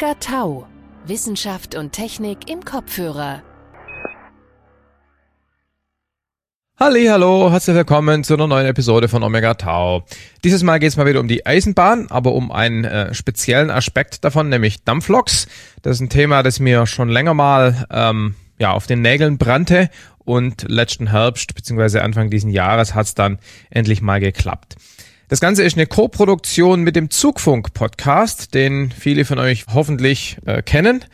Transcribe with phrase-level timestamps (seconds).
[0.00, 0.66] Omega Tau.
[1.06, 3.42] Wissenschaft und Technik im Kopfhörer.
[6.78, 10.06] Hallo, herzlich willkommen zu einer neuen Episode von Omega Tau.
[10.42, 14.24] Dieses Mal geht es mal wieder um die Eisenbahn, aber um einen äh, speziellen Aspekt
[14.24, 15.48] davon, nämlich Dampfloks.
[15.82, 19.90] Das ist ein Thema, das mir schon länger mal ähm, ja, auf den Nägeln brannte
[20.24, 21.98] und letzten Herbst bzw.
[21.98, 24.76] Anfang diesen Jahres hat es dann endlich mal geklappt.
[25.30, 31.04] Das Ganze ist eine Co-Produktion mit dem Zugfunk-Podcast, den viele von euch hoffentlich äh, kennen.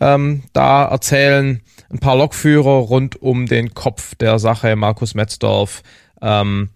[0.00, 5.84] Ähm, da erzählen ein paar Lokführer rund um den Kopf der Sache, Markus Metzdorf,
[6.20, 6.70] ähm,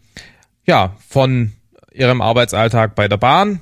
[0.66, 1.54] ja, von
[1.92, 3.58] ihrem Arbeitsalltag bei der Bahn.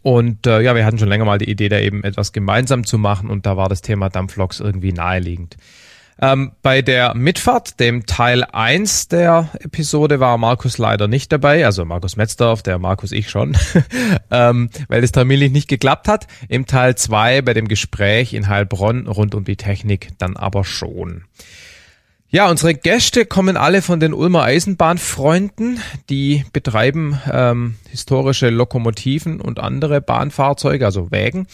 [0.00, 2.96] Und äh, ja, wir hatten schon länger mal die Idee, da eben etwas gemeinsam zu
[2.96, 5.58] machen und da war das Thema Dampfloks irgendwie naheliegend.
[6.20, 11.84] Ähm, bei der Mitfahrt, dem Teil 1 der Episode, war Markus leider nicht dabei, also
[11.84, 13.56] Markus Metzdorf, der Markus ich schon,
[14.30, 16.26] ähm, weil es terminlich nicht geklappt hat.
[16.48, 21.24] Im Teil 2 bei dem Gespräch in Heilbronn rund um die Technik dann aber schon.
[22.34, 25.80] Ja, unsere Gäste kommen alle von den Ulmer Eisenbahnfreunden.
[26.08, 31.46] Die betreiben ähm, historische Lokomotiven und andere Bahnfahrzeuge, also Wägen.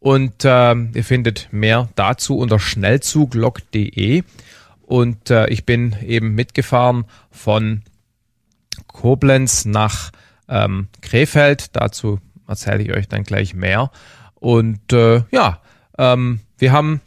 [0.00, 4.22] Und äh, ihr findet mehr dazu unter schnellzuglok.de.
[4.82, 7.82] Und äh, ich bin eben mitgefahren von
[8.86, 10.10] Koblenz nach
[10.48, 11.76] ähm, Krefeld.
[11.76, 13.90] Dazu erzähle ich euch dann gleich mehr.
[14.34, 15.60] Und äh, ja,
[15.98, 17.00] ähm, wir haben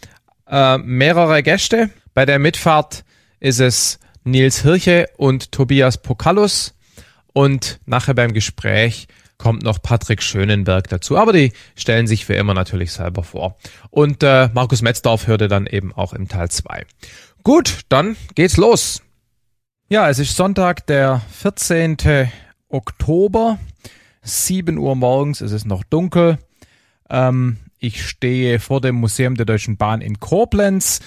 [0.47, 1.89] äh, mehrere Gäste.
[2.13, 3.03] Bei der Mitfahrt
[3.39, 6.75] ist es Nils Hirche und Tobias Pokalus.
[7.33, 9.07] Und nachher beim Gespräch
[9.41, 11.17] kommt noch Patrick Schönenberg dazu.
[11.17, 13.57] Aber die stellen sich für immer natürlich selber vor.
[13.89, 16.85] Und äh, Markus Metzdorf hörte dann eben auch im Teil 2.
[17.43, 19.01] Gut, dann geht's los.
[19.89, 21.97] Ja, es ist Sonntag, der 14.
[22.69, 23.57] Oktober.
[24.21, 26.37] 7 Uhr morgens, es ist noch dunkel.
[27.09, 30.99] Ähm, ich stehe vor dem Museum der Deutschen Bahn in Koblenz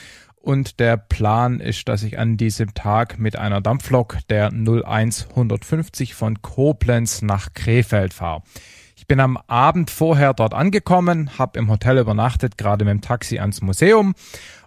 [0.45, 6.43] und der Plan ist, dass ich an diesem Tag mit einer Dampflok der 01150 von
[6.43, 8.43] Koblenz nach Krefeld fahre.
[8.95, 13.39] Ich bin am Abend vorher dort angekommen, habe im Hotel übernachtet, gerade mit dem Taxi
[13.39, 14.15] ans Museum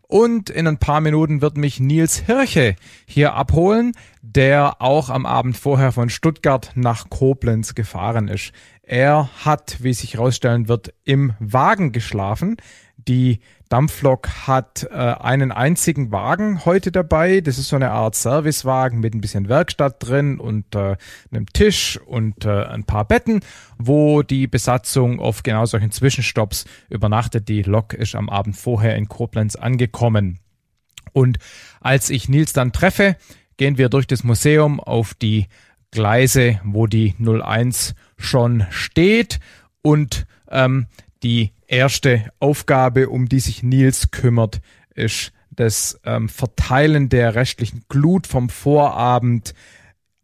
[0.08, 5.58] und in ein paar Minuten wird mich Nils Hirche hier abholen, der auch am Abend
[5.58, 8.52] vorher von Stuttgart nach Koblenz gefahren ist.
[8.82, 12.56] Er hat, wie sich herausstellen wird, im Wagen geschlafen.
[13.08, 17.42] Die Dampflok hat äh, einen einzigen Wagen heute dabei.
[17.42, 20.98] Das ist so eine Art Servicewagen mit ein bisschen Werkstatt drin und äh,
[21.32, 23.42] einem Tisch und äh, ein paar Betten,
[23.78, 27.48] wo die Besatzung auf genau solchen Zwischenstopps übernachtet.
[27.48, 30.40] Die Lok ist am Abend vorher in Koblenz angekommen.
[31.14, 31.40] Und
[31.80, 33.16] als ich Nils dann treffe,
[33.58, 35.48] gehen wir durch das Museum auf die
[35.92, 39.40] Gleise, wo die 01 schon steht
[39.82, 40.88] und ähm,
[41.24, 44.62] die erste Aufgabe, um die sich Nils kümmert,
[44.96, 49.54] ist das ähm, Verteilen der restlichen Glut vom Vorabend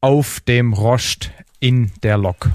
[0.02, 2.50] auf dem Rost in der Lok.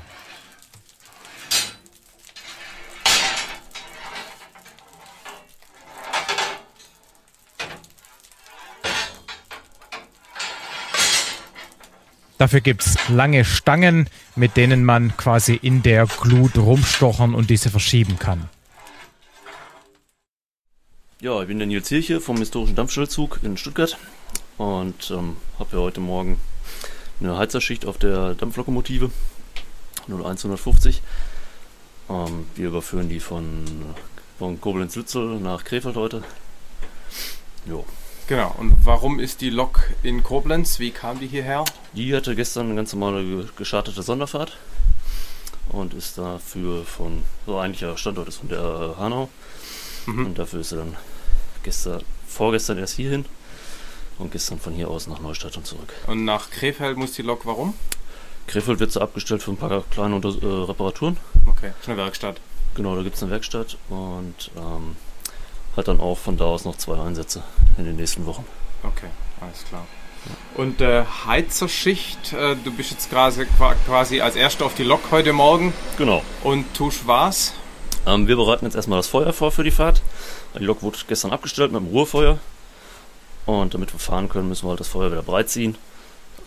[12.38, 18.20] Dafür gibt's lange Stangen, mit denen man quasi in der Glut rumstochern und diese verschieben
[18.20, 18.48] kann.
[21.20, 23.98] Ja, ich bin der Nils Hirche vom historischen Dampfschnellzug in Stuttgart
[24.56, 26.38] und ähm, habe ja heute Morgen
[27.18, 29.10] eine Heizerschicht auf der Dampflokomotive
[30.06, 31.02] 01150.
[32.08, 33.64] Ähm, wir überführen die von,
[34.38, 36.22] von Koblenz-Lützel nach Krefeld heute.
[37.66, 37.84] Jo.
[38.28, 40.78] Genau, und warum ist die Lok in Koblenz?
[40.78, 41.64] Wie kam die hierher?
[41.94, 44.56] Die hatte gestern eine ganz normale geschartete Sonderfahrt
[45.70, 49.28] und ist dafür von, so eigentlicher Standort ist von der Hanau
[50.08, 50.26] Mhm.
[50.26, 50.96] Und dafür ist er dann
[51.68, 53.26] gestern, vorgestern erst hierhin
[54.18, 55.92] und gestern von hier aus nach Neustadt und zurück.
[56.06, 57.74] Und nach Krefeld muss die Lok warum?
[58.46, 61.18] Krefeld wird so abgestellt für ein paar kleine Unter äh, Reparaturen.
[61.46, 62.40] Okay, ist eine Werkstatt.
[62.74, 64.96] Genau, da gibt es eine Werkstatt und ähm,
[65.76, 67.42] hat dann auch von da aus noch zwei Einsätze
[67.76, 68.46] in den nächsten Wochen.
[68.82, 69.08] Okay,
[69.42, 69.84] alles klar.
[70.54, 73.46] Und äh, Heizerschicht, äh, du bist jetzt quasi,
[73.86, 75.74] quasi als Erster auf die Lok heute Morgen.
[75.98, 76.22] Genau.
[76.42, 77.52] Und tust was?
[78.06, 80.00] Ähm, wir bereiten jetzt erstmal das Feuer vor für die Fahrt.
[80.54, 82.38] Die Lok wurde gestern abgestellt mit dem Ruhefeuer.
[83.46, 85.76] Und damit wir fahren können, müssen wir halt das Feuer wieder breit ziehen.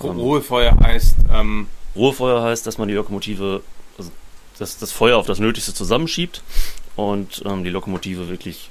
[0.04, 1.16] Ähm, Ruhefeuer heißt.
[1.32, 3.62] Ähm Ruhefeuer heißt, dass man die Lokomotive,
[3.98, 4.12] also
[4.58, 6.42] dass das Feuer auf das Nötigste zusammenschiebt
[6.96, 8.70] und ähm, die Lokomotive wirklich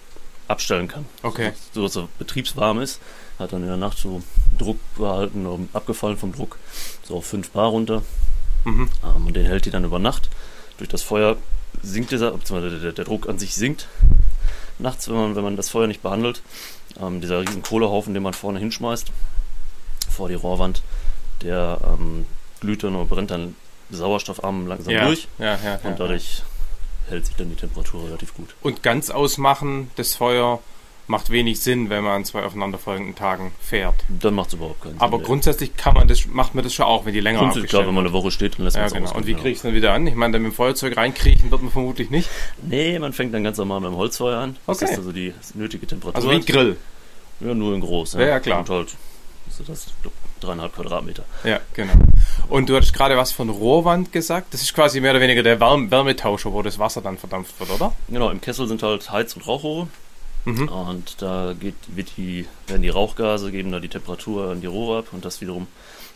[0.48, 1.06] abstellen kann.
[1.22, 1.52] Okay.
[1.72, 3.00] So dass er betriebswarm ist.
[3.38, 4.22] Hat dann in der Nacht so
[4.58, 6.58] Druck behalten, abgefallen vom Druck,
[7.02, 8.02] so auf 5 Bar runter.
[8.64, 8.88] Mhm.
[9.04, 10.28] Ähm, und den hält die dann über Nacht.
[10.78, 11.36] Durch das Feuer
[11.82, 13.88] sinkt dieser, beziehungsweise der, der Druck an sich sinkt
[14.82, 16.42] nachts, wenn man, wenn man das Feuer nicht behandelt.
[17.00, 19.12] Ähm, dieser riesen Kohlehaufen, den man vorne hinschmeißt,
[20.10, 20.82] vor die Rohrwand,
[21.42, 22.26] der ähm,
[22.60, 23.54] glüht dann oder brennt dann
[23.90, 26.42] sauerstoffarm langsam Ja, durch ja, ja, ja, und dadurch
[27.08, 28.54] hält sich dann die Temperatur relativ gut.
[28.62, 30.60] Und ganz ausmachen, das Feuer,
[31.10, 33.96] macht wenig Sinn, wenn man an zwei aufeinanderfolgenden Tagen fährt.
[34.08, 35.00] Dann macht es überhaupt keinen Sinn.
[35.00, 35.26] Aber mehr.
[35.26, 37.94] grundsätzlich kann man das, macht man das schon auch, wenn die länger Grundsätzlich klar, wenn
[37.94, 39.04] man eine Woche steht, dann lässt man Ja, es genau.
[39.06, 39.36] ausgehen, Und wie ja.
[39.38, 40.06] kriege ich es dann wieder an?
[40.06, 42.28] Ich meine, dann mit dem Feuerzeug reinkriechen wird man vermutlich nicht.
[42.62, 44.56] Nee, man fängt dann ganz normal mit dem Holzfeuer an.
[44.66, 44.92] Das Okay.
[44.92, 46.14] ist also die nötige Temperatur.
[46.16, 46.76] Also wie ein Grill.
[47.40, 48.14] Ja, nur in groß.
[48.14, 48.60] Ja, ja, klar.
[48.60, 48.88] Und halt,
[49.48, 49.86] ist das?
[50.40, 51.24] Dreieinhalb Quadratmeter.
[51.44, 51.92] Ja, genau.
[52.48, 54.54] Und du hattest gerade was von Rohrwand gesagt.
[54.54, 57.70] Das ist quasi mehr oder weniger der Wärm Wärmetauscher, wo das Wasser dann verdampft wird,
[57.70, 57.92] oder?
[58.08, 59.88] Genau, im Kessel sind halt Heiz- und Rauchrohre.
[60.44, 60.68] Mhm.
[60.68, 65.00] Und da geht, wird die, werden die Rauchgase, geben da die Temperatur an die Rohre
[65.00, 65.66] ab und das wiederum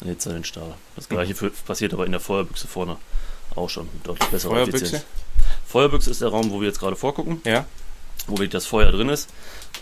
[0.01, 0.75] erhitzt dann den Stahl.
[0.97, 1.15] Das Mhm.
[1.15, 2.97] gleiche für, passiert aber in der Feuerbüchse vorne
[3.55, 3.89] auch schon.
[4.03, 5.03] Deutlich besser Feuerbüchse?
[5.67, 7.67] Feuerbüchse ist der Raum, wo wir jetzt gerade vorgucken, Ja.
[8.27, 9.29] wo wirklich das Feuer drin ist.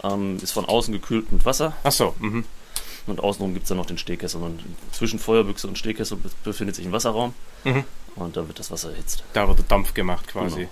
[0.03, 2.15] Ähm, ist von außen gekühlt mit Wasser Ach so.
[2.19, 2.45] Mhm.
[3.07, 4.43] und außenrum gibt es dann noch den Stehkessel.
[4.43, 4.61] Und
[4.93, 7.35] zwischen Feuerbüchse und Stehkessel be- befindet sich ein Wasserraum
[7.65, 7.85] Mhm.
[8.17, 9.23] und da wird das Wasser erhitzt.
[9.35, 10.67] Da wird der Dampf gemacht quasi.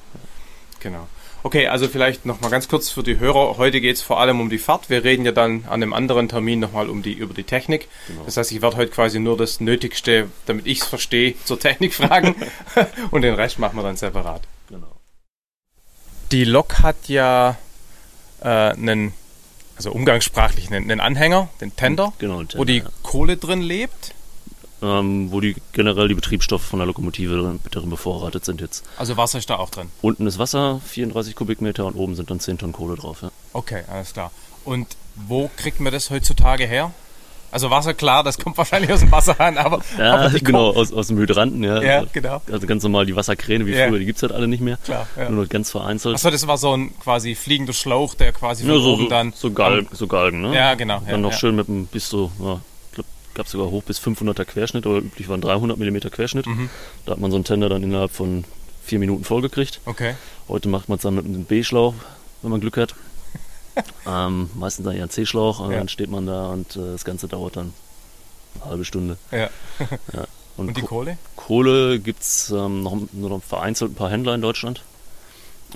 [0.80, 1.06] Genau.
[1.42, 3.56] Okay, also vielleicht nochmal ganz kurz für die Hörer.
[3.56, 4.90] Heute geht es vor allem um die Fahrt.
[4.90, 7.88] Wir reden ja dann an einem anderen Termin nochmal um die, über die Technik.
[8.08, 8.24] Genau.
[8.24, 11.94] Das heißt, ich werde heute quasi nur das Nötigste, damit ich es verstehe, zur Technik
[11.94, 12.34] fragen.
[13.10, 14.42] Und den Rest machen wir dann separat.
[14.68, 14.96] Genau.
[16.30, 17.56] Die Lok hat ja
[18.40, 19.14] äh, einen,
[19.76, 22.82] also umgangssprachlich einen, einen Anhänger, den Tender, Genau, wo die.
[23.02, 24.14] Kohle drin lebt.
[24.82, 28.84] Ähm, wo die generell die Betriebsstoffe von der Lokomotive drin bevorratet sind jetzt.
[28.96, 29.88] Also Wasser ist da auch drin.
[30.02, 33.22] Unten ist Wasser, 34 Kubikmeter und oben sind dann 10 Tonnen Kohle drauf.
[33.22, 33.30] Ja.
[33.52, 34.30] Okay, alles klar.
[34.64, 34.86] Und
[35.16, 36.92] wo kriegt man das heutzutage her?
[37.52, 41.08] Also Wasser, klar, das kommt wahrscheinlich aus dem Wasserhahn, aber, Ja, aber genau, aus, aus
[41.08, 41.82] dem Hydranten, ja.
[41.82, 42.40] Ja, genau.
[42.50, 43.88] Also ganz normal die Wasserkräne wie Ja.
[43.88, 44.76] früher, die gibt's halt alle nicht mehr.
[44.84, 45.28] Klar, ja.
[45.28, 46.14] Nur ganz vereinzelt.
[46.14, 49.08] Achso, das war so ein quasi fliegender Schlauch, der quasi von ja, so, oben so,
[49.08, 49.32] dann...
[49.34, 50.54] so, Galgen, so Galgen, ne?
[50.54, 51.02] Ja, genau.
[51.04, 52.60] Ja, dann noch schön mit einem bis so, ja,
[53.34, 56.46] gab sogar hoch bis 500er Querschnitt, aber üblich waren 300 mm Querschnitt.
[56.46, 56.68] Mhm.
[57.06, 58.44] Da hat man so einen Tender dann innerhalb von
[58.84, 59.80] vier Minuten vollgekriegt.
[59.84, 60.14] Okay.
[60.48, 61.94] Heute macht man es dann mit einem B-Schlauch,
[62.42, 62.94] wenn man Glück hat.
[64.06, 65.78] ähm, meistens dann eher ein C-Schlauch und Ja.
[65.78, 67.72] dann steht man da und äh, das Ganze dauert dann
[68.60, 69.16] eine halbe Stunde.
[69.30, 69.48] Ja.
[70.56, 71.16] Und, Und die Ko- Kohle?
[71.36, 74.82] Kohle gibt es ähm, noch, nur noch vereinzelt ein paar Händler in Deutschland.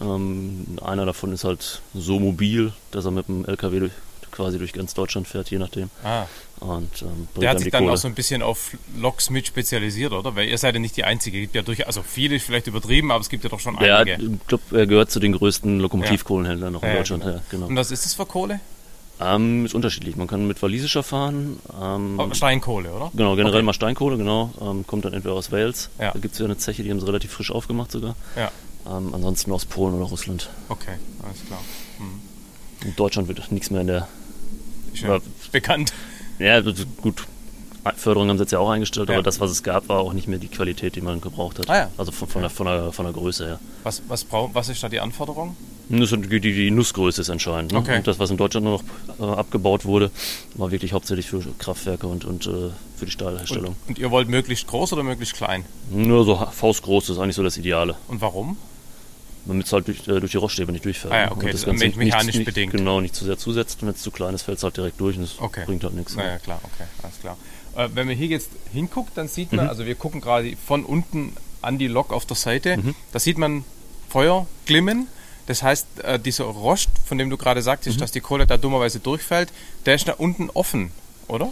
[0.03, 3.93] Ähm, einer davon ist halt so mobil, dass er mit dem LKW durch,
[4.35, 5.91] quasi durch ganz Deutschland fährt, je nachdem.
[6.03, 6.25] Ah,
[6.61, 7.93] Und ähm, der hat sich dann Kohle.
[7.95, 10.35] auch so ein bisschen auf Loks mit spezialisiert, oder?
[10.35, 11.39] Weil ihr seid ja nicht die Einzige.
[11.39, 13.77] Es gibt ja durch, also viele ist vielleicht übertrieben, aber es gibt ja doch schon
[13.79, 14.23] der, einige.
[14.23, 17.23] ich glaube, er gehört zu den größten Lokomotivkohlenhändlern noch in Ja, ja, Deutschland.
[17.23, 17.35] genau.
[17.37, 17.67] Ja, genau.
[17.67, 18.61] Und was ist das für Kohle?
[19.21, 20.17] Ähm, ist unterschiedlich.
[20.17, 21.61] Man kann mit walisischer fahren.
[21.81, 23.13] Ähm, Oh, Steinkohle, oder?
[23.15, 23.65] Genau, generell Okay.
[23.67, 24.53] mal Steinkohle, genau.
[24.61, 25.89] Ähm, kommt dann entweder aus Wales.
[26.01, 26.11] Ja.
[26.11, 28.17] Da gibt es ja eine Zeche, die haben sie relativ frisch aufgemacht sogar.
[28.37, 28.51] Ja.
[28.87, 30.51] Ähm, ansonsten aus Polen oder Russland.
[30.69, 30.95] Okay,
[31.25, 31.61] alles klar.
[32.85, 34.09] In Deutschland wird nichts mehr in der.
[34.95, 35.21] Ist ja Ja.
[35.53, 35.93] bekannt.
[36.39, 37.25] Ja, ist gut.
[37.97, 39.17] Förderung haben sie jetzt ja auch eingestellt, Ja.
[39.17, 41.69] aber das, was es gab, war auch nicht mehr die Qualität, die man gebraucht hat.
[41.69, 41.91] Ah ja.
[41.99, 43.61] Also von, von, der, von, der, von der Größe her.
[43.83, 45.55] Was, was, brau was ist da die Anforderung?
[45.91, 47.73] Die, die Nussgröße ist entscheidend.
[47.73, 47.79] Ne?
[47.79, 47.99] Okay.
[47.99, 48.81] Und das, was in Deutschland nur
[49.19, 50.11] noch äh, abgebaut wurde,
[50.55, 53.77] war wirklich hauptsächlich für Kraftwerke und, und äh, für die Stahlherstellung.
[53.83, 55.67] Und, und ihr wollt möglichst groß oder möglichst klein?
[55.91, 57.97] Nur so faustgroß ist eigentlich so das Ideale.
[58.09, 58.57] Und warum?
[59.47, 61.13] Damit es halt durch, äh, durch die Roststäbe nicht durchfährt.
[61.13, 62.73] Ah ja, okay, Und das Ganze ist mechanisch nicht, bedingt.
[62.73, 63.83] Genau, nicht zu sehr zusetzt.
[63.83, 65.65] Und wenn es zu klein ist, fällt es halt direkt durch und es Okay.
[65.67, 66.15] bringt halt nichts.
[66.17, 67.37] Naja, klar, okay, alles klar.
[67.77, 69.57] Äh, wenn man hier jetzt hinguckt, dann sieht Mhm.
[69.59, 71.33] man, also wir gucken gerade von unten
[71.63, 72.95] an die Lok auf der Seite, Mhm.
[73.13, 73.65] da sieht man
[74.09, 75.09] Feuer glimmen.
[75.47, 77.65] Das heißt, äh, dieser Rost, von dem du gerade Mhm.
[77.65, 79.51] sagtest, dass die Kohle da dummerweise durchfällt,
[79.85, 80.91] der ist da unten offen,
[81.29, 81.51] oder?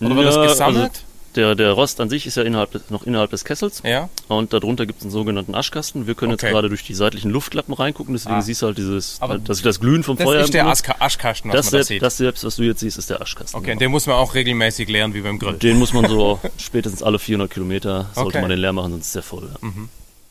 [0.00, 0.82] Oder wird Ja, das gesammelt?
[0.90, 1.00] also
[1.36, 4.08] der, der Rost an sich ist ja innerhalb des, noch innerhalb des Kessels ja.
[4.28, 6.06] und darunter gibt es einen sogenannten Aschkasten.
[6.06, 6.46] Wir können Okay.
[6.46, 8.42] jetzt gerade durch die seitlichen Luftklappen reingucken, deswegen Ah.
[8.42, 10.40] siehst du halt dieses, Aber halt, das, das Glühen vom Das Feuer.
[10.40, 10.66] ist im der.
[10.66, 12.02] Aska Aschkasten, was das, man selbst, sieht.
[12.02, 13.58] das selbst, was du jetzt siehst, ist der Aschkasten.
[13.58, 13.78] okay, genau.
[13.80, 15.54] den muss man auch regelmäßig leeren, wie beim Grill.
[15.54, 18.40] Den muss man so spätestens alle 400 Kilometer, sollte Okay.
[18.40, 19.48] man den leer machen, sonst ist der voll.
[19.62, 19.68] Ja.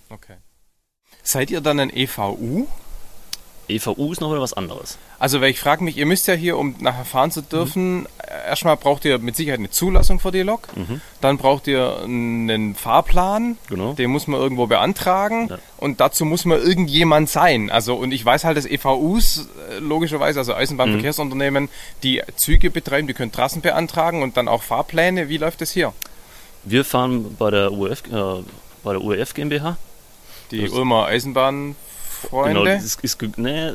[0.09, 0.35] Okay.
[1.23, 2.67] Seid ihr dann ein EVU?
[3.71, 4.97] EVU ist noch wieder was anderes.
[5.19, 8.49] Also, weil ich frage mich, ihr müsst ja hier, um nachher fahren zu dürfen, äh,
[8.49, 10.67] erstmal braucht ihr mit Sicherheit eine Zulassung für die Lok.
[11.21, 13.57] Dann braucht ihr einen Fahrplan.
[13.69, 13.93] Genau.
[13.93, 15.47] Den muss man irgendwo beantragen.
[15.49, 15.57] Ja.
[15.77, 17.69] Und dazu muss man irgendjemand sein.
[17.69, 21.69] Also, und ich weiß halt, dass EVUs, äh, logischerweise, also Eisenbahnverkehrsunternehmen,
[22.03, 25.29] die Züge betreiben, die können Trassen beantragen und dann auch Fahrpläne.
[25.29, 25.93] Wie läuft das hier?
[26.63, 28.43] Wir fahren bei der UEF, äh,
[28.83, 29.77] bei der UEF GmbH.
[30.51, 31.07] Die Ulmer
[32.23, 32.59] Eisenbahnfreunde?
[32.63, 33.71] Genau, ist, ist, nee,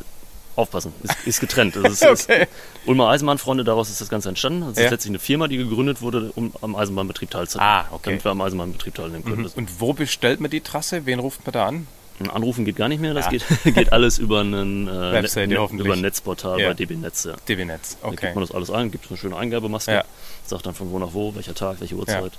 [0.55, 1.75] aufpassen, ist, ist getrennt.
[1.75, 2.47] Ist, Okay.
[2.87, 4.61] Ulmer Eisenbahnfreunde, daraus ist das Ganze entstanden.
[4.69, 4.85] Das Ja.
[4.85, 7.69] ist letztlich eine Firma, die gegründet wurde, um am Eisenbahnbetrieb teilzunehmen.
[7.71, 8.09] Ah, okay.
[8.11, 9.43] Damit wir am Eisenbahnbetrieb teilnehmen können.
[9.43, 11.05] Das- Und wo bestellt man die Trasse?
[11.05, 11.87] Wen ruft man da an?
[12.33, 13.31] Anrufen geht gar nicht mehr, das Ja.
[13.31, 15.85] geht, geht alles über einen äh, Net- hoffentlich.
[15.85, 16.69] über ein Netzportal Ja.
[16.69, 17.25] bei DB Netz.
[17.25, 17.35] Ja.
[17.47, 18.15] DB-Netz, Da okay.
[18.21, 20.03] gibt man das alles ein, gibt eine schöne Eingabemaske, Ja.
[20.43, 22.31] sagt dann von wo nach wo, welcher Tag, welche Uhrzeit.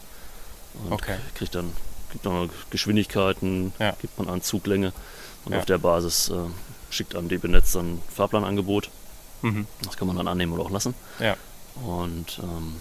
[0.83, 1.15] Und Okay.
[1.37, 1.73] kriegt dann
[2.11, 4.93] gibt dann Geschwindigkeiten, gibt man an Zuglänge
[5.45, 5.59] und Ja.
[5.59, 6.35] auf der Basis äh,
[6.91, 8.91] schickt einem DB Netz dann ein Fahrplanangebot.
[9.43, 9.67] Mhm.
[9.85, 10.95] Das kann man dann annehmen oder auch lassen.
[11.21, 11.37] Ja.
[11.87, 12.77] Und ähm,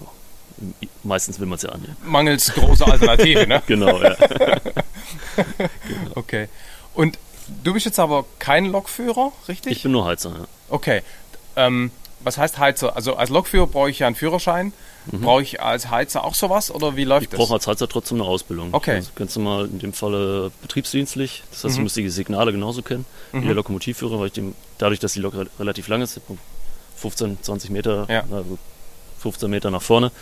[0.00, 0.66] ja,
[1.02, 1.96] meistens will man es ja annehmen.
[2.04, 3.62] Mangels großer Alternative, ne?
[3.66, 4.16] Genau, ja.
[6.14, 6.48] Okay.
[6.94, 7.18] Und
[7.64, 9.72] du bist jetzt aber kein Lokführer, richtig?
[9.72, 10.46] Ich bin nur Heizer, ja.
[10.68, 11.02] Okay.
[11.56, 11.90] Ähm,
[12.20, 12.96] was heißt Heizer?
[12.96, 14.72] Also als Lokführer brauche ich ja einen Führerschein.
[15.10, 17.38] Brauche ich als Heizer auch sowas oder wie läuft Ich das?
[17.38, 18.68] brauche als Heizer trotzdem eine Ausbildung.
[18.72, 18.96] Okay.
[18.96, 21.42] Also ganz normal in dem Falle betriebsdienstlich.
[21.50, 25.00] Das heißt, ich muss die Signale genauso kennen wie der Lokomotivführer, weil ich dem, dadurch,
[25.00, 26.20] dass die Lok re- relativ lang ist,
[26.96, 28.24] 15, 20 Meter, Ja.
[28.30, 28.58] na gut,
[29.18, 30.12] 15 Meter nach vorne,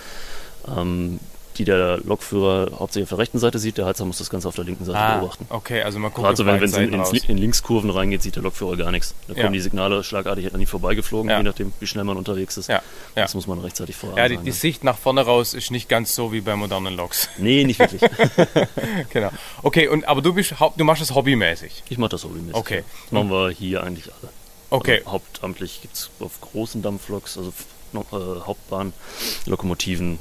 [0.77, 1.19] ähm,
[1.59, 4.55] die der Lokführer hauptsächlich auf der rechten Seite sieht, der Heizer muss das Ganze auf
[4.55, 5.47] der linken Seite ah, beobachten.
[5.51, 6.63] okay, also man guckt Gerade auf so, wenn
[7.03, 9.15] es in, in, Linkskurven reingeht, sieht der Lokführer gar nichts.
[9.27, 9.43] Da Ja.
[9.43, 11.39] kommen die Signale schlagartig an ihm vorbeigeflogen, Ja.
[11.39, 12.69] je nachdem, wie schnell man unterwegs ist.
[12.69, 12.83] Ja,
[13.17, 13.23] ja.
[13.23, 14.53] Das muss man rechtzeitig vorher Ja, die, die ja.
[14.53, 17.29] Sicht nach vorne raus ist nicht ganz so wie bei modernen Loks.
[17.39, 18.03] Nee, nicht wirklich.
[19.11, 19.31] genau.
[19.63, 21.85] Okay, und aber du bist du machst das hobbymäßig.
[21.89, 22.55] Ich mache das hobbymäßig.
[22.55, 22.79] Okay.
[22.79, 22.83] ja.
[23.05, 24.31] Das machen wir hier eigentlich alle.
[24.71, 24.99] Okay.
[24.99, 27.53] Also hauptamtlich gibt es auf großen Dampfloks, also
[27.95, 30.19] äh, Hauptbahnlokomotiven, äh,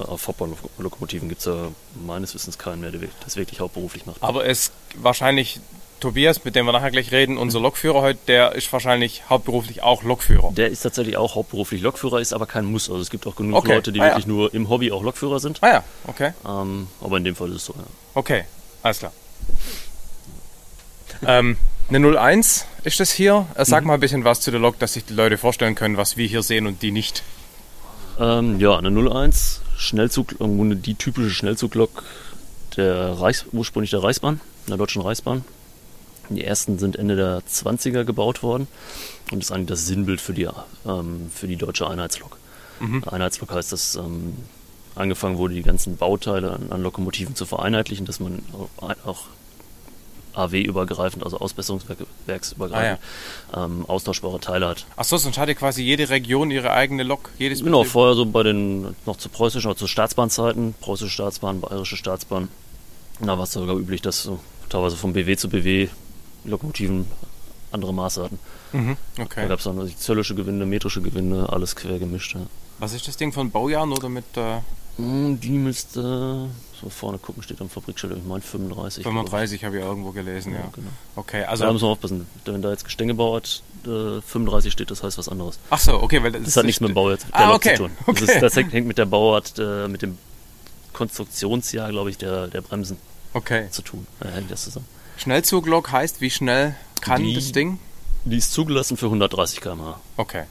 [0.00, 1.68] auf Hauptbahnlokomotiven gibt es ja
[2.06, 4.22] meines Wissens keinen mehr, der das wirklich hauptberuflich macht.
[4.22, 5.60] Aber es wahrscheinlich
[6.00, 10.04] Tobias, mit dem wir nachher gleich reden, unser Lokführer heute, der ist wahrscheinlich hauptberuflich auch
[10.04, 10.52] Lokführer.
[10.52, 12.88] Der ist tatsächlich auch hauptberuflich Lokführer, ist aber kein Muss.
[12.88, 13.74] Also es gibt auch genug Okay.
[13.74, 14.10] Leute, die Ah, ja.
[14.12, 15.58] wirklich nur im Hobby auch Lokführer sind.
[15.62, 16.32] Ah ja, okay.
[16.46, 17.82] Ähm, aber in dem Fall ist es so, ja.
[18.14, 18.44] Okay,
[18.82, 19.12] alles klar.
[21.26, 21.56] ähm,
[21.88, 23.46] eine 01 ist das hier.
[23.56, 25.96] Äh, Sag mal ein bisschen was zu der Lok, dass sich die Leute vorstellen können,
[25.96, 27.22] was wir hier sehen und die nicht.
[28.20, 32.02] Ähm, ja, eine 01, Schnellzug, die typische Schnellzuglok
[32.76, 35.44] der Reichs, ursprünglich der Reichsbahn, der Deutschen Reichsbahn.
[36.30, 38.68] Die ersten sind Ende der 20er gebaut worden
[39.32, 40.48] und ist eigentlich das Sinnbild für die,
[40.86, 42.36] ähm, für die deutsche Einheitslok.
[43.06, 44.36] Einheitslok heißt, dass ähm,
[44.94, 48.42] angefangen wurde, die ganzen Bauteile an, an Lokomotiven zu vereinheitlichen, dass man
[49.04, 49.24] auch
[50.38, 53.00] AW-übergreifend, also Ausbesserungswerksübergreifend,
[53.56, 54.86] ähm, austauschbare Teile hat.
[54.96, 57.30] Achso, sonst hatte quasi jede Region ihre eigene Lok.
[57.38, 61.60] Jedes Genau, Betrieb- vorher so bei den, noch zu preußischen, oder zu Staatsbahnzeiten, preußische Staatsbahn,
[61.60, 62.48] bayerische Staatsbahn,
[63.20, 65.88] da war es sogar üblich, dass so teilweise von BW zu BW
[66.44, 67.06] Lokomotiven
[67.72, 68.38] andere Maße hatten.
[68.72, 69.48] Mhm, Da okay.
[69.48, 72.34] gab es dann also zöllische Gewinde, metrische Gewinde, alles quer gemischt.
[72.34, 72.42] Ja.
[72.78, 74.58] Was ist das Ding von Baujahren oder mit äh,
[75.00, 76.48] Die müsste,
[76.80, 79.04] so vorne gucken, steht am Fabrikschild, ich meine 35.
[79.04, 79.18] glaub ich.
[79.30, 80.58] 35, habe ich irgendwo gelesen, ja.
[80.58, 80.90] Ja, genau.
[81.14, 85.04] Okay, Also da muss man aufpassen, wenn da jetzt Gestängebau hat, äh, 35 steht, das
[85.04, 85.60] heißt was anderes.
[85.70, 87.92] Achso, okay, weil das, Das hat nichts mit dem Bauart der Ah, okay, zu tun.
[88.06, 88.20] okay.
[88.26, 90.18] Das, ist, das hängt mit der Bauart, äh, mit dem
[90.92, 92.96] Konstruktionsjahr, glaube ich, der, der Bremsen
[93.34, 93.68] Okay.
[93.70, 94.04] zu tun.
[94.18, 94.86] Äh, hängt das zusammen.
[95.16, 97.78] Schnellzuglok heißt, wie schnell kann Die- das Ding?
[98.24, 100.00] Die ist zugelassen für 130 km/h.
[100.16, 100.44] Okay.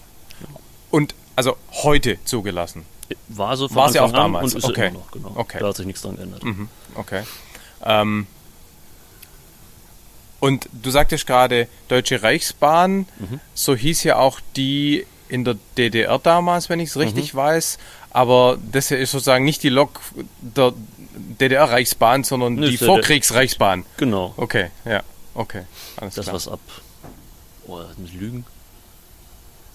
[0.90, 2.86] Und also heute zugelassen.
[3.30, 4.54] War so von War sie Anfang auch an damals?
[4.54, 4.88] und ist Okay.
[4.88, 5.32] immer noch, genau.
[5.36, 5.58] Okay.
[5.60, 6.44] Da hat sich nichts dran geändert.
[6.44, 6.70] Mhm.
[6.96, 7.24] Okay.
[7.86, 8.28] Ähm,
[10.40, 13.40] und du sagtest gerade Deutsche Reichsbahn, Mhm.
[13.54, 17.02] so hieß ja auch die in der DDR damals, wenn ich es Mhm.
[17.02, 17.78] richtig weiß.
[18.12, 20.00] Aber das hier ist sozusagen nicht die Lok
[20.40, 20.74] der
[21.40, 23.86] DDR-Reichsbahn, sondern Nee, die ja Vorkriegsreichsbahn.
[23.98, 24.34] Genau.
[24.38, 25.64] Okay, ja, okay.
[25.98, 26.36] Alles Das klar.
[26.36, 26.60] was ab.
[27.68, 28.46] Oh, das muss lügen.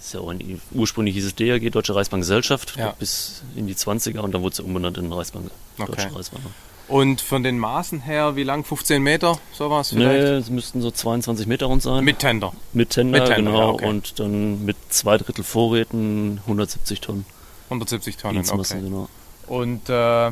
[0.03, 2.95] Ist ja auch in, ursprünglich hieß es DRG, Deutsche Reichsbahngesellschaft, Ja.
[2.99, 5.93] bis in die 20er und dann wurde es umbenannt in Reichsbahn, Okay.
[5.93, 6.41] Deutsche Reichsbahn.
[6.89, 8.65] Und von den Maßen her, wie lang?
[8.65, 9.39] 15 Meter?
[9.53, 10.23] Sowas Nee, vielleicht?
[10.45, 12.05] es müssten so 22 Meter rund sein.
[12.05, 12.53] Mit Tender.
[12.73, 13.71] Mit Tender, Mit Tender, genau.
[13.75, 13.87] okay.
[13.87, 17.25] Und dann mit zwei Drittel Vorräten 170 Tonnen.
[17.71, 18.81] 170 Tonnen, okay.
[18.83, 19.09] genau.
[19.47, 20.29] Und äh,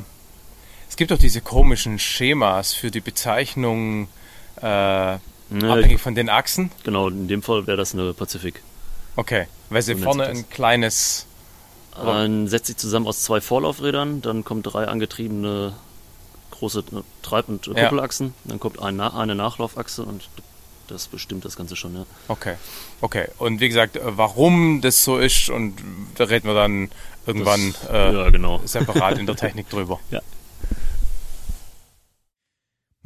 [0.89, 4.09] es gibt doch diese komischen Schemas für die Bezeichnung
[4.61, 6.71] äh, Ja, abhängig von den Achsen.
[6.85, 8.63] genau, in dem Fall wäre das eine Pazifik.
[9.17, 11.27] Okay, weil sie So vorne ein kleines.
[11.93, 15.73] Aber- Dann setzt sich zusammen aus zwei Vorlaufrädern, dann kommen drei angetriebene
[16.53, 17.85] große äh, Treib- und äh, Ja.
[17.89, 20.29] Kuppelachsen, dann kommt ein, eine Nachlaufachse und
[20.89, 22.05] das bestimmt das Ganze schon, ja.
[22.29, 22.55] Okay,
[23.01, 23.29] okay.
[23.39, 25.75] Und wie gesagt, äh, warum das so ist und
[26.17, 26.91] da reden wir dann
[27.27, 28.61] irgendwann Das- äh, ja, genau.
[28.65, 29.99] separat in der Technik drüber.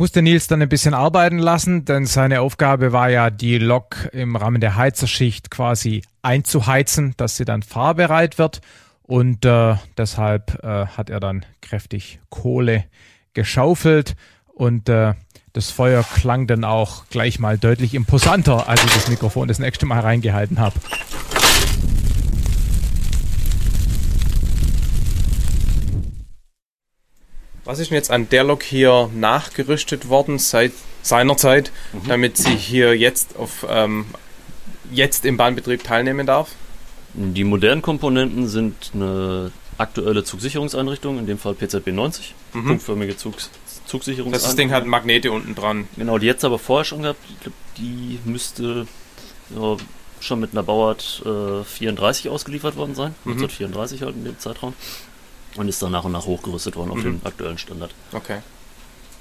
[0.04, 4.37] Musste Nils dann ein bisschen arbeiten lassen, denn seine Aufgabe war ja, die Lok im
[4.37, 8.61] Rahmen der Heizerschicht quasi einzuheizen, dass sie dann fahrbereit wird.
[9.04, 12.84] Und äh, deshalb äh, hat er dann kräftig Kohle
[13.32, 14.14] geschaufelt
[14.52, 15.14] und äh,
[15.54, 19.87] das Feuer klang dann auch gleich mal deutlich imposanter, als ich das Mikrofon das nächste
[19.87, 20.75] Mal reingehalten habe.
[27.64, 32.09] Was ist denn jetzt an der Lok hier nachgerüstet worden, seit seinerzeit, mhm.
[32.09, 34.06] damit sie hier jetzt auf ähm,
[34.90, 36.50] jetzt im Bahnbetrieb teilnehmen darf?
[37.14, 42.66] Die modernen Komponenten sind eine aktuelle Zugsicherungseinrichtung, in dem Fall PZB 90, mhm.
[42.66, 43.35] punktförmige Zug,
[43.87, 44.33] Zugsicherungseinrichtung.
[44.33, 45.88] Das, das Ding hat Magnete unten dran.
[45.97, 47.21] Genau, die jetzt aber vorher schon gehabt.
[47.30, 48.87] Ich glaube, die müsste
[49.54, 49.76] ja,
[50.21, 53.14] schon mit einer Bauart äh, 34 ausgeliefert worden sein.
[53.25, 53.33] Mhm.
[53.33, 54.75] 1934 halt in dem Zeitraum.
[55.56, 57.02] Und ist dann nach und nach hochgerüstet worden auf mhm.
[57.02, 57.94] den aktuellen Standard.
[58.12, 58.38] Okay.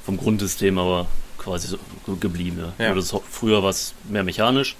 [0.05, 1.77] Vom Grundsystem aber quasi so
[2.15, 2.63] geblieben.
[2.77, 2.85] Ja.
[2.85, 2.95] ja.
[2.95, 4.75] Das früher war es mehr mechanisch.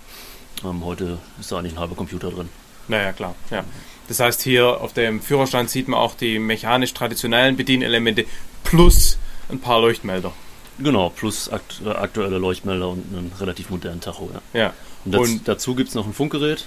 [0.64, 2.50] Ähm, heute ist da eigentlich ein halber Computer drin.
[2.88, 3.36] Naja, klar.
[3.52, 3.64] Ja.
[4.08, 8.26] Das heißt, hier auf dem Führerstand sieht man auch die mechanisch traditionellen Bedienelemente
[8.64, 9.18] plus
[9.50, 10.34] ein paar Leuchtmelder.
[10.80, 14.30] Genau, plus akt äh, aktuelle Leuchtmelder und einen relativ modernen Tacho.
[14.34, 14.60] Ja.
[14.60, 14.74] ja.
[15.06, 16.66] Und, und dazu gibt es noch ein Funkgerät,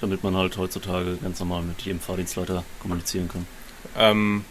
[0.00, 3.46] damit man halt heutzutage ganz normal mit jedem Fahrdienstleiter kommunizieren kann.
[3.96, 4.44] Ähm,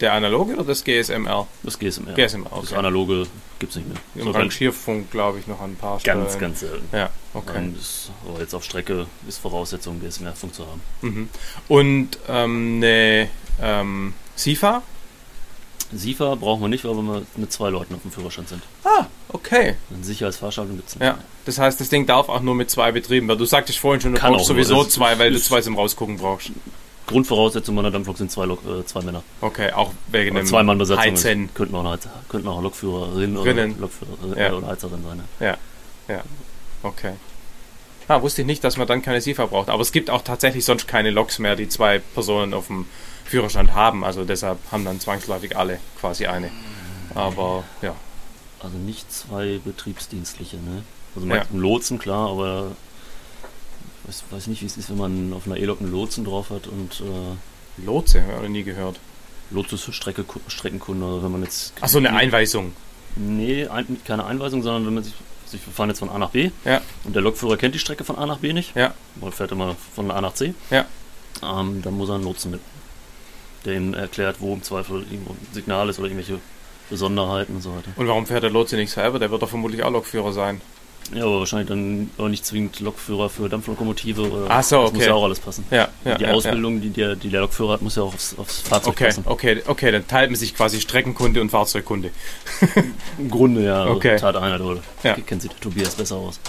[0.00, 1.46] der analoge oder das GSMR?
[1.62, 2.14] Das GSMR.
[2.14, 2.60] GSMR okay.
[2.62, 3.26] Das analoge
[3.58, 3.98] gibt es nicht mehr.
[4.14, 6.20] Im so Rangierfunk, glaube ich, noch ein paar Stellen.
[6.20, 6.88] Ganz, ganz selten.
[6.92, 7.72] Ja, okay.
[7.74, 10.80] Das, aber jetzt auf Strecke ist Voraussetzung, GSMR-Funk zu haben.
[11.02, 11.28] Mhm.
[11.66, 13.28] Und ähm, eine
[13.60, 14.82] ähm, SIFA?
[15.92, 18.62] SIFA brauchen wir nicht, weil wir mit zwei Leuten auf dem Führerschein sind.
[18.84, 19.76] Ah, okay.
[19.92, 21.04] Eine Sicherheitsfahrschaltung gibt es nicht.
[21.04, 23.38] Ja, das heißt, das Ding darf auch nur mit zwei betrieben werden.
[23.38, 26.52] Du sagtest vorhin schon, du Kann brauchst sowieso zwei, weil du zwei zum Rausgucken brauchst.
[27.08, 29.22] Grundvoraussetzung meiner Dampflok sind zwei, Lok, äh, zwei Männer.
[29.40, 31.02] Okay, auch wegen dem zwei Mann Besetzung.
[31.02, 31.54] Heizen.
[31.54, 31.98] Könnten auch, eine,
[32.28, 34.52] könnten auch Lokführerin oder, Lokführerin ja.
[34.52, 35.22] oder Heizerin sein.
[35.40, 35.46] Ja.
[35.46, 36.22] ja, ja,
[36.82, 37.14] okay.
[38.06, 39.68] Ah, wusste ich nicht, dass man dann keine SIFA braucht.
[39.68, 42.86] Aber es gibt auch tatsächlich sonst keine Loks mehr, die zwei Personen auf dem
[43.24, 44.02] Führerstand haben.
[44.02, 46.50] Also deshalb haben dann zwangsläufig alle quasi eine.
[47.14, 47.94] Aber ja.
[48.60, 50.82] Also nicht zwei betriebsdienstliche, ne?
[51.14, 51.44] Also ja.
[51.52, 52.72] Lotsen, klar, aber
[54.08, 56.66] weiß, weiß nicht, wie es ist, wenn man auf einer E-Lok einen Lotsen drauf hat
[56.66, 57.00] und.
[57.00, 58.98] Äh, Lotse, habe ich nie gehört.
[59.50, 61.72] Für Strecke, Streckenkunde, also wenn man jetzt.
[61.80, 62.72] Achso, eine Einweisung.
[63.16, 65.14] Nee, ein, keine Einweisung, sondern wenn man sich.
[65.46, 66.50] Also wir fahren jetzt von A nach B.
[66.66, 66.82] Ja.
[67.04, 68.76] Und der Lokführer kennt die Strecke von A nach B nicht.
[68.76, 68.92] Ja.
[69.14, 70.52] Man fährt immer von A nach C.
[70.70, 70.84] Ja.
[71.42, 72.60] Ähm, dann muss er einen Lotsen mit.
[73.64, 76.38] Der ihm erklärt, wo im Zweifel irgendwo ein Signal ist oder irgendwelche
[76.90, 77.90] Besonderheiten und so weiter.
[77.96, 79.18] Und warum fährt der Lotse nicht selber?
[79.18, 80.60] Der wird doch vermutlich auch Lokführer sein.
[81.14, 84.30] Ja, aber wahrscheinlich dann auch nicht zwingend Lokführer für Dampflokomotive.
[84.30, 84.86] Oder Ach so, okay.
[84.86, 85.64] Das muss ja auch alles passen.
[85.70, 86.80] Ja, ja die ja, Ausbildung, ja.
[86.80, 89.24] Die, der, die der Lokführer hat, muss ja auch aufs, aufs Fahrzeug okay, passen.
[89.26, 92.10] Okay, okay, dann teilt man sich quasi Streckenkunde und Fahrzeugkunde.
[93.18, 93.82] Im Grunde ja.
[93.82, 94.16] Also okay.
[94.16, 94.82] Tat einer, oder?
[95.02, 95.14] Ja.
[95.14, 96.40] Kennt sich der Tobias besser aus.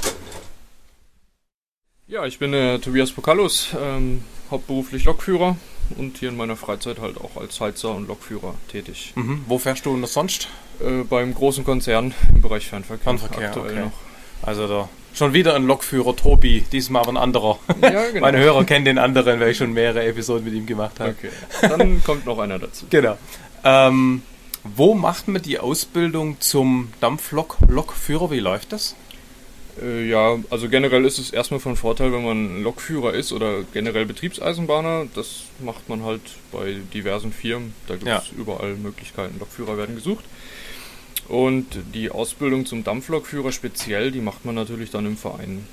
[2.07, 5.57] Ja, ich bin der Tobias Pokalus, ähm, hauptberuflich Lokführer
[5.97, 9.13] und hier in meiner Freizeit halt auch als Heizer und Lokführer tätig.
[9.15, 9.43] Mhm.
[9.47, 10.47] Wo fährst du das sonst?
[10.81, 13.03] Äh, beim großen Konzern im Bereich Fernverkehr.
[13.03, 13.85] Fernverkehr, aktuell okay.
[13.85, 14.08] noch.
[14.41, 17.60] Also da schon wieder ein Lokführer, Tobi, diesmal aber ein anderer.
[17.82, 18.19] Ja, genau.
[18.21, 21.15] Meine Hörer kennen den anderen, weil ich schon mehrere Episoden mit ihm gemacht habe.
[21.17, 21.30] Okay,
[21.62, 22.86] dann kommt noch einer dazu.
[22.89, 23.17] Genau.
[23.63, 24.23] Ähm,
[24.63, 28.32] wo macht man die Ausbildung zum Dampflok-Lokführer?
[28.32, 28.95] Wie läuft das?
[29.82, 34.06] Äh, ja, also generell ist es erstmal von Vorteil, wenn man Lokführer ist oder generell
[34.06, 35.08] Betriebseisenbahner.
[35.15, 36.21] Das macht man halt
[36.52, 37.73] bei diversen Firmen.
[37.88, 38.38] Da gibt es ja.
[38.38, 39.39] überall Möglichkeiten.
[39.39, 40.25] Lokführer werden gesucht.
[41.29, 45.65] Und die Ausbildung zum Dampflokführer speziell, die macht man natürlich dann im Verein.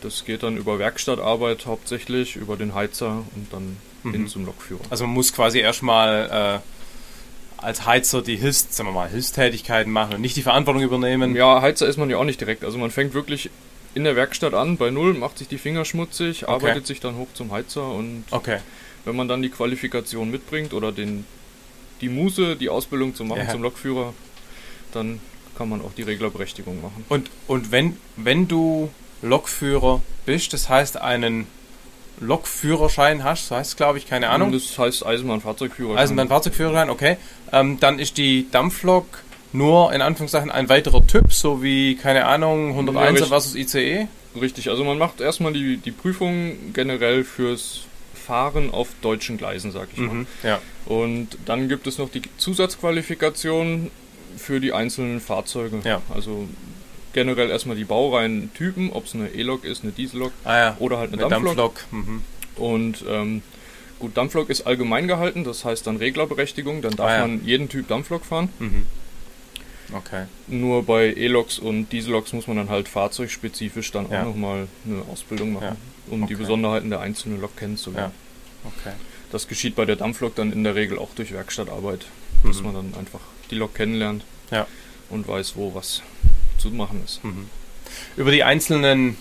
[0.00, 4.12] Das geht dann über Werkstattarbeit hauptsächlich, über den Heizer und dann mhm.
[4.12, 4.80] hin zum Lokführer.
[4.88, 10.14] Also man muss quasi erstmal äh, als Heizer die Hilfs, sagen wir mal, Hilfstätigkeiten machen
[10.14, 11.36] und nicht die Verantwortung übernehmen.
[11.36, 12.64] Ja, Heizer ist man ja auch nicht direkt.
[12.64, 13.50] Also man fängt wirklich
[13.94, 16.52] in der Werkstatt an, bei Null, macht sich die Finger schmutzig, okay.
[16.52, 18.58] arbeitet sich dann hoch zum Heizer und okay.
[19.04, 21.26] wenn man dann die Qualifikation mitbringt oder den,
[22.00, 23.50] die Muse, die Ausbildung zu machen ja.
[23.50, 24.14] zum Lokführer,
[24.92, 25.20] dann
[25.56, 27.04] kann man auch die Reglerberechtigung machen.
[27.08, 28.90] Und, und wenn, wenn du
[29.22, 31.46] Lokführer bist, das heißt einen
[32.20, 34.52] Lokführerschein hast, das heißt glaube ich, keine Ahnung.
[34.52, 36.02] Das heißt Eisenbahnfahrzeugführerschein.
[36.02, 37.16] Eisenbahnfahrzeugführerschein, okay.
[37.52, 39.06] Ähm, dann ist die Dampflok
[39.52, 44.08] nur in Anführungszeichen ein weiterer Typ, so wie, keine Ahnung, 101 ja, versus ICE?
[44.40, 47.82] Richtig, also man macht erstmal die, die Prüfung generell fürs
[48.14, 50.14] Fahren auf deutschen Gleisen, sag ich mal.
[50.14, 50.60] Mhm, ja.
[50.86, 53.90] Und dann gibt es noch die Zusatzqualifikation
[54.42, 55.80] für die einzelnen Fahrzeuge.
[55.84, 56.02] Ja.
[56.12, 56.48] Also
[57.12, 60.76] generell erstmal die Baureihentypen, ob es eine E-Lok ist, eine Diesellok ah ja.
[60.78, 61.56] oder halt eine, eine Dampflok.
[61.56, 61.92] Dampflok.
[61.92, 62.22] Mhm.
[62.56, 63.42] Und ähm,
[63.98, 67.20] gut, Dampflok ist allgemein gehalten, das heißt dann Reglerberechtigung, dann darf ah ja.
[67.26, 68.48] man jeden Typ Dampflok fahren.
[68.58, 68.86] Mhm.
[69.94, 70.24] Okay.
[70.46, 74.22] Nur bei E-Loks und Dieselloks muss man dann halt fahrzeugspezifisch dann ja.
[74.22, 75.76] auch nochmal eine Ausbildung machen,
[76.08, 76.32] um okay.
[76.32, 78.14] die Besonderheiten der einzelnen Lok kennenzulernen.
[78.64, 78.94] Okay.
[79.30, 82.06] Das geschieht bei der Dampflok dann in der Regel auch durch Werkstattarbeit,
[82.42, 82.48] mhm.
[82.48, 84.66] dass man dann einfach die Lok kennenlernt ja.
[85.10, 86.02] und weiß, wo was
[86.58, 87.24] zu machen ist.
[87.24, 87.48] Mhm.
[88.16, 89.16] Über die einzelnen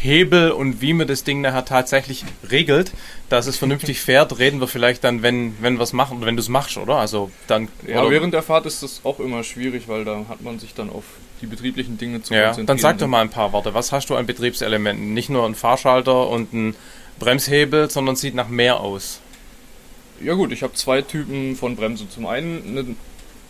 [0.00, 2.92] Hebel und wie man das Ding nachher tatsächlich regelt,
[3.28, 6.36] dass es vernünftig fährt, reden wir vielleicht dann, wenn, wenn wir es machen oder wenn
[6.36, 6.96] du es machst, oder?
[6.96, 7.68] Also dann.
[7.86, 10.90] Ja, während der Fahrt ist das auch immer schwierig, weil da hat man sich dann
[10.90, 11.04] auf
[11.40, 12.66] die betrieblichen Dinge zu ja, konzentrieren.
[12.66, 13.74] Dann sag doch mal ein paar Worte.
[13.74, 15.14] Was hast du an Betriebselementen?
[15.14, 16.74] Nicht nur ein Fahrschalter und ein
[17.18, 19.20] Bremshebel, sondern sieht nach mehr aus.
[20.20, 22.08] Ja gut, ich habe zwei Typen von Bremse.
[22.08, 22.96] Zum einen eine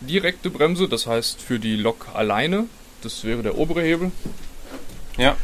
[0.03, 2.67] direkte Bremse, das heißt für die Lok alleine.
[3.03, 4.13] Das wäre der obere Hebel.
[5.17, 5.37] Ja.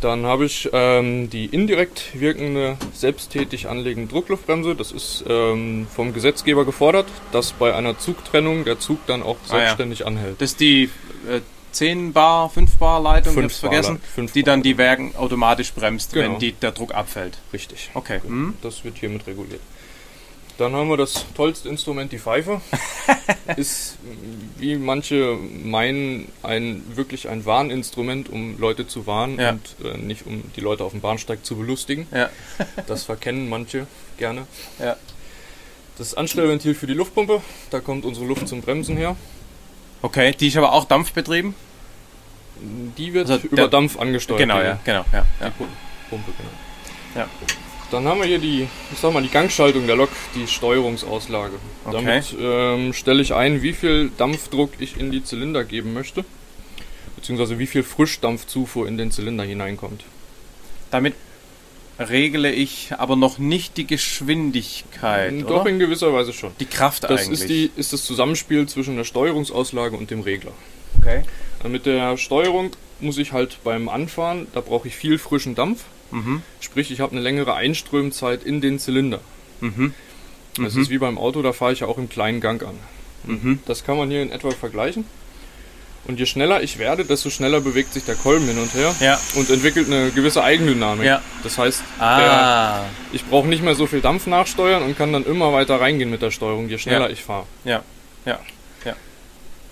[0.00, 4.74] Dann habe ich ähm, die indirekt wirkende, selbsttätig anlegende Druckluftbremse.
[4.74, 10.02] Das ist ähm, vom Gesetzgeber gefordert, dass bei einer Zugtrennung der Zug dann auch selbstständig
[10.02, 10.06] ah, ja.
[10.06, 10.40] anhält.
[10.40, 10.84] Das ist die
[11.28, 11.40] äh,
[11.72, 16.12] 10 Bar, 5 Bar Leitung, fünf ich vergessen, fünf die dann die Wägen automatisch bremst,
[16.12, 16.32] genau.
[16.32, 17.38] wenn die, der Druck abfällt.
[17.52, 17.90] Richtig.
[17.94, 18.20] Okay.
[18.26, 18.54] Mhm.
[18.62, 19.60] Das wird hiermit reguliert.
[20.60, 22.60] Dann haben wir das tollste Instrument, die Pfeife.
[23.56, 23.96] ist,
[24.58, 29.50] wie manche meinen, ein, wirklich ein Warninstrument, um Leute zu warnen ja.
[29.52, 32.06] und äh, nicht um die Leute auf dem Bahnsteig zu belustigen.
[32.12, 32.28] Ja.
[32.86, 33.86] das verkennen manche
[34.18, 34.46] gerne.
[34.78, 34.96] Ja.
[35.96, 39.16] Das Anstellventil für die Luftpumpe, da kommt unsere Luft zum Bremsen her.
[40.02, 41.54] Okay, die ist aber auch dampfbetrieben?
[42.98, 44.40] Die wird also über Dampf angesteuert.
[44.40, 45.24] Genau, ja, genau, ja.
[45.40, 45.64] Die
[46.10, 47.24] Pumpe, genau.
[47.24, 47.30] Ja.
[47.90, 51.54] Dann haben wir hier die, ich sag mal, die Gangschaltung der Lok, die Steuerungsauslage.
[51.84, 51.96] Okay.
[51.96, 56.24] Damit ähm, stelle ich ein, wie viel Dampfdruck ich in die Zylinder geben möchte,
[57.16, 60.04] beziehungsweise wie viel Frischdampfzufuhr in den Zylinder hineinkommt.
[60.92, 61.14] Damit
[61.98, 65.42] regle ich aber noch nicht die Geschwindigkeit.
[65.42, 65.70] Doch oder?
[65.70, 66.52] in gewisser Weise schon.
[66.60, 67.40] Die Kraft das eigentlich.
[67.40, 70.52] Ist, die, ist das Zusammenspiel zwischen der Steuerungsauslage und dem Regler.
[70.98, 71.22] Okay.
[71.68, 75.84] Mit der Steuerung muss ich halt beim Anfahren, da brauche ich viel frischen Dampf.
[76.10, 76.42] Mhm.
[76.60, 79.20] Sprich, ich habe eine längere Einströmzeit in den Zylinder.
[79.60, 79.94] Mhm.
[80.56, 80.82] Das Mhm.
[80.82, 82.74] ist wie beim Auto, da fahre ich ja auch im kleinen Gang an.
[83.24, 83.58] Mhm.
[83.66, 85.04] Das kann man hier in etwa vergleichen.
[86.06, 89.20] Und je schneller ich werde, desto schneller bewegt sich der Kolben hin und her Ja.
[89.36, 91.04] und entwickelt eine gewisse Eigendynamik.
[91.06, 91.20] Ja.
[91.42, 92.84] Das heißt, der, Ah.
[93.12, 96.22] ich brauche nicht mehr so viel Dampf nachsteuern und kann dann immer weiter reingehen mit
[96.22, 97.12] der Steuerung, je schneller Ja.
[97.12, 97.44] ich fahre.
[97.64, 97.82] Ja.
[98.24, 98.40] Ja.
[98.84, 98.94] Ja.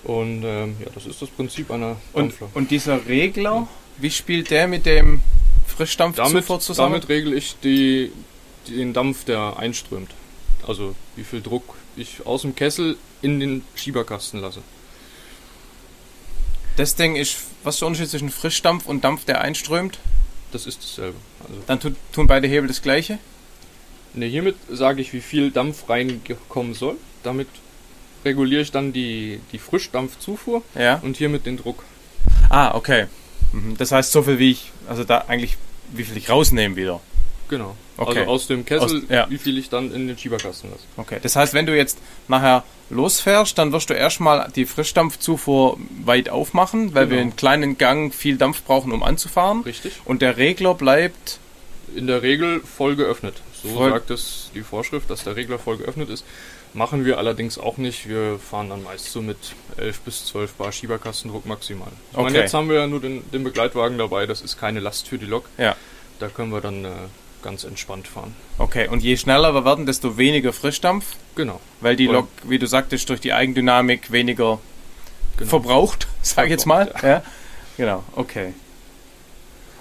[0.03, 2.49] Und ähm, ja, das ist das Prinzip einer Und, Dampflok.
[2.55, 5.21] und dieser Regler, wie spielt der mit dem
[5.69, 6.93] Frischdampfzufuhr damit, zusammen?
[6.93, 8.11] damit regle ich die,
[8.67, 10.11] den Dampf, der einströmt.
[10.67, 14.61] Also wie viel Druck ich aus dem Kessel in den Schieberkasten lasse.
[16.77, 19.99] das Ding ist, was ist der Unterschied zwischen Frischdampf und Dampf, der einströmt?
[20.51, 21.17] Das ist dasselbe.
[21.41, 23.19] Also Dann tut, tun beide Hebel das gleiche?
[24.13, 26.95] Ne, hiermit sage ich, wie viel Dampf reinkommen soll.
[27.23, 27.47] Damit
[28.25, 30.99] reguliere ich dann die, die Frischdampfzufuhr Ja.
[31.03, 31.83] und hiermit den Druck.
[32.49, 33.07] Ah, okay.
[33.51, 33.77] Mhm.
[33.77, 35.57] Das heißt, so viel wie ich, also da eigentlich,
[35.93, 36.99] wie viel ich rausnehme wieder.
[37.49, 37.75] Genau.
[37.97, 38.19] Okay.
[38.19, 39.27] Also aus dem Kessel, Aus- ja.
[39.29, 40.83] wie viel ich dann in den Schieberkasten lasse.
[40.97, 41.17] Okay.
[41.21, 46.93] Das heißt, wenn du jetzt nachher losfährst, dann wirst du erstmal die Frischdampfzufuhr weit aufmachen,
[46.93, 47.15] weil Genau.
[47.15, 49.61] wir einen kleinen Gang viel Dampf brauchen, um anzufahren.
[49.63, 49.93] Richtig.
[50.05, 51.39] Und der Regler bleibt.
[51.95, 53.41] In der Regel voll geöffnet.
[53.63, 56.23] So Voll- sagt es die Vorschrift, dass der Regler voll geöffnet ist.
[56.73, 58.07] Machen wir allerdings auch nicht.
[58.07, 59.37] Wir fahren dann meist so mit
[59.77, 61.89] 11 bis 12 Bar Schieberkastendruck maximal.
[62.11, 62.37] Ich meine, Okay.
[62.39, 64.25] jetzt haben wir ja nur den, den Begleitwagen dabei.
[64.27, 65.45] Das ist keine Last für die Lok.
[65.57, 65.75] Ja.
[66.19, 66.89] Da können wir dann äh,
[67.41, 68.35] ganz entspannt fahren.
[68.59, 68.87] Okay.
[68.87, 71.59] Und je schneller wir werden, desto weniger Frischdampf, Genau.
[71.81, 72.05] weil die.
[72.07, 74.59] Lok, wie du sagtest, durch die Eigendynamik weniger
[75.37, 75.49] genau.
[75.49, 76.85] verbraucht, sag ich jetzt mal.
[76.85, 77.23] Verbraucht, Ja.
[77.77, 78.53] Genau, okay.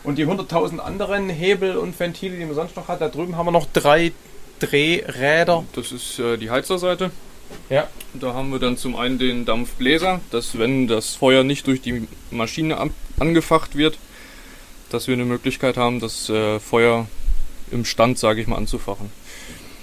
[0.08, 3.44] Und die 100.000 anderen Hebel und Ventile, die man sonst noch hat, da drüben haben
[3.46, 4.12] wir noch drei
[4.58, 5.64] Drehräder.
[5.74, 7.10] Das ist äh, die Heizerseite.
[7.68, 7.88] Ja.
[8.14, 12.08] Da haben wir dann zum einen den Dampfbläser, dass wenn das Feuer nicht durch die
[12.30, 12.90] Maschine an
[13.20, 13.98] angefacht wird,
[14.88, 17.06] dass wir eine Möglichkeit haben, das äh, Feuer
[17.70, 19.10] im Stand, sage ich mal, anzufachen.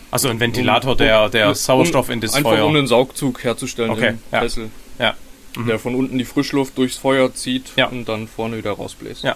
[0.10, 2.66] Also ein Ventilator, der, der Um- Sauerstoff in das Einfach Feuer.
[2.66, 4.40] um einen Saugzug herzustellen Okay, im ja.
[4.40, 4.72] Kessel.
[4.98, 5.14] Ja.
[5.56, 5.68] Mhm.
[5.68, 7.90] Der von unten die Frischluft durchs Feuer zieht Ja.
[7.90, 9.24] und dann vorne wieder rausbläst.
[9.24, 9.36] Ja.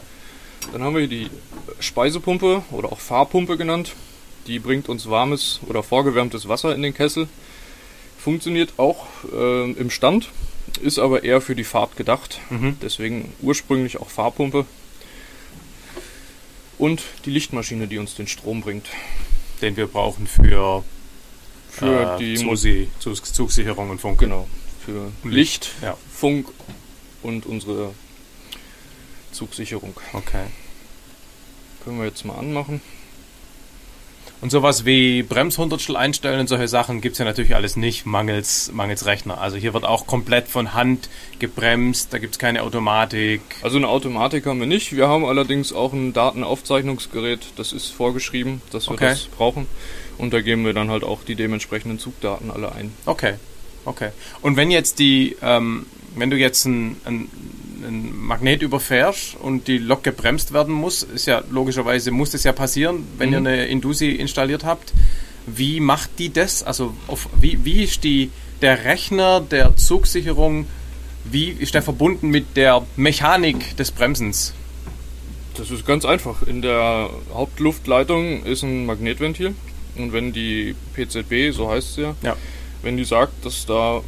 [0.72, 1.30] Dann haben wir hier die
[1.80, 3.94] Speisepumpe oder auch Fahrpumpe genannt.
[4.48, 7.28] Die bringt uns warmes oder vorgewärmtes Wasser in den Kessel.
[8.18, 10.30] Funktioniert auch ähm, im Stand,
[10.82, 12.40] ist aber eher für die Fahrt gedacht.
[12.50, 12.78] Mhm.
[12.82, 14.66] Deswegen ursprünglich auch Fahrpumpe.
[16.78, 18.88] Und die Lichtmaschine, die uns den Strom bringt.
[19.62, 20.84] den wir brauchen für,
[21.70, 24.20] Für äh, die Zusi, Zug, Zugsicherung und Funk.
[24.20, 24.48] Genau.
[24.86, 26.48] Für Licht, Ja, Funk
[27.22, 27.94] und unsere
[29.32, 29.94] Zugsicherung.
[30.14, 30.46] okay.
[31.84, 32.82] Können wir jetzt mal anmachen.
[34.42, 39.06] Und sowas wie Bremshundertstel einstellen und solche Sachen gibt's ja natürlich alles nicht, mangels, mangels
[39.06, 39.42] Rechner.
[39.42, 43.42] Also hier wird auch komplett von Hand gebremst, da gibt's keine Automatik.
[43.62, 44.96] Also eine Automatik haben wir nicht.
[44.96, 47.40] Wir haben allerdings auch ein Datenaufzeichnungsgerät.
[47.58, 49.10] Das ist vorgeschrieben, dass wir Okay.
[49.10, 49.68] das brauchen.
[50.18, 52.94] Und da geben wir dann halt auch die dementsprechenden Zugdaten alle ein.
[53.06, 53.34] Okay,
[53.84, 54.12] okay.
[54.42, 57.30] Und wenn jetzt die, ähm, wenn du jetzt ein, ein
[57.86, 62.52] ein Magnet überfährst und die Lok gebremst werden muss, ist ja logischerweise muss das ja
[62.52, 63.34] passieren, wenn mhm.
[63.34, 64.94] ihr eine Indusi installiert habt.
[65.46, 66.64] Wie macht die das?
[66.64, 70.68] Also auf, wie, wie ist die, der Rechner der Zugsicherung,
[71.24, 74.54] wie ist der verbunden mit der Mechanik des Bremsens?
[75.56, 76.44] Das ist ganz einfach.
[76.44, 79.56] In der Hauptluftleitung ist ein Magnetventil
[79.98, 82.38] und wenn die PZB, so heißt sie ja, ja.
[82.82, 84.02] wenn die sagt, dass da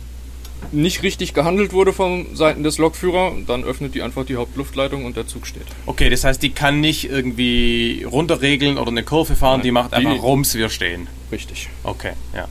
[0.71, 5.17] nicht richtig gehandelt wurde von Seiten des Lokführer, dann öffnet die einfach die Hauptluftleitung und
[5.17, 5.65] der Zug steht.
[5.85, 9.93] Okay, das heißt, die kann nicht irgendwie runterregeln oder eine Kurve fahren, Nein, die macht
[9.93, 11.07] einfach die, Rums, wir stehen.
[11.31, 11.69] Richtig.
[11.83, 12.47] Okay, ja.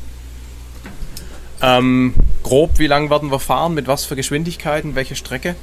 [1.62, 3.74] Ähm, grob, wie lang werden wir fahren?
[3.74, 4.94] Mit was für Geschwindigkeiten?
[4.94, 5.56] Welche Strecke?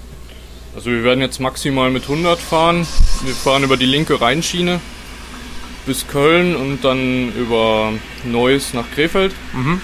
[0.75, 2.85] Also wir werden jetzt maximal mit 100 fahren.
[3.23, 4.79] Wir fahren über die linke Rheinschiene
[5.87, 7.93] bis Köln und dann über
[8.25, 9.33] Neuss nach Krefeld.
[9.53, 9.81] Mhm.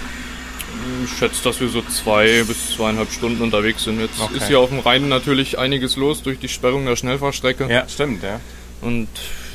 [1.04, 4.00] Ich schätze, dass wir so zwei bis zweieinhalb Stunden unterwegs sind.
[4.00, 4.38] Jetzt okay.
[4.38, 7.68] ist hier auf dem Rhein natürlich einiges los durch die Sperrung der Schnellfahrstrecke.
[7.70, 8.40] Ja, stimmt, ja.
[8.82, 9.08] Und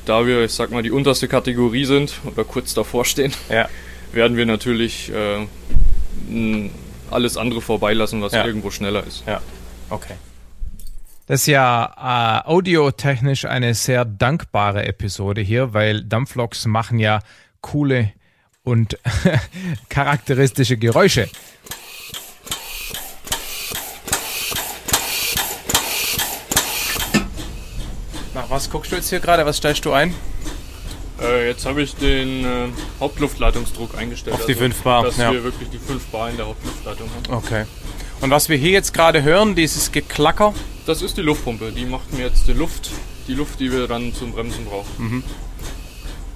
[0.04, 3.68] da wir, ich sag mal, die unterste Kategorie sind oder kurz davor stehen, ja.
[4.12, 6.70] werden wir natürlich äh,
[7.10, 8.44] alles andere vorbeilassen, was ja.
[8.44, 9.24] irgendwo schneller ist.
[9.26, 9.40] Ja,
[9.90, 10.14] okay.
[11.26, 17.20] Das ist ja äh, audiotechnisch eine sehr dankbare Episode hier, weil Dampfloks machen ja
[17.60, 18.12] coole
[18.68, 18.98] und
[19.88, 21.28] charakteristische Geräusche.
[28.34, 29.44] Nach was guckst du jetzt hier gerade?
[29.44, 30.14] Was stellst du ein?
[31.20, 32.68] Äh, jetzt habe ich den äh,
[33.00, 34.36] Hauptluftleitungsdruck eingestellt.
[34.36, 35.02] Auf die also, 5 Bar.
[35.04, 35.32] Dass ja.
[35.32, 37.34] wir wirklich die 5 Bar in der Hauptluftleitung haben.
[37.34, 37.64] Okay.
[38.20, 40.54] Und was wir hier jetzt gerade hören, dieses Geklacker?
[40.86, 41.72] Das ist die Luftpumpe.
[41.72, 42.90] Die macht mir jetzt die Luft,
[43.26, 44.92] die Luft, die wir dann zum Bremsen brauchen.
[44.98, 45.24] Mhm.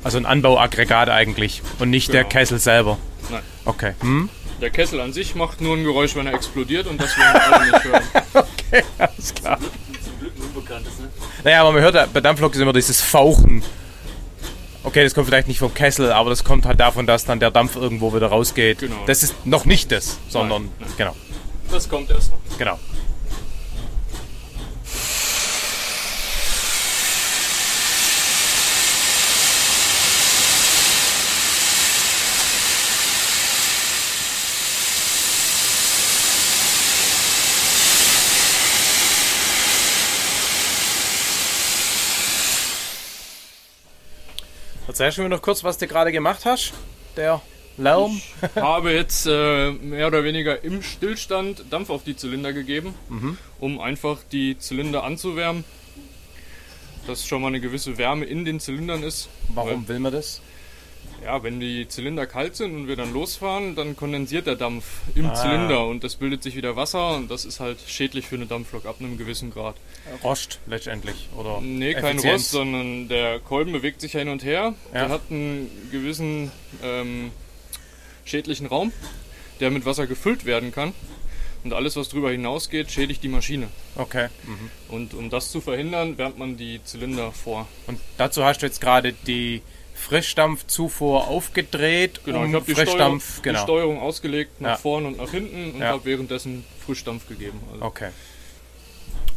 [0.05, 2.23] Also ein Anbauaggregat eigentlich und nicht genau.
[2.23, 2.99] der Kessel selber.
[3.31, 3.43] Nein.
[3.65, 3.95] Okay.
[4.01, 4.29] Hm?
[4.61, 7.71] Der Kessel an sich macht nur ein Geräusch, wenn er explodiert und das werden alle
[7.71, 8.03] nicht hören.
[8.35, 9.59] okay, alles klar.
[9.59, 11.09] Zum Glück ein unbekanntes, ne?
[11.45, 13.63] Naja, aber man hört bei Dampflok ist immer dieses Fauchen.
[14.85, 17.51] Okay, das kommt vielleicht nicht vom Kessel, aber das kommt halt davon, dass dann der
[17.51, 18.79] Dampf irgendwo wieder rausgeht.
[18.79, 18.97] Genau.
[19.07, 20.91] Das ist noch nicht das, sondern nein, nein.
[20.97, 21.17] genau.
[21.71, 22.59] Das kommt erst noch.
[22.59, 22.79] Genau.
[44.93, 46.75] Erzählst du mir noch kurz, was du gerade gemacht hast?
[47.17, 47.41] Der
[47.79, 48.21] Lärm?
[48.43, 53.39] Ich habe jetzt äh, mehr oder weniger im Stillstand Dampf auf die Zylinder gegeben, mhm.
[53.59, 55.65] um einfach die Zylinder anzuwärmen.
[57.07, 59.31] Dass schon mal eine gewisse Wärme in den Zylindern ist.
[59.49, 60.43] Warum will man das?
[61.25, 65.27] Ja, wenn die Zylinder kalt sind und wir dann losfahren, dann kondensiert der Dampf im
[65.27, 65.35] ah.
[65.35, 68.87] Zylinder und es bildet sich wieder Wasser und das ist halt schädlich für eine Dampflok
[68.87, 69.77] ab einem gewissen Grad.
[70.25, 71.61] Rost letztendlich, oder?
[71.61, 74.75] Nee, kein Rost, sondern der Kolben bewegt sich hin und her.
[74.93, 75.01] Ja.
[75.01, 76.51] Der hat einen gewissen
[76.83, 77.31] ähm,
[78.25, 78.93] schädlichen Raum,
[79.61, 80.93] der mit Wasser gefüllt werden kann.
[81.65, 83.69] Und alles, was darüber hinausgeht, schädigt die Maschine.
[83.95, 84.29] Okay.
[84.45, 84.95] Mhm.
[84.95, 87.69] Und um das zu verhindern, wärmt man die Zylinder vor.
[87.87, 89.63] Und dazu hast du jetzt gerade die
[90.03, 92.21] Frischdampfzufuhr aufgedreht.
[92.25, 93.59] Genau, um ich habe die, Frischdampf, Steuerung, genau.
[93.59, 94.77] die Steuerung ausgelegt nach ja.
[94.77, 95.89] vorne und nach hinten und ja.
[95.89, 97.61] habe währenddessen Frischdampf gegeben.
[97.73, 98.11] Also okay.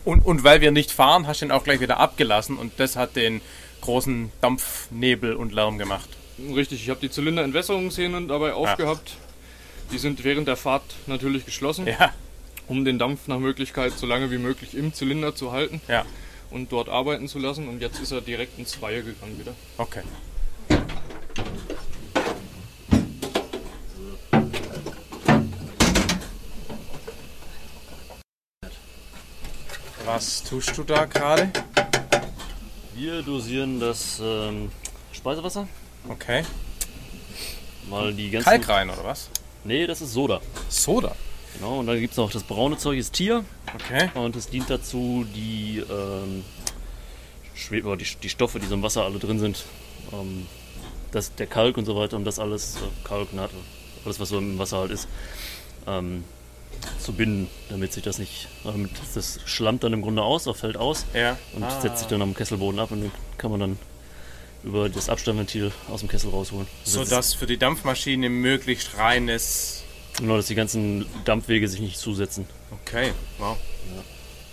[0.04, 2.95] Und, und weil wir nicht fahren, hast du ihn auch gleich wieder abgelassen und das
[2.95, 3.41] hat den
[3.82, 6.10] großen Dampfnebel und Lärm gemacht.
[6.39, 9.10] Richtig, ich habe die Zylinderentwässerungshähne dabei aufgehabt.
[9.10, 9.15] Ja.
[9.91, 12.12] Die sind während der Fahrt natürlich geschlossen, ja.
[12.67, 16.06] um den Dampf nach Möglichkeit so lange wie möglich im Zylinder zu halten ja.
[16.49, 17.67] und dort arbeiten zu lassen.
[17.67, 19.54] Und jetzt ist er direkt ins Freie gegangen wieder.
[19.78, 20.01] Okay.
[30.06, 31.50] Was tust du da gerade?
[32.94, 34.70] Wir dosieren das ähm,
[35.12, 35.68] Speisewasser.
[36.08, 36.44] Okay.
[37.89, 38.46] Mal die ganzen.
[38.46, 39.30] Kalk rein oder was?
[39.63, 40.41] Nee, das ist Soda.
[40.70, 41.15] Soda?
[41.56, 43.46] Genau, und dann gibt es noch das braune Zeug, ist Tier.
[43.74, 44.12] Okay.
[44.13, 46.44] Und es dient dazu, die, ähm,
[47.72, 49.63] die, die Stoffe, die so im Wasser alle drin sind,
[50.13, 50.46] ähm,
[51.12, 53.50] das, der Kalk und so weiter, um das alles, äh, Kalk, Naht,
[54.06, 55.08] alles was so im Wasser halt ist,
[55.88, 56.24] ähm,
[56.99, 60.77] zu binden, damit sich das nicht, damit das schlammt dann im Grunde aus, auch fällt
[60.77, 61.38] aus ja.
[61.53, 61.81] und ah.
[61.81, 63.77] setzt sich dann am Kesselboden ab und dann kann man dann
[64.63, 66.67] über das Abstandventil aus dem Kessel rausholen.
[66.83, 69.83] So dass für die Dampfmaschine möglichst reines.
[70.17, 72.47] Genau, dass die ganzen Dampfwege sich nicht zusetzen.
[72.71, 73.57] Okay, wow.
[73.95, 74.03] Ja.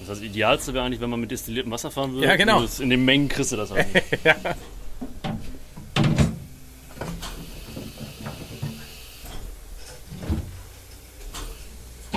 [0.01, 2.27] Das, heißt, das Idealste wäre eigentlich, wenn man mit destilliertem Wasser fahren würde.
[2.27, 2.65] Ja, genau.
[2.79, 4.07] In den Mengen kriegst du das halt nicht.
[4.25, 4.37] ja.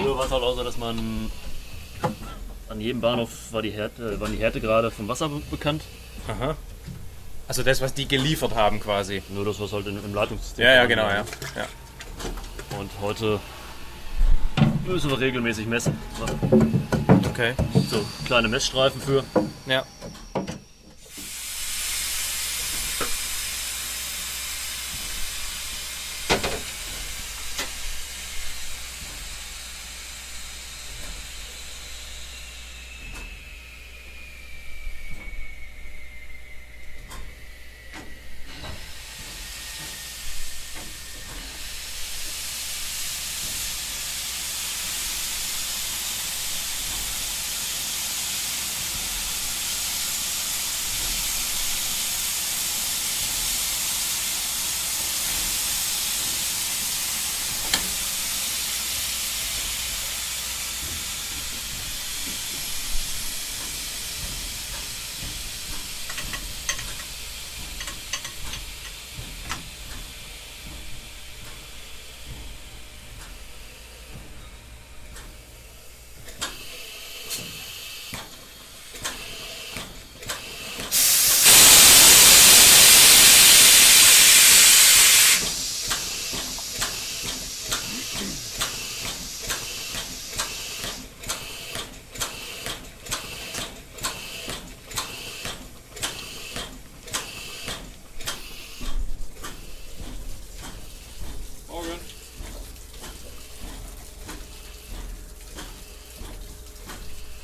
[0.05, 1.31] Früher war es halt auch so, dass man
[2.69, 5.81] an jedem Bahnhof war die Härte, waren die Härtegrade vom Wasser bekannt.
[6.27, 6.55] Aha.
[7.47, 9.23] Also das, was die geliefert haben quasi.
[9.29, 11.25] Nur das, was halt im Leitungssystem Ja, ja, genau, ja.
[11.55, 12.77] ja.
[12.77, 13.39] Und heute
[14.85, 15.97] müssen wir regelmäßig messen.
[17.31, 17.55] Okay.
[17.89, 19.23] So kleine Messstreifen für.
[19.65, 19.85] Ja.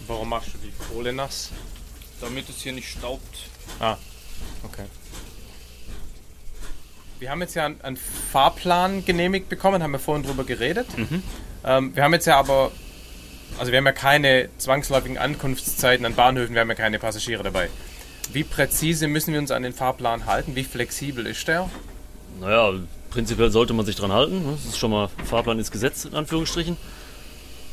[0.08, 0.50] Warum machst
[1.02, 1.50] Kohle nass?
[2.22, 3.50] Damit es hier nicht staubt.
[3.80, 3.98] Ah,
[4.64, 4.84] okay.
[7.18, 10.96] Wir haben jetzt ja einen, einen Fahrplan genehmigt bekommen, haben wir vorhin drüber geredet.
[10.96, 11.24] Mhm.
[11.64, 12.72] Ähm, wir haben jetzt ja aber,
[13.58, 17.70] also wir haben ja keine zwangsläufigen Ankunftszeiten an Bahnhöfen, wir haben ja keine Passagiere dabei.
[18.32, 20.56] Wie präzise müssen wir uns an den Fahrplan halten?
[20.56, 21.68] Wie flexibel ist der?
[22.40, 22.74] Naja,
[23.10, 24.44] prinzipiell sollte man sich dran halten.
[24.44, 24.52] ne?
[24.52, 26.78] Das ist schon mal Fahrplan ins Gesetz, in Anführungsstrichen.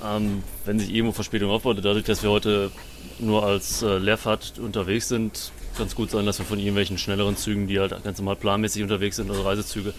[0.04, 2.70] Ähm, wenn sich irgendwo Verspätung aufbaut, dadurch, dass wir heute
[3.18, 7.36] nur als äh, Leerfahrt unterwegs sind, kann es gut sein, dass wir von irgendwelchen schnelleren
[7.36, 9.92] Zügen, die halt ganz normal planmäßig unterwegs sind, also Reisezüge,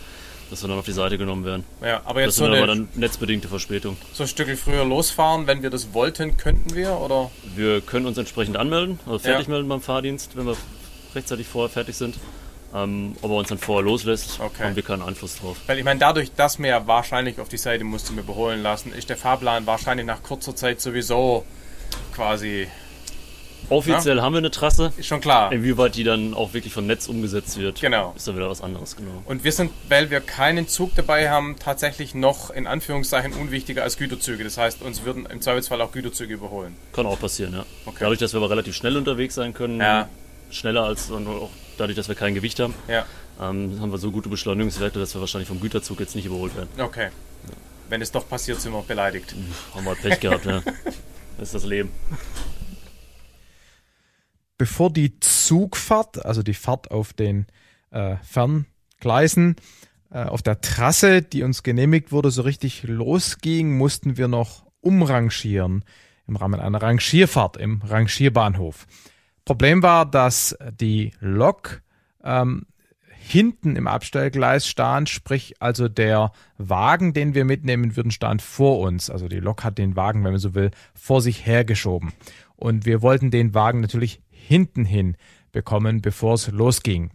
[0.50, 1.64] dass wir dann auf die Seite genommen werden.
[1.82, 3.98] Ja, aber Das jetzt so, sind aber dann netzbedingte Verspätung.
[4.14, 6.98] so ein Stückel früher losfahren, wenn wir das wollten, könnten wir?
[7.00, 7.32] Oder?
[7.56, 9.54] Wir können uns entsprechend anmelden, also fertig Ja.
[9.54, 10.58] melden beim Fahrdienst, wenn wir
[11.16, 12.16] rechtzeitig vorher fertig sind.
[12.72, 14.64] Ähm, ob er uns dann vorher loslässt, Okay.
[14.66, 15.58] haben wir keinen Einfluss drauf.
[15.66, 18.94] Weil ich meine, dadurch, dass wir ja wahrscheinlich auf die Seite mussten wir überholen lassen,
[18.94, 21.46] ist der Fahrplan wahrscheinlich nach kurzer Zeit sowieso
[22.14, 22.68] quasi,
[23.70, 24.92] Offiziell haben wir eine Trasse.
[24.98, 25.52] ist schon klar.
[25.52, 28.14] Inwieweit die dann auch wirklich vom Netz umgesetzt wird, Genau.
[28.16, 29.22] ist dann wieder was anderes, genau.
[29.26, 33.98] Und wir sind, weil wir keinen Zug dabei haben, tatsächlich noch in Anführungszeichen unwichtiger als
[33.98, 34.44] Güterzüge.
[34.44, 36.76] Das heißt, uns würden im Zweifelsfall auch Güterzüge überholen.
[36.94, 37.66] Kann auch passieren, ja.
[37.86, 37.98] Okay.
[38.02, 40.10] Dadurch, dass wir aber relativ schnell unterwegs sein können, Ja.
[40.52, 43.06] schneller als und auch dadurch, dass wir kein Gewicht haben, Ja,
[43.40, 46.70] ähm, haben wir so gute Beschleunigungswerte, dass wir wahrscheinlich vom Güterzug jetzt nicht überholt werden.
[46.80, 47.10] okay.
[47.88, 49.34] Wenn es doch passiert, sind wir beleidigt.
[49.74, 50.62] Haben wir halt Pech gehabt, ja.
[51.40, 51.90] Das ist das Leben.
[54.60, 57.48] Bevor die Zugfahrt, also die Fahrt auf den
[57.90, 59.56] äh, Ferngleisen,
[60.12, 65.84] äh, auf der Trasse, die uns genehmigt wurde, so richtig losging, mussten wir noch umrangieren
[66.28, 68.86] im Rahmen einer Rangierfahrt im Rangierbahnhof.
[69.46, 71.82] Problem war, dass die Lok
[72.24, 72.68] ähm,
[73.30, 79.10] hinten im Abstellgleis stand, sprich also der Wagen, den wir mitnehmen würden, stand vor uns.
[79.10, 82.12] Also die Lok hat den Wagen, wenn man so will, vor sich hergeschoben.
[82.56, 85.16] Und wir wollten den Wagen natürlich hinten hin
[85.52, 87.12] bekommen, bevor es losging.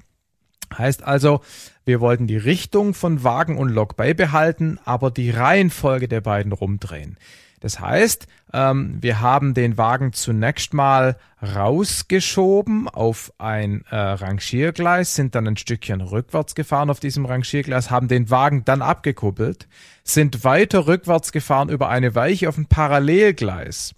[0.76, 1.40] Heißt also,
[1.84, 7.18] wir wollten die Richtung von Wagen und Lok beibehalten, aber die Reihenfolge der beiden rumdrehen.
[7.60, 15.34] Das heißt, ähm, wir haben den Wagen zunächst mal rausgeschoben auf ein äh, Rangiergleis, sind
[15.34, 19.66] dann ein Stückchen rückwärts gefahren auf diesem Rangiergleis, haben den Wagen dann abgekuppelt,
[20.04, 23.94] sind weiter rückwärts gefahren über eine Weiche auf ein Parallelgleis.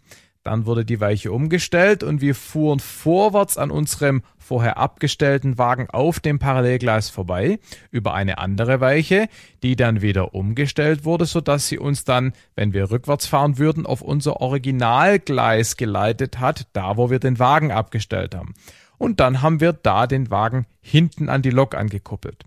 [0.46, 6.20] Dann wurde die Weiche umgestellt und wir fuhren vorwärts an unserem vorher abgestellten Wagen auf
[6.20, 7.58] dem Parallelgleis vorbei
[7.90, 9.26] über eine andere Weiche,
[9.64, 14.02] die dann wieder umgestellt wurde, sodass sie uns dann, wenn wir rückwärts fahren würden, auf
[14.02, 18.54] unser Originalgleis geleitet hat, da wo wir den Wagen abgestellt haben.
[18.98, 22.44] Und dann haben wir da den Wagen hinten an die Lok angekuppelt.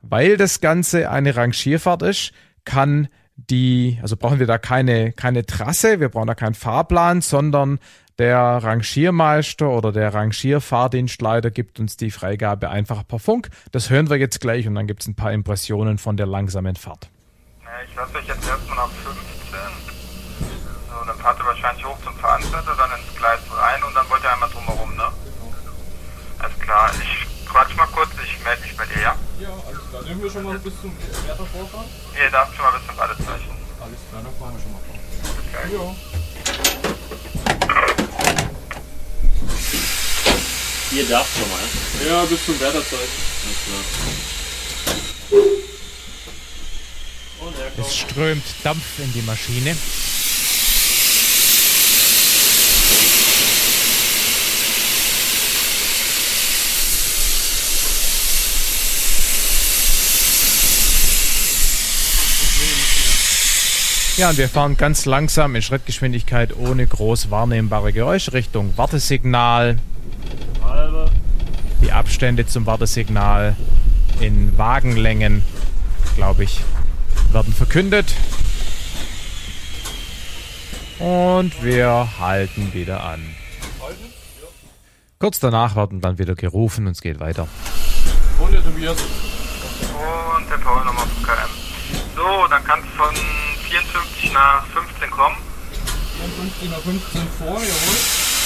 [0.00, 2.32] Weil das Ganze eine Rangierfahrt ist,
[2.64, 7.78] kann die, also brauchen wir da keine, keine Trasse, wir brauchen da keinen Fahrplan, sondern
[8.18, 13.48] der Rangiermeister oder der Rangierfahrdienstleiter gibt uns die Freigabe einfach per Funk.
[13.72, 16.76] Das hören wir jetzt gleich und dann gibt es ein paar Impressionen von der langsamen
[16.76, 17.08] Fahrt.
[17.88, 19.58] Ich lasse euch jetzt erstmal ab 15.
[20.40, 24.08] So, So, dann fahrt ihr wahrscheinlich hoch zum Veranstalter, dann ins Gleis rein und dann
[24.10, 25.08] wollt ihr einmal drumherum, ne?
[26.38, 29.16] Alles klar, ich quatsch mal kurz, ich melde mich bei dir, ja?
[29.38, 30.02] Ja, alles klar.
[30.04, 30.96] Nehmen wir schon mal bis zum
[31.26, 31.86] Wärter vorfahren?
[32.16, 33.50] Ihr darf schon mal bis zum Badezeichen.
[33.80, 34.96] Alles klar, dann fahren wir schon mal vor.
[35.52, 35.72] Gleich.
[35.72, 35.94] Ja.
[40.92, 41.60] Ihr darf schon mal.
[42.06, 43.22] Ja, bis zum Wärterzeichen.
[43.44, 43.82] Alles klar.
[47.86, 49.76] Es strömt Dampf in die Maschine.
[64.18, 69.78] Ja, und wir fahren ganz langsam in Schrittgeschwindigkeit ohne groß wahrnehmbare Geräusche Richtung Wartesignal.
[70.62, 71.10] Halbe.
[71.80, 73.56] Die Abstände zum Wartesignal
[74.20, 75.42] in Wagenlängen,
[76.14, 76.60] glaube ich,
[77.32, 78.14] werden verkündet.
[80.98, 83.34] Und wir halten wieder an.
[85.18, 87.48] Kurz danach werden dann wieder gerufen und es geht weiter.
[88.38, 88.98] Und der Tobias.
[89.00, 91.50] Und der Paul nochmal auf KM.
[92.14, 93.14] So, dann kannst du von
[93.72, 95.36] 54 nach 15 kommen.
[96.20, 97.98] Von 15 nach 15 vor, jawohl.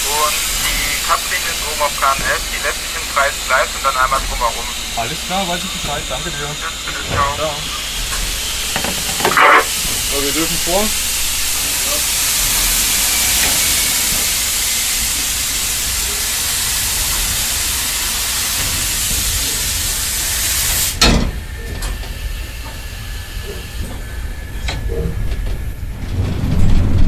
[0.06, 3.96] Und die Kapplinie ist oben auf KN11, die lässt sich im Kreis Gleis und dann
[3.96, 4.66] einmal drumherum.
[4.96, 6.02] Alles klar, weiß ich Bescheid.
[6.08, 6.46] Danke dir.
[6.54, 7.26] Tschüss, bitte, ciao.
[7.42, 7.50] Ja.
[10.14, 10.84] So, wir dürfen vor.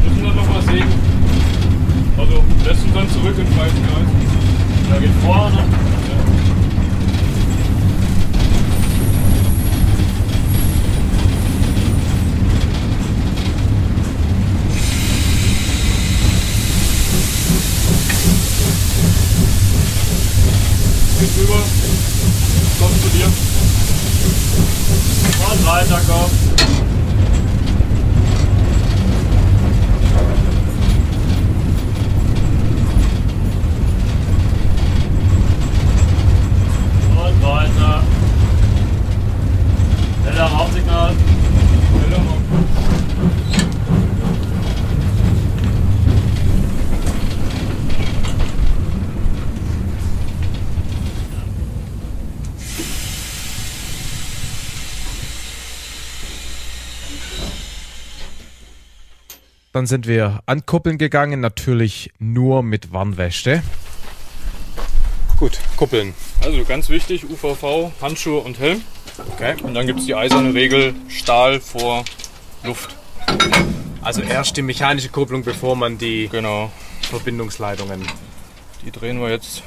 [0.04, 0.88] Müssen wir noch mal sehen.
[2.18, 4.08] Also, lässt uns dann zurück in freies Kreis.
[4.90, 5.64] Da geht vorne.
[21.20, 21.62] Geht rüber.
[22.80, 23.26] Komm zu dir.
[25.50, 26.30] Und weiter, komm.
[37.10, 38.02] Und weiter.
[40.24, 41.14] Heller Rauchsignal.
[41.90, 42.38] Schneller mal.
[59.78, 63.62] Dann sind wir ankuppeln gegangen, natürlich nur mit Warnweste.
[65.38, 66.14] Gut, kuppeln.
[66.42, 68.82] Also ganz wichtig, UVV, Handschuhe und Helm.
[69.34, 69.54] Okay.
[69.62, 72.04] Und dann gibt es die eiserne Regel, Stahl vor
[72.64, 72.96] Luft.
[74.02, 76.72] Also erst die mechanische Kupplung, bevor man die Genau.
[77.02, 78.02] Verbindungsleitungen.
[78.84, 79.62] Die drehen wir jetzt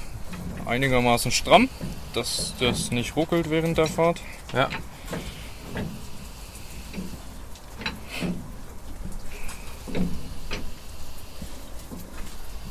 [0.66, 1.70] einigermaßen stramm,
[2.14, 4.20] dass das nicht ruckelt während der Fahrt.
[4.51, 4.68] Ja.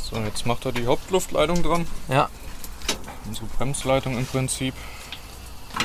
[0.03, 1.87] So, jetzt macht er die Hauptluftleitung dran.
[2.09, 2.29] Ja.
[3.27, 4.75] Unsere Bremsleitung im Prinzip.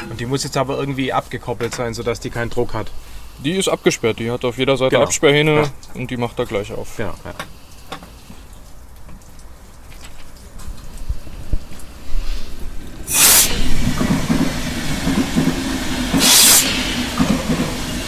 [0.09, 2.91] Und die muss jetzt aber irgendwie abgekoppelt sein, sodass die keinen Druck hat.
[3.43, 5.03] Die ist abgesperrt, die hat auf jeder Seite Genau.
[5.05, 5.71] Absperrhähne Ja.
[5.93, 6.95] und die macht er gleich auf.
[6.97, 7.33] Genau, ja.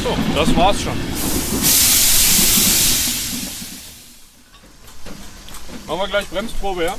[0.03, 1.86] So, das war's schon.
[5.87, 6.97] Machen wir gleich Bremsprobe, ja?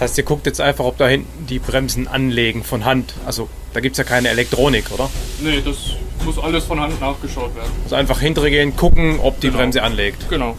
[0.00, 3.12] Das heißt, ihr guckt jetzt einfach, ob da hinten die Bremsen anlegen von Hand.
[3.26, 5.10] Also da gibt es ja keine Elektronik, oder?
[5.40, 5.76] Nee, das
[6.24, 7.70] muss alles von Hand nachgeschaut werden.
[7.84, 9.58] Also einfach hinterher gehen, gucken, ob die Genau.
[9.58, 10.30] Bremse anlegt.
[10.30, 10.56] Genau.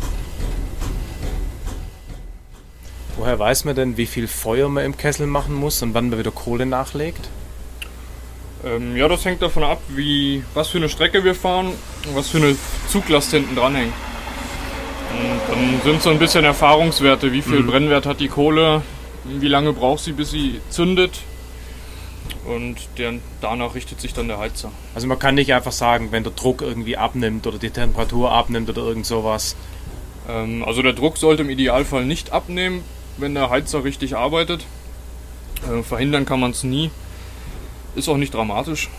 [3.17, 6.19] Woher weiß man denn, wie viel Feuer man im Kessel machen muss und wann man
[6.19, 7.27] wieder Kohle nachlegt?
[8.63, 11.69] Ähm, ja, das hängt davon ab, wie, was für eine Strecke wir fahren
[12.07, 12.55] und was für eine
[12.89, 13.93] Zuglast hinten dranhängt.
[15.49, 18.83] Und dann sind so ein bisschen Erfahrungswerte, wie viel Brennwert hat die Kohle,
[19.23, 21.21] wie lange braucht sie, bis sie zündet.
[22.45, 24.71] und der, danach richtet sich dann der Heizer.
[24.95, 28.69] Also man kann nicht einfach sagen, wenn der Druck irgendwie abnimmt oder die Temperatur abnimmt
[28.69, 29.55] oder irgend sowas.
[30.27, 32.83] Ähm, also der Druck sollte im Idealfall nicht abnehmen,
[33.17, 34.65] wenn der Heizer richtig arbeitet.
[35.69, 36.89] Äh, verhindern kann man es nie.
[37.95, 38.89] Ist auch nicht dramatisch.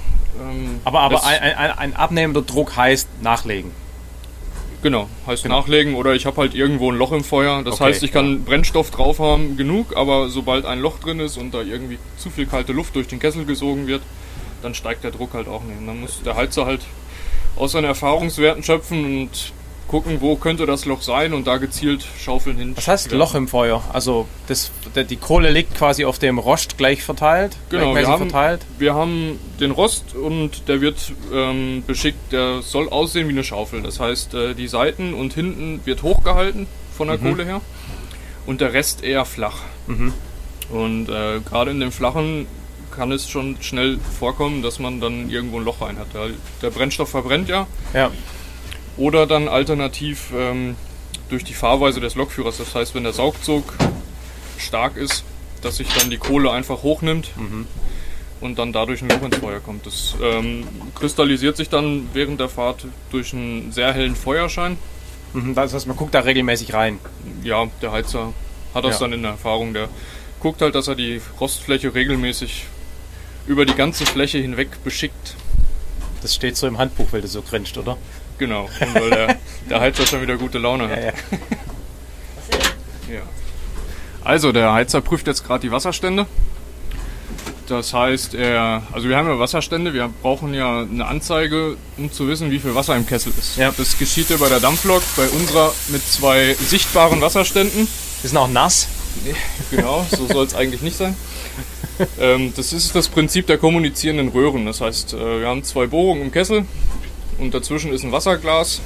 [0.40, 3.70] Ähm, aber aber ein, ein, ein, abnehmender Druck heißt nachlegen.
[4.82, 5.60] Genau, heißt genau.
[5.60, 7.62] nachlegen oder ich habe halt irgendwo ein Loch im Feuer.
[7.62, 8.38] Das okay, heißt, ich kann ja.
[8.44, 12.46] Brennstoff drauf haben, genug, aber sobald ein Loch drin ist und da irgendwie zu viel
[12.46, 14.02] kalte Luft durch den Kessel gesogen wird,
[14.60, 15.78] dann steigt der Druck halt auch nicht.
[15.78, 16.80] Und dann muss der Heizer halt
[17.54, 19.52] aus seinen Erfahrungswerten schöpfen und
[19.92, 22.72] gucken, wo könnte das Loch sein und da gezielt schaufeln hin.
[22.74, 23.84] Was heißt Loch im Feuer?
[23.92, 27.58] Also das, die Kohle liegt quasi auf dem Rost gleich verteilt?
[27.68, 28.62] Genau, wir haben, verteilt?
[28.78, 33.82] wir haben den Rost und der wird ähm, beschickt, der soll aussehen wie eine Schaufel.
[33.82, 36.66] Das heißt, äh, die Seiten und hinten wird hochgehalten
[36.96, 37.28] von der mhm.
[37.28, 37.60] Kohle her
[38.46, 39.58] und der Rest eher flach.
[39.88, 40.14] Mhm.
[40.70, 42.46] Und äh, gerade in dem flachen
[42.92, 46.06] kann es schon schnell vorkommen, dass man dann irgendwo ein Loch rein hat.
[46.62, 47.66] Der Brennstoff verbrennt ja.
[47.92, 48.10] Ja.
[48.96, 50.76] Oder dann alternativ ähm,
[51.28, 52.58] durch die Fahrweise des Lokführers.
[52.58, 53.74] Das heißt, wenn der Saugzug
[54.58, 55.24] stark ist,
[55.62, 57.66] dass sich dann die Kohle einfach hochnimmt mhm.
[58.40, 59.86] und dann dadurch ein Loch ins Feuer kommt.
[59.86, 64.76] Das ähm, kristallisiert sich dann während der Fahrt durch einen sehr hellen Feuerschein.
[65.32, 66.98] Mhm, das heißt, man guckt da regelmäßig rein.
[67.42, 68.32] Ja, der Heizer
[68.74, 69.00] hat das ja.
[69.00, 69.72] dann in der Erfahrung.
[69.72, 69.88] Der
[70.40, 72.66] guckt halt, dass er die Rostfläche regelmäßig
[73.46, 75.36] über die ganze Fläche hinweg beschickt.
[76.20, 77.96] Das steht so im Handbuch, weil du so grinst, oder?
[78.38, 79.36] Genau, und weil der,
[79.70, 80.98] der Heizer schon wieder gute Laune hat.
[80.98, 81.12] Ja, ja.
[83.14, 83.22] ja.
[84.24, 86.26] Also, der Heizer prüft jetzt gerade die Wasserstände.
[87.68, 92.28] Das heißt, er, also wir haben ja Wasserstände, wir brauchen ja eine Anzeige, um zu
[92.28, 93.56] wissen, wie viel Wasser im Kessel ist.
[93.56, 93.72] Ja.
[93.76, 97.88] Das geschieht ja bei der Dampflok, bei unserer mit zwei sichtbaren Wasserständen.
[98.22, 98.88] Die sind auch nass.
[99.70, 101.16] genau, so soll es eigentlich nicht sein.
[102.18, 104.66] Ähm, das ist das Prinzip der kommunizierenden Röhren.
[104.66, 106.64] Das heißt, äh, wir haben zwei Bohrungen im Kessel,
[107.38, 108.80] und dazwischen ist ein Wasserglas,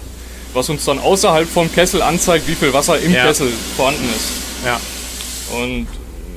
[0.54, 3.26] was uns dann außerhalb vom Kessel anzeigt, wie viel Wasser im ja.
[3.26, 4.64] Kessel vorhanden ist.
[4.64, 4.80] Ja.
[5.58, 5.86] Und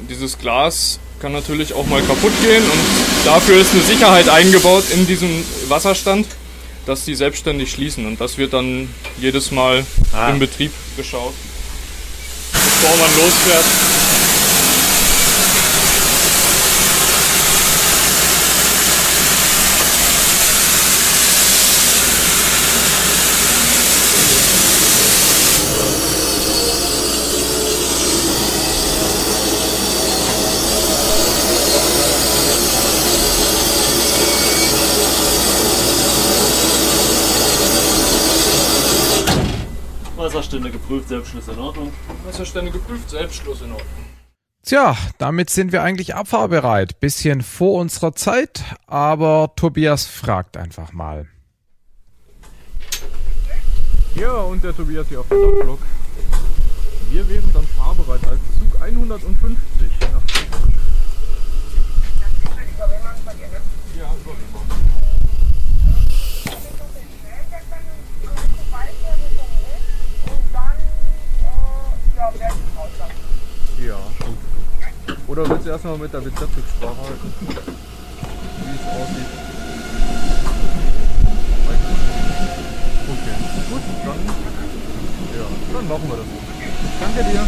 [0.10, 5.05] dieses Glas kann natürlich auch mal kaputt gehen und dafür ist eine Sicherheit eingebaut in
[5.05, 6.28] diesem Wasserstand,
[6.86, 8.89] dass die selbstständig schließen und das wird dann
[9.20, 10.30] jedes Mal ah.
[10.30, 11.34] im Betrieb geschaut,
[12.53, 13.66] bevor man losfährt.
[40.89, 41.93] Geprüft, Selbstschluss in Ordnung.
[42.25, 44.05] Wasserstände geprüft, Selbstschluss in Ordnung.
[44.63, 46.99] Tja, damit sind wir eigentlich abfahrbereit.
[46.99, 51.27] Bisschen vor unserer Zeit, aber Tobias fragt einfach mal.
[54.15, 55.79] Ja, und der Tobias hier auf der Dockblock.
[57.11, 59.57] Wir wären dann fahrbereit als Zug 150
[60.11, 60.23] nach
[73.80, 74.38] Ja, gut.
[75.28, 77.34] Oder willst du erstmal mit der BZ-Rücksprache halten?
[77.39, 77.55] Wie
[78.76, 79.32] es aussieht?
[83.09, 83.36] Okay,
[83.70, 84.20] gut, dann,
[85.38, 86.28] ja, dann machen wir das.
[86.99, 87.47] Danke dir.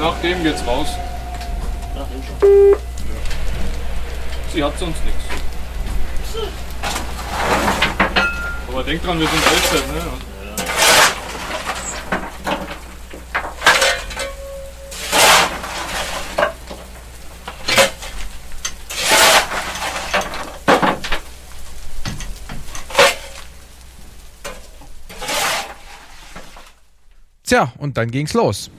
[0.00, 0.88] Nach dem geht's raus.
[1.94, 2.36] Nach dem schon.
[2.50, 3.20] Ja.
[4.52, 5.24] Sie hat sonst nichts.
[8.68, 10.33] Aber denk dran, wir sind Elster, ne?
[27.46, 28.70] Tja, und dann ging's los.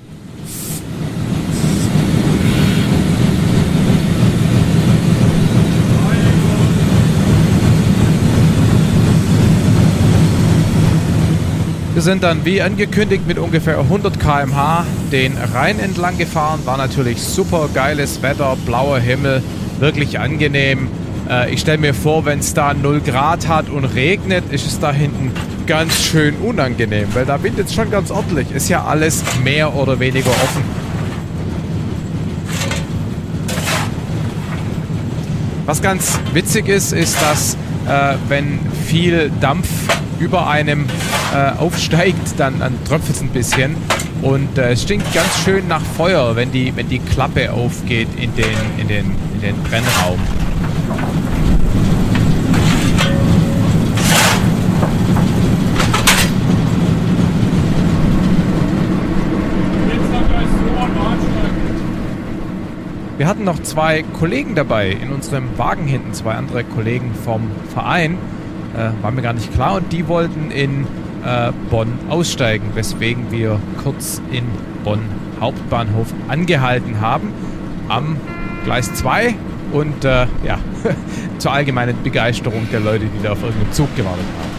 [11.94, 16.60] Wir sind dann wie angekündigt mit ungefähr 100 km/h den Rhein entlang gefahren.
[16.66, 19.44] War natürlich super geiles Wetter, blauer Himmel,
[19.80, 20.88] wirklich angenehm.
[21.30, 24.80] Äh, ich stelle mir vor, wenn es da 0 Grad hat und regnet, ist es
[24.80, 25.32] da hinten
[25.66, 28.52] ganz schön unangenehm, weil da windet es schon ganz ordentlich.
[28.52, 30.64] Ist ja alles mehr oder weniger offen.
[35.66, 37.58] Was ganz witzig ist, ist, dass
[37.88, 39.68] äh, wenn viel Dampf
[40.20, 40.86] über einem
[41.34, 43.76] äh, aufsteigt, dann, dann tröpfelt es ein bisschen.
[44.22, 48.36] Und äh, es stinkt ganz schön nach Feuer, wenn die, wenn die Klappe aufgeht in
[48.36, 48.46] den,
[48.78, 49.06] in den,
[49.36, 50.20] in den Brennraum.
[63.26, 68.20] Wir hatten noch zwei Kollegen dabei in unserem Wagen hinten, zwei andere Kollegen vom Verein.
[68.78, 70.86] Äh, war mir gar nicht klar und die wollten in
[71.26, 74.44] äh, Bonn aussteigen, weswegen wir kurz in
[74.84, 75.00] Bonn
[75.42, 77.34] Hauptbahnhof angehalten haben
[77.90, 78.18] am
[78.64, 79.34] Gleis 2
[79.72, 80.60] und äh, ja,
[81.40, 84.56] zur allgemeinen Begeisterung der Leute, die da auf irgendeinem Zug gewartet haben.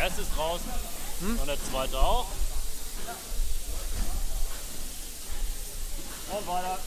[0.00, 0.70] erste ist draußen.
[1.20, 1.38] Hm?
[1.38, 2.26] Und der zweite auch.
[6.30, 6.78] Und weiter.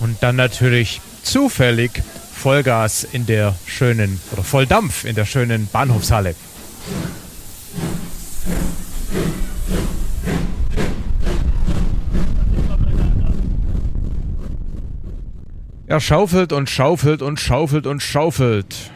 [0.00, 2.02] Und dann natürlich zufällig
[2.34, 6.34] Vollgas in der schönen, oder Volldampf in der schönen Bahnhofshalle.
[15.86, 18.90] Er schaufelt und schaufelt und schaufelt und schaufelt.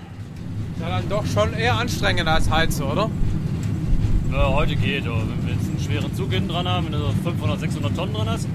[0.82, 3.08] Ja, dann doch schon eher anstrengender als Heizen, oder?
[4.30, 5.06] Ja, heute geht.
[5.06, 7.96] Aber wenn wir jetzt einen schweren Zug hinten dran haben, wenn du so 500, 600
[7.96, 8.46] Tonnen drin hast,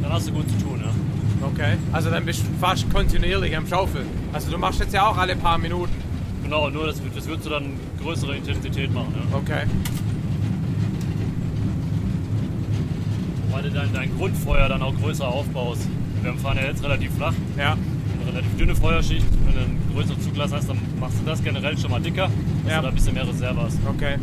[0.00, 0.90] dann hast du gut zu tun, ja.
[1.42, 4.06] Okay, also dann bist du fast kontinuierlich am Schaufeln.
[4.32, 5.92] Also du machst jetzt ja auch alle paar Minuten.
[6.42, 7.72] Genau, nur das, das würdest du dann
[8.02, 9.36] größere Intensität machen, ja.
[9.36, 9.62] Okay.
[13.50, 15.88] Weil du dein, dein Grundfeuer dann auch größer aufbaust.
[16.22, 17.34] Wir fahren ja jetzt relativ flach.
[17.56, 17.72] Ja.
[17.72, 19.26] Eine relativ dünne Feuerschicht.
[19.46, 22.28] Wenn du einen größeren Zuglass hast, dann machst du das generell schon mal dicker,
[22.64, 22.76] dass Ja.
[22.78, 23.78] du da ein bisschen mehr Reserve hast.
[23.88, 24.16] Okay.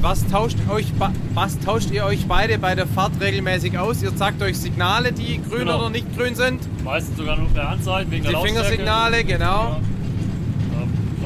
[0.00, 0.86] Was tauscht, euch,
[1.34, 4.00] was tauscht ihr euch beide bei der Fahrt regelmäßig aus?
[4.02, 5.80] Ihr sagt euch Signale, die grün Genau.
[5.80, 6.60] oder nicht grün sind.
[6.84, 8.64] Meistens sogar nur per Handzeichen wegen Die der Lautstärke.
[8.64, 9.44] Fingersignale, genau.
[9.44, 9.80] Ja.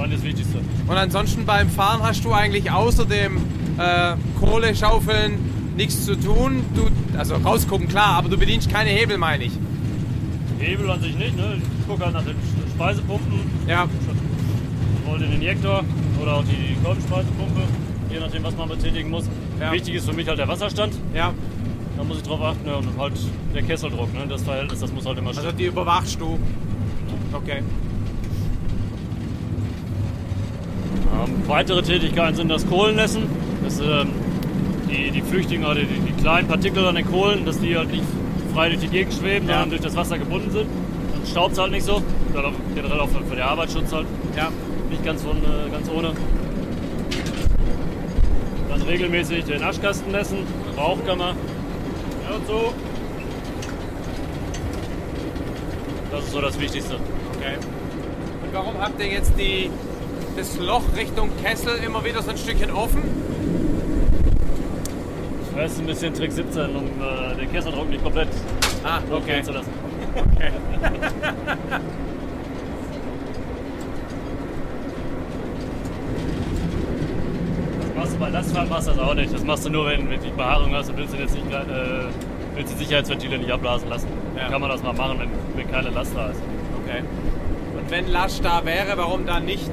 [0.03, 0.59] Ja, das Wichtigste.
[0.87, 3.37] Und ansonsten beim Fahren hast du eigentlich außer dem
[3.79, 5.39] äh, Kohle schaufeln
[5.77, 6.65] nichts zu tun.
[6.75, 9.53] Du, also rausgucken, klar, aber du bedienst keine Hebel, meine ich.
[10.59, 11.59] Hebel an sich nicht, ne?
[11.81, 12.37] Ich gucke halt nach den
[12.75, 13.87] Speisepumpen, Ja,
[15.07, 15.85] hol den Injektor
[16.23, 17.61] oder auch die Kolbenspeisepumpe,
[18.13, 19.25] je nachdem, was man betätigen muss.
[19.61, 19.73] Ja.
[19.73, 20.95] Wichtig ist für mich halt der Wasserstand.
[21.15, 21.33] ja.
[21.95, 22.75] Da muss ich drauf achten ne?
[22.77, 23.13] und halt
[23.55, 24.21] der Kesseldruck, ne?
[24.27, 25.59] das Verhältnis, das muss halt immer Also stimmen.
[25.59, 26.39] die überwachst du.
[27.35, 27.63] Okay.
[31.13, 33.25] Ähm, weitere Tätigkeiten sind das Kohlenmessen.
[33.63, 34.09] Das, ähm,
[34.91, 38.05] die, die Flüchtigen oder die, die kleinen Partikel an den Kohlen, dass die halt nicht
[38.55, 39.55] frei durch die Gegend schweben, Ja.
[39.61, 40.67] sondern durch das Wasser gebunden sind.
[41.13, 42.03] Dann staubt es halt nicht so.
[42.75, 44.07] Generell auch für, für den Arbeitsschutz halt
[44.37, 44.49] Ja.
[44.91, 46.13] nicht ganz, von, äh, ganz ohne.
[48.87, 50.39] Regelmäßig den Aschkasten messen,
[50.77, 51.35] Rauchkammer.
[52.29, 52.73] Ja, und so.
[56.11, 56.97] Das ist so das Wichtigste.
[57.37, 57.57] Okay.
[58.45, 59.71] Und warum habt ihr jetzt die,
[60.37, 63.03] das Loch Richtung Kessel immer wieder so ein Stückchen offen?
[65.57, 68.29] Das ist ein bisschen Trick 17, um äh, den Kesseldruck nicht komplett
[68.85, 69.71] Ah, hochgehen zu lassen.
[71.71, 71.81] Das
[78.19, 79.33] bei Lastfahrt machst du das auch nicht.
[79.33, 81.47] Das machst du nur, wenn, wenn du die Behaarung hast und willst du jetzt nicht,
[81.53, 81.65] äh,
[82.55, 84.09] willst die Sicherheitsventile nicht abblasen lassen.
[84.37, 84.49] Ja.
[84.49, 86.41] Kann man das mal machen, wenn, wenn keine Last da ist.
[86.85, 87.03] Okay.
[87.79, 89.71] Und wenn Last da wäre, warum dann nicht?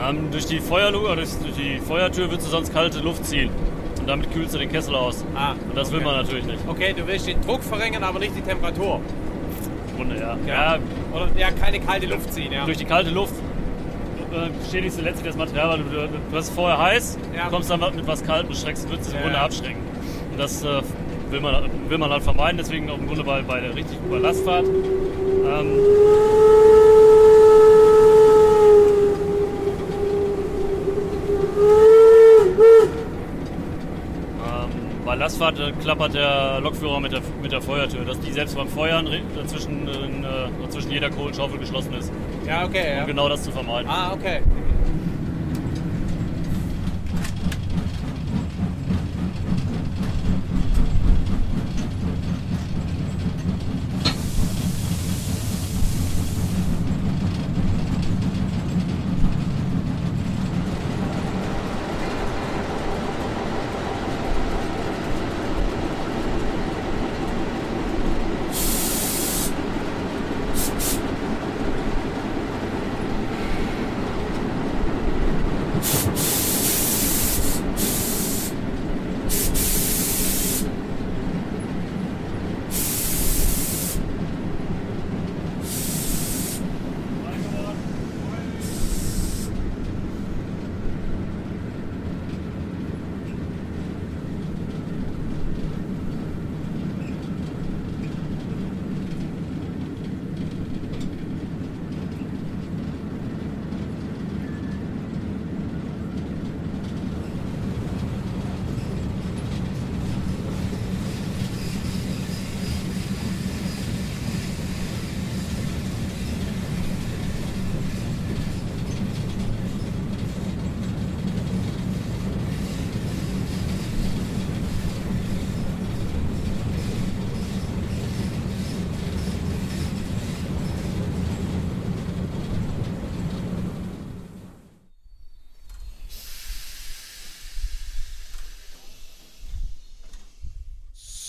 [0.00, 3.50] Ähm, durch die Feuerluke durch, durch die Feuertür würdest du sonst kalte Luft ziehen.
[3.98, 5.24] Und damit kühlst du den Kessel aus.
[5.34, 6.06] Ah, Und das will okay.
[6.06, 6.60] man natürlich nicht.
[6.66, 9.00] Okay, du willst den Druck verringern, aber nicht die Temperatur.
[9.96, 10.36] Grunde, ja.
[10.46, 10.78] ja.
[11.12, 12.64] Oder ja, keine kalte Luft ziehen, ja.
[12.64, 13.34] durch die kalte Luft
[14.32, 17.48] äh, beschädigst du letztlich das Material, weil du, du hast vorher heiß, Ja.
[17.48, 19.80] kommst dann mit was Kaltem, schreckst, würdest du es im Grunde abschrecken.
[20.32, 20.82] Und das äh,
[21.30, 24.18] will man, will man halt vermeiden, deswegen auch im Grunde bei, bei der richtig bei
[24.18, 24.66] Lastfahrt.
[24.66, 25.78] Ähm,
[35.04, 38.68] Bei Lastfahrt äh, klappert der Lokführer mit der, mit der Feuertür, dass die selbst beim
[38.68, 42.12] Feuern dazwischen, äh, zwischen jeder Kohlenschaufel geschlossen ist.
[42.48, 42.92] Ja, okay.
[42.92, 43.04] Um ja.
[43.04, 43.90] genau das zu vermeiden.
[43.90, 44.40] Ah, okay.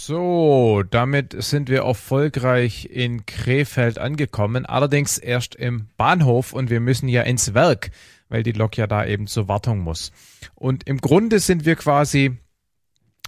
[0.09, 7.08] So, damit sind wir erfolgreich in Krefeld angekommen, allerdings erst im Bahnhof und wir müssen
[7.08, 7.92] ja ins Werk,
[8.30, 10.12] weil die Lok ja da eben zur Wartung muss.
[10.56, 12.38] Und im Grunde sind wir quasi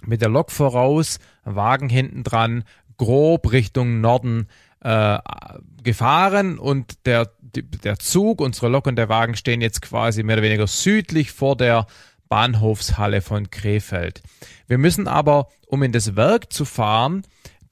[0.04, 2.64] mit der Lok voraus, Wagen hinten dran,
[2.96, 4.48] grob Richtung Norden
[4.80, 5.18] äh,
[5.82, 10.44] gefahren und der, der Zug, unsere Lok und der Wagen stehen jetzt quasi mehr oder
[10.44, 11.86] weniger südlich vor der
[12.28, 14.22] Bahnhofshalle von Krefeld.
[14.66, 17.22] Wir müssen aber, um in das Werk zu fahren,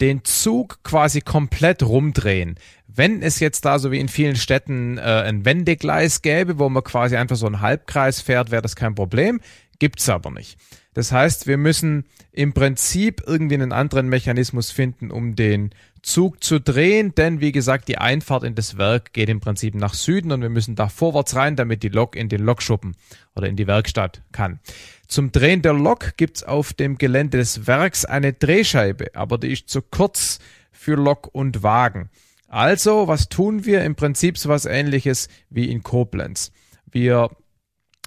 [0.00, 2.56] den Zug quasi komplett rumdrehen.
[2.86, 6.82] Wenn es jetzt da so wie in vielen Städten äh, ein Wendegleis gäbe, wo man
[6.82, 9.40] quasi einfach so einen Halbkreis fährt, wäre das kein Problem.
[9.78, 10.58] Gibt's aber nicht.
[10.94, 15.70] Das heißt, wir müssen im Prinzip irgendwie einen anderen Mechanismus finden, um den
[16.02, 19.94] Zug zu drehen, denn wie gesagt, die Einfahrt in das Werk geht im Prinzip nach
[19.94, 22.96] Süden und wir müssen da vorwärts rein, damit die Lok in den Lokschuppen
[23.34, 24.60] oder in die Werkstatt kann.
[25.06, 29.68] Zum Drehen der Lok gibt's auf dem Gelände des Werks eine Drehscheibe, aber die ist
[29.68, 30.38] zu kurz
[30.72, 32.10] für Lok und Wagen.
[32.48, 33.84] Also, was tun wir?
[33.84, 36.50] Im Prinzip so was ähnliches wie in Koblenz.
[36.90, 37.30] Wir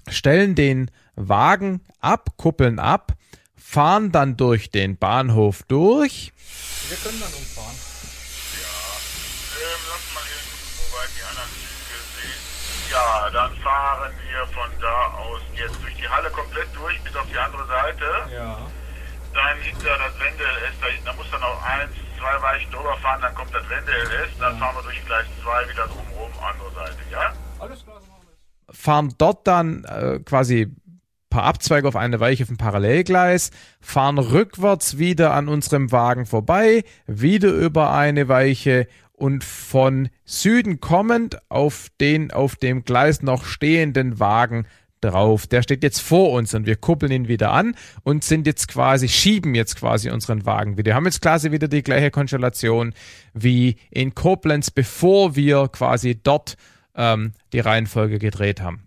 [0.08, 3.16] stellen den Wagen ab, kuppeln ab,
[3.56, 6.32] fahren dann durch den Bahnhof durch.
[6.88, 7.74] Wir können dann umfahren.
[9.56, 12.44] Ähm, lass mal eben gucken, wo weit die anderen Züge sind.
[12.94, 17.26] Ja, dann fahren wir von da aus jetzt durch die Halle komplett durch bis auf
[17.26, 18.06] die andere Seite.
[18.30, 18.56] Ja.
[19.34, 23.20] Dann hinter das Wende-LS, da hinten, da muss dann noch eins, zwei Weichen drüber fahren,
[23.20, 27.32] dann kommt das Wende-LS, dann fahren wir durch Gleis 2 wieder drumherum, andere Seite, ja?
[27.58, 30.72] Alles klar, so machen wir fahren dort dann äh, quasi
[31.34, 36.84] paar Abzweige auf eine Weiche auf dem Parallelgleis, fahren rückwärts wieder an unserem Wagen vorbei,
[37.08, 38.86] wieder über eine Weiche
[39.16, 44.66] und von Süden kommend auf den auf dem Gleis noch stehenden Wagen
[45.00, 45.46] drauf.
[45.46, 49.08] Der steht jetzt vor uns und wir kuppeln ihn wieder an und sind jetzt quasi,
[49.08, 50.90] schieben jetzt quasi unseren Wagen wieder.
[50.90, 52.94] Wir haben jetzt quasi wieder die gleiche Konstellation
[53.32, 56.56] wie in Koblenz, bevor wir quasi dort
[56.96, 58.83] ähm, die Reihenfolge gedreht haben.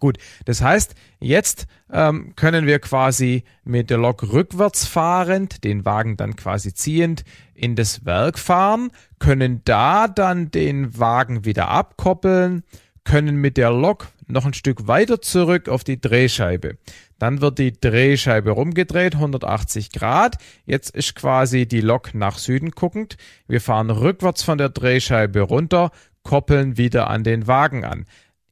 [0.00, 6.16] Gut, das heißt, jetzt ähm, können wir quasi mit der Lok rückwärts fahrend, den Wagen
[6.16, 7.24] dann quasi ziehend
[7.54, 12.64] in das Werk fahren, können da dann den Wagen wieder abkoppeln,
[13.04, 16.78] können mit der Lok noch ein Stück weiter zurück auf die Drehscheibe.
[17.18, 20.36] Dann wird die Drehscheibe rumgedreht, 180 Grad.
[20.66, 23.16] Jetzt ist quasi die Lok nach Süden guckend.
[23.46, 25.90] Wir fahren rückwärts von der Drehscheibe runter,
[26.22, 28.06] koppeln wieder an den Wagen an.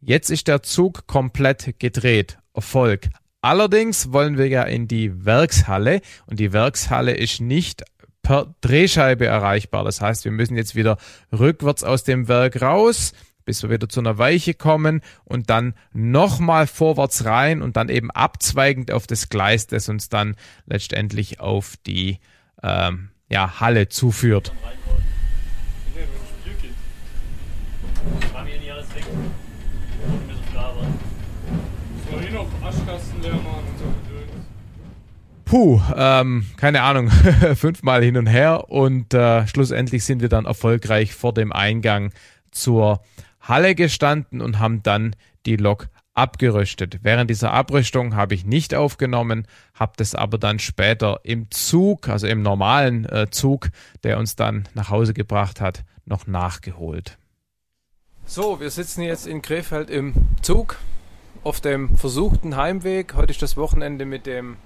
[0.04, 2.36] Jetzt ist der Zug komplett gedreht.
[2.54, 3.08] Erfolg.
[3.40, 7.84] Allerdings wollen wir ja in die Werkshalle und die Werkshalle ist nicht
[8.22, 9.84] per Drehscheibe erreichbar.
[9.84, 10.98] Das heißt, wir müssen jetzt wieder
[11.32, 13.12] rückwärts aus dem Werk raus,
[13.44, 18.10] bis wir wieder zu einer Weiche kommen und dann nochmal vorwärts rein und dann eben
[18.10, 20.34] abzweigend auf das Gleis, das uns dann
[20.66, 22.18] letztendlich auf die
[22.64, 24.52] ähm, ja, Halle zuführt.
[35.52, 37.10] Puh, ähm, keine Ahnung,
[37.56, 42.10] fünfmal hin und her und äh, schlussendlich sind wir dann erfolgreich vor dem Eingang
[42.52, 43.02] zur
[43.38, 47.00] Halle gestanden und haben dann die Lok abgerüstet.
[47.02, 52.26] Während dieser Abrüstung habe ich nicht aufgenommen, habe das aber dann später im Zug, also
[52.26, 53.68] im normalen äh, Zug,
[54.04, 57.18] der uns dann nach Hause gebracht hat, noch nachgeholt.
[58.24, 60.78] So, wir sitzen jetzt in Krefeld im Zug
[61.44, 63.12] auf dem versuchten Heimweg.
[63.12, 64.56] Heute ist das Wochenende mit dem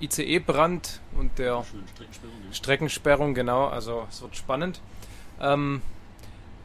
[0.00, 3.66] ICE-Brand und der Streckensperrung, Streckensperrung, genau.
[3.66, 4.80] Also es wird spannend.
[5.40, 5.82] Ähm,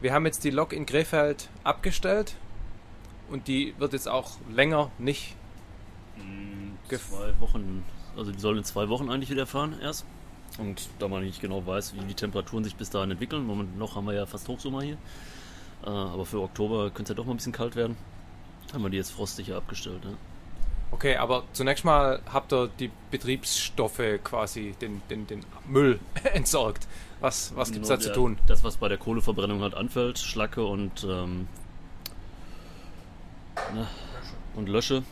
[0.00, 2.36] wir haben jetzt die Lok in Krefeld abgestellt
[3.30, 5.34] und die wird jetzt auch länger nicht.
[6.16, 7.84] Hm, zwei Wochen,
[8.16, 10.04] also die soll in zwei Wochen eigentlich wieder fahren erst.
[10.58, 13.96] Und da man nicht genau weiß, wie die Temperaturen sich bis dahin entwickeln, Moment noch
[13.96, 14.98] haben wir ja fast Hochsommer hier.
[15.84, 17.96] Äh, aber für Oktober könnte es ja doch mal ein bisschen kalt werden.
[18.72, 20.04] Haben wir die jetzt frostsicher abgestellt.
[20.04, 20.16] Ne?
[20.94, 25.98] Okay, aber zunächst mal habt ihr die Betriebsstoffe quasi, den, den, den Müll
[26.34, 26.86] entsorgt.
[27.18, 28.38] Was, was gibt es da zu tun?
[28.46, 31.48] Das, was bei der Kohleverbrennung halt anfällt, Schlacke und, ähm,
[33.74, 33.88] ne,
[34.54, 35.02] und Lösche.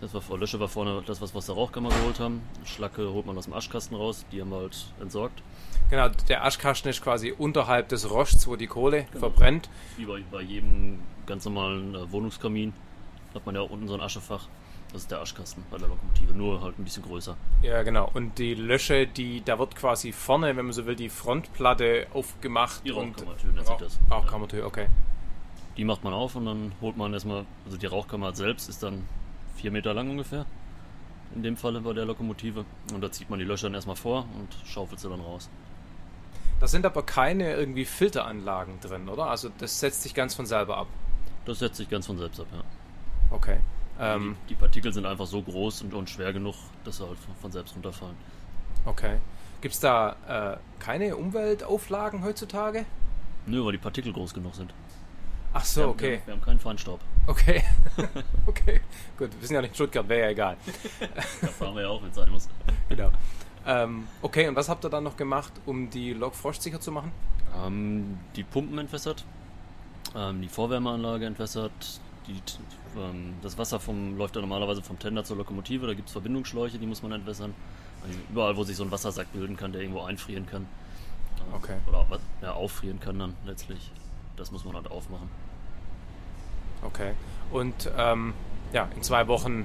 [0.00, 2.40] Das war, Lösche war vorne das, was wir aus der Rauchkammer geholt haben.
[2.64, 5.42] Schlacke holt man aus dem Aschkasten raus, die haben wir halt entsorgt.
[5.90, 9.18] Genau, der Aschkasten ist quasi unterhalb des Rosts, wo die Kohle genau.
[9.18, 9.68] verbrennt.
[9.96, 12.72] Wie bei, bei jedem ganz normalen äh, Wohnungskamin
[13.34, 14.46] hat man ja unten so ein Aschefach.
[14.96, 17.36] Das ist der Aschkasten bei der Lokomotive, nur halt ein bisschen größer.
[17.60, 18.10] Ja, genau.
[18.14, 22.80] Und die Lösche, die, da wird quasi vorne, wenn man so will, die Frontplatte aufgemacht.
[22.82, 23.98] Die Rauchkammertür nennt sich das.
[24.10, 24.86] Rauchkammertür, okay.
[25.76, 29.06] Die macht man auf und dann holt man erstmal, also die Rauchkammer selbst ist dann
[29.56, 30.46] vier Meter lang ungefähr.
[31.34, 32.64] In dem Falle bei der Lokomotive.
[32.94, 35.50] Und da zieht man die Löcher dann erstmal vor und schaufelt sie dann raus.
[36.58, 39.26] Da sind aber keine irgendwie Filteranlagen drin, oder?
[39.26, 40.86] Also das setzt sich ganz von selber ab.
[41.44, 42.62] Das setzt sich ganz von selbst ab, ja.
[43.30, 43.58] Okay.
[43.98, 47.18] Ähm, die, die, Partikel sind einfach so groß und, und schwer genug, dass sie halt
[47.18, 48.16] von, von selbst runterfallen.
[48.84, 49.18] Okay.
[49.60, 52.84] Gibt es da äh, keine Umweltauflagen heutzutage?
[53.46, 54.72] Nö, weil die Partikel groß genug sind.
[55.52, 56.16] Ach so, wir okay.
[56.16, 57.00] Haben, wir haben keinen Feinstaub.
[57.26, 57.62] Okay.
[58.46, 58.80] okay.
[59.16, 60.56] Gut, wir sind ja nicht in Stuttgart, wäre ja egal.
[61.40, 62.48] da fahren wir ja auch, wenn es sein muss.
[62.88, 63.10] Genau.
[63.66, 67.10] Ähm, okay, und was habt ihr dann noch gemacht, um die Lok frostsicher zu machen?
[67.64, 69.24] Ähm, die Pumpen entwässert,
[70.14, 72.40] ähm, die Vorwärmeanlage entwässert, die,
[72.98, 76.78] ähm, das Wasser vom, läuft ja normalerweise vom Tender zur Lokomotive, da gibt es Verbindungsschläuche,
[76.78, 77.54] die muss man entwässern.
[78.04, 80.62] Also überall, wo sich so ein Wassersack bilden kann, der irgendwo einfrieren kann.
[80.62, 81.76] Äh, okay.
[81.88, 82.06] Oder
[82.42, 83.90] ja, auffrieren kann dann letztlich.
[84.36, 85.28] Das muss man halt aufmachen.
[86.82, 87.12] Okay.
[87.50, 88.34] Und ähm,
[88.72, 89.64] ja, in zwei Wochen,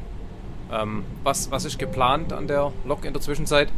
[0.72, 3.72] ähm, was, was ist geplant an der Lok in der Zwischenzeit?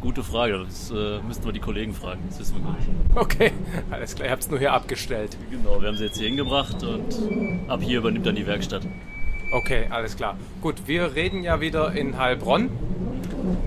[0.00, 2.88] Gute Frage, das äh, müssten wir die Kollegen fragen, das wissen wir gar nicht.
[3.14, 3.52] Okay,
[3.90, 5.36] alles klar, ihr habt es nur hier abgestellt.
[5.50, 8.86] Genau, wir haben sie jetzt hier hingebracht und ab hier übernimmt dann die Werkstatt.
[9.52, 10.36] Okay, alles klar.
[10.60, 12.70] Gut, wir reden ja wieder in Heilbronn.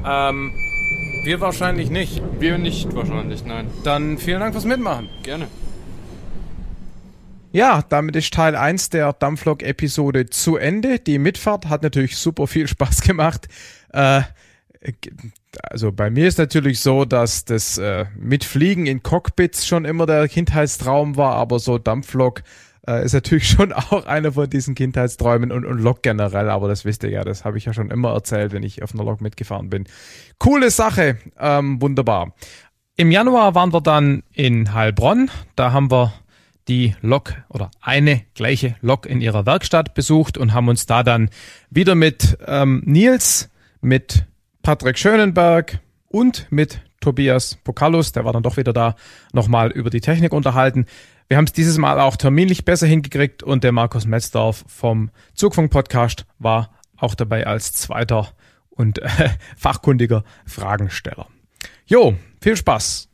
[0.05, 0.51] Ähm,
[1.23, 2.21] wir wahrscheinlich nicht.
[2.39, 3.67] Wir nicht wahrscheinlich, nein.
[3.83, 5.09] Dann vielen Dank fürs Mitmachen.
[5.23, 5.47] Gerne.
[7.51, 10.99] Ja, damit ist Teil 1 der Dampflok-Episode zu Ende.
[10.99, 13.47] Die Mitfahrt hat natürlich super viel Spaß gemacht.
[13.93, 14.23] Äh,
[15.63, 20.27] also bei mir ist natürlich so, dass das äh, Mitfliegen in Cockpits schon immer der
[20.27, 22.43] Kindheitstraum war, aber so Dampflok
[22.87, 26.85] äh, ist natürlich schon auch einer von diesen Kindheitsträumen und, und Lok generell, aber das
[26.85, 29.21] wisst ihr ja, das habe ich ja schon immer erzählt, wenn ich auf einer Lok
[29.21, 29.85] mitgefahren bin.
[30.39, 32.33] Coole Sache, ähm, wunderbar.
[32.97, 36.13] Im Januar waren wir dann in Heilbronn, da haben wir
[36.67, 41.29] die Lok oder eine gleiche Lok in ihrer Werkstatt besucht und haben uns da dann
[41.69, 43.49] wieder mit ähm, Nils,
[43.81, 44.25] mit
[44.65, 48.95] Patrick Schönenberg und mit Tobias Pokalus, der war dann doch wieder da,
[49.31, 50.87] nochmal über die Technik unterhalten.
[51.27, 55.69] Wir haben es dieses Mal auch terminlich besser hingekriegt und der Markus Metzdorf vom Zugfunk
[55.69, 58.29] Podcast war auch dabei als zweiter
[58.71, 61.27] und äh, fachkundiger Fragensteller.
[61.85, 63.07] Jo, viel Spaß.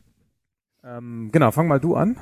[0.85, 2.15] Ähm, genau, fang mal du an.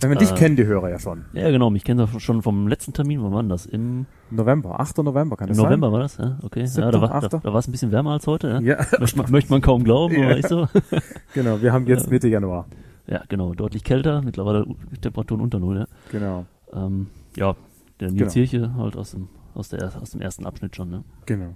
[0.00, 1.24] Wenn wir äh, dich kennen, die Hörer ja schon.
[1.32, 3.22] Ja, genau, mich kennen sie schon vom letzten Termin.
[3.22, 3.66] Wann war das?
[3.66, 4.98] Im November, 8.
[4.98, 6.66] November, kann das Im November war das, ja, okay.
[6.66, 6.84] 7.
[6.84, 8.60] Ja, da war, da, da war es ein bisschen wärmer als heute, ja.
[8.60, 8.86] ja.
[9.00, 10.24] Möchte, man, möchte man kaum glauben, ja.
[10.24, 10.68] aber ist so.
[11.34, 12.66] genau, wir haben jetzt Mitte Januar.
[13.06, 14.66] Ja, genau, deutlich kälter, mittlerweile
[15.00, 15.86] Temperaturen unter Null, ja.
[16.10, 16.44] Genau.
[16.72, 17.54] Ähm, ja,
[18.00, 18.46] der Nils genau.
[18.46, 21.04] Hirche halt aus dem, aus, der, aus dem ersten Abschnitt schon, ne?
[21.24, 21.54] Genau.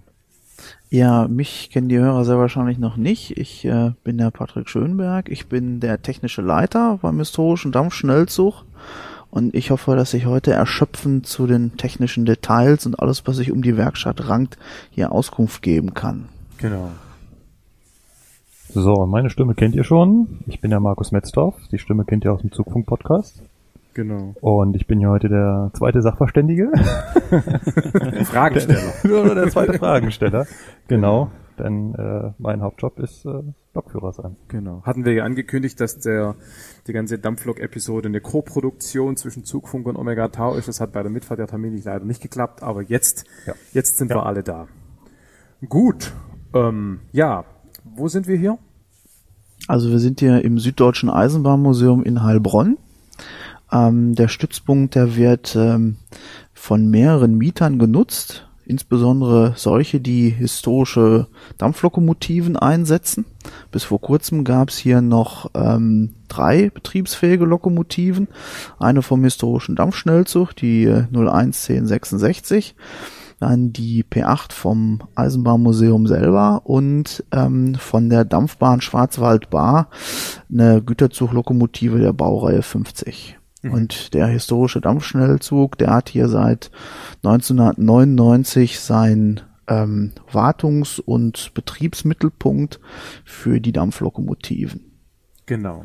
[0.89, 3.39] Ja, mich kennen die Hörer sehr wahrscheinlich noch nicht.
[3.39, 5.29] Ich äh, bin der Patrick Schönberg.
[5.29, 8.65] Ich bin der technische Leiter beim historischen Dampfschnellzug
[9.31, 13.53] und ich hoffe, dass ich heute erschöpfend zu den technischen Details und alles, was sich
[13.53, 14.59] um die Werkstatt rankt,
[14.91, 16.29] hier Auskunft geben kann.
[16.59, 16.91] Genau.
[18.69, 20.41] So, meine Stimme kennt ihr schon.
[20.47, 21.57] Ich bin der Markus Metzdorf.
[21.73, 23.43] Die Stimme kennt ihr aus dem Zugfunk-Podcast.
[24.01, 24.35] Genau.
[24.41, 26.71] Und ich bin hier heute der zweite Sachverständige.
[28.25, 28.93] Fragensteller.
[29.05, 30.47] Oder der zweite Fragensteller.
[30.89, 31.31] Genau.
[31.59, 33.43] Denn äh, mein Hauptjob ist äh,
[33.75, 34.37] Lokführer sein.
[34.49, 34.83] Genau.
[34.85, 36.35] Hatten wir ja angekündigt, dass der
[36.87, 40.67] die ganze Dampflok-Episode eine Co-Produktion zwischen Zugfunk und Omega Tau ist.
[40.69, 43.53] Das hat bei der Mitfahrt der Termin leider nicht geklappt, aber jetzt, Ja.
[43.75, 44.17] jetzt sind Ja.
[44.17, 44.67] wir alle da.
[45.69, 46.13] Gut.
[46.55, 47.45] Ähm, ja,
[47.85, 48.57] wo sind wir hier?
[49.69, 52.79] Also wir sind hier im Süddeutschen Eisenbahnmuseum in Heilbronn.
[53.73, 55.97] Ähm, der Stützpunkt, der wird ähm,
[56.53, 61.27] von mehreren Mietern genutzt, insbesondere solche, die historische
[61.59, 63.25] Dampflokomotiven einsetzen.
[63.73, 68.29] Bis vor kurzem gab es hier noch ähm, drei betriebsfähige Lokomotiven.
[68.79, 72.77] Eine vom historischen Dampfschnellzug, die äh, 011066
[73.41, 79.89] dann die P8 vom Eisenbahnmuseum selber und ähm, von der Dampfbahn Schwarzwald-Bar
[80.53, 83.40] eine Güterzuglokomotive der Baureihe 50.
[83.63, 86.71] Und der historische Dampfschnellzug, der hat hier seit
[87.23, 92.81] 1999 sein ähm, Wartungs- und Betriebsmittelpunkt
[93.25, 94.91] für die Dampflokomotiven.
[95.47, 95.85] Genau.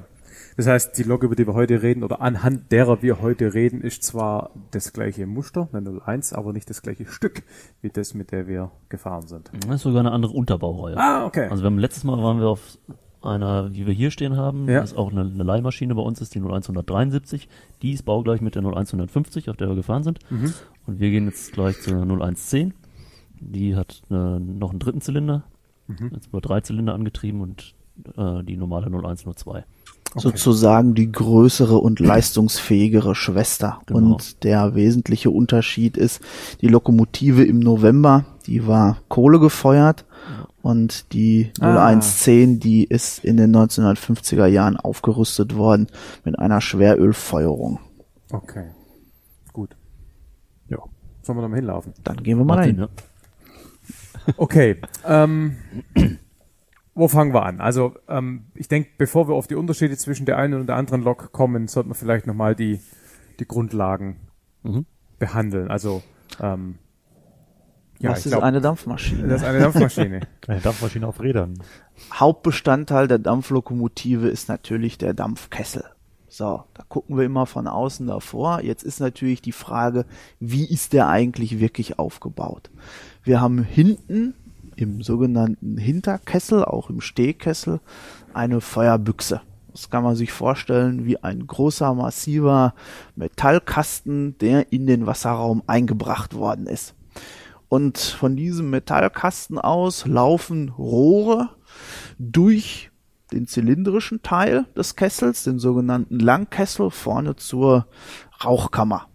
[0.58, 3.82] Das heißt, die Lok, über die wir heute reden, oder anhand derer wir heute reden,
[3.82, 7.44] ist zwar das gleiche Muster, eine 01, aber nicht das gleiche Stück,
[7.82, 9.52] wie das, mit der wir gefahren sind.
[9.68, 10.96] Das ist sogar eine andere Unterbaureihe.
[10.98, 11.50] Ah, okay.
[11.50, 12.78] Also wir haben letztes Mal waren wir auf
[13.26, 14.82] einer, die wir hier stehen haben, Ja.
[14.82, 17.48] das ist auch eine, eine Leihmaschine bei uns, ist die 0173.
[17.82, 20.20] Die ist baugleich mit der 0150, auf der wir gefahren sind.
[20.30, 20.54] Mhm.
[20.88, 22.74] Und wir gehen jetzt gleich zur 0110.
[23.40, 25.44] Die hat äh, noch einen dritten Zylinder.
[25.88, 26.12] Mhm.
[26.14, 27.74] Jetzt über drei Zylinder angetrieben und
[28.18, 29.64] äh, die normale 0102.
[30.16, 33.82] sozusagen die größere und leistungsfähigere Schwester.
[33.86, 34.14] Genau.
[34.14, 36.22] Und der wesentliche Unterschied ist,
[36.62, 40.05] die Lokomotive im November, die war Kohle gefeuert
[40.66, 41.90] und die Ah.
[41.92, 45.88] 0110, die ist in den 1950er Jahren aufgerüstet worden
[46.24, 47.80] mit einer Schwerölfeuerung.
[48.32, 48.72] Okay.
[49.54, 49.76] Gut.
[50.68, 50.80] Ja.
[51.22, 51.94] Sollen wir noch mal hinlaufen?
[52.04, 52.90] Dann gehen wir mal Martin, rein.
[54.28, 54.34] ja.
[54.38, 54.78] Okay.
[55.06, 55.56] Ähm,
[56.96, 57.62] wo fangen wir an?
[57.62, 61.04] Also, ähm, ich denke, bevor wir auf die Unterschiede zwischen der einen und der anderen
[61.04, 62.80] Lok kommen, sollten wir vielleicht nochmal die,
[63.40, 64.16] die Grundlagen
[64.64, 64.88] Mhm.
[65.20, 65.70] behandeln.
[65.70, 66.02] Also,
[66.42, 66.80] ähm,
[68.00, 69.28] ja, ich ist glaub, eine Dampfmaschine?
[69.28, 70.20] das ist eine Dampfmaschine.
[70.48, 71.60] Eine Dampfmaschine auf Rädern.
[72.14, 75.86] Hauptbestandteil der Dampflokomotive ist natürlich der Dampfkessel.
[76.28, 78.62] So, da gucken wir immer von außen davor.
[78.62, 80.06] Jetzt ist natürlich die Frage,
[80.42, 82.70] wie ist der eigentlich wirklich aufgebaut?
[83.24, 84.34] Wir haben hinten
[84.76, 87.80] im sogenannten Hinterkessel, auch im Stehkessel,
[88.34, 89.42] eine Feuerbüchse.
[89.72, 92.74] Das kann man sich vorstellen wie ein großer, massiver
[93.16, 96.95] Metallkasten, der in den Wasserraum eingebracht worden ist.
[97.76, 101.50] Und von diesem Metallkasten aus laufen Rohre
[102.18, 102.90] durch
[103.34, 107.88] den zylindrischen Teil des Kessels, den sogenannten Langkessel, vorne zur
[108.42, 109.10] Rauchkammer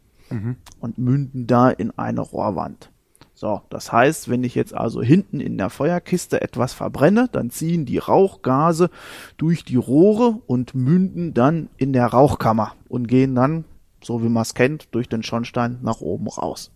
[0.79, 2.91] und münden da in eine Rohrwand.
[3.33, 7.87] So, das heißt, wenn ich jetzt also hinten in der Feuerkiste etwas verbrenne, dann ziehen
[7.87, 8.91] die Rauchgase
[9.39, 13.65] durch die Rohre und münden dann in der Rauchkammer und gehen dann,
[14.05, 16.73] so wie man es kennt, durch den Schornstein nach oben raus.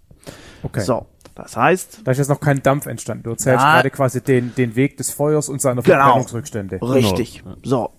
[0.62, 0.80] Okay.
[0.80, 1.05] So,
[1.35, 3.24] das heißt, Da ist jetzt noch kein Dampf entstanden.
[3.24, 3.74] Du erzählst Ja.
[3.74, 5.97] gerade quasi den, den Weg des Feuers und seiner Genau.
[5.99, 6.80] Verbrennungsrückstände.
[6.82, 7.43] Richtig.
[7.62, 7.91] So.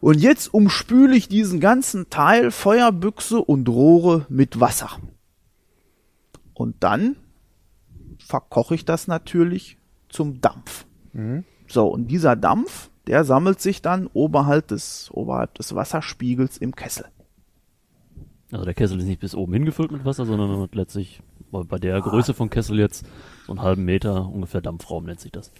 [0.00, 4.90] Und jetzt umspüle ich diesen ganzen Teil Feuerbüchse und Rohre mit Wasser.
[6.54, 7.16] Und dann
[8.18, 9.78] verkoche ich das natürlich
[10.08, 10.86] zum Dampf.
[11.66, 17.06] So, und dieser Dampf, der sammelt sich dann oberhalb des, oberhalb des Wasserspiegels im Kessel.
[18.52, 21.20] Also der Kessel ist nicht bis oben hingefüllt mit Wasser, sondern hat letztlich
[21.50, 23.04] bei- bei der Größe vom Kessel jetzt
[23.46, 25.50] so einen halben Meter ungefähr Dampfraum nennt sich das.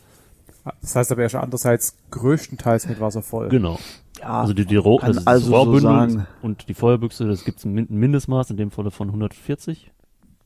[0.82, 3.48] Das heißt aber ja schon andererseits größtenteils mit Wasser voll.
[3.48, 3.78] Genau.
[4.20, 6.26] Ja, Also die, die Roh also, also das so Rohrbündel sagen.
[6.42, 9.90] und die Feuerbüchse, das gibt ein Min- ein Mindestmaß, in dem Falle von 140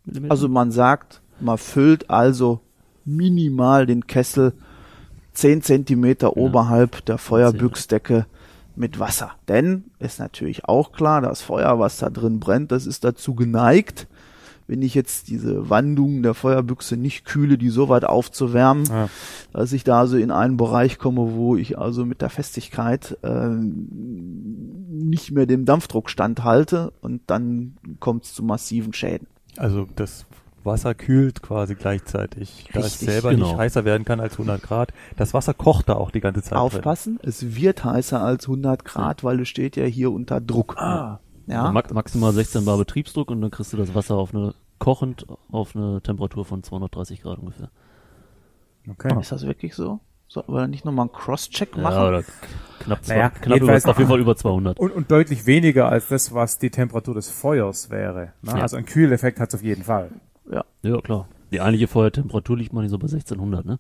[0.05, 0.31] Millimeter.
[0.31, 2.61] Also man sagt, man füllt also
[3.05, 4.53] minimal den Kessel
[5.33, 8.27] 10 Zentimeter oberhalb der Feuerbüchsdecke
[8.77, 9.33] mit Wasser.
[9.49, 14.07] Denn ist natürlich auch klar, das Feuer, was da drin brennt, das ist dazu geneigt,
[14.73, 19.11] wenn ich jetzt diese Wandung der Feuerbüchse nicht kühle, die so weit aufzuwärmen, Ja.
[19.53, 23.49] dass ich da also in einen Bereich komme, wo ich also mit der Festigkeit äh,
[23.51, 29.27] nicht mehr dem Dampfdruck standhalte und dann kommt es zu massiven Schäden.
[29.59, 30.25] Also das
[30.65, 33.49] Wasser kühlt quasi gleichzeitig, da es selber genau.
[33.49, 34.95] nicht heißer werden kann als 100 Grad.
[35.19, 36.53] Das Wasser kocht da auch die ganze Zeit.
[36.53, 36.61] drin.
[36.61, 40.79] Aufpassen, es wird heißer als 100 Grad, weil es steht ja hier unter Druck.
[40.79, 41.21] Ah.
[41.47, 45.27] Ja, Max maximal 16 Bar Betriebsdruck und dann kriegst du das Wasser auf eine kochend
[45.51, 47.71] auf eine Temperatur von 230 Grad ungefähr.
[48.91, 49.17] Okay.
[49.21, 50.01] ist das wirklich so?
[50.27, 51.95] Sollten wir nicht nochmal einen Cross-Check machen?
[51.95, 52.25] Ja, oder
[52.81, 54.81] knapp, zwei, Naja, knapp über, auf jeden Fall über 200.
[54.81, 58.33] Und, und deutlich weniger als das, was die Temperatur des Feuers wäre.
[58.43, 58.53] Ne?
[58.57, 58.63] Ja.
[58.63, 60.11] Also ein Kühleffekt hat es auf jeden Fall.
[60.51, 60.65] Ja.
[60.83, 61.29] Ja, klar.
[61.53, 63.79] Die eigentliche Feuertemperatur liegt man so bei 1600, ne?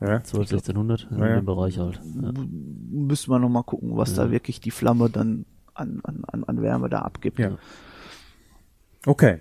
[0.00, 0.22] Ja.
[0.22, 2.00] 12, 1600, in Ja, dem Bereich halt.
[2.22, 2.32] Ja.
[2.90, 5.44] Müssen wir nochmal gucken, was da wirklich die Flamme dann
[5.74, 7.40] an, an, an, an Wärme da abgibt.
[7.40, 7.58] Ja.
[9.04, 9.40] Okay.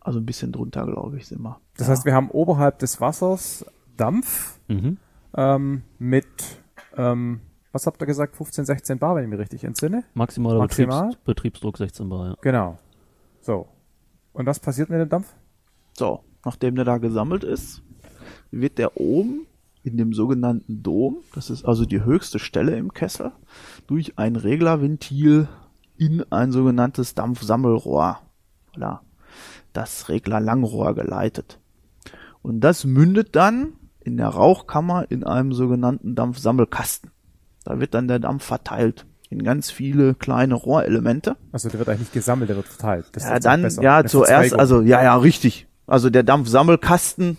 [0.00, 1.60] Also ein bisschen drunter, glaube ich, sind wir.
[1.76, 1.92] Das ja.
[1.92, 3.64] heißt, wir haben oberhalb des Wassers
[3.96, 4.96] Dampf Mhm.
[5.36, 6.26] ähm, mit,
[6.96, 7.40] ähm,
[7.72, 10.04] was habt ihr gesagt, 15, 16 Bar, wenn ich mich richtig entsinne?
[10.14, 11.08] Maximaler Maximal?
[11.08, 12.36] Betriebs, Betriebsdruck 16 Bar, ja.
[12.40, 12.78] Genau.
[13.40, 13.68] So.
[14.32, 15.34] Und was passiert mit dem Dampf?
[15.96, 17.82] So, nachdem der da gesammelt ist,
[18.50, 19.46] wird der oben
[19.82, 23.32] in dem sogenannten Dom, das ist also die höchste Stelle im Kessel,
[23.86, 25.48] durch ein Reglerventil
[25.96, 28.20] in ein sogenanntes Dampfsammelrohr
[28.76, 29.02] oder
[29.72, 31.58] das Reglerlangrohr geleitet.
[32.42, 37.10] Und das mündet dann in der Rauchkammer in einem sogenannten Dampfsammelkasten.
[37.64, 41.36] Da wird dann der Dampf verteilt in ganz viele kleine Rohrelemente.
[41.52, 43.06] Also der wird eigentlich gesammelt, der wird verteilt.
[43.12, 45.68] Das Ja, dann, ja, zuerst, also, ja, ja, richtig.
[45.86, 47.36] Also der Dampfsammelkasten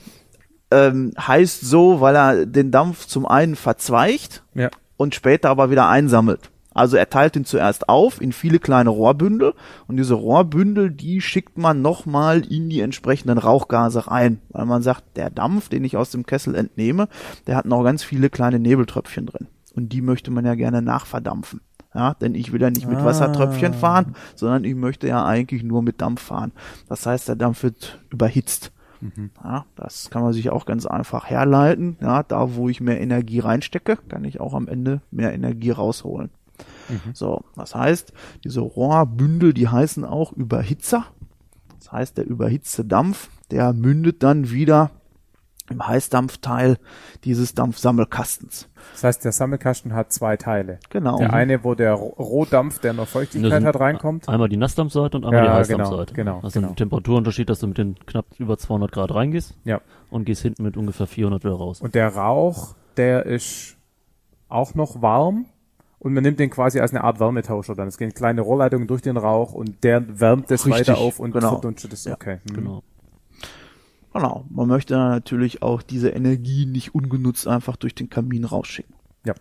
[0.72, 4.70] ähm, heißt so, weil er den Dampf zum einen verzweigt Ja.
[4.96, 6.50] und später aber wieder einsammelt.
[6.74, 9.54] Also er teilt ihn zuerst auf in viele kleine Rohrbündel
[9.88, 15.18] und diese Rohrbündel, die schickt man nochmal in die entsprechenden Rauchgase rein, weil man sagt,
[15.18, 17.08] der Dampf, den ich aus dem Kessel entnehme,
[17.48, 21.62] der hat noch ganz viele kleine Nebeltröpfchen drin und die möchte man ja gerne nachverdampfen.
[21.94, 23.04] Ja, denn ich will ja nicht mit Ah.
[23.06, 26.54] Wassertröpfchen fahren, sondern ich möchte ja eigentlich nur mit Dampf fahren.
[26.88, 28.72] Das heißt, der Dampf wird überhitzt.
[29.44, 31.98] Ja, das kann man sich auch ganz einfach herleiten.
[32.02, 36.30] Ja, da wo ich mehr Energie reinstecke, kann ich auch am Ende mehr Energie rausholen.
[37.14, 38.14] So, das heißt,
[38.44, 41.06] diese Rohrbündel, die heißen auch Überhitzer.
[41.80, 44.92] Das heißt, der überhitzte Dampf, der mündet dann wieder
[45.70, 46.78] im Heißdampfteil
[47.24, 48.68] dieses Dampfsammelkastens.
[48.92, 50.80] Das heißt, der Sammelkasten hat zwei Teile.
[50.90, 51.18] Genau.
[51.18, 54.28] Der eine, wo der Ro- Rohdampf, der noch Feuchtigkeit hat, reinkommt.
[54.28, 56.14] Einmal die Nassdampfseite und einmal Ja, die Heißdampfseite.
[56.14, 56.74] genau, genau, Das ist ein genau.
[56.74, 59.80] Temperaturunterschied, dass du mit den knapp über 200 Grad reingehst Ja.
[60.10, 61.80] und gehst hinten mit ungefähr 400 wieder raus.
[61.80, 63.78] Und der Rauch, der ist
[64.50, 65.46] auch noch warm.
[66.02, 67.88] Und man nimmt den quasi als eine Art Wärmetauscher dann.
[67.88, 71.32] Es gehen kleine Rohrleitungen durch den Rauch und der wärmt es Richtig, weiter auf und
[71.32, 71.52] genau.
[71.52, 72.06] verdunstet es.
[72.06, 72.40] Ja, Okay.
[72.48, 72.56] hm.
[72.56, 72.84] Genau.
[74.12, 74.46] Genau.
[74.50, 78.96] Man möchte natürlich auch diese Energie nicht ungenutzt einfach durch den Kamin rausschicken.
[79.28, 79.36] Ja.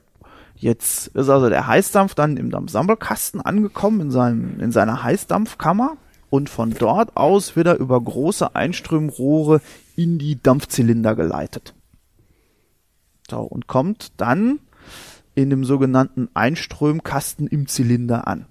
[0.54, 5.96] Jetzt ist also der Heißdampf dann im Dampfsammelkasten angekommen, in, seinem, in seiner Heißdampfkammer.
[6.28, 9.62] Und von dort aus wird er über große Einströmrohre
[9.96, 11.74] in die Dampfzylinder geleitet.
[13.30, 14.60] So, und kommt dann
[15.42, 18.46] in dem sogenannten Einströmkasten im Zylinder an.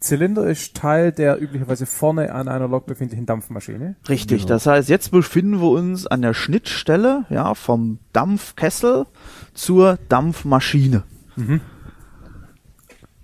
[0.00, 3.94] Zylinder ist Teil der üblicherweise vorne an einer Lok befindlichen Dampfmaschine.
[4.08, 4.48] Richtig, Genau.
[4.54, 9.06] das heißt, jetzt befinden wir uns an der Schnittstelle ja, vom Dampfkessel
[9.54, 11.04] zur Dampfmaschine.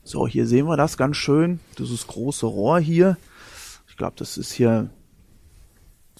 [0.04, 1.58] So, hier sehen wir das ganz schön.
[1.78, 3.16] Dieses große Rohr hier.
[3.88, 4.88] Ich glaube, das ist hier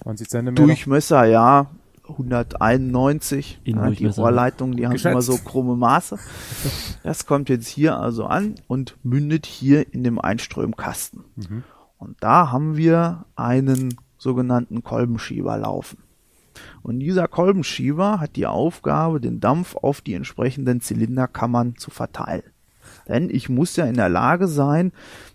[0.02, 0.64] 20 Zentimeter.
[0.64, 1.70] Durchmesser, ja,
[2.08, 3.60] 191.
[3.64, 4.06] Ja, die.
[4.06, 5.12] Rohrleitungen, die haben Geschätzt.
[5.12, 6.18] immer so krumme Maße.
[7.02, 11.24] Das kommt jetzt hier also an und mündet hier in dem Einströmkasten.
[11.98, 15.98] Und da haben wir einen sogenannten Kolbenschieber laufen.
[16.82, 22.42] Und dieser Kolbenschieber hat die Aufgabe, den Dampf auf die entsprechenden Zylinderkammern zu verteilen.
[23.06, 24.92] Denn ich muss ja in der Lage sein,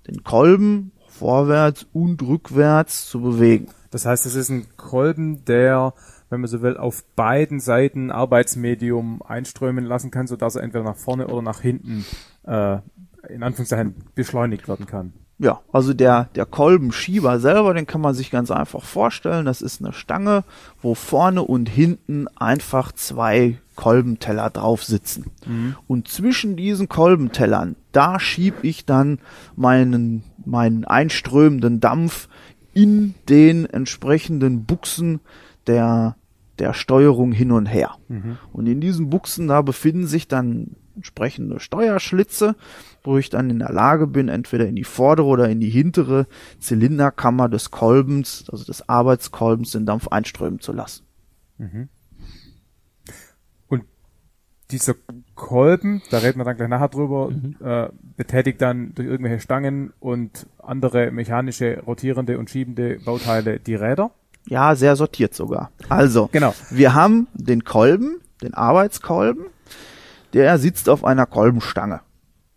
[0.08, 3.68] den Kolben vorwärts und rückwärts zu bewegen.
[3.92, 5.94] Das heißt, es ist ein Kolben, der,
[6.34, 10.98] wenn man so will, auf beiden Seiten Arbeitsmedium einströmen lassen kann, sodass er entweder nach
[10.98, 12.06] vorne oder nach hinten
[12.44, 12.80] äh,
[13.30, 15.14] in Anführungszeichen beschleunigt werden kann.
[15.38, 19.46] Ja, also der, der Kolbenschieber selber, den kann man sich ganz einfach vorstellen.
[19.46, 20.44] Das ist eine Stange,
[20.82, 25.32] wo vorne und hinten einfach zwei Kolbenteller drauf sitzen.
[25.88, 29.20] Und zwischen diesen Kolbentellern, da schieb ich dann
[29.56, 32.28] meinen, meinen einströmenden Dampf
[32.74, 35.20] in den entsprechenden Buchsen
[35.68, 36.16] der,
[36.60, 37.96] der Steuerung hin und her.
[38.52, 42.56] Und in diesen Buchsen, da befinden sich dann entsprechende Steuerschlitze,
[43.04, 46.28] wo ich dann in der Lage bin, entweder in die vordere oder in die hintere
[46.60, 51.04] Zylinderkammer des Kolbens, also des Arbeitskolbens, den Dampf einströmen zu lassen.
[53.68, 53.86] Und
[54.70, 54.94] dieser
[55.34, 60.46] Kolben, da reden wir dann gleich nachher drüber, äh, betätigt dann durch irgendwelche Stangen und
[60.60, 64.12] andere mechanische, rotierende und schiebende Bauteile die Räder.
[64.48, 65.72] Ja, sehr sortiert sogar.
[65.90, 66.54] Also, Genau.
[66.70, 69.46] wir haben den Kolben, den Arbeitskolben,
[70.34, 72.02] der sitzt auf einer Kolbenstange.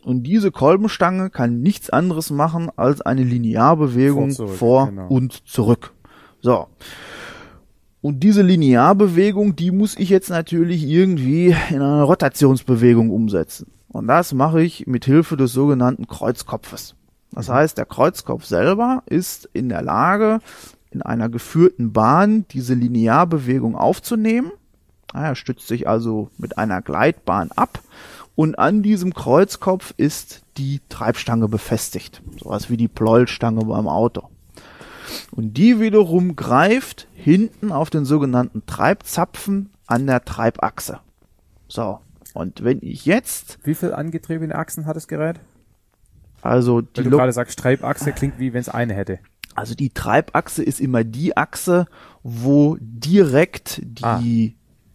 [0.02, 5.08] Und diese Kolbenstange kann nichts anderes machen als eine Linearbewegung Vor, zurück, vor genau.
[5.08, 5.92] und zurück.
[6.40, 6.68] So.
[8.02, 13.72] Und diese Linearbewegung, die muss ich jetzt natürlich irgendwie in eine Rotationsbewegung umsetzen.
[13.88, 16.94] Und das mache ich mit Hilfe des sogenannten Kreuzkopfes.
[17.32, 20.38] Das heißt, der Kreuzkopf selber ist in der Lage,
[20.96, 24.50] in einer geführten Bahn diese Linearbewegung aufzunehmen.
[25.12, 27.80] Er stützt sich also mit einer Gleitbahn ab
[28.34, 32.22] und an diesem Kreuzkopf ist die Treibstange befestigt.
[32.42, 34.28] Sowas wie die Pleuelstange beim Auto.
[35.30, 41.00] Und die wiederum greift hinten auf den sogenannten Treibzapfen an der Treibachse.
[41.68, 42.00] So.
[42.34, 43.58] Und wenn ich jetzt.
[43.64, 45.40] Wie viel angetriebene Achsen hat das Gerät?
[46.42, 49.18] Also die Wenn du gerade sagst, Treibachse klingt wie wenn es eine hätte.
[49.56, 51.86] Also die Treibachse ist immer die Achse,
[52.22, 54.20] wo direkt die ah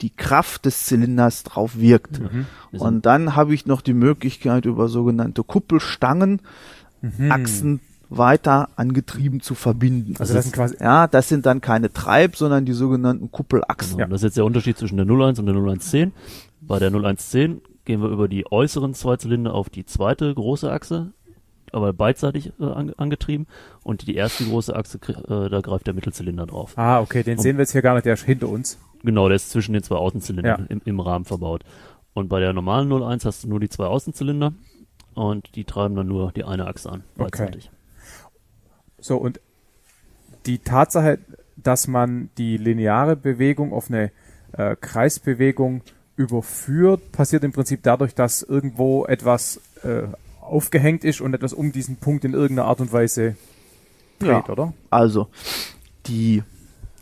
[0.02, 2.20] die Kraft des Zylinders drauf wirkt.
[2.20, 2.46] Mhm.
[2.72, 6.42] Und dann habe ich noch die Möglichkeit, über sogenannte Kuppelstangen
[7.02, 7.32] mhm.
[7.32, 7.80] Achsen
[8.10, 10.16] weiter angetrieben zu verbinden.
[10.20, 13.98] Also das sind quasi ja, das sind dann keine Treib, sondern die sogenannten Kuppelachsen.
[13.98, 16.12] Genau, Das ist jetzt der Unterschied zwischen der 01 und der 0110.
[16.60, 21.14] Bei der 0110 gehen wir über die äußeren zwei Zylinder auf die zweite große Achse,
[21.72, 22.64] aber beidseitig äh,
[22.98, 23.48] angetrieben
[23.84, 26.73] und die erste große Achse, äh, da greift der Mittelzylinder drauf.
[26.77, 28.80] Ah, okay, den und, sehen wir jetzt hier gar nicht, der ist hinter uns.
[29.03, 30.65] Genau, der ist zwischen den zwei Außenzylindern ja.
[30.69, 31.64] im, im, Rahmen verbaut.
[32.14, 34.53] Und bei der normalen 01 hast du nur die zwei Außenzylinder
[35.15, 37.68] und die treiben dann nur die eine Achse an, beidseitig.
[37.68, 37.76] Okay.
[38.99, 39.39] So, und
[40.45, 41.19] die Tatsache,
[41.57, 44.11] dass man die lineare Bewegung auf eine
[44.53, 45.81] äh, Kreisbewegung
[46.15, 50.03] überführt, passiert im Prinzip dadurch, dass irgendwo etwas äh,
[50.52, 53.36] aufgehängt ist und etwas um diesen Punkt in irgendeiner Art und Weise
[54.19, 54.73] dreht, ja, oder?
[54.90, 55.30] Also,
[56.06, 56.44] die,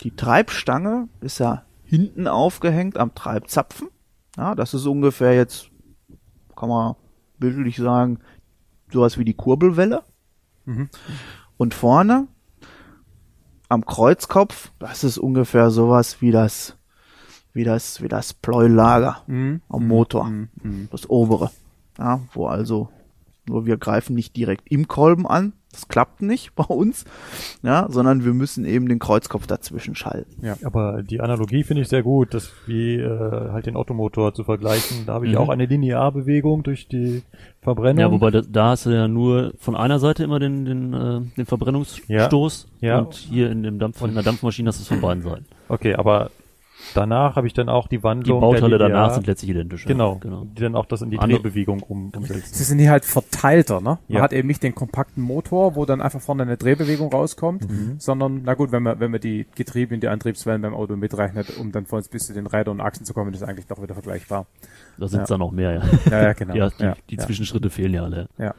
[0.01, 3.89] die Treibstange ist ja hinten aufgehängt am Treibzapfen.
[4.38, 5.69] Ja, das ist ungefähr jetzt,
[6.55, 6.95] kann man
[7.39, 8.19] bildlich sagen,
[8.91, 10.03] sowas wie die Kurbelwelle.
[10.65, 10.89] Mhm.
[11.57, 12.27] Und vorne
[13.67, 16.77] am Kreuzkopf, das ist ungefähr sowas wie das,
[17.53, 19.61] wie das, wie das Pleuelager mhm.
[19.69, 20.26] am Motor.
[20.26, 20.49] Mhm.
[20.61, 20.88] mhm.
[20.91, 21.51] Das obere.
[21.97, 22.89] Ja, wo also,
[23.51, 27.05] wo wir greifen nicht direkt im Kolben an, das klappt nicht bei uns,
[27.61, 30.45] ja, sondern wir müssen eben den Kreuzkopf dazwischen schalten.
[30.45, 34.43] Ja, aber die Analogie finde ich sehr gut, das wie äh, halt den Ottomotor zu
[34.43, 35.05] vergleichen.
[35.05, 35.38] Da habe ich mhm.
[35.38, 37.21] auch eine Linearbewegung durch die
[37.61, 37.99] Verbrennung.
[37.99, 41.21] Ja, wobei da, da hast du ja nur von einer Seite immer den den, äh,
[41.38, 42.89] den Verbrennungsstoß ja.
[42.89, 42.99] Ja.
[42.99, 45.45] und hier in dem Dampf in der Dampfmaschine hast du es von beiden Seiten.
[45.67, 46.31] Okay, aber
[46.94, 48.40] Danach habe ich dann auch die Wandlung.
[48.40, 49.86] Die Bauteile danach sind letztlich identisch.
[49.86, 50.45] Genau, genau.
[50.45, 51.41] Die dann auch das in die Andere.
[51.41, 52.53] Drehbewegung um, umsetzen.
[52.53, 53.99] Sie sind hier halt verteilter, ne?
[54.07, 54.22] Man ja.
[54.22, 57.95] hat eben nicht den kompakten Motor, wo dann einfach vorne eine Drehbewegung rauskommt, mhm.
[57.99, 61.57] sondern, na gut, wenn man, wenn man die Getriebe in die Antriebswellen beim Auto mitrechnet,
[61.57, 63.82] um dann von uns bis zu den Rädern und Achsen zu kommen, ist eigentlich doch
[63.82, 64.45] wieder vergleichbar.
[64.98, 65.34] Da sind es ja.
[65.34, 66.11] dann noch mehr, ja.
[66.11, 66.53] Ja, ja genau.
[66.60, 68.28] Ja, die, ja, die Zwischenschritte fehlen ja alle.
[68.38, 68.53] Ja.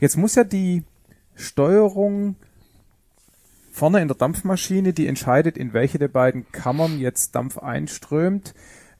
[0.00, 0.84] Jetzt muss ja die
[1.34, 2.36] Steuerung
[3.72, 8.54] vorne in der Dampfmaschine, die entscheidet, in welche der beiden Kammern jetzt Dampf einströmt.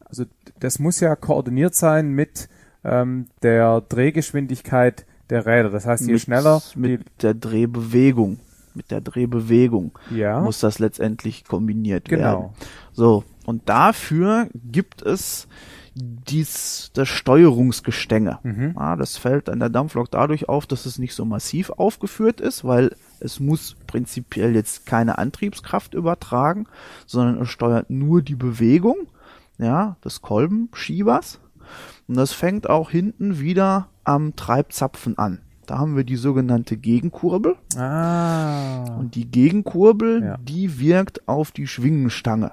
[0.05, 0.24] Also
[0.59, 2.49] das muss ja koordiniert sein mit
[2.82, 5.70] ähm, der Drehgeschwindigkeit der Räder.
[5.70, 8.40] Das heißt, je mit, schneller mit der Drehbewegung,
[8.74, 10.40] mit der Drehbewegung ja.
[10.40, 12.23] muss das letztendlich kombiniert genau.
[12.23, 12.51] werden.
[12.93, 15.49] So und dafür gibt es
[15.94, 18.39] dies, das Steuerungsgestänge.
[18.43, 18.74] Mhm.
[18.78, 22.64] Ja, das fällt an der Dampflok dadurch auf, dass es nicht so massiv aufgeführt ist,
[22.64, 26.66] weil es muss prinzipiell jetzt keine Antriebskraft übertragen,
[27.06, 28.97] sondern es steuert nur die Bewegung,
[29.59, 31.40] ja, des Kolbenschiebers.
[32.09, 35.40] Und das fängt auch hinten wieder am Treibzapfen an.
[35.66, 37.56] Da haben wir die sogenannte Gegenkurbel.
[37.77, 38.97] Ah.
[38.98, 40.36] Und die Gegenkurbel, ja.
[40.39, 42.52] die wirkt auf die Schwingenstange.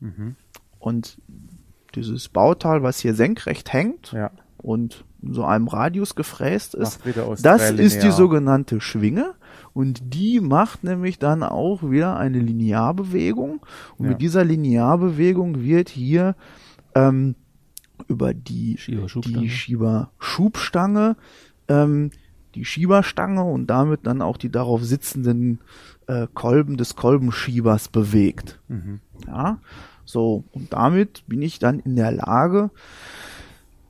[0.00, 0.36] Mhm.
[0.78, 1.18] Und
[1.96, 4.30] dieses Bauteil, was hier senkrecht hängt ja.
[4.58, 7.00] und in so einem Radius gefräst ist,
[7.42, 9.34] das ist die sogenannte Schwinge
[9.72, 13.60] und die macht nämlich dann auch wieder eine Linearbewegung
[13.98, 14.10] und ja.
[14.10, 16.34] mit dieser Linearbewegung wird hier
[16.94, 17.36] ähm,
[18.08, 21.16] über die Schieberschubstange, die Schieberschubstange
[21.68, 22.10] ähm,
[22.54, 25.60] die Schieberstange und damit dann auch die darauf sitzenden
[26.06, 28.60] äh, Kolben des Kolbenschiebers bewegt.
[28.68, 29.00] Mhm.
[29.26, 29.58] Ja,
[30.04, 32.70] so, und damit bin ich dann in der Lage,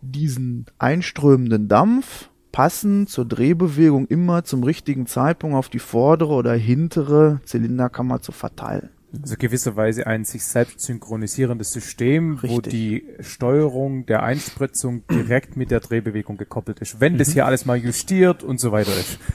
[0.01, 7.41] diesen einströmenden Dampf passend zur Drehbewegung immer zum richtigen Zeitpunkt auf die vordere oder hintere
[7.45, 8.91] Zylinderkammer zu verteilen.
[9.21, 12.51] Also gewisserweise ein sich selbst synchronisierendes System, Richtig.
[12.51, 17.01] wo die Steuerung der Einspritzung direkt mit der Drehbewegung gekoppelt ist.
[17.01, 17.19] Wenn mhm.
[17.19, 19.19] das hier alles mal justiert und so weiter ist.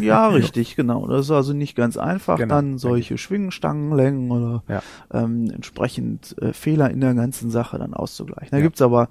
[0.00, 1.06] Ja, richtig, genau.
[1.06, 4.82] Das ist also nicht ganz einfach, genau, dann solche Schwingenstangenlängen oder ja.
[5.12, 8.50] ähm, entsprechend äh, Fehler in der ganzen Sache dann auszugleichen.
[8.50, 8.62] Da ja.
[8.62, 9.08] gibt's aber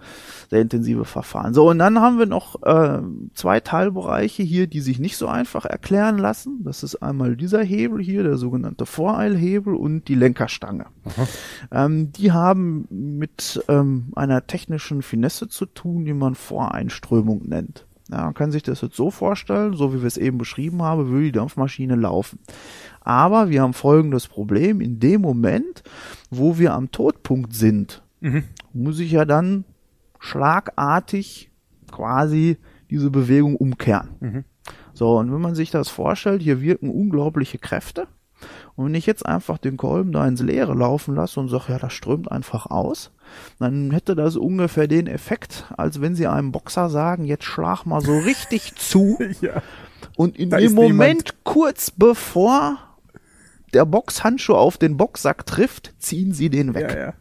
[0.50, 1.54] sehr intensive Verfahren.
[1.54, 3.02] So, und dann haben wir noch äh,
[3.34, 6.64] zwei Teilbereiche hier, die sich nicht so einfach erklären lassen.
[6.64, 10.88] Das ist einmal dieser Hebel hier, der sogenannte Voreilhebel und die Lenkerstange.
[11.72, 17.88] Ähm, die haben mit ähm, einer technischen Finesse zu tun, die man Voreinströmung nennt.
[18.10, 21.08] Ja, man kann sich das jetzt so vorstellen, so wie wir es eben beschrieben haben,
[21.08, 22.40] würde die Dampfmaschine laufen.
[23.00, 24.82] Aber wir haben folgendes Problem.
[24.82, 25.82] In dem Moment,
[26.30, 28.44] wo wir am Todpunkt sind, mhm.
[28.74, 29.64] muss ich ja dann
[30.20, 31.52] schlagartig
[31.90, 32.58] quasi
[32.90, 34.10] diese Bewegung umkehren.
[34.20, 34.44] Mhm.
[34.94, 38.08] So, und wenn man sich das vorstellt, hier wirken unglaubliche Kräfte.
[38.76, 41.80] Und wenn ich jetzt einfach den Kolben da ins Leere laufen lasse und sage, ja,
[41.80, 43.12] das strömt einfach aus,
[43.60, 48.02] dann hätte das ungefähr den Effekt, als wenn sie einem Boxer sagen, jetzt schlag mal
[48.02, 49.18] so richtig zu.
[49.42, 49.62] ja.
[50.16, 51.44] Und in da dem Moment, niemand.
[51.44, 52.78] kurz bevor
[53.74, 56.92] der Boxhandschuh auf den Boxsack trifft, ziehen sie den weg.
[56.92, 57.14] Ja, ja.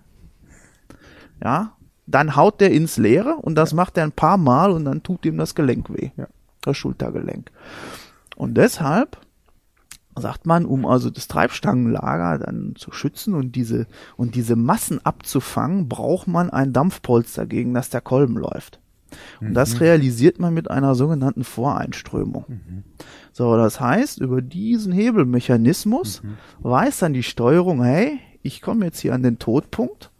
[1.42, 1.72] ja
[2.10, 3.76] dann haut der ins Leere und das ja.
[3.76, 6.10] macht er ein paar Mal und dann tut ihm das Gelenk weh.
[6.16, 6.26] Ja.
[6.62, 7.50] Das Schultergelenk.
[8.36, 9.18] Und deshalb
[10.16, 15.88] sagt man, um also das Treibstangenlager dann zu schützen und diese, und diese Massen abzufangen,
[15.88, 18.80] braucht man ein Dampfpolster, gegen das der Kolben läuft.
[19.40, 19.54] Und mhm.
[19.54, 22.44] das realisiert man mit einer sogenannten Voreinströmung.
[22.48, 22.84] Mhm.
[23.32, 26.36] So, das heißt, über diesen Hebelmechanismus mhm.
[26.60, 30.10] weiß dann die Steuerung, hey, ich komme jetzt hier an den Todpunkt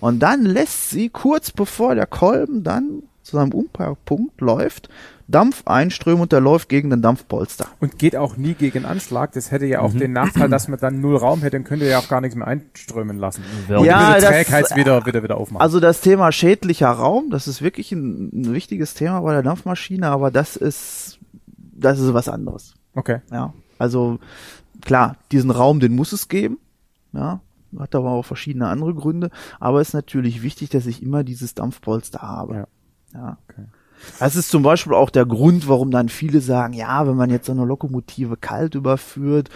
[0.00, 4.88] und dann lässt sie kurz bevor der Kolben dann zu seinem Umkehrpunkt läuft,
[5.26, 7.66] Dampf einströmen und der läuft gegen den Dampfpolster.
[7.80, 9.32] Und geht auch nie gegen Anschlag.
[9.32, 9.98] Das hätte ja auch mhm.
[9.98, 12.46] den Nachteil, dass man dann null Raum hätte, dann könnte ja auch gar nichts mehr
[12.46, 13.42] einströmen lassen.
[13.68, 15.60] Und ja, diese Trägheit das, wieder, wieder, wieder aufmachen.
[15.60, 20.06] Also das Thema schädlicher Raum, das ist wirklich ein, ein wichtiges Thema bei der Dampfmaschine,
[20.06, 21.18] aber das ist,
[21.56, 22.74] das ist was anderes.
[22.94, 23.22] Okay.
[23.32, 23.52] Ja.
[23.78, 24.20] Also,
[24.82, 26.58] klar, diesen Raum, den muss es geben.
[27.12, 27.40] Ja,
[27.76, 29.30] hat aber auch verschiedene andere Gründe.
[29.58, 32.54] Aber es ist natürlich wichtig, dass ich immer dieses Dampfpolster habe.
[32.54, 32.66] Ja.
[33.14, 33.38] Ja.
[33.48, 33.64] Okay.
[34.18, 37.46] Das ist zum Beispiel auch der Grund, warum dann viele sagen, ja, wenn man jetzt
[37.46, 39.50] so eine Lokomotive kalt überführt,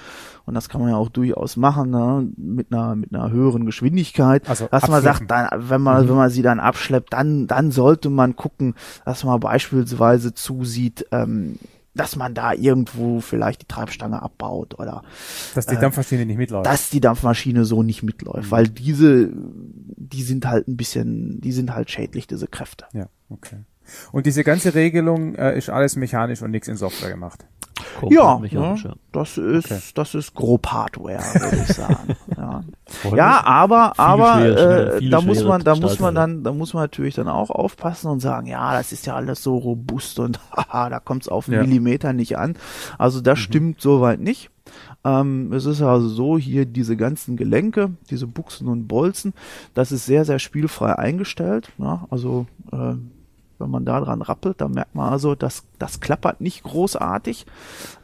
[0.46, 4.48] und das kann man ja auch durchaus machen, ne, mit einer, mit einer höheren Geschwindigkeit,
[4.48, 4.92] also dass abschleppen.
[4.92, 6.08] man sagt, dann, wenn man, mhm.
[6.08, 8.74] wenn man sie dann abschleppt, dann, dann sollte man gucken,
[9.04, 11.58] dass man beispielsweise zusieht, ähm,
[11.94, 15.02] dass man da irgendwo vielleicht die Treibstange abbaut oder
[15.54, 16.66] dass die äh, Dampfmaschine nicht mitläuft.
[16.66, 18.50] Dass die Dampfmaschine so nicht mitläuft, mhm.
[18.50, 19.30] weil diese
[20.10, 22.86] die sind halt ein bisschen, die sind halt schädlich diese Kräfte.
[22.92, 23.64] Ja, okay.
[24.12, 27.44] Und diese ganze Regelung äh, ist alles mechanisch und nichts in Software gemacht.
[28.08, 28.76] Ja, ne, ja,
[29.12, 29.80] das ist okay.
[29.94, 32.14] das ist grob Hardware, würde ich sagen.
[32.36, 32.62] ja.
[33.16, 36.84] ja, aber aber schwer, äh, da muss man da muss man dann da muss man
[36.84, 40.90] natürlich dann auch aufpassen und sagen, ja, das ist ja alles so robust und haha,
[40.90, 41.62] da kommt es auf einen ja.
[41.62, 42.56] Millimeter nicht an.
[42.98, 43.42] Also das mhm.
[43.42, 44.50] stimmt soweit nicht.
[45.02, 49.32] Ähm, es ist also so, hier diese ganzen Gelenke, diese Buchsen und Bolzen,
[49.74, 51.72] das ist sehr, sehr spielfrei eingestellt.
[51.78, 52.06] Ja?
[52.10, 52.94] Also äh,
[53.60, 57.46] wenn man da dran rappelt, dann merkt man also, dass das klappert nicht großartig.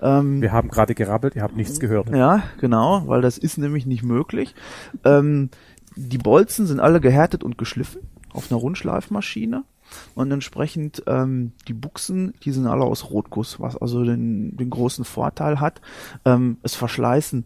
[0.00, 2.10] Ähm, Wir haben gerade gerappelt, ihr habt nichts gehört.
[2.10, 4.54] Ja, genau, weil das ist nämlich nicht möglich.
[5.04, 5.50] Ähm,
[5.96, 8.02] die Bolzen sind alle gehärtet und geschliffen
[8.32, 9.64] auf einer Rundschleifmaschine.
[10.14, 15.04] Und entsprechend ähm, die Buchsen, die sind alle aus Rotguss, was also den, den großen
[15.04, 15.80] Vorteil hat.
[16.24, 17.44] Ähm, es verschleißen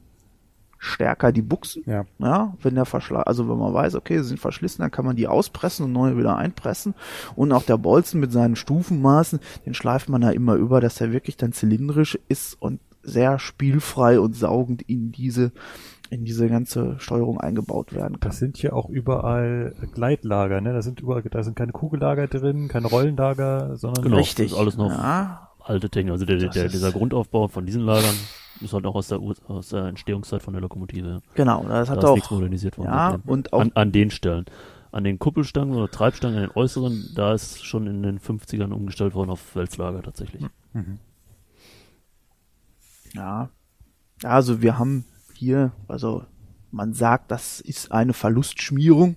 [0.80, 1.84] stärker die Buchsen.
[1.86, 2.06] Ja.
[2.18, 5.14] ja wenn der Verschleiß, also wenn man weiß, okay, sie sind verschlissen, dann kann man
[5.14, 6.94] die auspressen und neue wieder einpressen.
[7.36, 11.12] Und auch der Bolzen mit seinen Stufenmaßen, den schleift man da immer über, dass er
[11.12, 15.52] wirklich dann zylindrisch ist und sehr spielfrei und saugend in diese
[16.08, 18.30] in diese ganze Steuerung eingebaut werden kann.
[18.30, 20.72] Das sind hier auch überall Gleitlager, ne?
[20.72, 24.56] Da sind überall, da sind keine Kugellager drin, keine Rollenlager, sondern genau, richtig.
[24.56, 25.50] alles noch ja.
[25.60, 26.10] alte Technik.
[26.10, 28.16] Also der, der, dieser Grundaufbau von diesen Lagern
[28.60, 31.22] ist halt auch aus der, aus der Entstehungszeit von der Lokomotive.
[31.34, 32.14] Genau, das hat da auch.
[32.14, 32.88] nichts modernisiert worden.
[32.88, 34.46] Ja, und auch an, an den Stellen.
[34.92, 39.14] An den Kuppelstangen oder Treibstangen, an den äußeren, da ist schon in den 50ern umgestellt
[39.14, 40.44] worden auf Wälzlager tatsächlich.
[40.72, 40.98] Mhm.
[43.14, 43.50] Ja.
[44.22, 45.04] Also wir haben
[45.34, 46.24] hier, also
[46.70, 49.16] man sagt, das ist eine Verlustschmierung,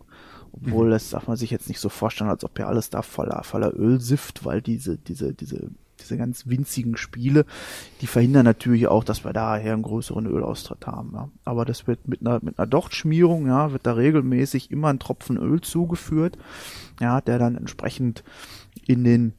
[0.52, 0.92] obwohl mhm.
[0.92, 3.74] das darf man sich jetzt nicht so vorstellen, als ob ja alles da voller, voller
[3.76, 5.72] Öl sifft, weil diese, diese, diese
[6.04, 7.46] diese ganz winzigen Spiele,
[8.02, 11.12] die verhindern natürlich auch, dass wir daher einen größeren Ölaustritt haben.
[11.14, 11.30] Ja.
[11.46, 15.38] Aber das wird mit einer, mit einer Dochtschmierung, ja, wird da regelmäßig immer ein Tropfen
[15.38, 16.38] Öl zugeführt,
[17.00, 18.24] ja, der dann entsprechend
[18.86, 19.34] in den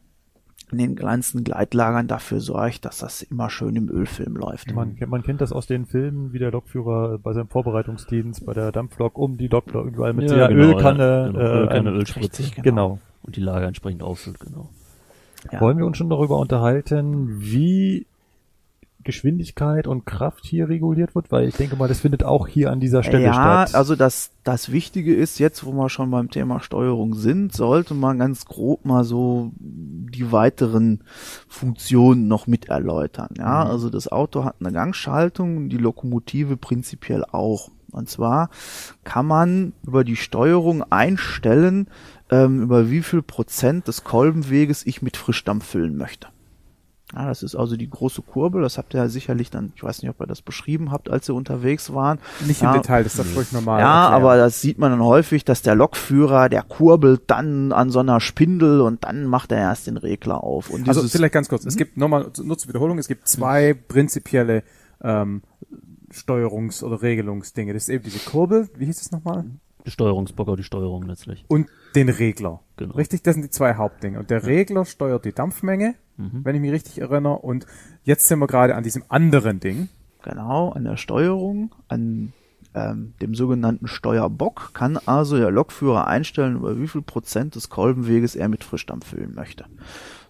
[0.73, 4.75] in den kleinsten Gleitlagern dafür sorgt, dass das immer schön im Ölfilm läuft.
[4.75, 8.73] Man, man kennt das aus den Filmen, wie der Lokführer bei seinem Vorbereitungsdienst bei der
[8.73, 12.43] Dampflok um die Doklok überall mit ja, der genau, Ölkanne, ja, genau, äh, Ölkanne, Ölspritze.
[12.43, 12.63] Genau.
[12.63, 12.99] genau.
[13.23, 14.71] Und die Lager entsprechend auffüllt, genau.
[15.53, 15.61] Ja.
[15.61, 18.07] Wollen wir uns schon darüber unterhalten, wie
[19.05, 21.31] Geschwindigkeit und Kraft hier reguliert wird?
[21.31, 23.73] Weil ich denke mal, das findet auch hier an dieser Stelle ja, statt.
[23.73, 27.95] Ja, also das, das Wichtige ist, jetzt wo wir schon beim Thema Steuerung sind, sollte
[27.95, 31.05] man ganz grob mal so die weiteren
[31.49, 33.29] Funktionen noch mit erläutern.
[33.39, 33.71] Ja, mhm.
[33.71, 37.71] also das Auto hat eine Gangschaltung, die Lokomotive prinzipiell auch.
[37.93, 38.51] Und zwar
[39.05, 41.87] kann man über die Steuerung einstellen,
[42.31, 46.29] ähm, über wie viel Prozent des Kolbenweges ich mit Frischdampf füllen möchte.
[47.15, 48.63] Ja, das ist also die große Kurbel.
[48.63, 51.29] Das habt ihr ja sicherlich dann, ich weiß nicht, ob ihr das beschrieben habt, als
[51.29, 52.19] ihr unterwegs waren.
[52.45, 53.81] Nicht ja, im Detail, das ist völlig normal.
[53.81, 54.23] Ja, erklären.
[54.23, 58.21] aber das sieht man dann häufig, dass der Lokführer, der kurbelt dann an so einer
[58.21, 60.71] Spindel und dann macht er erst den Regler auf.
[60.71, 64.65] Und also vielleicht ganz kurz, es gibt nochmal, nur zur Wiederholung, es gibt zwei prinzipielle
[65.01, 65.43] ähm,
[66.11, 67.75] Steuerungs- oder Regelungsdinge.
[67.75, 69.45] Das ist eben diese Kurbel, wie hieß es nochmal?
[69.87, 71.45] Die Steuerungsblocker, die Steuerung letztlich.
[71.49, 72.61] Und den Regler.
[72.77, 72.95] Genau.
[72.95, 74.19] Richtig, das sind die zwei Hauptdinge.
[74.19, 74.47] Und der ja.
[74.47, 76.41] Regler steuert die Dampfmenge, mhm.
[76.45, 77.39] wenn ich mich richtig erinnere.
[77.39, 77.67] Und
[78.03, 79.89] jetzt sind wir gerade an diesem anderen Ding.
[80.23, 82.33] Genau, an der Steuerung, an
[82.75, 88.35] ähm, dem sogenannten Steuerbock kann also der Lokführer einstellen, über wie viel Prozent des Kolbenweges
[88.35, 89.65] er mit Frischdampf füllen möchte.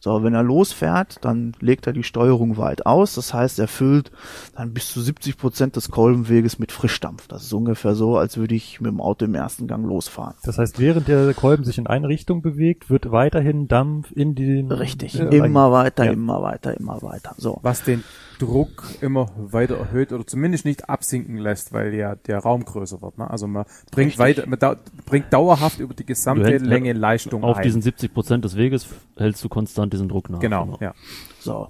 [0.04, 3.14] So, wenn er losfährt, dann legt er die Steuerung weit aus.
[3.14, 4.12] Das heißt, er füllt
[4.54, 7.26] dann bis zu 70 Prozent des Kolbenweges mit Frischdampf.
[7.26, 10.34] Das ist ungefähr so, als würde ich mit dem Auto im ersten Gang losfahren.
[10.42, 14.70] Das heißt, während der Kolben sich in eine Richtung bewegt, wird weiterhin Dampf in den...
[14.70, 16.12] Richtig, äh, immer weiter, ja.
[16.12, 17.34] immer weiter, immer weiter.
[17.38, 17.60] So.
[17.62, 18.04] Was den
[18.38, 23.18] Druck immer weiter erhöht oder zumindest nicht absinken lässt, weil ja der Raum größer wird.
[23.18, 23.28] Ne?
[23.28, 24.18] Also man bringt Richtig.
[24.18, 27.62] weiter, man da, bringt dauerhaft über die gesamte hältst, Länge Leistung Auf ein.
[27.62, 28.86] diesen 70 Prozent des Weges
[29.16, 30.40] hältst du konstant diesen Druck nach.
[30.40, 30.78] Genau, genau.
[30.80, 30.94] ja.
[31.40, 31.68] So.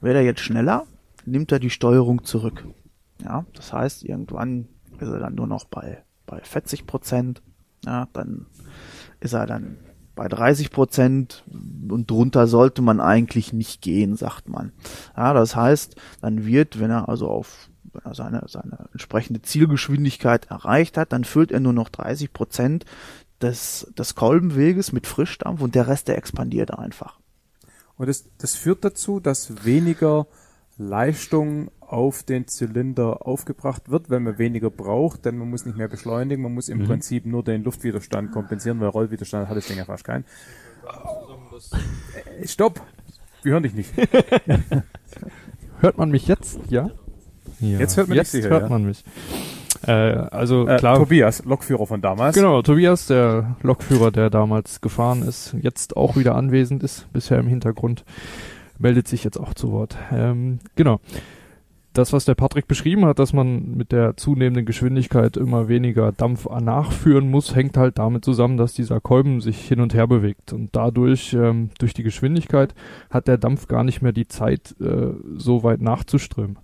[0.00, 0.86] Wird er jetzt schneller,
[1.26, 2.66] nimmt er die Steuerung zurück.
[3.22, 4.68] Ja, das heißt, irgendwann
[4.98, 7.42] ist er dann nur noch bei, bei 40 Prozent.
[7.84, 8.46] Ja, dann
[9.20, 9.76] ist er dann
[10.20, 11.44] bei 30 Prozent
[11.88, 14.72] und drunter sollte man eigentlich nicht gehen, sagt man.
[15.16, 20.50] Ja, das heißt, dann wird, wenn er also auf wenn er seine, seine entsprechende Zielgeschwindigkeit
[20.50, 22.84] erreicht hat, dann füllt er nur noch 30 Prozent
[23.40, 27.18] des, des Kolbenweges mit Frischdampf und der Rest, der expandiert einfach.
[27.96, 30.26] Und das, das führt dazu, dass weniger
[30.76, 35.88] Leistung auf den Zylinder aufgebracht wird, wenn man weniger braucht, denn man muss nicht mehr
[35.88, 36.86] beschleunigen, man muss im mhm.
[36.86, 40.24] Prinzip nur den Luftwiderstand kompensieren, weil Rollwiderstand hat das Ding ja fast keinen.
[42.40, 42.80] Äh, stopp!
[43.42, 43.92] Wir hören dich nicht.
[45.80, 46.60] hört man mich jetzt?
[46.68, 46.90] Ja?
[47.58, 47.78] ja.
[47.78, 48.68] Jetzt hört man jetzt sicher, hört ja.
[48.68, 49.02] man mich.
[49.86, 50.96] Äh, also äh, klar.
[50.96, 52.36] Tobias, Lokführer von damals.
[52.36, 57.48] Genau, Tobias, der Lokführer, der damals gefahren ist, jetzt auch wieder anwesend ist, bisher im
[57.48, 58.04] Hintergrund,
[58.78, 59.96] meldet sich jetzt auch zu Wort.
[60.12, 61.00] Ähm, genau
[61.92, 66.48] das, was der Patrick beschrieben hat, dass man mit der zunehmenden Geschwindigkeit immer weniger Dampf
[66.48, 70.52] nachführen muss, hängt halt damit zusammen, dass dieser Kolben sich hin und her bewegt.
[70.52, 72.74] Und dadurch, ähm, durch die Geschwindigkeit,
[73.10, 76.58] hat der Dampf gar nicht mehr die Zeit, äh, so weit nachzuströmen.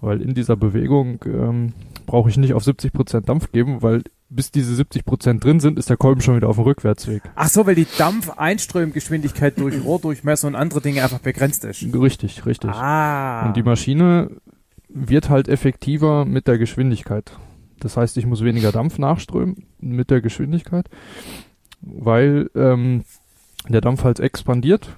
[0.00, 1.72] Weil in dieser Bewegung ähm,
[2.06, 5.96] brauche ich nicht auf 70% Dampf geben, weil bis diese 70% drin sind, ist der
[5.96, 7.22] Kolben schon wieder auf dem Rückwärtsweg.
[7.34, 11.86] Ach so, weil die Dampfeinströmgeschwindigkeit durch Rohrdurchmesser und andere Dinge einfach begrenzt ist.
[11.94, 12.70] Richtig, richtig.
[12.70, 13.46] Ah.
[13.46, 14.30] Und die Maschine
[14.94, 17.32] wird halt effektiver mit der Geschwindigkeit.
[17.80, 20.88] Das heißt, ich muss weniger Dampf nachströmen mit der Geschwindigkeit,
[21.82, 23.04] weil ähm,
[23.68, 24.96] der Dampf halt expandiert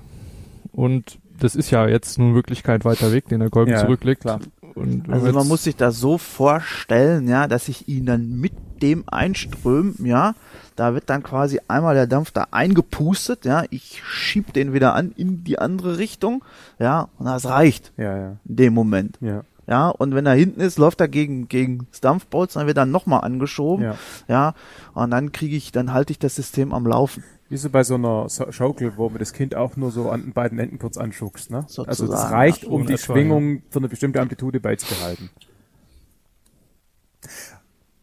[0.73, 4.23] und das ist ja jetzt nun wirklich kein weiter Weg, den der Kolben ja, zurücklegt.
[4.23, 4.40] Klar.
[4.74, 8.52] Und also man muss sich das so vorstellen, ja, dass ich ihn dann mit
[8.82, 10.35] dem einströmen, ja,
[10.77, 15.12] da wird dann quasi einmal der Dampf da eingepustet, ja, ich schieb den wieder an
[15.16, 16.44] in die andere Richtung,
[16.78, 17.93] ja, und das reicht.
[17.97, 18.36] Ja, ja.
[18.44, 19.16] In dem Moment.
[19.23, 19.44] Ja.
[19.66, 22.86] Ja, und wenn er hinten ist, läuft er gegen, gegen das Dampfbolzen, dann wird er
[22.86, 23.84] nochmal angeschoben.
[23.84, 23.98] Ja.
[24.28, 24.55] ja.
[24.94, 27.24] Und dann kriege ich, dann halte ich das System am Laufen.
[27.48, 30.32] Wie so bei so einer Schaukel, wo man das Kind auch nur so an den
[30.32, 31.62] beiden Enden kurz anschuckst, ne?
[31.68, 31.88] Sozusagen.
[31.88, 35.30] Also das reicht, um die Schwingung für eine bestimmte Amplitude beizubehalten.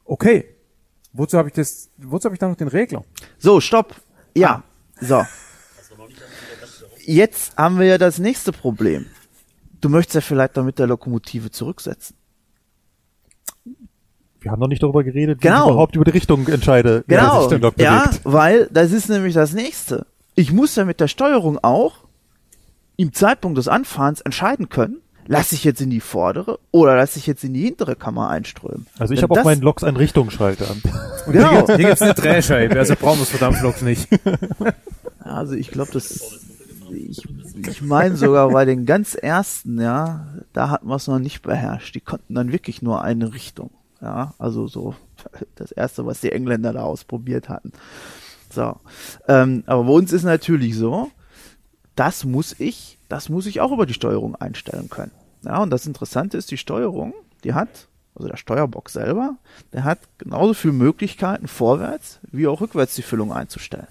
[0.05, 0.45] Okay.
[1.11, 3.03] Wozu habe ich das, wozu habe ich da noch den Regler?
[3.37, 3.95] So, stopp.
[4.35, 4.63] Ja.
[4.99, 5.01] Ah.
[5.01, 5.25] So.
[7.05, 9.07] Jetzt haben wir ja das nächste Problem.
[9.83, 12.15] Du möchtest ja vielleicht damit der Lokomotive zurücksetzen.
[14.39, 15.65] Wir haben noch nicht darüber geredet, wie genau.
[15.65, 17.03] ich überhaupt über die Richtung entscheide.
[17.05, 20.05] Genau, ja, weil das ist nämlich das Nächste.
[20.35, 21.95] Ich muss ja mit der Steuerung auch
[22.95, 27.27] im Zeitpunkt des Anfahrens entscheiden können, lasse ich jetzt in die vordere oder lasse ich
[27.27, 28.87] jetzt in die hintere Kammer einströmen.
[28.99, 30.67] Also ich habe auf meinen Loks einen Richtungsschalter.
[31.25, 31.49] Und genau.
[31.49, 34.07] hier, hier gibt es eine Drehscheibe, also brauchen wir es verdammt Loks nicht.
[35.19, 36.43] Also ich glaube, das
[36.95, 37.27] ich,
[37.67, 41.95] ich meine sogar bei den ganz ersten, ja, da hat man es noch nicht beherrscht.
[41.95, 43.71] Die konnten dann wirklich nur eine Richtung.
[44.01, 44.95] Ja, also so
[45.55, 47.71] das erste, was die Engländer da ausprobiert hatten.
[48.49, 48.75] So.
[49.27, 51.09] Ähm, aber bei uns ist natürlich so,
[51.95, 55.11] das muss ich, das muss ich auch über die Steuerung einstellen können.
[55.43, 57.13] Ja, und das Interessante ist, die Steuerung,
[57.43, 59.37] die hat, also der Steuerbock selber,
[59.71, 63.87] der hat genauso viele Möglichkeiten, vorwärts wie auch rückwärts die Füllung einzustellen.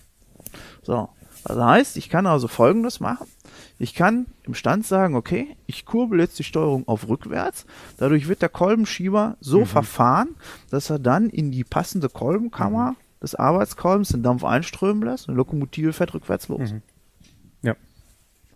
[0.83, 1.09] So.
[1.45, 3.27] Das heißt, ich kann also folgendes machen.
[3.79, 7.67] Ich kann im Stand sagen, okay, ich kurbel jetzt die Steuerung auf rückwärts.
[7.97, 9.67] Dadurch wird der Kolbenschieber so mhm.
[9.67, 10.29] verfahren,
[10.71, 12.97] dass er dann in die passende Kolbenkammer mhm.
[13.21, 16.73] des Arbeitskolbens den Dampf einströmen lässt und die Lokomotive fährt rückwärts los.
[16.73, 16.83] Mhm.
[17.63, 17.75] Ja.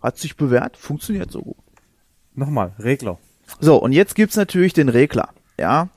[0.01, 1.57] Hat sich bewährt, funktioniert so gut.
[2.33, 3.17] Nochmal, Regler.
[3.59, 5.29] So, und jetzt gibt's natürlich den Regler.
[5.59, 5.89] Ja.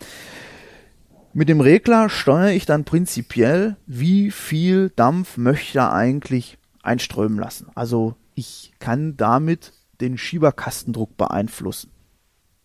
[1.33, 7.69] Mit dem Regler steuere ich dann prinzipiell, wie viel Dampf möchte er eigentlich einströmen lassen.
[7.75, 11.91] Also ich kann damit den Schieberkastendruck beeinflussen.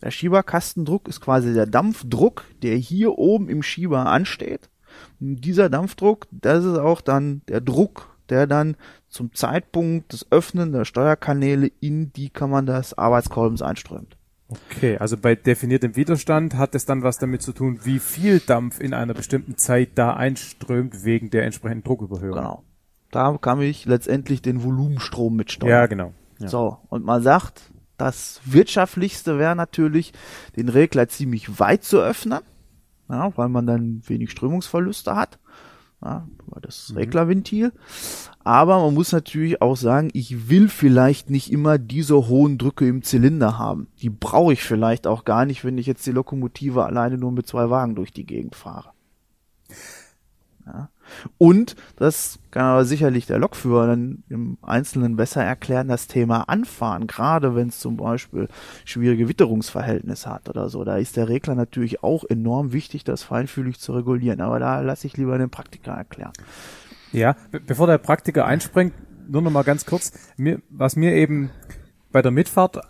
[0.02, 4.70] Der Schieberkastendruck ist quasi der Dampfdruck, der hier oben im Schieber ansteht.
[5.20, 8.76] Und dieser Dampfdruck, das ist auch dann der Druck, der dann
[9.08, 14.18] zum Zeitpunkt des Öffnen der Steuerkanäle in die Kammern des Arbeitskolbens einströmt.
[14.48, 18.80] Okay, also bei definiertem Widerstand hat es dann was damit zu tun, wie viel Dampf
[18.80, 22.36] in einer bestimmten Zeit da einströmt wegen der entsprechenden Drucküberhöhung.
[22.36, 22.64] Genau.
[23.16, 25.70] Da kann ich letztendlich den Volumenstrom mitsteuern.
[25.70, 26.14] Ja, genau.
[26.38, 26.50] Ja.
[26.50, 30.12] So, und man sagt, das wirtschaftlichste wäre natürlich,
[30.58, 32.42] den Regler ziemlich weit zu öffnen,
[33.08, 35.40] ja, weil man dann wenig Strömungsverluste hat.
[36.04, 36.28] Ja,
[36.60, 36.98] das mhm.
[36.98, 37.72] Reglerventil.
[38.44, 43.02] Aber man muss natürlich auch sagen, ich will vielleicht nicht immer diese hohen Drücke im
[43.02, 43.88] Zylinder haben.
[44.02, 47.48] Die brauche ich vielleicht auch gar nicht, wenn ich jetzt die Lokomotive alleine nur mit
[47.48, 48.90] zwei Wagen durch die Gegend fahre.
[50.66, 50.90] Ja.
[51.38, 57.08] Und, das kann aber sicherlich der Lokführer dann im Einzelnen besser erklären, das Thema Anfahren,
[57.08, 58.48] gerade wenn es zum Beispiel
[58.86, 60.84] schwierige Witterungsverhältnisse hat oder so.
[60.84, 64.42] Da ist der Regler natürlich auch enorm wichtig, das feinfühlig zu regulieren.
[64.42, 66.34] Aber da lasse ich lieber den Praktiker erklären.
[67.12, 68.94] Ja, be bevor der Praktiker einspringt,
[69.28, 71.50] nur noch mal ganz kurz, mir, was mir eben
[72.12, 72.82] bei der Mitfahrt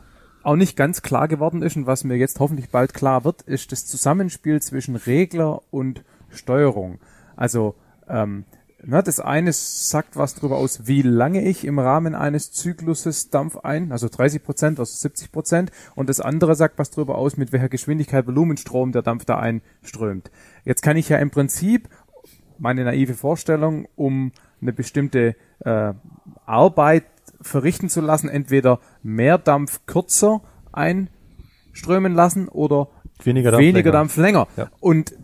[0.43, 3.71] auch nicht ganz klar geworden ist und was mir jetzt hoffentlich bald klar wird, ist
[3.71, 6.99] das Zusammenspiel zwischen Regler und Steuerung.
[7.35, 7.75] Also
[8.09, 8.45] ähm,
[8.87, 13.57] na, das eine sagt was darüber aus, wie lange ich im Rahmen eines Zykluses Dampf
[13.57, 17.51] ein, also 30 Prozent, also 70 Prozent, und das andere sagt was darüber aus, mit
[17.51, 20.29] welcher Geschwindigkeit Volumenstrom der Dampf da einströmt.
[20.65, 21.89] Jetzt kann ich ja im Prinzip
[22.59, 25.93] meine naive Vorstellung, um eine bestimmte äh,
[26.45, 27.05] Arbeit
[27.41, 30.41] verrichten zu lassen, entweder mehr Dampf kürzer
[30.71, 32.89] einströmen lassen oder
[33.23, 33.91] weniger Dampf weniger länger.
[33.91, 34.47] Dampf länger.
[34.57, 34.69] Ja.
[34.79, 35.15] Und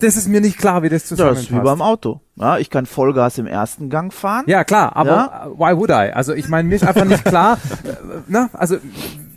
[0.00, 1.50] das ist mir nicht klar, wie das zusammenpasst.
[1.50, 2.20] Ja, das ist wie beim Auto.
[2.36, 4.44] Ja, ich kann Vollgas im ersten Gang fahren.
[4.46, 5.50] Ja, klar, aber ja.
[5.56, 6.12] why would I?
[6.12, 8.50] Also ich meine, mir ist einfach nicht klar, äh, ne?
[8.52, 8.78] also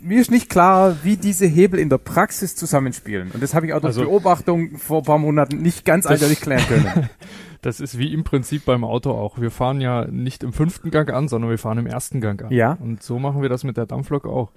[0.02, 3.30] mir ist nicht klar, wie diese Hebel in der Praxis zusammenspielen.
[3.32, 6.40] Und das habe ich auch durch also, Beobachtung vor ein paar Monaten nicht ganz eindeutig
[6.40, 7.10] klären können.
[7.64, 9.40] Das ist wie im Prinzip beim Auto auch.
[9.40, 12.52] Wir fahren ja nicht im fünften Gang an, sondern wir fahren im ersten Gang an.
[12.52, 12.76] Ja.
[12.78, 14.52] Und so machen wir das mit der Dampflok auch.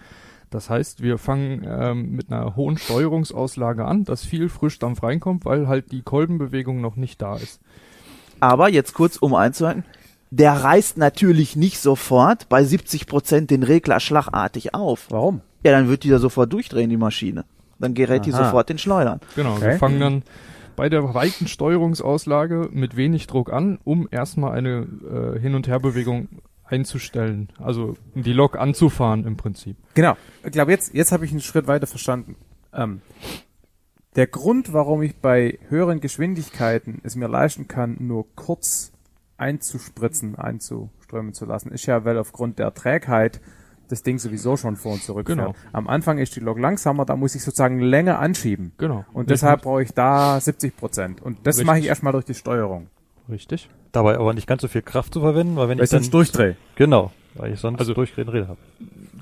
[0.49, 5.67] Das heißt, wir fangen ähm, mit einer hohen Steuerungsauslage an, dass viel Frischdampf reinkommt, weil
[5.67, 7.59] halt die Kolbenbewegung noch nicht da ist.
[8.39, 9.83] Aber jetzt kurz um einzuhalten,
[10.29, 15.07] der reißt natürlich nicht sofort bei 70 Prozent den Regler schlagartig auf.
[15.09, 15.41] Warum?
[15.63, 17.45] Ja, dann wird die da sofort durchdrehen, die Maschine.
[17.79, 18.25] Dann gerät Aha.
[18.25, 19.19] die sofort den Schleudern.
[19.35, 19.71] Genau, okay.
[19.71, 20.23] wir fangen dann
[20.75, 24.87] bei der weiten Steuerungsauslage mit wenig Druck an, um erstmal eine
[25.35, 26.27] äh, Hin- und Herbewegung
[26.67, 29.77] einzustellen, also die Lok anzufahren im Prinzip.
[29.93, 30.17] Genau.
[30.43, 32.35] Ich glaube, jetzt, jetzt habe ich einen Schritt weiter verstanden.
[32.73, 33.01] Ähm,
[34.15, 38.91] der Grund, warum ich bei höheren Geschwindigkeiten es mir leisten kann, nur kurz
[39.37, 43.39] einzuspritzen, einzuströmen zu lassen, ist ja, weil aufgrund der Trägheit
[43.87, 45.53] das Ding sowieso schon vor und zurück genau.
[45.71, 48.73] Am Anfang ist die Lok langsamer, da muss ich sozusagen länger anschieben.
[48.77, 49.05] Genau.
[49.13, 49.27] Und Richtig.
[49.27, 51.21] deshalb brauche ich da 70 Prozent.
[51.21, 52.87] Und das mache ich erstmal durch die Steuerung.
[53.29, 53.69] Richtig.
[53.97, 56.55] Dabei aber nicht ganz so viel Kraft zu verwenden, weil wenn weil ich, sonst durchdrehe.
[56.75, 58.59] Genau, weil ich sonst also, durchdrehen Räder habe.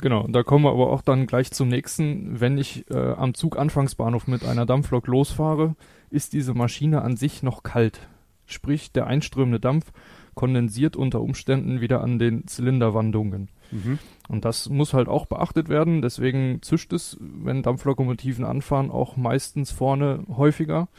[0.01, 2.41] Genau, und da kommen wir aber auch dann gleich zum nächsten.
[2.41, 5.75] Wenn ich äh, am Zuganfangsbahnhof mit einer Dampflok losfahre,
[6.09, 8.01] ist diese Maschine an sich noch kalt.
[8.47, 9.93] Sprich, der einströmende Dampf
[10.33, 13.47] kondensiert unter Umständen wieder an den Zylinderwandungen.
[13.71, 13.97] Mhm.
[14.27, 16.01] Und das muss halt auch beachtet werden.
[16.01, 20.89] Deswegen zischt es, wenn Dampflokomotiven anfahren, auch meistens vorne häufiger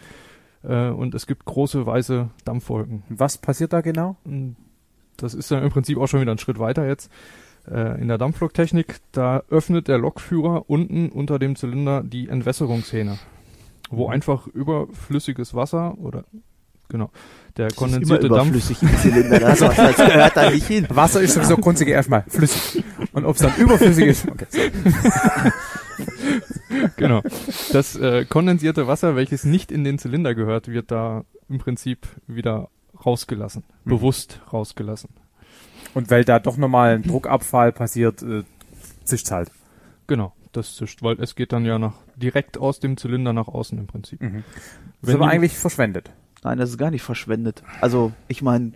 [0.66, 3.04] äh, und es gibt große weiße Dampfwolken.
[3.08, 4.16] Was passiert da genau?
[5.16, 7.10] Das ist dann im Prinzip auch schon wieder ein Schritt weiter jetzt.
[7.70, 13.18] Äh, in der Dampfloktechnik, da öffnet der Lokführer unten unter dem Zylinder die Entwässerungshähne,
[13.90, 14.12] wo mhm.
[14.14, 16.24] einfach überflüssiges Wasser oder
[16.88, 17.10] genau
[17.56, 20.86] der das kondensierte Dampf flüssig im Zylinder, das Wasser das gehört da nicht hin.
[20.90, 24.28] Wasser ist sowieso grundsätzlich erstmal flüssig und ob es dann überflüssig ist.
[24.28, 24.46] Okay,
[26.96, 27.22] genau.
[27.72, 32.68] Das äh, kondensierte Wasser, welches nicht in den Zylinder gehört, wird da im Prinzip wieder
[33.04, 33.90] rausgelassen, mhm.
[33.90, 35.10] bewusst rausgelassen.
[35.94, 38.42] Und weil da doch nochmal ein Druckabfall passiert, äh,
[39.04, 39.50] zischt halt.
[40.06, 43.78] Genau, das zischt, weil es geht dann ja nach, direkt aus dem Zylinder nach außen
[43.78, 44.20] im Prinzip.
[44.20, 44.44] Mhm.
[45.00, 46.10] Das ist aber eigentlich verschwendet.
[46.46, 47.64] Nein, das ist gar nicht verschwendet.
[47.80, 48.70] Also, ich meine,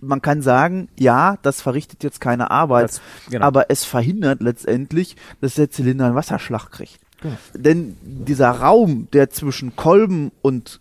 [0.00, 3.00] man kann sagen, ja, das verrichtet jetzt keine Arbeit, das,
[3.30, 3.46] genau.
[3.46, 6.98] aber es verhindert letztendlich, dass der Zylinder einen Wasserschlag kriegt.
[7.20, 7.36] Genau.
[7.54, 10.80] Denn dieser Raum, der zwischen Kolben und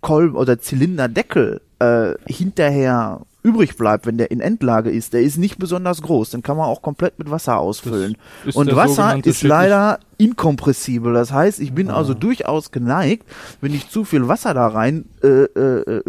[0.00, 5.58] Kolben oder Zylinderdeckel äh, hinterher übrig bleibt, wenn der in Endlage ist, der ist nicht
[5.58, 6.30] besonders groß.
[6.30, 8.16] Den kann man auch komplett mit Wasser ausfüllen.
[8.54, 11.12] Und Wasser ist leider inkompressibel.
[11.14, 11.96] Das heißt, ich bin ah.
[11.96, 13.26] also durchaus geneigt,
[13.60, 16.02] wenn ich zu viel Wasser da rein äh, äh,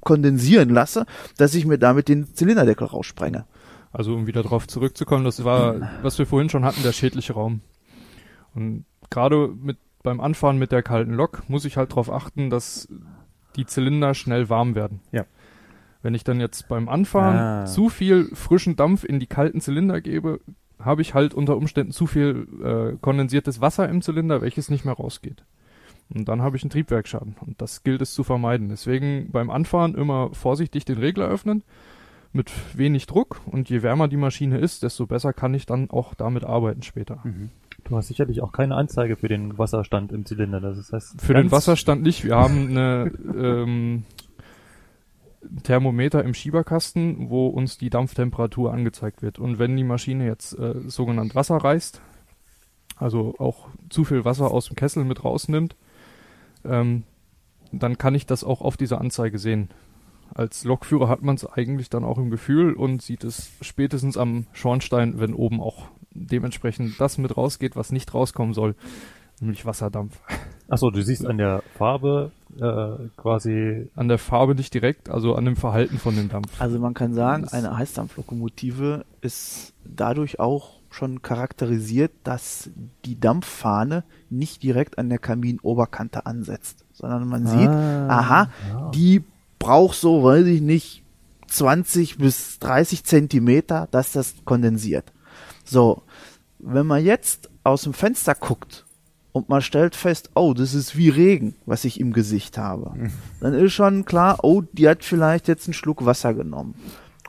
[0.00, 3.44] kondensieren lasse, dass ich mir damit den Zylinderdeckel raussprenge.
[3.92, 7.60] Also um wieder drauf zurückzukommen, das war, was wir vorhin schon hatten, der schädliche Raum.
[8.54, 12.88] Und gerade mit beim Anfahren mit der kalten Lok muss ich halt darauf achten, dass
[13.56, 15.00] die Zylinder schnell warm werden.
[15.10, 15.24] Ja.
[16.06, 17.64] Wenn ich dann jetzt beim Anfahren ah.
[17.64, 20.38] zu viel frischen Dampf in die kalten Zylinder gebe,
[20.78, 24.94] habe ich halt unter Umständen zu viel äh, kondensiertes Wasser im Zylinder, welches nicht mehr
[24.94, 25.42] rausgeht.
[26.08, 27.34] Und dann habe ich einen Triebwerksschaden.
[27.44, 28.68] Und das gilt es zu vermeiden.
[28.68, 31.64] Deswegen beim Anfahren immer vorsichtig den Regler öffnen,
[32.32, 33.40] mit wenig Druck.
[33.44, 37.18] Und je wärmer die Maschine ist, desto besser kann ich dann auch damit arbeiten später.
[37.24, 37.50] Mhm.
[37.82, 40.60] Du hast sicherlich auch keine Anzeige für den Wasserstand im Zylinder.
[40.60, 42.24] Das heißt, für den Wasserstand nicht.
[42.24, 44.04] Wir haben eine ähm,
[45.62, 49.38] Thermometer im Schieberkasten, wo uns die Dampftemperatur angezeigt wird.
[49.38, 52.00] Und wenn die Maschine jetzt äh, sogenannt Wasser reißt,
[52.96, 55.76] also auch zu viel Wasser aus dem Kessel mit rausnimmt,
[56.64, 57.04] ähm,
[57.72, 59.70] dann kann ich das auch auf dieser Anzeige sehen.
[60.34, 64.46] Als Lokführer hat man es eigentlich dann auch im Gefühl und sieht es spätestens am
[64.52, 68.74] Schornstein, wenn oben auch dementsprechend das mit rausgeht, was nicht rauskommen soll,
[69.40, 70.20] nämlich Wasserdampf.
[70.68, 73.88] Achso, du siehst an der Farbe äh, quasi.
[73.94, 76.60] An der Farbe nicht direkt, also an dem Verhalten von dem Dampf.
[76.60, 82.70] Also man kann sagen, eine Heißdampflokomotive ist dadurch auch schon charakterisiert, dass
[83.04, 88.90] die Dampffahne nicht direkt an der Kaminoberkante ansetzt, sondern man sieht, ah, aha, ja.
[88.94, 89.22] die
[89.58, 91.02] braucht so, weiß ich nicht,
[91.48, 95.12] 20 bis 30 Zentimeter, dass das kondensiert.
[95.64, 96.02] So,
[96.58, 98.85] wenn man jetzt aus dem Fenster guckt
[99.36, 103.12] und man stellt fest, oh, das ist wie Regen, was ich im Gesicht habe, mhm.
[103.40, 106.74] dann ist schon klar, oh, die hat vielleicht jetzt einen Schluck Wasser genommen.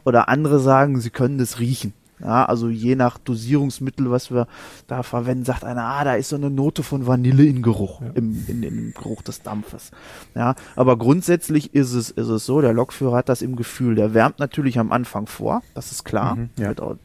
[0.05, 1.91] Oder andere sagen, sie können das riechen.
[2.21, 4.47] Ja, also je nach Dosierungsmittel, was wir
[4.87, 8.07] da verwenden, sagt einer, ah, da ist so eine Note von Vanille in Geruch, ja.
[8.15, 9.91] im, in, im Geruch des Dampfes.
[10.33, 14.13] Ja, aber grundsätzlich ist es, ist es so, der Lokführer hat das im Gefühl, der
[14.13, 16.71] wärmt natürlich am Anfang vor, das ist klar, mhm, ja.
[16.79, 16.95] auch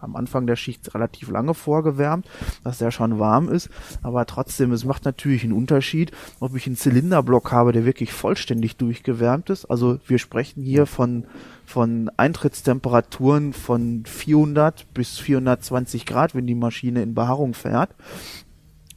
[0.00, 2.26] am Anfang der Schicht relativ lange vorgewärmt,
[2.64, 3.68] dass der schon warm ist.
[4.02, 8.76] Aber trotzdem, es macht natürlich einen Unterschied, ob ich einen Zylinderblock habe, der wirklich vollständig
[8.76, 9.66] durchgewärmt ist.
[9.66, 11.26] Also wir sprechen hier von,
[11.64, 17.94] von Eintrittstemperaturen von 400 bis 420 Grad, wenn die Maschine in Behaarung fährt.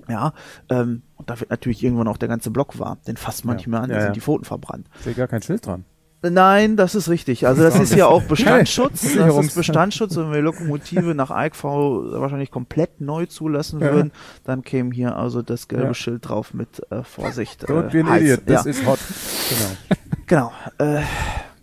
[0.07, 0.33] Ja,
[0.69, 2.97] ähm, und da wird natürlich irgendwann auch der ganze Block warm.
[3.07, 3.57] Den fasst man ja.
[3.57, 4.87] nicht mehr an, da ja, sind die Pfoten verbrannt.
[4.99, 5.85] Ist ja gar kein Schild dran.
[6.23, 7.47] Nein, das ist richtig.
[7.47, 9.15] Also das ist ja auch Bestandsschutz.
[9.15, 10.15] Das ist Bestandsschutz.
[10.15, 14.11] Wenn wir Lokomotive nach EICV wahrscheinlich komplett neu zulassen würden,
[14.43, 15.93] dann käme hier also das gelbe ja.
[15.93, 17.67] Schild drauf mit äh, Vorsicht.
[17.67, 18.69] Don't äh, be an idiot, this ja.
[18.69, 18.99] is hot.
[20.27, 20.51] Genau.
[20.77, 21.01] genau äh,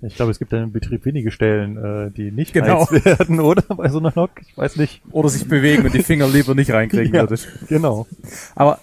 [0.01, 2.89] ich glaube, es gibt ja im Betrieb wenige Stellen, äh, die nicht genau.
[2.91, 3.63] werden, oder?
[3.63, 4.31] Bei so einer Lok?
[4.47, 5.03] Ich weiß nicht.
[5.11, 7.49] Oder sich bewegen und die Finger lieber nicht reinkriegen ja, würdest.
[7.69, 8.07] Genau.
[8.55, 8.79] Aber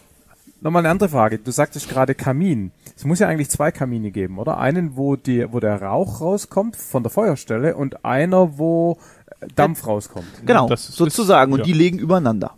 [0.61, 1.39] nochmal eine andere Frage.
[1.39, 2.71] Du sagtest gerade Kamin.
[2.95, 4.57] Es muss ja eigentlich zwei Kamine geben, oder?
[4.57, 8.97] Einen, wo die, wo der Rauch rauskommt von der Feuerstelle und einer, wo
[9.39, 10.27] äh, Dampf rauskommt.
[10.45, 11.51] Genau, das sozusagen.
[11.51, 11.65] Ist, und ja.
[11.65, 12.55] die liegen übereinander.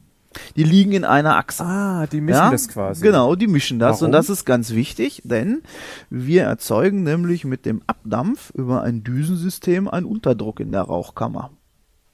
[0.56, 1.64] Die liegen in einer Achse.
[1.64, 2.52] Ah, die mischen ja?
[2.52, 3.02] das quasi.
[3.02, 3.98] Genau, die mischen das.
[3.98, 4.08] Warum?
[4.08, 5.64] Und das ist ganz wichtig, denn
[6.10, 11.52] wir erzeugen nämlich mit dem Abdampf über ein Düsensystem einen Unterdruck in der Rauchkammer.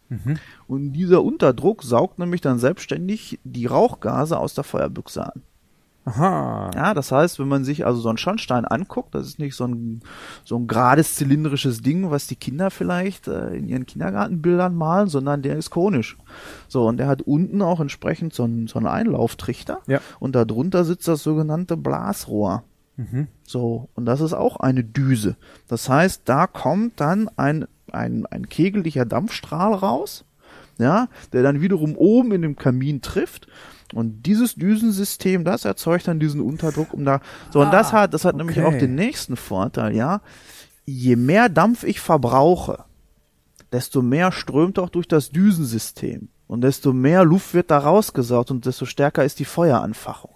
[0.10, 0.38] Mhm.
[0.68, 5.42] Und dieser Unterdruck saugt nämlich dann selbstständig die Rauchgase aus der Feuerbüchse an.
[6.06, 6.72] Aha.
[6.76, 9.66] Ja, das heißt, wenn man sich also so einen Schornstein anguckt, das ist nicht so
[9.66, 10.02] ein,
[10.44, 15.42] so ein gerades zylindrisches Ding, was die Kinder vielleicht äh, in ihren Kindergartenbildern malen, sondern
[15.42, 16.18] der ist konisch.
[16.68, 19.80] So, und der hat unten auch entsprechend so einen, so einen Einlauftrichter.
[19.88, 20.02] Ja.
[20.20, 22.64] Und darunter sitzt das sogenannte Blasrohr.
[22.98, 23.28] Mhm.
[23.44, 25.38] So, und das ist auch eine Düse.
[25.68, 30.26] Das heißt, da kommt dann ein, ein, ein kegeliger Dampfstrahl raus,
[30.80, 33.48] ja, der dann wiederum oben in dem Kamin trifft
[33.96, 37.22] und dieses Düsensystem, das erzeugt dann diesen Unterdruck, um da,
[37.52, 38.44] so, und das ah, hat, das hat okay.
[38.44, 40.22] nämlich auch den nächsten Vorteil, ja.
[40.86, 42.84] Je mehr Dampf ich verbrauche,
[43.72, 46.30] desto mehr strömt auch durch das Düsensystem.
[46.48, 50.32] Und desto mehr Luft wird da rausgesaugt und desto stärker ist die Feueranfachung.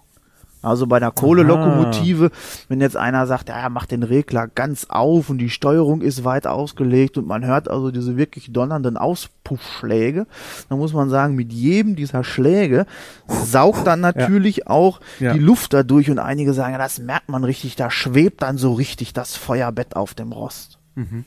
[0.60, 2.30] Also bei einer Kohlelokomotive,
[2.68, 6.46] wenn jetzt einer sagt, ja, macht den Regler ganz auf und die Steuerung ist weit
[6.46, 10.26] ausgelegt und man hört also diese wirklich donnernden Auspuffschläge,
[10.68, 12.86] dann muss man sagen, mit jedem dieser Schläge
[13.28, 14.66] saugt dann natürlich ja.
[14.66, 15.32] auch ja.
[15.32, 18.72] die Luft dadurch und einige sagen, ja, das merkt man richtig, da schwebt dann so
[18.72, 20.78] richtig das Feuerbett auf dem Rost.
[20.96, 21.24] Mhm.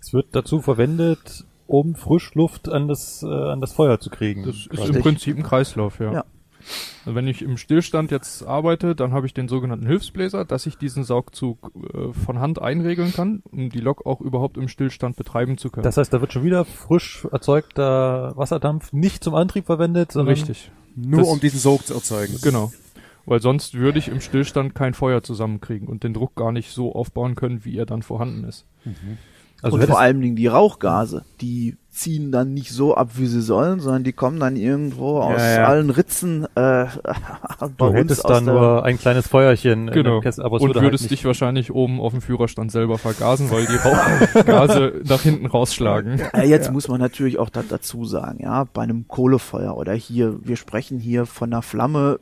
[0.00, 4.44] Es wird dazu verwendet, um Frischluft an das, äh, an das Feuer zu kriegen.
[4.44, 6.12] Das ist im Prinzip ein Kreislauf, ja.
[6.12, 6.24] ja.
[7.04, 10.78] Also wenn ich im Stillstand jetzt arbeite, dann habe ich den sogenannten Hilfsbläser, dass ich
[10.78, 15.58] diesen Saugzug äh, von Hand einregeln kann, um die Lok auch überhaupt im Stillstand betreiben
[15.58, 15.84] zu können.
[15.84, 20.70] Das heißt, da wird schon wieder frisch erzeugter Wasserdampf nicht zum Antrieb verwendet, sondern richtig.
[20.96, 22.38] Nur das, um diesen Sog zu erzeugen.
[22.42, 22.72] Genau.
[23.26, 26.94] Weil sonst würde ich im Stillstand kein Feuer zusammenkriegen und den Druck gar nicht so
[26.94, 28.66] aufbauen können, wie er dann vorhanden ist.
[28.84, 29.18] Mhm.
[29.62, 33.40] Also und vor allen Dingen die Rauchgase, die ziehen dann nicht so ab, wie sie
[33.40, 35.64] sollen, sondern die kommen dann irgendwo aus ja, ja.
[35.66, 36.44] allen Ritzen.
[36.56, 36.86] Äh,
[37.78, 39.90] du hättest dann nur ein kleines Feuerchen.
[39.90, 40.20] Genau.
[40.20, 43.76] Kessel, aber und würdest halt dich wahrscheinlich oben auf dem Führerstand selber vergasen, weil die
[43.76, 46.20] Rauchgase nach hinten rausschlagen.
[46.34, 50.38] Ja, jetzt muss man natürlich auch da, dazu sagen, ja, bei einem Kohlefeuer oder hier,
[50.42, 52.18] wir sprechen hier von einer Flamme,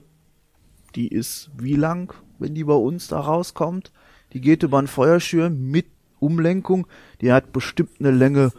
[0.95, 3.91] die ist wie lang, wenn die bei uns da rauskommt?
[4.35, 5.87] Die geht über einen Feuerschirm mit
[6.19, 6.87] Umlenkung,
[7.21, 8.53] die hat bestimmt eine Länge.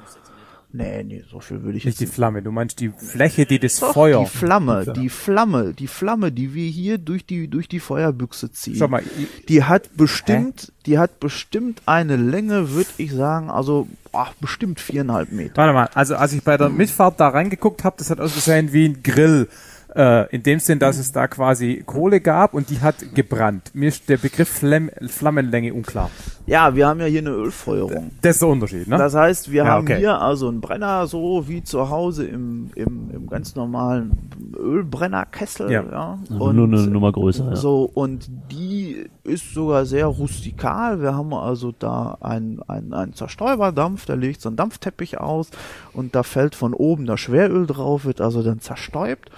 [0.76, 2.00] Nee, nee, so viel würde ich nicht.
[2.00, 4.24] Nicht die Flamme, du meinst die Fläche, die das Doch, Feuer.
[4.24, 8.76] Die Flamme, die Flamme, die Flamme, die wir hier durch die, durch die Feuerbüchse ziehen.
[8.76, 9.04] Schau mal,
[9.50, 10.72] die hat bestimmt, Hä?
[10.88, 15.58] die hat bestimmt eine Länge, würde ich sagen, also ach, bestimmt viereinhalb Meter.
[15.58, 18.86] Warte mal, also als ich bei der Mitfahrt da reingeguckt habe, das hat ausgesehen wie
[18.86, 19.50] ein Grill.
[19.96, 23.72] Äh, in dem Sinn, dass es da quasi Kohle gab und die hat gebrannt.
[23.74, 26.10] Mir ist der Begriff Flamm, Flammenlänge unklar.
[26.48, 28.12] Ja, wir haben ja hier eine Ölfeuerung.
[28.22, 28.98] Das ist der Unterschied, ne?
[28.98, 29.98] Das heißt, wir ja, haben okay.
[29.98, 35.72] hier also einen Brenner, so wie zu Hause im, im, im ganz normalen Ölbrennerkessel.
[35.72, 35.84] Ja.
[35.84, 36.20] ja.
[36.38, 37.56] Und nur eine Nummer größer, ja.
[37.56, 41.02] So, und die ist sogar sehr rustikal.
[41.02, 45.52] Wir haben also da einen, einen, einen Zerstäuberdampf, der legt so einen Dampfteppich aus
[45.94, 49.30] und da fällt von oben das Schweröl drauf, wird also dann zerstäubt.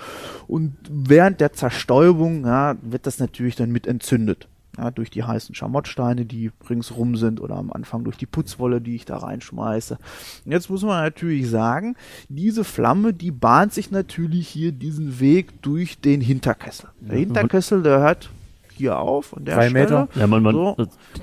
[0.47, 4.47] Und während der Zerstäubung ja, wird das natürlich dann mit entzündet.
[4.77, 8.95] Ja, durch die heißen Schamottsteine, die ringsrum sind oder am Anfang durch die Putzwolle, die
[8.95, 9.97] ich da reinschmeiße.
[10.45, 11.95] Und jetzt muss man natürlich sagen,
[12.27, 16.89] diese Flamme, die bahnt sich natürlich hier diesen Weg durch den Hinterkessel.
[16.99, 18.29] Der Hinterkessel, der hört
[18.75, 20.09] hier auf und der Drei Meter.
[20.15, 20.75] Ja, man, man, so.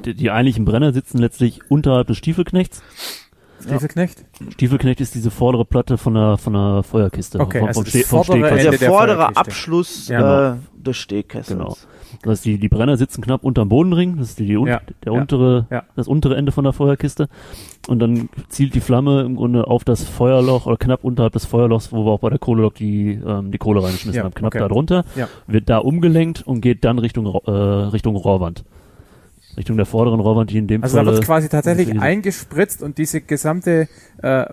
[0.05, 2.83] die, die eigentlichen Brenner sitzen letztlich unterhalb des Stiefelknechts.
[3.63, 4.25] Stiefelknecht?
[4.53, 7.41] Stiefelknecht ist diese vordere Platte von der, von der Feuerkiste.
[7.41, 10.53] Okay, vom, also vom das vordere Ende der, der vordere Abschluss ja.
[10.53, 11.59] äh, des Stehkessels.
[11.59, 11.77] Genau.
[12.23, 14.81] Das heißt, die, die Brenner sitzen knapp unterm Bodenring, das ist die, die ja.
[15.05, 15.83] der untere, ja.
[15.97, 17.29] das untere Ende von der Feuerkiste.
[17.89, 21.93] Und dann zielt die Flamme im Grunde auf das Feuerloch oder knapp unterhalb des Feuerlochs,
[21.93, 24.25] wo wir auch bei der Kohlelok die, ähm, die Kohle reingeschmissen ja.
[24.25, 24.59] haben, knapp okay.
[24.59, 25.05] da drunter,
[25.47, 28.65] wird da umgelenkt und geht dann Richtung, äh, Richtung Rohrwand.
[29.57, 31.01] Richtung der vorderen Rohrwand, die in dem also Fall.
[31.01, 33.89] Also da wird quasi tatsächlich eingespritzt und diese gesamte,
[34.23, 34.47] äh,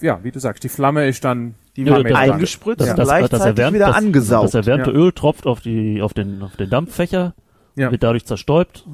[0.00, 3.38] ja, wie du sagst, die Flamme ist dann die ja, wird eingespritzt das, das, gleichzeitig
[3.38, 4.44] das erwärmt, wieder das, angesaugt.
[4.44, 4.96] Das erwärmte ja.
[4.96, 7.34] Öl tropft auf die auf den auf den Dampffächer,
[7.76, 7.90] ja.
[7.90, 8.86] wird dadurch zerstäubt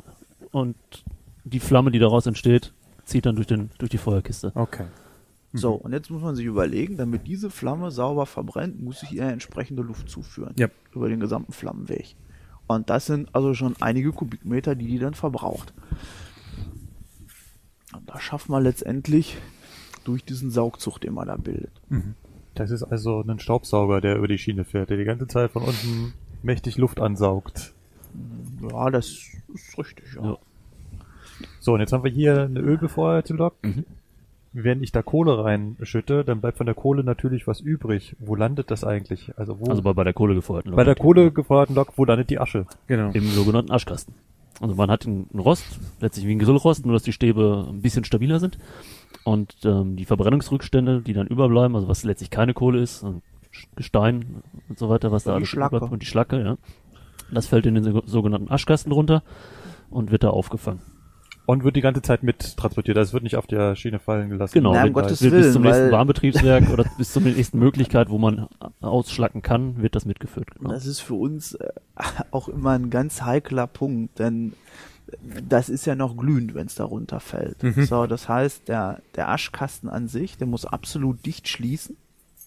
[0.50, 0.76] und
[1.44, 2.72] die Flamme, die daraus entsteht,
[3.04, 4.52] zieht dann durch den durch die Feuerkiste.
[4.54, 4.84] Okay.
[5.52, 5.58] Mhm.
[5.58, 9.24] So, und jetzt muss man sich überlegen, damit diese Flamme sauber verbrennt, muss ich ihr
[9.24, 10.54] entsprechende Luft zuführen.
[10.58, 10.68] Ja.
[10.94, 12.16] Über den gesamten Flammenweg.
[12.74, 15.72] Und das sind also schon einige Kubikmeter, die die dann verbraucht.
[17.94, 19.36] Und das schafft man letztendlich
[20.04, 21.72] durch diesen Saugzug, den man da bildet.
[21.88, 22.14] Mhm.
[22.54, 25.62] Das ist also ein Staubsauger, der über die Schiene fährt, der die ganze Zeit von
[25.62, 26.12] unten
[26.42, 27.72] mächtig Luft ansaugt.
[28.70, 29.06] Ja, das
[29.54, 30.22] ist richtig, ja.
[30.22, 30.38] ja.
[31.60, 33.54] So, und jetzt haben wir hier eine ölbefeuerte Lok.
[33.62, 33.84] Mhm.
[34.54, 38.16] Wenn ich da Kohle reinschütte, dann bleibt von der Kohle natürlich was übrig.
[38.18, 39.32] Wo landet das eigentlich?
[39.38, 40.76] Also, wo, also bei, bei der Kohle gefeuerten Lok.
[40.76, 42.66] Bei der Kohle gefeuerten Lok, wo landet die Asche?
[42.86, 43.10] Genau.
[43.12, 44.14] Im sogenannten Aschkasten.
[44.60, 48.04] Also man hat einen Rost, letztlich wie ein Grillrost, nur dass die Stäbe ein bisschen
[48.04, 48.58] stabiler sind.
[49.24, 53.04] Und ähm, die Verbrennungsrückstände, die dann überbleiben, also was letztlich keine Kohle ist,
[53.76, 56.56] Gestein und so weiter, was da alles überbleibt und die Schlacke, ja.
[57.32, 59.22] Das fällt in den sogenannten Aschkasten runter
[59.90, 60.80] und wird da aufgefangen.
[61.44, 64.30] Und wird die ganze Zeit mit transportiert, also es wird nicht auf der Schiene fallen
[64.30, 64.54] gelassen.
[64.54, 68.18] Genau, Na, um Gottes Willen, bis zum nächsten Warmbetriebswerk oder bis zur nächsten Möglichkeit, wo
[68.18, 68.48] man
[68.80, 70.50] ausschlacken kann, wird das mitgeführt.
[70.54, 70.70] Genau.
[70.70, 71.68] Das ist für uns äh,
[72.30, 74.52] auch immer ein ganz heikler Punkt, denn
[75.48, 77.62] das ist ja noch glühend, wenn es da runterfällt.
[77.62, 77.84] Mhm.
[77.84, 81.96] So, das heißt, der, der Aschkasten an sich, der muss absolut dicht schließen.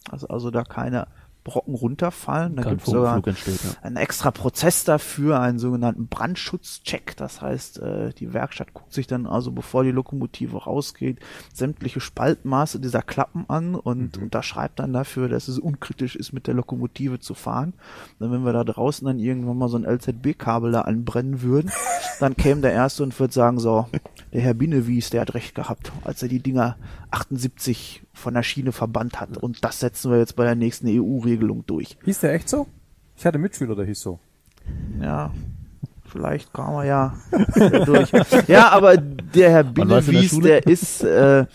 [0.10, 1.08] Also, also da keine
[1.46, 2.56] Brocken runterfallen.
[2.56, 3.70] Da gibt es sogar entsteht, ja.
[3.84, 7.16] einen extra Prozess dafür, einen sogenannten Brandschutzcheck.
[7.16, 11.20] Das heißt, äh, die Werkstatt guckt sich dann also, bevor die Lokomotive rausgeht,
[11.54, 14.24] sämtliche Spaltmaße dieser Klappen an und mhm.
[14.24, 17.74] unterschreibt dann dafür, dass es unkritisch ist, mit der Lokomotive zu fahren.
[18.20, 21.72] Dann, wenn wir da draußen dann irgendwann mal so ein LZB-Kabel da anbrennen würden,
[22.20, 23.88] dann käme der Erste und würde sagen, so,
[24.34, 26.76] der Herr Binnewies, der hat recht gehabt, als er die Dinger
[27.16, 29.38] 78 von der Schiene verbannt hat.
[29.38, 31.98] Und das setzen wir jetzt bei der nächsten EU-Regelung durch.
[32.04, 32.68] Hieß der echt so?
[33.16, 34.20] Ich hatte Mitschüler, der hieß so.
[35.02, 35.32] Ja.
[36.06, 37.16] vielleicht kamen wir ja
[37.86, 38.12] durch.
[38.48, 41.46] Ja, aber der Herr Binnewies, der, der ist, äh,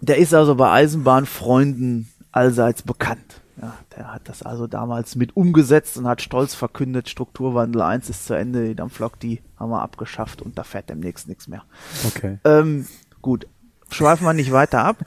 [0.00, 3.40] der ist also bei Eisenbahnfreunden allseits bekannt.
[3.60, 8.26] Ja, der hat das also damals mit umgesetzt und hat stolz verkündet, Strukturwandel 1 ist
[8.26, 11.64] zu Ende, die Dampflok, die haben wir abgeschafft und da fährt demnächst nichts mehr.
[12.06, 12.38] Okay.
[12.44, 12.86] Ähm,
[13.20, 13.48] gut,
[13.90, 15.04] schweifen wir nicht weiter ab.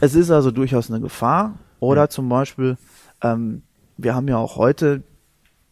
[0.00, 1.58] Es ist also durchaus eine Gefahr.
[1.80, 2.08] Oder ja.
[2.08, 2.76] zum Beispiel,
[3.22, 3.62] ähm,
[3.96, 5.02] wir haben ja auch heute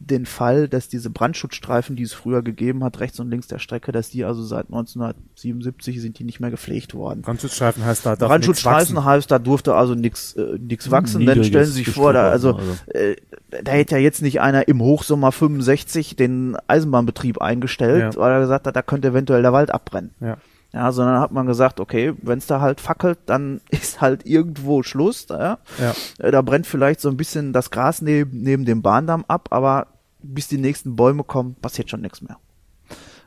[0.06, 3.92] den Fall, dass diese Brandschutzstreifen, die es früher gegeben hat, rechts und links der Strecke,
[3.92, 7.22] dass die also seit 1977 sind die nicht mehr gepflegt worden.
[7.22, 11.24] Brandschutzstreifen heißt da Brandschutzstreifen heißt, da durfte also nichts äh, nix wachsen.
[11.24, 12.72] Dann stellen Sie sich vor, da also, also.
[12.86, 13.16] Äh,
[13.62, 18.20] da hätte ja jetzt nicht einer im Hochsommer 65 den Eisenbahnbetrieb eingestellt, ja.
[18.20, 20.10] weil er gesagt hat, da könnte eventuell der Wald abbrennen.
[20.20, 20.38] Ja.
[20.74, 24.82] Ja, sondern hat man gesagt, okay, wenn es da halt fackelt, dann ist halt irgendwo
[24.82, 25.26] Schluss.
[25.28, 25.58] Ja?
[25.78, 25.94] Ja.
[26.18, 29.88] Äh, da brennt vielleicht so ein bisschen das Gras neben, neben dem Bahndamm ab, aber
[30.22, 32.38] bis die nächsten Bäume kommen, passiert schon nichts mehr.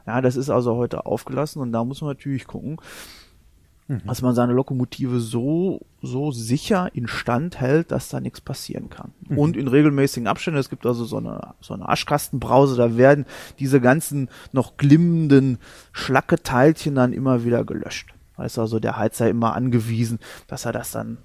[0.08, 2.78] Ja, das ist also heute aufgelassen und da muss man natürlich gucken,
[3.88, 4.02] mhm.
[4.06, 9.14] dass man seine Lokomotive so, so sicher instand hält, dass da nichts passieren kann.
[9.28, 9.38] Mhm.
[9.38, 13.26] Und in regelmäßigen Abständen, es gibt also so eine, so eine Aschkastenbrause, da werden
[13.60, 15.60] diese ganzen noch glimmenden
[15.92, 18.14] Schlacketeilchen dann immer wieder gelöscht.
[18.38, 21.18] Da ist also der Heizer immer angewiesen, dass er das dann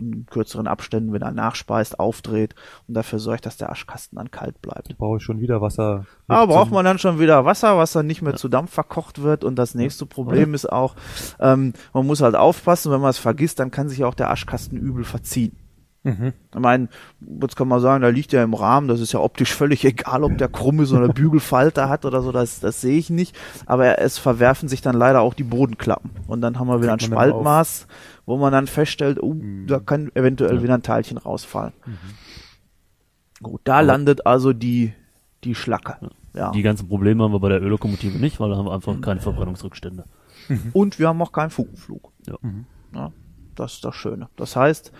[0.00, 2.54] in kürzeren Abständen, wenn er nachspeist, aufdreht
[2.88, 4.96] und dafür sorgt, dass der Aschkasten dann kalt bleibt.
[4.98, 6.06] Brauche ich schon wieder Wasser.
[6.26, 8.38] Aber braucht man dann schon wieder Wasser, was dann nicht mehr ja.
[8.38, 9.44] zu Dampf verkocht wird.
[9.44, 10.54] Und das nächste Problem ja.
[10.54, 10.94] ist auch,
[11.38, 14.78] ähm, man muss halt aufpassen, wenn man es vergisst, dann kann sich auch der Aschkasten
[14.78, 15.56] übel verziehen.
[16.02, 16.32] Mhm.
[16.54, 16.88] Ich meine,
[17.42, 20.24] jetzt kann man sagen, da liegt ja im Rahmen, das ist ja optisch völlig egal,
[20.24, 23.36] ob der krumm ist oder Bügelfalter hat oder so, das, das sehe ich nicht.
[23.66, 26.10] Aber es verwerfen sich dann leider auch die Bodenklappen.
[26.26, 27.86] Und dann haben wir wieder ein Spaltmaß,
[28.30, 29.66] wo man dann feststellt, oh, mhm.
[29.66, 30.62] da kann eventuell ja.
[30.62, 31.72] wieder ein Teilchen rausfallen.
[31.84, 33.42] Mhm.
[33.42, 34.92] Gut, da Aber landet also die,
[35.44, 35.96] die Schlacke.
[36.34, 36.52] Ja.
[36.52, 39.00] Die ganzen Probleme haben wir bei der Öllokomotive nicht, weil da haben wir einfach mhm.
[39.00, 40.04] keine Verbrennungsrückstände.
[40.48, 40.70] Mhm.
[40.72, 42.12] Und wir haben auch keinen Funkenflug.
[42.26, 42.36] Ja.
[42.40, 42.66] Mhm.
[42.94, 43.12] ja.
[43.56, 44.28] Das ist das Schöne.
[44.36, 44.92] Das heißt,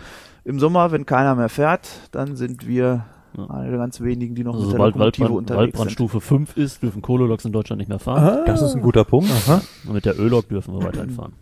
[0.45, 3.47] im Sommer, wenn keiner mehr fährt, dann sind wir ja.
[3.49, 6.47] eine der ganz wenigen, die noch also mit der Lokomotive Waldbrand, unterwegs Waldbrandstufe sind.
[6.49, 8.23] 5 ist, dürfen Kohleloks in Deutschland nicht mehr fahren.
[8.23, 8.45] Aha.
[8.47, 9.31] Das ist ein guter Punkt.
[9.31, 9.63] Aha.
[9.87, 11.35] Und mit der Öllok dürfen wir weiterhin fahren.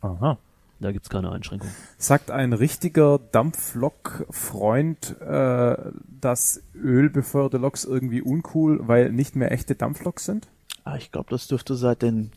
[0.00, 0.38] Aha.
[0.80, 1.70] Da gibt's keine Einschränkung.
[1.96, 5.76] Sagt ein richtiger Dampflok-Freund, äh,
[6.20, 10.46] dass ölbefeuerte Loks irgendwie uncool, weil nicht mehr echte Dampfloks sind?
[10.84, 12.30] Ah, ich glaube, das dürfte seit den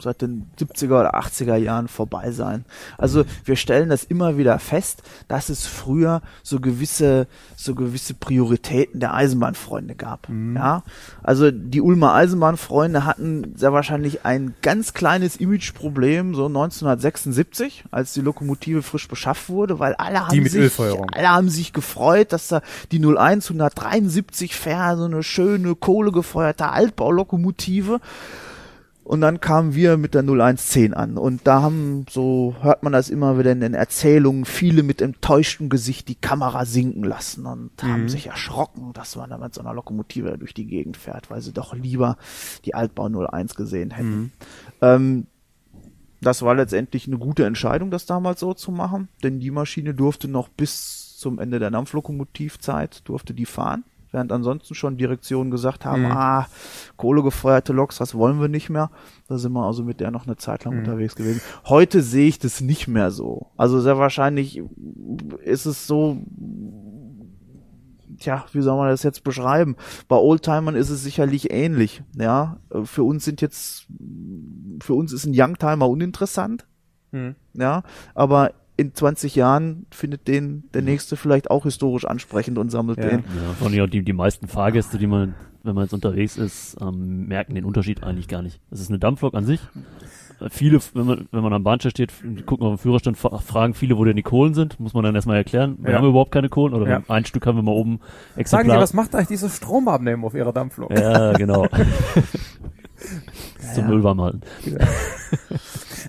[0.00, 2.64] seit den 70er oder 80er Jahren vorbei sein.
[2.98, 9.00] Also wir stellen das immer wieder fest, dass es früher so gewisse, so gewisse Prioritäten
[9.00, 10.28] der Eisenbahnfreunde gab.
[10.28, 10.56] Mhm.
[10.56, 10.82] Ja,
[11.22, 18.20] also die Ulmer Eisenbahnfreunde hatten sehr wahrscheinlich ein ganz kleines Imageproblem so 1976, als die
[18.20, 22.60] Lokomotive frisch beschafft wurde, weil alle haben sich, alle haben sich gefreut, dass da
[22.90, 28.00] die 01 173 Fair so eine schöne kohlegefeuerte Altbaulokomotive
[29.06, 31.16] und dann kamen wir mit der 0110 an.
[31.16, 35.68] Und da haben, so hört man das immer wieder in den Erzählungen, viele mit enttäuschtem
[35.68, 37.88] Gesicht die Kamera sinken lassen und mhm.
[37.88, 41.40] haben sich erschrocken, dass man da mit so einer Lokomotive durch die Gegend fährt, weil
[41.40, 42.16] sie doch lieber
[42.64, 44.18] die Altbau 01 gesehen hätten.
[44.18, 44.30] Mhm.
[44.80, 45.26] Ähm,
[46.20, 50.26] das war letztendlich eine gute Entscheidung, das damals so zu machen, denn die Maschine durfte
[50.26, 53.84] noch bis zum Ende der Dampflokomotivzeit, durfte die fahren
[54.16, 56.10] während ansonsten schon Direktionen gesagt haben, mhm.
[56.10, 56.46] ah,
[56.96, 58.90] kohlegefeuerte Loks, das wollen wir nicht mehr.
[59.28, 60.80] Da sind wir also mit der noch eine Zeit lang mhm.
[60.80, 61.40] unterwegs gewesen.
[61.66, 63.50] Heute sehe ich das nicht mehr so.
[63.56, 64.62] Also sehr wahrscheinlich
[65.44, 66.16] ist es so,
[68.18, 69.76] tja, wie soll man das jetzt beschreiben?
[70.08, 72.56] Bei Oldtimern ist es sicherlich ähnlich, ja.
[72.84, 73.86] Für uns sind jetzt,
[74.80, 76.66] für uns ist ein Youngtimer uninteressant,
[77.12, 77.36] mhm.
[77.52, 77.82] ja,
[78.14, 83.08] aber in 20 Jahren findet den der nächste vielleicht auch historisch ansprechend und sammelt ja.
[83.08, 83.18] den.
[83.20, 87.26] Ja, vor allem die, die meisten Fahrgäste, die man, wenn man jetzt unterwegs ist, ähm,
[87.26, 88.60] merken den Unterschied eigentlich gar nicht.
[88.70, 89.60] Es ist eine Dampflok an sich.
[90.50, 92.12] Viele, wenn man, wenn man am Bahnsteig steht,
[92.44, 94.78] gucken auf den Führerstand, fragen viele, wo denn die Kohlen sind.
[94.78, 95.78] Muss man dann erstmal erklären.
[95.80, 95.96] Wir ja.
[95.96, 97.02] haben überhaupt keine Kohlen oder ja.
[97.08, 98.00] ein Stück haben wir mal oben
[98.36, 98.66] Exemplar.
[98.66, 100.90] Sagen Sie, was macht eigentlich dieses Stromabnehmen auf Ihrer Dampflok?
[100.90, 101.66] Ja, genau.
[103.74, 104.42] Zum Müll warm halten.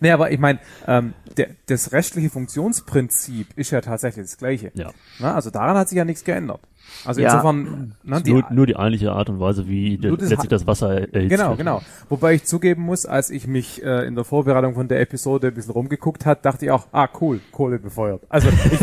[0.02, 4.72] Nee, aber ich meine, ähm, der, das rechtliche Funktionsprinzip ist ja tatsächlich das gleiche.
[4.74, 4.92] Ja.
[5.20, 6.62] Na, also daran hat sich ja nichts geändert.
[7.06, 7.30] Also ja.
[7.30, 11.30] insofern ne, die, nur, nur die eigentliche Art und Weise, wie letztlich das Wasser erhitzt
[11.30, 11.60] Genau, wird.
[11.60, 11.82] genau.
[12.10, 15.54] Wobei ich zugeben muss, als ich mich äh, in der Vorbereitung von der Episode ein
[15.54, 18.22] bisschen rumgeguckt hat, dachte ich auch, ah cool, Kohle befeuert.
[18.30, 18.82] Also ich,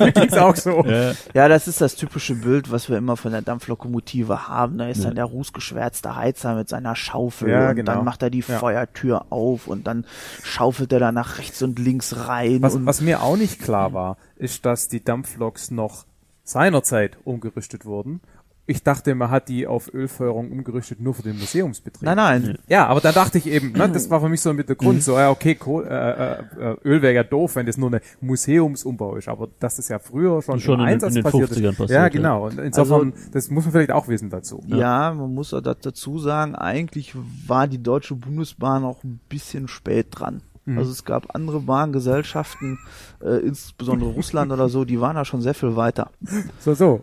[0.00, 0.84] ich ging's auch so.
[0.84, 1.12] Ja.
[1.34, 4.78] ja, das ist das typische Bild, was wir immer von der Dampflokomotive haben.
[4.78, 5.06] Da ist ja.
[5.06, 7.94] dann der rußgeschwärzte Heizer mit seiner Schaufel ja, und genau.
[7.94, 10.04] dann macht er die Feuertür auf und dann
[10.42, 12.62] schaufelt er da nach rechts und links rein.
[12.62, 16.04] Was, was mir auch nicht klar war, ist, dass die Dampfloks noch
[16.44, 18.20] seinerzeit umgerüstet wurden
[18.66, 22.02] Ich dachte, man hat die auf Ölfeuerung umgerüstet nur für den Museumsbetrieb.
[22.02, 22.58] Nein, nein.
[22.66, 25.02] Ja, aber dann dachte ich eben, ne, das war für mich so mit der Grund,
[25.02, 29.16] so, ja, okay, Kohl, äh, äh, Öl wäre ja doof, wenn das nur eine Museumsumbau
[29.16, 31.70] ist, aber dass das ja früher schon, Schon im in- Einsatz in den passiert 50ern
[31.72, 31.76] ist.
[31.76, 32.08] passiert, ja, ja.
[32.08, 32.46] genau.
[32.46, 34.62] Und insofern, Also- das muss man vielleicht auch wissen dazu.
[34.66, 37.14] Ja, man muss auch da- dazu sagen, eigentlich
[37.46, 40.40] war die Deutsche Bundesbahn auch ein bisschen spät dran.
[40.64, 40.78] Mhm.
[40.78, 42.78] Also es gab andere Bahngesellschaften,
[43.24, 46.10] äh, insbesondere Russland oder so, die waren da schon sehr viel weiter.
[46.58, 47.02] So, so.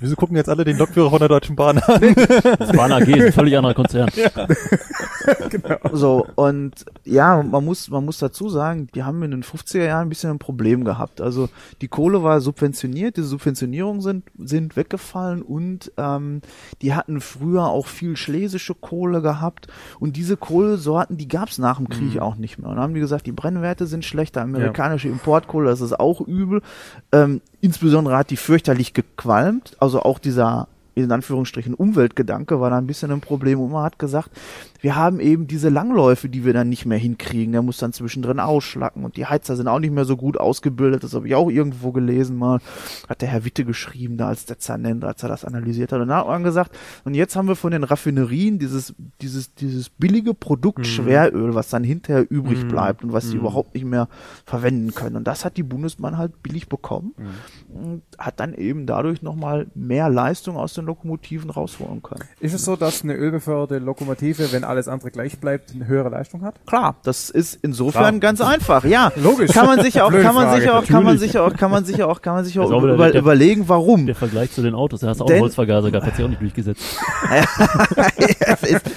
[0.00, 2.00] Wieso gucken jetzt alle den Lokführer von der Deutschen Bahn an?
[2.58, 4.10] Das Bahn AG ist ein völlig anderer Konzern.
[5.92, 10.06] So, und ja, man muss, man muss dazu sagen, die haben in den 50er Jahren
[10.06, 11.20] ein bisschen ein Problem gehabt.
[11.20, 11.48] Also
[11.80, 16.40] die Kohle war subventioniert, diese Subventionierungen sind, sind weggefallen und ähm,
[16.80, 19.68] die hatten früher auch viel schlesische Kohle gehabt
[20.00, 22.68] und diese Kohlensorten, die gab's nach dem Krieg auch nicht mehr.
[22.68, 26.20] Und dann haben die gesagt, die Brennwerte sind schlecht, der amerikanische Importkohle, das ist auch
[26.20, 26.60] übel.
[27.10, 32.86] Ähm, insbesondere hat die fürchterlich gequalmt, also auch dieser in Anführungsstrichen Umweltgedanke war da ein
[32.86, 34.30] bisschen ein Problem und man hat gesagt,
[34.80, 37.52] wir haben eben diese Langläufe, die wir dann nicht mehr hinkriegen.
[37.52, 41.04] Der muss dann zwischendrin ausschlacken und die Heizer sind auch nicht mehr so gut ausgebildet.
[41.04, 42.58] Das habe ich auch irgendwo gelesen mal.
[43.08, 46.00] Hat der Herr Witte geschrieben, da als Dezernent, als er das analysiert hat.
[46.00, 49.88] Und dann hat man gesagt, und jetzt haben wir von den Raffinerien dieses, dieses, dieses
[49.88, 54.08] billige Produkt Schweröl, was dann hinterher übrig bleibt und was sie überhaupt nicht mehr
[54.44, 55.16] verwenden können.
[55.16, 57.14] Und das hat die Bundesbahn halt billig bekommen
[57.72, 62.22] und hat dann eben dadurch nochmal mehr Leistung aus den Lokomotiven rausholen können.
[62.40, 66.42] Ist es so, dass eine ölbefeuerte Lokomotive, wenn alles andere gleich bleibt, eine höhere Leistung
[66.42, 66.54] hat?
[66.66, 68.32] Klar, das ist insofern Klar.
[68.32, 68.84] ganz einfach.
[68.84, 69.50] Ja, Logisch.
[69.52, 70.60] Kann man sich auch, Blöde kann man Frage.
[70.62, 73.10] sich auch, kann man sich auch, kann man sich auch, kann man sich auch über,
[73.12, 74.06] der- überlegen, warum.
[74.06, 76.28] Der Vergleich zu den Autos, da hast du auch Denn- Holzvergaser gehabt, hat sich auch
[76.28, 76.82] nicht durchgesetzt.
[78.62, 78.90] Ist-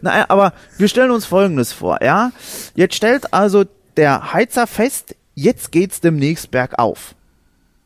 [0.02, 2.32] Naja, aber wir stellen uns Folgendes vor, ja.
[2.74, 3.64] Jetzt stellt also
[3.96, 7.14] der Heizer fest, jetzt geht's demnächst bergauf.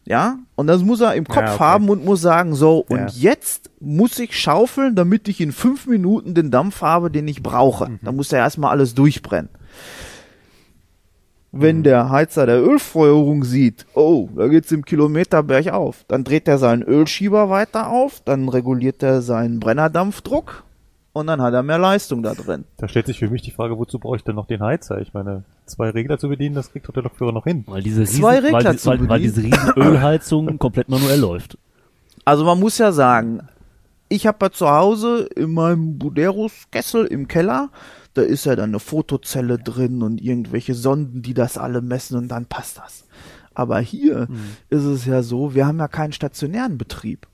[0.06, 1.58] Ja, und das muss er im Kopf okay.
[1.58, 3.06] haben und muss sagen, so, und Ja.
[3.08, 7.88] jetzt muss ich schaufeln, damit ich in fünf Minuten den Dampf habe, den ich brauche.
[7.88, 7.98] Mhm.
[8.02, 9.48] Da muss er erstmal alles durchbrennen.
[11.52, 11.82] Wenn Mhm.
[11.84, 16.82] der Heizer der Ölfeuerung sieht, oh, da geht's im Kilometer bergauf, dann dreht er seinen
[16.82, 20.64] Ölschieber weiter auf, dann reguliert er seinen Brennerdampfdruck
[21.14, 22.64] und dann hat er mehr Leistung da drin.
[22.76, 25.00] Da stellt sich für mich die Frage, wozu brauche ich denn noch den Heizer?
[25.00, 27.64] Ich meine, zwei Regler zu bedienen, das kriegt doch der Lokführer noch hin.
[27.68, 29.34] Weil diese riesen, Zwei Regler weil, zu weil, weil bedienen.
[29.34, 31.56] diese riesen Ölheizung komplett manuell läuft.
[32.24, 33.48] Also man muss ja sagen,
[34.08, 37.70] ich habe ja zu Hause in meinem Buderus-Kessel im Keller,
[38.14, 42.28] da ist ja dann eine Fotozelle drin und irgendwelche Sonden, die das alle messen und
[42.28, 43.04] dann passt das.
[43.54, 44.26] Aber hier
[44.68, 47.28] ist es ja so, wir haben ja keinen stationären Betrieb.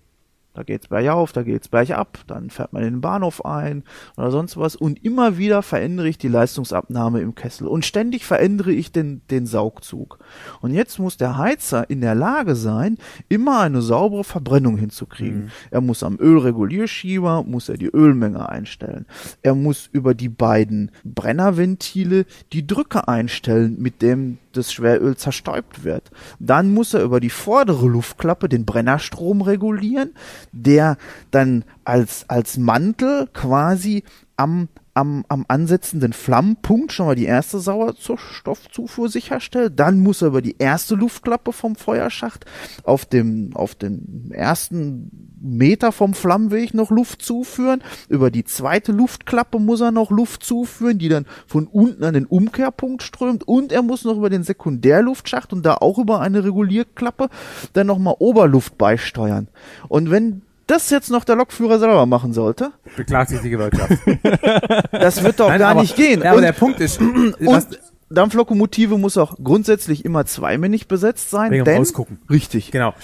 [0.52, 3.85] Da geht's bergauf, da geht's bergab, dann fährt man in den Bahnhof ein
[4.16, 8.72] oder sonst was und immer wieder verändere ich die Leistungsabnahme im Kessel und ständig verändere
[8.72, 10.18] ich den, den Saugzug.
[10.60, 12.98] Und jetzt muss der Heizer in der Lage sein,
[13.28, 15.52] immer eine saubere Verbrennung hinzukriegen.
[15.70, 19.06] Er muss am Ölregulierschieber, muss er die Ölmenge einstellen.
[19.43, 26.10] Er muss über die beiden Brennerventile die Drücke einstellen, mit dem das Schweröl zerstäubt wird.
[26.39, 30.14] Dann muss er über die vordere Luftklappe den Brennerstrom regulieren,
[30.52, 30.97] der
[31.31, 34.05] dann als, als Mantel quasi
[34.36, 39.79] am, am, am ansetzenden Flammenpunkt schon mal die erste Sauerstoffzufuhr sicherstellt.
[39.79, 42.45] Dann muss er über die erste Luftklappe vom Feuerschacht
[42.85, 47.83] auf dem, auf den ersten Meter vom Flammenweg noch Luft zuführen.
[48.09, 52.27] Über die zweite Luftklappe muss er noch Luft zuführen, die dann von unten an den
[52.27, 53.47] Umkehrpunkt strömt.
[53.47, 57.29] Und er muss noch über den Sekundärluftschacht und da auch über eine Regulierklappe
[57.73, 59.49] dann nochmal Oberluft beisteuern.
[59.89, 63.93] Und wenn das jetzt noch der Lokführer selber machen sollte, Beklagt sich die Gewerkschaft.
[64.93, 66.23] das wird doch Nein, gar aber- nicht gehen.
[66.23, 67.01] Ja, aber und, der Punkt ist,
[67.41, 67.79] was, und
[68.11, 72.19] Dampflokomotive muss auch grundsätzlich immer zweimännig besetzt sein, Wegen denn Rausgucken.
[72.29, 72.71] richtig.
[72.71, 72.95] Genau.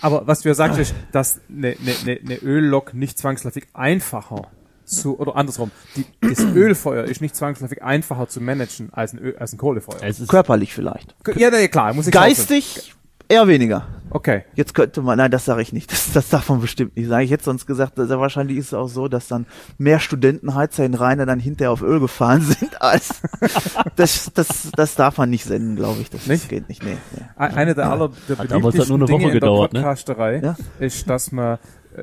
[0.00, 4.48] Aber was du ja sagst, ist, dass eine, eine, eine, Öllok nicht zwangsläufig einfacher
[4.86, 9.36] zu, oder andersrum, die, das Ölfeuer ist nicht zwangsläufig einfacher zu managen als ein, Öl,
[9.38, 9.98] als ein Kohlefeuer.
[10.02, 11.14] Es ist, Körperlich vielleicht.
[11.36, 12.94] Ja, ja klar, muss ich Geistig
[13.30, 13.86] eher weniger.
[14.12, 14.42] Okay.
[14.56, 15.92] Jetzt könnte man, nein, das sage ich nicht.
[15.92, 17.22] Das, das darf man bestimmt nicht sagen.
[17.24, 19.46] Ich hätte sonst gesagt, sehr wahrscheinlich ist es auch so, dass dann
[19.78, 23.20] mehr Studentenheizer in Rheine dann hinterher auf Öl gefahren sind als
[23.96, 26.10] das, das, das darf man nicht senden, glaube ich.
[26.10, 26.48] Das Nicht?
[26.48, 26.82] geht nicht.
[26.84, 27.22] Nee, nee.
[27.36, 29.80] Ein- Eine der aller der halt nur eine beliebtesten Dinge Woche in der gedauert, ne?
[29.80, 30.56] Podcasterei Ja.
[30.80, 31.58] ist, dass man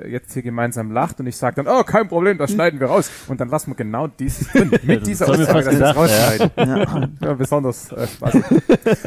[0.10, 3.10] jetzt hier gemeinsam lacht und ich sage dann, oh, kein Problem, das schneiden wir raus.
[3.28, 4.72] Und dann lassen wir genau dieses drin.
[4.84, 7.18] Mit dieser Aussage, dass wir es rausschneiden.
[7.22, 7.34] Ja.
[7.34, 8.44] besonders äh, spaßig.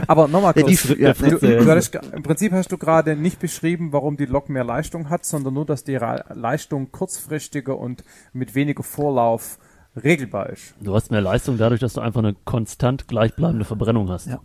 [0.07, 0.83] Aber nochmal Ja, kurz.
[0.83, 1.59] die- ja, du, ja.
[1.63, 5.25] du hattest, Im Prinzip hast du gerade nicht beschrieben, warum die Lok mehr Leistung hat,
[5.25, 8.03] sondern nur, dass die Ra Leistung kurzfristiger und
[8.33, 9.59] mit weniger Vorlauf
[10.03, 10.75] regelbar ist.
[10.81, 14.27] du hast mehr Leistung dadurch, dass du einfach eine konstant gleichbleibende Verbrennung hast.
[14.29, 14.39] Ja.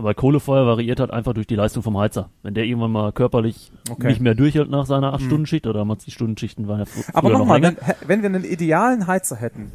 [0.00, 2.30] Aber Kohlefeuer variiert halt einfach durch die Leistung vom Heizer.
[2.42, 4.06] Wenn der irgendwann mal körperlich okay.
[4.06, 5.70] nicht mehr durchhält nach seiner 8-Stunden-Schicht, hm.
[5.70, 9.70] oder damals die Stundenschichten waren ja Aber nochmal, wenn, wenn wir einen idealen Heizer hätten,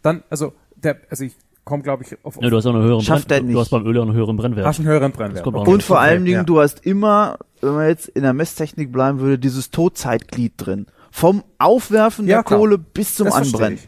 [0.00, 1.34] dann, also, der, also ich
[1.64, 3.68] komme, glaube ich, auf, auf ja, du hast auch einen höheren Schafft Brenn, Du hast
[3.68, 4.64] beim Öl auch einen höheren Brennwert.
[4.64, 5.46] Hast einen höheren Brennwert.
[5.46, 5.70] Okay.
[5.70, 6.44] Und vor allen Dingen, ja.
[6.44, 10.86] du hast immer, wenn man jetzt in der Messtechnik bleiben würde, dieses Todzeitglied drin.
[11.10, 12.60] Vom Aufwerfen ja, der klar.
[12.60, 13.78] Kohle bis zum das Anbrennen.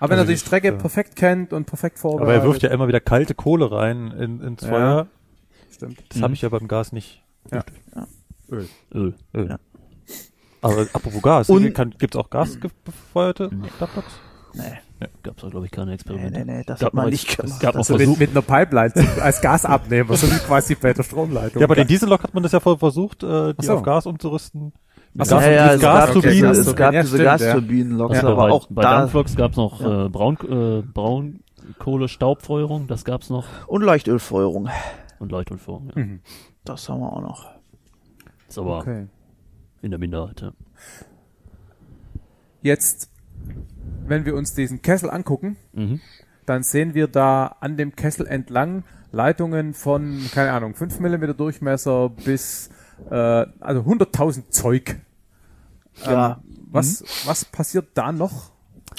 [0.00, 2.34] Aber wenn er die Strecke perfekt kennt und perfekt vorbereitet.
[2.34, 5.06] Aber er wirft ja immer wieder kalte Kohle rein in, ins Feuer.
[5.70, 6.02] Stimmt.
[6.08, 6.22] Das mhm.
[6.24, 7.22] habe ich ja beim Gas nicht.
[7.52, 7.64] Ja.
[7.94, 8.06] ja.
[8.50, 8.68] Öl.
[8.92, 9.14] Öl.
[9.34, 9.48] Öl.
[9.50, 9.58] Ja.
[10.62, 13.68] Aber apropos Gas, gibt es auch gasbefeuerte nee.
[13.78, 14.20] Duckblocks?
[14.54, 14.62] Nee.
[15.00, 15.06] Ja.
[15.22, 16.38] Gab es glaube ich, keine Experimente.
[16.38, 17.54] Nee, nee, nee, das gab hat man nicht gemacht.
[17.54, 21.60] Es gab also mit, mit, einer Pipeline als Gasabnehmer, so wie quasi bei der Stromleitung.
[21.60, 23.74] Ja, aber den Diesellok hat man das ja voll versucht, äh, die so.
[23.74, 24.74] auf Gas umzustimmt.
[25.18, 26.42] Achso, ja, ja, es, Gasturbinen.
[26.42, 28.28] Gab, es gab ja, diese Gasturbinenloks, ja.
[28.28, 29.00] aber bei, auch bei da.
[29.00, 33.44] Dampfloks gab es noch äh, Braun, äh, Braunkohle-Staubfeuerung, das gab's noch.
[33.66, 34.68] Und Leuchtölfeuerung.
[35.18, 36.02] Und Leuchtölfeuerung, ja.
[36.02, 36.20] Mhm.
[36.64, 37.50] Das haben wir auch noch.
[38.48, 39.08] Ist aber okay.
[39.82, 40.52] in der Minderheit, ja.
[42.62, 43.10] Jetzt,
[44.06, 46.00] wenn wir uns diesen Kessel angucken, mhm.
[46.46, 52.10] dann sehen wir da an dem Kessel entlang Leitungen von, keine Ahnung, 5 mm Durchmesser
[52.10, 52.70] bis
[53.10, 55.00] äh, also 100.000 Zeug.
[56.04, 56.32] Ja.
[56.32, 57.06] Ähm, was, mhm.
[57.24, 58.50] was passiert da noch?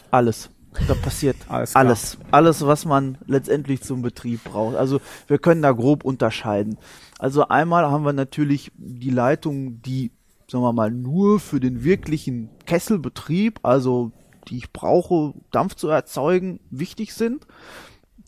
[0.09, 0.49] Alles.
[0.87, 2.17] Da passiert alles, alles.
[2.31, 4.77] Alles, was man letztendlich zum Betrieb braucht.
[4.77, 6.77] Also wir können da grob unterscheiden.
[7.19, 10.11] Also einmal haben wir natürlich die Leitungen, die,
[10.49, 14.13] sagen wir mal, nur für den wirklichen Kesselbetrieb, also
[14.47, 17.45] die ich brauche, Dampf zu erzeugen, wichtig sind.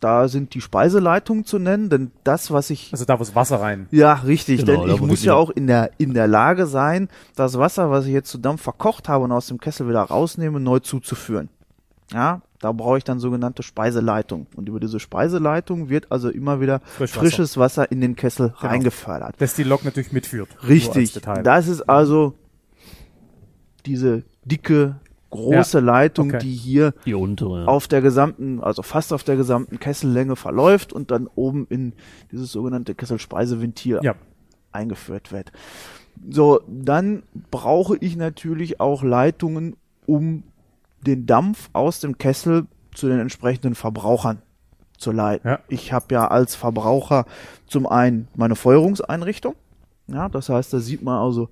[0.04, 2.90] Da sind die Speiseleitungen zu nennen, denn das, was ich.
[2.92, 3.88] Also da, wo das Wasser rein.
[3.90, 7.08] Ja, richtig, genau, denn ich muss ja auch in der, in der Lage sein,
[7.38, 10.60] das Wasser, was ich jetzt zu Dampf verkocht habe und aus dem Kessel wieder rausnehme,
[10.60, 11.48] neu zuzuführen.
[12.12, 14.48] Ja, da brauche ich dann sogenannte Speiseleitung.
[14.58, 17.20] Und über diese Speiseleitung wird also immer wieder Frischwasser.
[17.22, 18.74] frisches Wasser in den Kessel genau.
[18.74, 19.36] reingefördert.
[19.38, 20.50] Das die Lok natürlich mitführt.
[20.68, 21.18] Richtig.
[21.44, 22.34] Das ist also
[23.86, 25.00] diese dicke
[25.34, 26.40] große ja, Leitung, okay.
[26.40, 27.66] die hier die untere, ja.
[27.66, 31.94] auf der gesamten, also fast auf der gesamten Kessellänge verläuft und dann oben in
[32.32, 34.16] dieses sogenannte Kesselspeiseventil ja.
[34.72, 35.52] eingeführt wird.
[36.30, 40.44] So, dann brauche ich natürlich auch Leitungen, um
[41.06, 44.42] den Dampf aus dem Kessel zu den entsprechenden Verbrauchern
[44.98, 45.50] zu leiten.
[45.50, 45.60] Ja.
[45.68, 47.26] Ich habe ja als Verbraucher
[47.68, 49.56] zum einen meine Feuerungseinrichtung.
[50.08, 51.50] Ja, das heißt, da sieht man also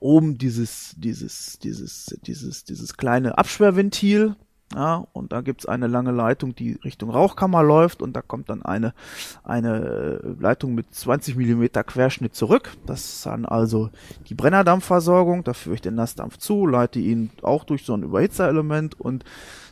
[0.00, 4.36] oben dieses, dieses, dieses, dieses, dieses kleine Absperrventil.
[4.72, 8.62] Ja, und da gibt's eine lange Leitung, die Richtung Rauchkammer läuft und da kommt dann
[8.62, 8.94] eine,
[9.42, 12.70] eine Leitung mit 20 Millimeter Querschnitt zurück.
[12.86, 13.90] Das ist dann also
[14.28, 15.42] die Brennerdampfversorgung.
[15.42, 19.24] Da führe ich den Nassdampf zu, leite ihn auch durch so ein Überhitzerelement und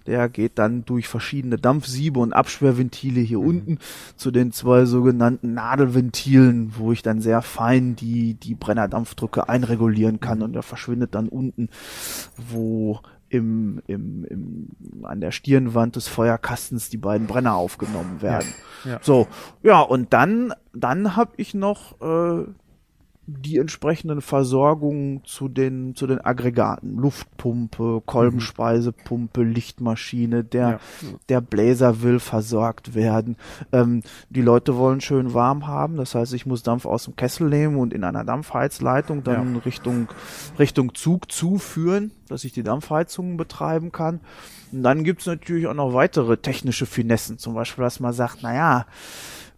[0.09, 3.47] der geht dann durch verschiedene Dampfsiebe und Absperrventile hier mhm.
[3.47, 3.79] unten
[4.17, 10.39] zu den zwei sogenannten Nadelventilen, wo ich dann sehr fein die, die Brennerdampfdrücke einregulieren kann
[10.39, 10.45] mhm.
[10.45, 11.69] und der verschwindet dann unten,
[12.37, 18.49] wo im, im, im, an der Stirnwand des Feuerkastens die beiden Brenner aufgenommen werden.
[18.85, 18.99] Ja, ja.
[19.03, 19.29] So,
[19.63, 22.47] ja, und dann, dann habe ich noch äh,
[23.31, 26.97] die entsprechenden Versorgungen zu den, zu den Aggregaten.
[26.97, 30.79] Luftpumpe, Kolbenspeisepumpe, Lichtmaschine, der, ja.
[31.29, 33.37] der Bläser will versorgt werden.
[33.71, 37.51] Ähm, die Leute wollen schön warm haben, das heißt, ich muss Dampf aus dem Kessel
[37.51, 39.61] nehmen und in einer Dampfheizleitung dann ja.
[39.61, 40.09] Richtung,
[40.59, 44.21] Richtung Zug zuführen, dass ich die Dampfheizungen betreiben kann.
[44.73, 48.87] Und dann gibt's natürlich auch noch weitere technische Finessen, zum Beispiel, dass man sagt, naja,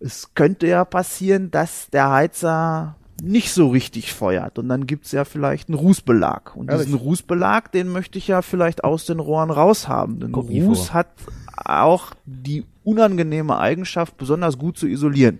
[0.00, 4.58] es könnte ja passieren, dass der Heizer nicht so richtig feuert.
[4.58, 6.56] Und dann gibt's ja vielleicht einen Rußbelag.
[6.56, 6.86] Und Ehrlich?
[6.86, 10.20] diesen Rußbelag, den möchte ich ja vielleicht aus den Rohren raushaben.
[10.20, 11.08] Denn Kommt Ruß hat
[11.56, 15.38] auch die unangenehme Eigenschaft, besonders gut zu isolieren.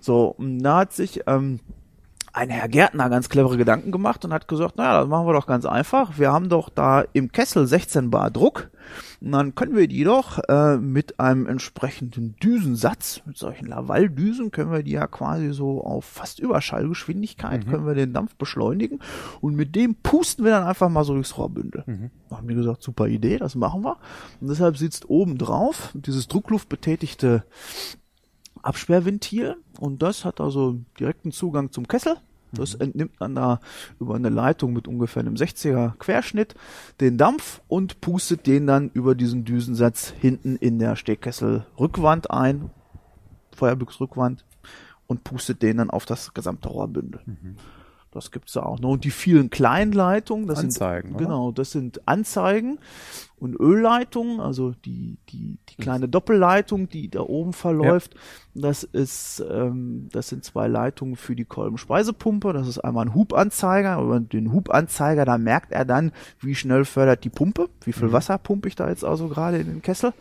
[0.00, 1.60] So, und da hat sich ähm,
[2.36, 5.46] ein Herr Gärtner ganz clevere Gedanken gemacht und hat gesagt, naja, das machen wir doch
[5.46, 6.18] ganz einfach.
[6.18, 8.68] Wir haben doch da im Kessel 16 Bar Druck.
[9.22, 14.70] Und dann können wir die doch äh, mit einem entsprechenden Düsensatz, mit solchen Laval-Düsen, können
[14.70, 17.70] wir die ja quasi so auf fast Überschallgeschwindigkeit, mhm.
[17.70, 19.00] können wir den Dampf beschleunigen.
[19.40, 21.84] Und mit dem pusten wir dann einfach mal so durchs Rohrbündel.
[21.86, 22.10] Mhm.
[22.28, 23.96] Da haben wir gesagt, super Idee, das machen wir.
[24.42, 27.44] Und deshalb sitzt oben drauf dieses druckluftbetätigte
[28.66, 32.16] Absperrventil und das hat also direkten Zugang zum Kessel.
[32.52, 32.82] Das mhm.
[32.82, 33.60] entnimmt dann da
[34.00, 36.54] über eine Leitung mit ungefähr einem 60er Querschnitt
[37.00, 42.70] den Dampf und pustet den dann über diesen Düsensatz hinten in der Stehkessel-Rückwand ein,
[43.54, 44.44] Feuerbüchsrückwand,
[45.06, 47.20] und pustet den dann auf das gesamte Rohrbündel.
[47.26, 47.56] Mhm.
[48.16, 48.92] Das gibt's da auch noch.
[48.92, 51.24] Und die vielen Kleinleitungen, das Anzeigen, sind, oder?
[51.26, 52.78] genau, das sind Anzeigen.
[53.38, 58.14] Und Ölleitung, also die, die, die kleine Doppelleitung, die da oben verläuft.
[58.14, 58.20] Ja.
[58.54, 62.54] Das ist, ähm, das sind zwei Leitungen für die Kolbenspeisepumpe.
[62.54, 64.00] Das ist einmal ein Hubanzeiger.
[64.00, 68.12] Über den Hubanzeiger, da merkt er dann, wie schnell fördert die Pumpe, wie viel mhm.
[68.12, 70.14] Wasser pumpe ich da jetzt also gerade in den Kessel.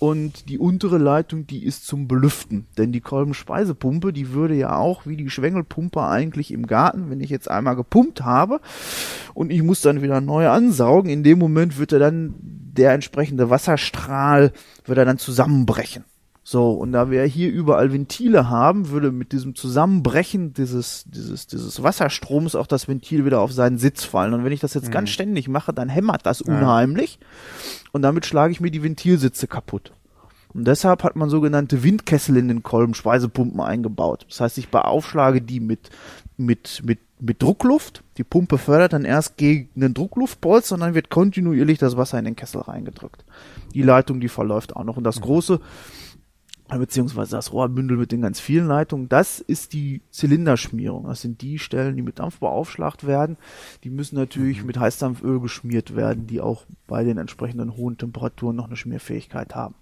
[0.00, 2.66] Und die untere Leitung, die ist zum Belüften.
[2.76, 7.30] Denn die Kolbenspeisepumpe, die würde ja auch wie die Schwengelpumpe eigentlich im Garten, wenn ich
[7.30, 8.60] jetzt einmal gepumpt habe
[9.34, 13.50] und ich muss dann wieder neu ansaugen, in dem Moment wird er dann der entsprechende
[13.50, 14.52] Wasserstrahl,
[14.84, 16.04] wird er dann zusammenbrechen.
[16.50, 21.82] So, und da wir hier überall Ventile haben, würde mit diesem Zusammenbrechen dieses, dieses, dieses
[21.82, 24.32] Wasserstroms auch das Ventil wieder auf seinen Sitz fallen.
[24.32, 24.92] Und wenn ich das jetzt mhm.
[24.92, 27.18] ganz ständig mache, dann hämmert das unheimlich.
[27.20, 27.26] Ja.
[27.92, 29.92] Und damit schlage ich mir die Ventilsitze kaputt.
[30.54, 34.24] Und deshalb hat man sogenannte Windkessel in den Kolben Speisepumpen eingebaut.
[34.30, 35.90] Das heißt, ich beaufschlage die mit,
[36.38, 38.02] mit, mit, mit Druckluft.
[38.16, 42.24] Die Pumpe fördert dann erst gegen einen Druckluftbolz und dann wird kontinuierlich das Wasser in
[42.24, 43.24] den Kessel reingedrückt.
[43.74, 44.96] Die Leitung, die verläuft auch noch.
[44.96, 45.24] Und das mhm.
[45.24, 45.60] große
[46.76, 51.06] beziehungsweise das Rohrbündel mit den ganz vielen Leitungen, das ist die Zylinderschmierung.
[51.06, 53.38] Das sind die Stellen, die mit Dampf beaufschlagt werden.
[53.84, 54.66] Die müssen natürlich mhm.
[54.66, 59.76] mit Heißdampföl geschmiert werden, die auch bei den entsprechenden hohen Temperaturen noch eine Schmierfähigkeit haben.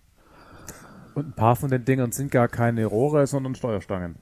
[1.16, 4.16] Und ein paar von den Dingern sind gar keine Rohre, sondern Steuerstangen.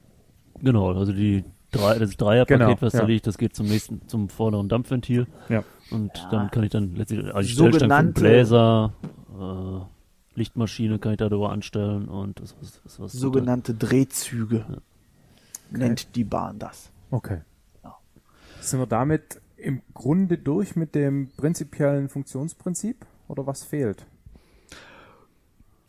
[0.61, 1.43] Genau, also die
[1.77, 3.01] drei, das Dreierpaket, genau, was ja.
[3.01, 5.27] da liegt, das geht zum nächsten, zum vorderen Dampfventil.
[5.49, 5.63] Ja.
[5.91, 6.29] Und ja.
[6.29, 8.93] dann kann ich dann letztlich, also ich Stellstangen für Bläser,
[9.39, 13.87] äh, Lichtmaschine kann ich da drüber anstellen und das, das, das was sogenannte super.
[13.87, 14.77] Drehzüge ja.
[15.77, 16.11] nennt okay.
[16.15, 16.91] die Bahn das.
[17.11, 17.41] Okay.
[17.83, 17.95] Ja.
[18.59, 24.05] Sind wir damit im Grunde durch mit dem prinzipiellen Funktionsprinzip oder was fehlt?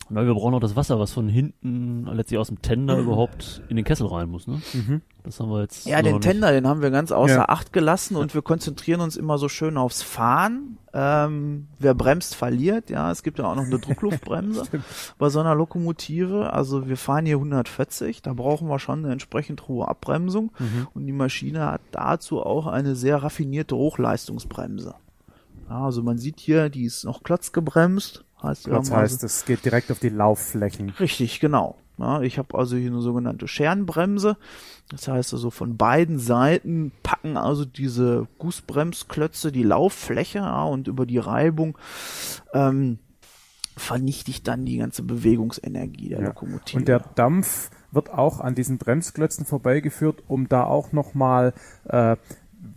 [0.09, 3.03] Weil wir brauchen noch das Wasser, was von hinten letztlich aus dem Tender mhm.
[3.03, 4.61] überhaupt in den Kessel rein muss, ne?
[4.73, 5.01] Mhm.
[5.23, 5.85] Das haben wir jetzt.
[5.85, 7.49] Ja, den Tender, den haben wir ganz außer ja.
[7.49, 10.77] Acht gelassen und wir konzentrieren uns immer so schön aufs Fahren.
[10.93, 12.89] Ähm, wer bremst, verliert.
[12.89, 14.63] Ja, es gibt ja auch noch eine Druckluftbremse
[15.17, 16.53] bei so einer Lokomotive.
[16.53, 20.87] Also wir fahren hier 140, da brauchen wir schon eine entsprechend hohe Abbremsung mhm.
[20.93, 24.95] und die Maschine hat dazu auch eine sehr raffinierte Hochleistungsbremse.
[25.69, 29.91] Ja, also man sieht hier, die ist noch klotzgebremst Heißt das heißt, es geht direkt
[29.91, 30.91] auf die Laufflächen.
[30.91, 31.75] Richtig, genau.
[31.97, 34.37] Ja, ich habe also hier eine sogenannte Scherenbremse.
[34.89, 41.05] Das heißt also von beiden Seiten packen also diese Gussbremsklötze die Lauffläche ja, und über
[41.05, 41.77] die Reibung
[42.53, 42.99] ähm,
[43.75, 46.27] vernichte ich dann die ganze Bewegungsenergie der ja.
[46.27, 46.77] Lokomotive.
[46.77, 51.53] Und der Dampf wird auch an diesen Bremsklötzen vorbeigeführt, um da auch nochmal
[51.85, 52.15] äh,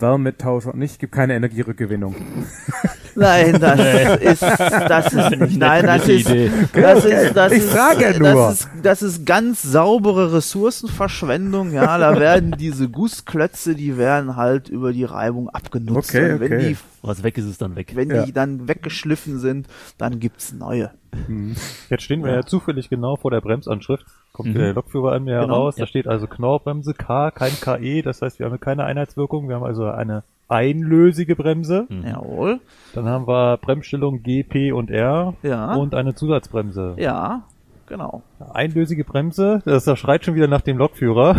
[0.01, 2.15] Wärmetauscher nicht, gibt keine Energierückgewinnung.
[3.15, 5.59] Nein, das ist das ist nicht.
[5.59, 6.29] Nein, das ist
[6.73, 11.73] das ist das ich ist, das ist das ist ganz saubere Ressourcenverschwendung.
[11.73, 16.11] Ja, da werden diese Gussklötze, die werden halt über die Reibung abgenutzt.
[16.11, 16.41] Okay, okay.
[16.41, 17.93] Wenn die was weg ist, ist dann weg.
[17.95, 18.25] Wenn ja.
[18.25, 19.67] die dann weggeschliffen sind,
[19.99, 20.91] dann gibt's neue.
[21.29, 21.57] Mhm.
[21.89, 22.37] Jetzt stehen wir ja.
[22.37, 22.47] ja.
[22.47, 24.05] zufällig genau vor der Bremsanschrift.
[24.33, 24.59] Kommt mhm.
[24.59, 25.55] der Lokführer an mir genau.
[25.55, 25.77] heraus.
[25.77, 28.03] Da steht also Knorrbremse K, kein KE.
[28.03, 29.49] Das heißt, wir haben keine Einheitswirkung.
[29.49, 31.87] Wir haben also eine einlösige Bremse.
[31.89, 32.07] Mhm.
[32.07, 32.61] Jawohl.
[32.95, 35.35] Dann haben wir Bremsstellung G, P und R.
[35.43, 35.75] Ja.
[35.75, 36.95] Und eine Zusatzbremse.
[36.99, 37.43] Ja,
[37.87, 38.23] genau.
[38.53, 39.63] Einlösige Bremse.
[39.65, 41.37] Das, das schreit schon wieder nach dem Lokführer.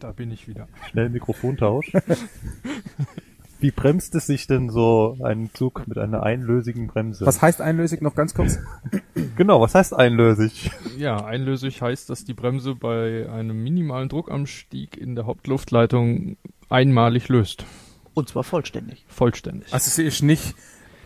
[0.00, 0.66] da bin ich wieder.
[0.90, 1.92] Schnell Mikrofontausch.
[3.60, 7.26] Wie bremst es sich denn so ein Zug mit einer einlösigen Bremse?
[7.26, 8.58] Was heißt einlösig noch ganz kurz?
[9.36, 10.70] genau, was heißt einlösig?
[10.96, 16.36] Ja, einlösig heißt, dass die Bremse bei einem minimalen Druckanstieg in der Hauptluftleitung
[16.68, 17.64] einmalig löst.
[18.14, 19.04] Und zwar vollständig.
[19.08, 19.72] Vollständig.
[19.72, 20.54] Also sie ist nicht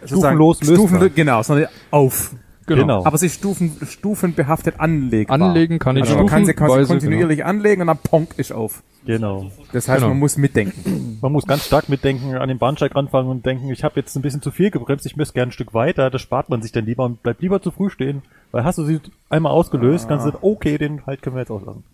[0.04, 0.88] stufenlos lösbar.
[0.88, 2.34] Stufen, genau, sondern auf.
[2.66, 2.82] Genau.
[2.82, 3.04] genau.
[3.06, 5.40] Aber sie ist stufen, stufenbehaftet anlegbar.
[5.40, 7.48] Anlegen kann ich also man kann sie kontinuierlich genau.
[7.48, 8.82] anlegen und dann ponk ist auf.
[9.04, 9.50] Genau.
[9.72, 10.10] Das heißt, genau.
[10.10, 11.18] man muss mitdenken.
[11.20, 14.22] Man muss ganz stark mitdenken, an den Bahnsteig ranfangen und denken, ich habe jetzt ein
[14.22, 16.10] bisschen zu viel gebremst, ich müsste gerne ein Stück weiter.
[16.10, 18.22] Das spart man sich dann lieber und bleibt lieber zu früh stehen.
[18.52, 20.08] Weil hast du sie einmal ausgelöst, ah.
[20.08, 21.84] kannst du sagen, okay, den halt können wir jetzt auslassen.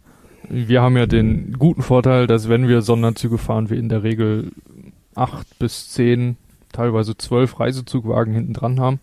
[0.48, 4.52] Wir haben ja den guten Vorteil, dass wenn wir Sonderzüge fahren, wir in der Regel
[5.14, 6.36] acht bis zehn,
[6.72, 9.01] teilweise zwölf Reisezugwagen hinten dran haben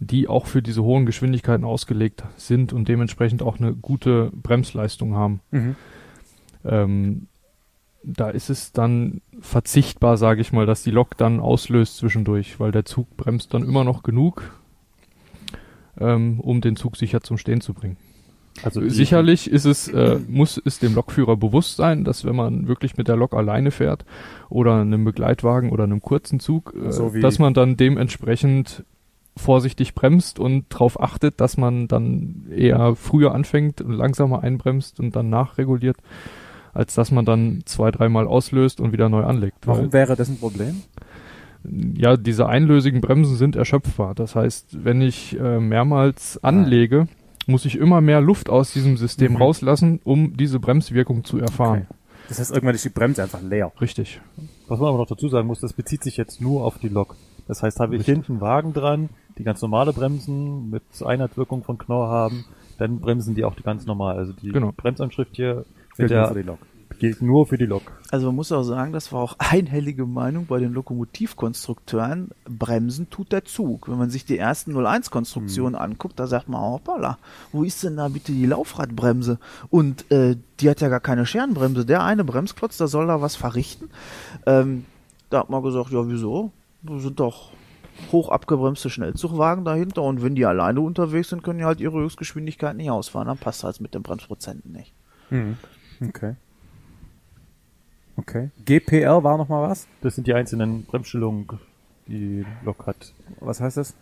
[0.00, 5.40] die auch für diese hohen Geschwindigkeiten ausgelegt sind und dementsprechend auch eine gute Bremsleistung haben.
[5.50, 5.76] Mhm.
[6.68, 7.28] Ähm,
[8.04, 12.70] da ist es dann verzichtbar, sage ich mal, dass die Lok dann auslöst zwischendurch, weil
[12.70, 14.42] der Zug bremst dann immer noch genug,
[15.98, 17.96] ähm, um den Zug sicher zum Stehen zu bringen.
[18.62, 22.96] Also sicherlich ist es, äh, muss es dem Lokführer bewusst sein, dass wenn man wirklich
[22.96, 24.04] mit der Lok alleine fährt
[24.48, 28.84] oder einem Begleitwagen oder einem kurzen Zug, äh, so dass man dann dementsprechend
[29.36, 35.14] vorsichtig bremst und darauf achtet, dass man dann eher früher anfängt und langsamer einbremst und
[35.14, 35.98] dann nachreguliert,
[36.74, 39.66] als dass man dann zwei, dreimal auslöst und wieder neu anlegt.
[39.66, 40.82] Warum wäre das ein Problem?
[41.96, 44.14] ja, diese einlösigen Bremsen sind erschöpfbar.
[44.14, 47.08] Das heißt, wenn ich äh, mehrmals anlege,
[47.46, 49.38] muss ich immer mehr Luft aus diesem System Mhm.
[49.38, 51.86] rauslassen, um diese Bremswirkung zu erfahren.
[52.28, 53.72] Das heißt, irgendwann ist die Bremse einfach leer.
[53.80, 54.20] Richtig.
[54.68, 57.16] Was man aber noch dazu sagen muss, das bezieht sich jetzt nur auf die Lok.
[57.48, 58.14] Das heißt, habe ich Richtig.
[58.26, 59.08] hinten Wagen dran,
[59.38, 62.44] die ganz normale Bremsen mit Einheitswirkung von Knorr haben,
[62.78, 64.16] dann bremsen die auch die ganz normal.
[64.18, 64.72] Also die Genau.
[64.76, 65.64] Bremsanschrift hier
[65.98, 66.58] Gilt nur für die Lok.
[66.98, 67.92] gilt nur für die Lok.
[68.10, 72.30] Also man muss auch sagen, das war auch einhellige Meinung bei den Lokomotivkonstrukteuren.
[72.48, 73.88] Bremsen tut der Zug.
[73.88, 77.18] Wenn man sich die ersten 01-Konstruktionen anguckt, da sagt man, hoppala,
[77.52, 79.38] wo ist denn da bitte die Laufradbremse?
[79.70, 81.84] Und äh, die hat ja gar keine Scherenbremse.
[81.84, 83.90] Der eine Bremsklotz, der soll da was verrichten.
[84.46, 84.84] Ähm,
[85.30, 86.52] da hat man gesagt, ja wieso?
[86.82, 87.50] Das sind doch
[88.12, 92.76] hoch abgebremste Schnellzugwagen dahinter und wenn die alleine unterwegs sind, können die halt ihre Höchstgeschwindigkeit
[92.76, 93.26] nicht ausfahren.
[93.26, 94.94] Dann passt das mit den Bremsprozenten nicht.
[95.30, 95.56] Mhm.
[96.00, 96.34] Okay.
[98.16, 98.50] Okay.
[98.64, 99.86] GPR war noch mal was?
[100.02, 101.46] Das sind die einzelnen Bremsstellungen,
[102.06, 103.12] die Lok hat.
[103.40, 103.94] Was heißt das?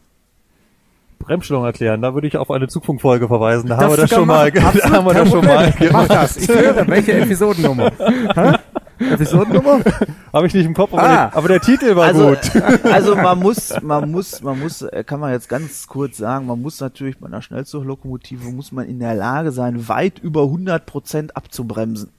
[1.19, 3.69] Bremsstellung erklären, da würde ich auf eine Zugfunkfolge verweisen.
[3.69, 5.75] Da Darfst haben wir das schon mal, da haben wir das schon mal.
[5.93, 6.37] Mach das.
[6.37, 7.93] Ich höre, welche Episodennummer?
[8.99, 9.81] Episodennummer?
[10.33, 11.09] Habe ich nicht im Kopf, aber, Ah.
[11.09, 12.85] der, aber der Titel war also, gut.
[12.85, 16.61] Also man muss, man muss, man muss, äh, kann man jetzt ganz kurz sagen, man
[16.61, 21.37] muss natürlich bei einer Schnellzuglokomotive muss man in der Lage sein, weit über 100 Prozent
[21.37, 22.11] abzubremsen.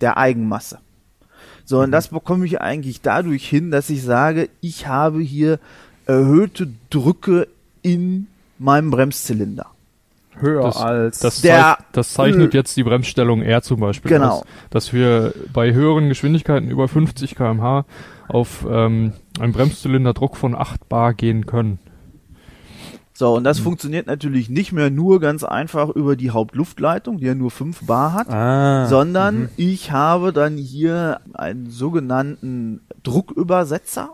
[0.00, 0.78] Der Eigenmasse.
[1.64, 5.58] So, und das bekomme ich eigentlich dadurch hin, dass ich sage, ich habe hier
[6.06, 7.46] erhöhte Drücke
[7.82, 8.26] in
[8.58, 9.66] meinem Bremszylinder.
[10.40, 14.38] Höher Das- als Das, Der- zeich, das zeichnet jetzt die Bremsstellung R zum Beispiel Genau.
[14.38, 17.84] aus, dass wir bei höheren Geschwindigkeiten über 50 km/h
[18.28, 21.78] auf ähm, einen Bremszylinderdruck von 8 bar gehen können.
[23.12, 27.34] So, und das funktioniert natürlich nicht mehr nur ganz einfach über die Hauptluftleitung, die ja
[27.34, 28.30] nur 5 Bar hat.
[28.30, 28.86] Ah.
[28.86, 34.10] sondern ich habe dann hier einen sogenannten Druckübersetzer.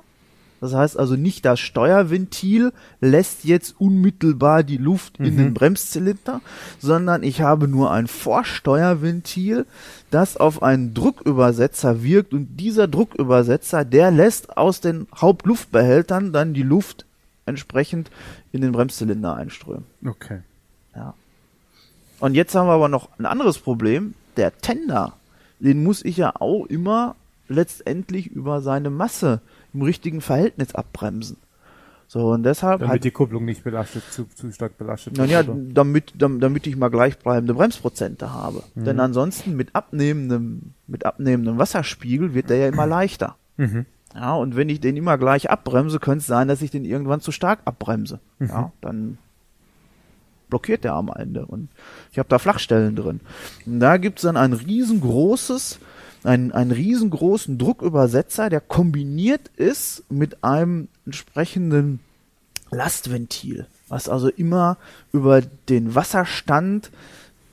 [0.60, 6.40] Das heißt also nicht das Steuerventil lässt jetzt unmittelbar die Luft in den Bremszylinder,
[6.78, 9.66] sondern ich habe nur ein Vorsteuerventil,
[10.10, 16.62] das auf einen Druckübersetzer wirkt und dieser Druckübersetzer, der lässt aus den Hauptluftbehältern dann die
[16.62, 17.04] Luft
[17.44, 18.10] entsprechend
[18.52, 19.84] in den Bremszylinder einströmen.
[20.04, 20.40] Okay.
[20.94, 21.14] Ja.
[22.18, 24.14] Und jetzt haben wir aber noch ein anderes Problem.
[24.36, 25.12] Der Tender,
[25.60, 27.14] den muss ich ja auch immer
[27.48, 29.40] letztendlich über seine Masse
[29.76, 31.36] im richtigen Verhältnis abbremsen.
[32.08, 35.56] So, und deshalb Damit hat, die Kupplung nicht belastet, zu, zu stark belastet naja, oder?
[35.56, 38.62] damit, dam- damit ich mal gleichbleibende Bremsprozente habe.
[38.76, 38.84] Mhm.
[38.84, 43.36] Denn ansonsten mit abnehmendem, mit abnehmendem Wasserspiegel wird der ja immer leichter.
[43.56, 43.86] Mhm.
[44.14, 47.20] Ja, und wenn ich den immer gleich abbremse, könnte es sein, dass ich den irgendwann
[47.20, 48.20] zu stark abbremse.
[48.38, 48.48] Mhm.
[48.48, 49.18] Ja, dann
[50.48, 51.68] blockiert der am Ende und
[52.12, 53.20] ich habe da Flachstellen drin.
[53.66, 55.80] Und da gibt's dann ein riesengroßes,
[56.26, 62.00] einen, einen riesengroßen Druckübersetzer, der kombiniert ist mit einem entsprechenden
[62.70, 64.76] Lastventil, was also immer
[65.12, 66.90] über den Wasserstand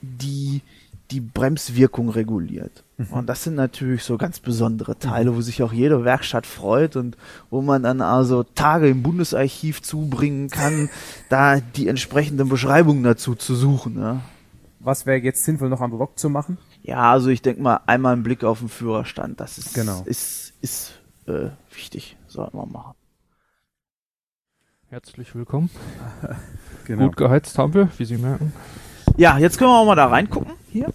[0.02, 0.62] die,
[1.10, 2.82] die Bremswirkung reguliert.
[3.10, 7.16] Und das sind natürlich so ganz besondere Teile, wo sich auch jede Werkstatt freut und
[7.50, 10.88] wo man dann also Tage im Bundesarchiv zubringen kann,
[11.28, 13.98] da die entsprechenden Beschreibungen dazu zu suchen.
[13.98, 14.20] Ja,
[14.78, 16.56] Was wäre jetzt sinnvoll noch der Lok zu machen?
[16.84, 20.02] Ja also ich denke mal, einmal einen Blick auf den Führerstand, das ist, Genau.
[20.04, 20.92] ist, ist
[21.26, 22.94] äh, wichtig, sollten wir machen.
[24.90, 25.70] Herzlich willkommen.
[26.86, 27.06] Genau.
[27.06, 28.52] Gut geheizt haben wir, wie Sie merken.
[29.16, 30.52] Ja, jetzt können wir auch mal da reingucken.
[30.70, 30.92] Hier.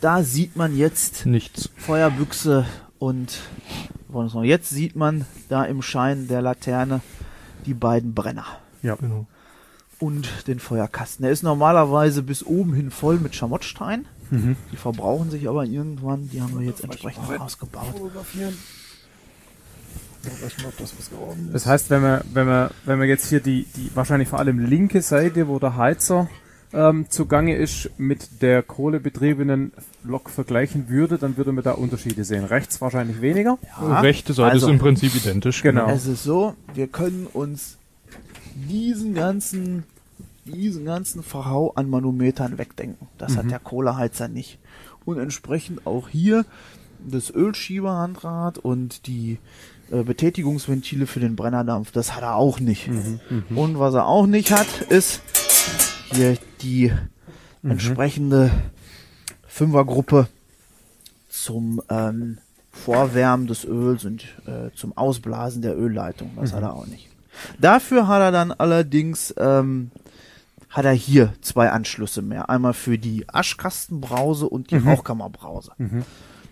[0.00, 1.68] Da sieht man jetzt Nichts.
[1.76, 2.64] Feuerbüchse
[2.98, 3.40] und
[4.42, 7.02] jetzt sieht man da im Schein der Laterne
[7.66, 8.46] die beiden Brenner
[8.80, 8.94] Ja.
[8.94, 9.26] Genau.
[9.98, 11.24] und den Feuerkasten.
[11.24, 14.06] Der ist normalerweise bis oben hin voll mit Schamottstein.
[14.32, 14.56] Mhm.
[14.72, 16.28] Die verbrauchen sich aber irgendwann.
[16.30, 17.94] Die haben wir jetzt entsprechend ausgebaut.
[21.52, 24.58] Das heißt, wenn wir, wenn wir, wenn wir jetzt hier die, die wahrscheinlich vor allem
[24.58, 26.30] linke Seite, wo der Heizer
[26.72, 29.72] ähm, zugange ist, mit der kohlebetriebenen
[30.04, 32.44] Lok vergleichen würde, dann würde man da Unterschiede sehen.
[32.44, 33.58] Rechts wahrscheinlich weniger.
[33.80, 35.62] Ja, Rechte Seite also- ist im Prinzip identisch.
[35.62, 35.90] Genau.
[35.90, 37.76] Es ist so, wir können uns
[38.54, 39.84] diesen ganzen,
[40.44, 43.08] diesen ganzen Verhau an Manometern wegdenken.
[43.18, 44.58] Das hat der Kohleheizer nicht.
[45.04, 46.44] Und entsprechend auch hier
[47.06, 49.38] das Ölschieberhandrad und die
[49.90, 52.88] äh, Betätigungsventile für den Brennerdampf, das hat er auch nicht.
[53.56, 55.20] Und was er auch nicht hat, ist
[56.12, 56.92] hier die
[57.62, 58.50] entsprechende
[59.46, 60.28] Fünfergruppe
[61.28, 62.38] zum ähm,
[62.70, 66.30] Vorwärmen des Öls und äh, zum Ausblasen der Ölleitung.
[66.36, 67.08] Das hat er auch nicht.
[67.58, 69.90] Dafür hat er dann allerdings ähm,
[70.72, 72.50] hat er hier zwei Anschlüsse mehr.
[72.50, 75.72] Einmal für die Aschkastenbrause und die Rauchkammerbrause.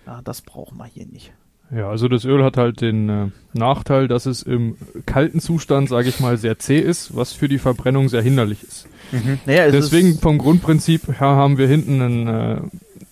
[0.07, 1.33] Ja, das brauchen wir hier nicht.
[1.73, 4.77] Ja, also das Öl hat halt den äh, Nachteil, dass es im
[5.07, 8.89] kalten Zustand, sage ich mal, sehr zäh ist, was für die Verbrennung sehr hinderlich ist.
[9.13, 9.39] Mhm.
[9.47, 12.61] Naja, Deswegen vom Grundprinzip her haben wir hinten einen äh,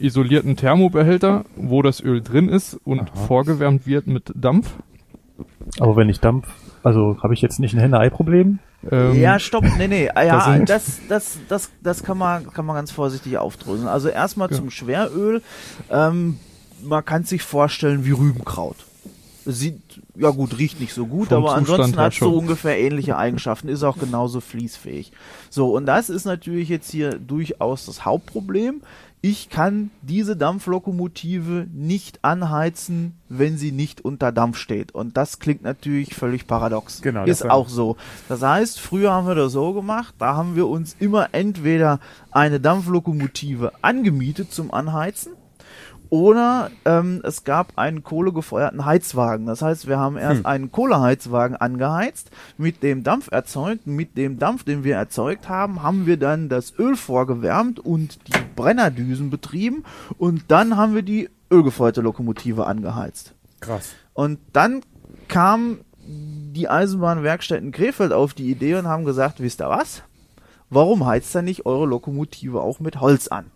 [0.01, 3.27] isolierten Thermobehälter, wo das Öl drin ist und Aha.
[3.27, 4.73] vorgewärmt wird mit Dampf.
[5.79, 6.49] Aber wenn ich Dampf,
[6.83, 8.59] also habe ich jetzt nicht ein Henne-Ei-Problem?
[8.91, 12.77] Ähm, ja, stopp, nee, nee, ah, ja, das, das, das, das kann man, kann man
[12.77, 13.89] ganz vorsichtig aufdröseln.
[13.89, 14.57] Also erstmal ja.
[14.57, 15.43] zum Schweröl.
[15.91, 16.39] Ähm,
[16.83, 18.77] man kann sich vorstellen wie Rübenkraut.
[19.45, 19.81] Sieht,
[20.15, 23.17] ja gut, riecht nicht so gut, Vom aber Zustand ansonsten hat es so ungefähr ähnliche
[23.17, 25.11] Eigenschaften, ist auch genauso fließfähig.
[25.49, 28.83] So, und das ist natürlich jetzt hier durchaus das Hauptproblem
[29.21, 34.93] ich kann diese Dampflokomotive nicht anheizen, wenn sie nicht unter Dampf steht.
[34.93, 37.03] Und das klingt natürlich völlig paradox.
[37.03, 37.25] Genau.
[37.25, 37.97] Ist auch so.
[38.29, 41.99] Das heißt, früher haben wir das so gemacht, da haben wir uns immer entweder
[42.31, 45.33] eine Dampflokomotive angemietet zum Anheizen
[46.11, 49.47] oder ähm, es gab einen kohlegefeuerten Heizwagen.
[49.47, 50.47] Das heißt, wir haben erst hm.
[50.47, 53.87] einen Kohleheizwagen angeheizt, mit dem Dampf erzeugt.
[53.87, 58.39] Mit dem Dampf, den wir erzeugt haben, haben wir dann das Öl vorgewärmt und die
[58.57, 59.85] Brennerdüsen betrieben.
[60.17, 63.35] Und dann haben wir die ölgefeuerte Lokomotive angeheizt.
[63.61, 63.95] Krass.
[64.15, 64.83] Und dann
[65.29, 65.79] kam
[66.09, 70.03] die Eisenbahnwerkstätten Krefeld auf die Idee und haben gesagt, wisst ihr was?
[70.71, 73.51] Warum heizt ihr nicht eure Lokomotive auch mit Holz an?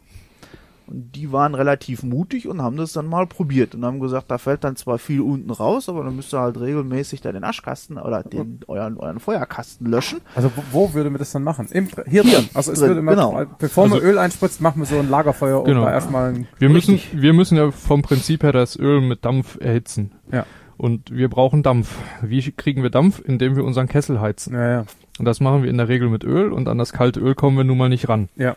[0.87, 4.39] Und die waren relativ mutig und haben das dann mal probiert und haben gesagt, da
[4.39, 7.99] fällt dann zwar viel unten raus, aber dann müsst ihr halt regelmäßig da den Aschkasten
[7.99, 10.21] oder den euren, euren Feuerkasten löschen.
[10.35, 11.69] Also wo, wo würde man das dann machen?
[11.71, 12.49] Im, hier, hier drin.
[12.55, 13.45] Also es drin, würde man, genau.
[13.59, 15.85] bevor man also, Öl einspritzt, machen wir so ein Lagerfeuer genau.
[15.85, 20.13] da erstmal wir müssen, wir müssen ja vom Prinzip her das Öl mit Dampf erhitzen.
[20.31, 20.47] Ja.
[20.77, 21.97] Und wir brauchen Dampf.
[22.23, 23.23] Wie kriegen wir Dampf?
[23.25, 24.55] Indem wir unseren Kessel heizen.
[24.55, 24.85] Ja, ja.
[25.19, 27.57] Und das machen wir in der Regel mit Öl und an das kalte Öl kommen
[27.57, 28.29] wir nun mal nicht ran.
[28.37, 28.57] Ja.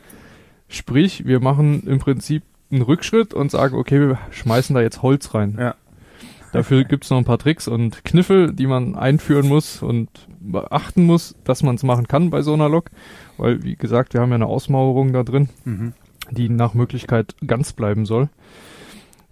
[0.67, 5.33] Sprich, wir machen im Prinzip einen Rückschritt und sagen, okay, wir schmeißen da jetzt Holz
[5.33, 5.57] rein.
[5.59, 5.75] Ja.
[6.51, 10.09] Dafür gibt's noch ein paar Tricks und Kniffel, die man einführen muss und
[10.39, 12.91] beachten muss, dass man es machen kann bei so einer Lok.
[13.37, 15.93] Weil, wie gesagt, wir haben ja eine Ausmauerung da drin, mhm.
[16.31, 18.29] die nach Möglichkeit ganz bleiben soll.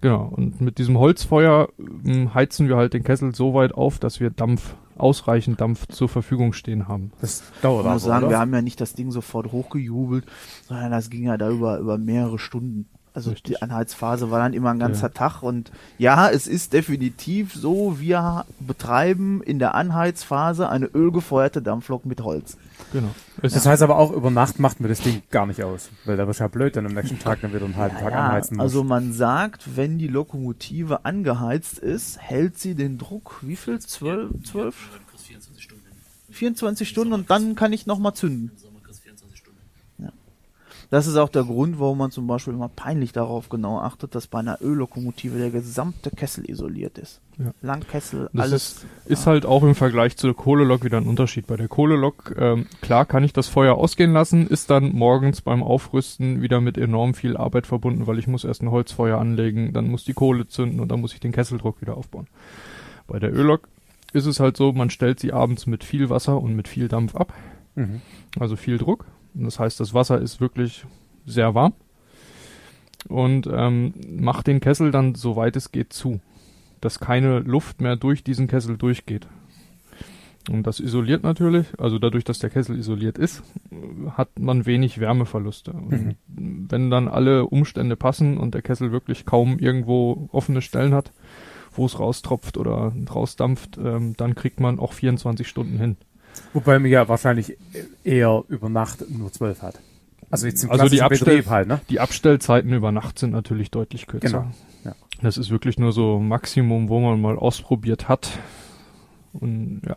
[0.04, 4.20] Genau, und mit diesem Holzfeuer ähm, heizen wir halt den Kessel so weit auf, dass
[4.20, 7.10] wir Dampf, ausreichend Dampf zur Verfügung stehen haben.
[7.22, 8.32] Das dauert Ich muss sagen, oder?
[8.34, 10.26] wir haben ja nicht das Ding sofort hochgejubelt,
[10.68, 12.86] sondern das ging ja da über, über mehrere Stunden.
[13.14, 13.56] Also Richtig.
[13.56, 15.14] die Anheizphase war dann immer ein ganzer ja.
[15.14, 22.04] Tag und ja, es ist definitiv so, wir betreiben in der Anheizphase eine ölgefeuerte Dampflok
[22.04, 22.58] mit Holz.
[22.92, 23.14] Genau.
[23.40, 23.70] Das ja.
[23.70, 26.38] heißt aber auch, über Nacht macht mir das Ding gar nicht aus, weil da wird
[26.38, 28.64] ja blöd, dann am nächsten Tag dann wieder einen halben ja, Tag anheizen muss.
[28.64, 33.80] Also man sagt, wenn die Lokomotive angeheizt ist, hält sie den Druck, wie viel?
[33.80, 34.30] Zwölf?
[34.44, 34.74] Zwölf?
[35.16, 35.82] 24 Stunden.
[36.30, 38.50] 24 Stunden und dann kann ich nochmal zünden.
[40.94, 44.28] Das ist auch der Grund, warum man zum Beispiel immer peinlich darauf genau achtet, dass
[44.28, 47.20] bei einer Öllokomotive der gesamte Kessel isoliert ist.
[47.36, 47.50] Ja.
[47.62, 48.62] Langkessel, das alles.
[48.62, 51.48] Ist, ist halt auch im Vergleich zur Kohlelok wieder ein Unterschied.
[51.48, 55.64] Bei der Kohlelok, ähm, klar kann ich das Feuer ausgehen lassen, ist dann morgens beim
[55.64, 59.88] Aufrüsten wieder mit enorm viel Arbeit verbunden, weil ich muss erst ein Holzfeuer anlegen, dann
[59.88, 62.28] muss die Kohle zünden und dann muss ich den Kesseldruck wieder aufbauen.
[63.08, 63.66] Bei der Öllok
[64.12, 67.16] ist es halt so, man stellt sie abends mit viel Wasser und mit viel Dampf
[67.16, 67.32] ab.
[67.74, 68.00] Mhm.
[68.38, 70.86] Also viel Druck das heißt, das Wasser ist wirklich
[71.26, 71.74] sehr warm
[73.08, 76.20] und ähm, macht den Kessel dann, soweit es geht, zu,
[76.80, 79.26] dass keine Luft mehr durch diesen Kessel durchgeht.
[80.50, 83.42] Und das isoliert natürlich, also dadurch, dass der Kessel isoliert ist,
[84.10, 85.72] hat man wenig Wärmeverluste.
[85.72, 86.16] Mhm.
[86.26, 91.12] Wenn dann alle Umstände passen und der Kessel wirklich kaum irgendwo offene Stellen hat,
[91.72, 95.96] wo es raustropft oder rausdampft, ähm, dann kriegt man auch 24 Stunden hin.
[96.52, 97.56] Wobei man ja wahrscheinlich
[98.04, 99.80] eher über Nacht nur zwölf hat.
[100.30, 101.80] Also jetzt im also die, Abstell halt, ne?
[101.90, 104.28] die Abstellzeiten über Nacht sind natürlich deutlich kürzer.
[104.28, 104.50] Genau.
[104.84, 104.94] Ja.
[105.22, 108.38] Das ist wirklich nur so Maximum, wo man mal ausprobiert hat.
[109.32, 109.96] Und ja,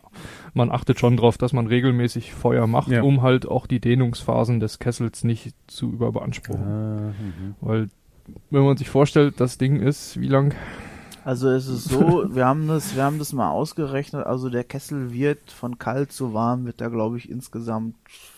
[0.54, 3.04] man achtet schon drauf, dass man regelmäßig Feuer macht, ja.
[3.04, 6.64] um halt auch die Dehnungsphasen des Kessels nicht zu überbeanspruchen.
[6.64, 7.56] Ah, mhm.
[7.62, 7.90] Weil,
[8.50, 10.56] wenn man sich vorstellt, das Ding ist, wie lang?
[11.28, 14.26] Also es ist so, wir haben das, wir haben das mal ausgerechnet.
[14.26, 17.96] Also der Kessel wird von kalt zu warm, wird da glaube ich insgesamt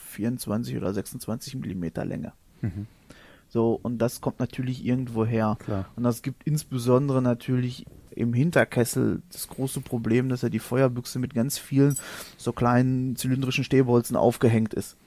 [0.07, 2.34] 24 oder 26 Millimeter Länge.
[2.61, 2.88] Mhm.
[3.48, 5.56] So, und das kommt natürlich irgendwo her.
[5.64, 5.86] Klar.
[5.95, 11.36] Und das gibt insbesondere natürlich im Hinterkessel das große Problem, dass er die Feuerbüchse mit
[11.36, 11.95] ganz vielen
[12.38, 14.98] so kleinen zylindrischen Stäbholzen aufgehängt ist.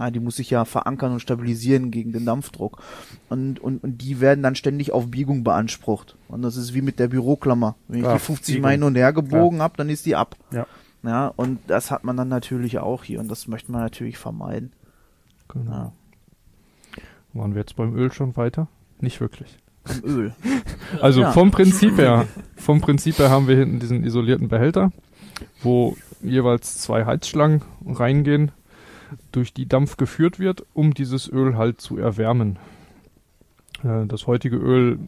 [0.00, 2.82] Ah, die muss sich ja verankern und stabilisieren gegen den Dampfdruck.
[3.28, 6.16] Und, und, und die werden dann ständig auf Biegung beansprucht.
[6.28, 7.76] Und das ist wie mit der Büroklammer.
[7.86, 8.62] Wenn ich ja, die 50 Biegung.
[8.62, 9.64] Mal hin und her gebogen ja.
[9.64, 10.36] habe, dann ist die ab.
[10.52, 10.66] Ja.
[11.02, 13.20] Ja, und das hat man dann natürlich auch hier.
[13.20, 14.72] Und das möchte man natürlich vermeiden.
[15.48, 15.70] Genau.
[15.70, 15.92] Ja.
[17.34, 18.68] Waren wir jetzt beim Öl schon weiter?
[19.00, 19.58] Nicht wirklich.
[20.02, 20.34] Öl.
[21.02, 21.32] also ja.
[21.32, 24.92] vom Prinzip her, vom Prinzip her haben wir hinten diesen isolierten Behälter,
[25.62, 28.52] wo jeweils zwei Heizschlangen reingehen,
[29.32, 32.58] durch die Dampf geführt wird, um dieses Öl halt zu erwärmen.
[33.84, 34.98] Äh, das heutige Öl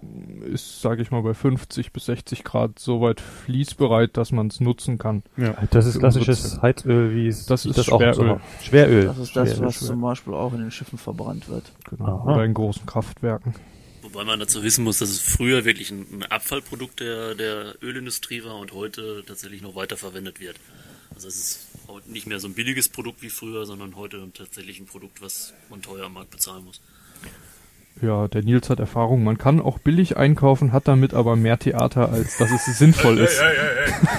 [0.50, 4.98] ist, sage ich mal, bei 50 bis 60 Grad soweit fließbereit, dass man es nutzen
[4.98, 5.22] kann.
[5.36, 5.54] Ja.
[5.70, 8.30] Das ist klassisches Heizöl, wie es das ist das Schweröl.
[8.30, 9.04] Auch Schweröl.
[9.06, 9.66] Das ist das, Schweröl.
[9.66, 11.72] was zum Beispiel auch in den Schiffen verbrannt wird.
[11.88, 12.24] Genau.
[12.26, 13.54] Oder in großen Kraftwerken.
[14.02, 18.44] Wobei man dazu wissen muss, dass es früher wirklich ein, ein Abfallprodukt der, der Ölindustrie
[18.44, 20.56] war und heute tatsächlich noch weiterverwendet wird.
[21.23, 24.81] Also es ist heute nicht mehr so ein billiges Produkt wie früher, sondern heute tatsächlich
[24.81, 26.81] ein Produkt, was man teuer am Markt bezahlen muss.
[28.01, 29.23] Ja, der Nils hat Erfahrung.
[29.23, 33.40] Man kann auch billig einkaufen, hat damit aber mehr Theater, als dass es sinnvoll ist.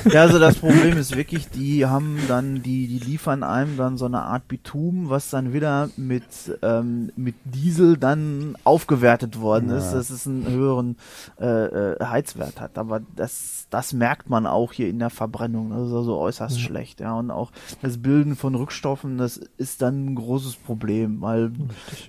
[0.06, 4.06] Ja, also das Problem ist wirklich, die haben dann, die, die liefern einem dann so
[4.06, 6.24] eine Art Bitum, was dann wieder mit,
[6.62, 9.98] ähm, mit Diesel dann aufgewertet worden ist, Ja.
[9.98, 10.96] dass es einen höheren
[11.42, 12.78] äh, äh, Heizwert hat.
[12.78, 15.72] Aber das, das merkt man auch hier in der Verbrennung.
[15.72, 17.02] Das ist also äußerst schlecht.
[17.02, 17.52] Ja, und auch
[17.82, 21.52] das Bilden von Rückstoffen, das ist dann ein großes Problem, weil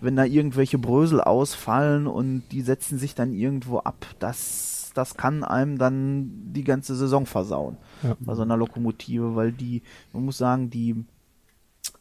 [0.01, 1.21] wenn da irgendwelche Brösel
[1.55, 6.95] ausfallen und die setzen sich dann irgendwo ab, das, das kann einem dann die ganze
[6.95, 7.77] Saison versauen.
[8.03, 8.17] Ja.
[8.21, 9.83] Bei so einer Lokomotive, weil die,
[10.13, 10.97] man muss sagen, die,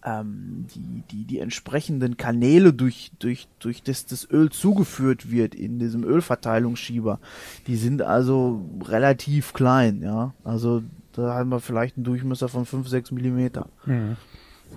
[0.04, 5.80] ähm, die, die, die entsprechenden Kanäle, durch, durch, durch das das Öl zugeführt wird in
[5.80, 7.20] diesem Ölverteilungsschieber,
[7.68, 10.34] die sind also relativ klein, ja.
[10.44, 13.68] Also da haben wir vielleicht einen Durchmesser von 5, 6 Millimeter.
[13.86, 14.18] Mhm.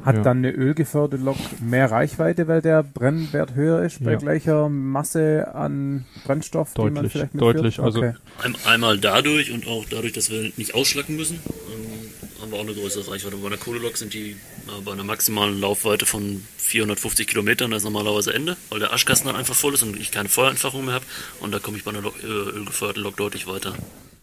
[0.04, 0.22] Hat Ja.
[0.22, 4.18] dann eine ölgeförderte Lok mehr Reichweite, weil der Brennwert höher ist bei Ja.
[4.18, 7.56] gleicher Masse an Brennstoff, die man Deutlich, vielleicht mitführt?
[7.56, 8.14] deutlich, also- Okay.
[8.44, 11.86] Ein, einmal dadurch und auch dadurch, dass wir nicht ausschlacken müssen, ähm,
[12.40, 13.36] haben wir auch eine größere Reichweite.
[13.36, 14.32] Bei einer Kohlelok sind die
[14.68, 19.28] äh, bei einer maximalen Laufweite von 450 Kilometern, da ist normalerweise Ende, weil der Aschkasten
[19.28, 21.04] dann einfach voll ist und ich keine Feuerentfachung mehr habe.
[21.40, 23.74] Und da komme ich bei einer Lok, äh, ölgefeuerten Lok deutlich weiter.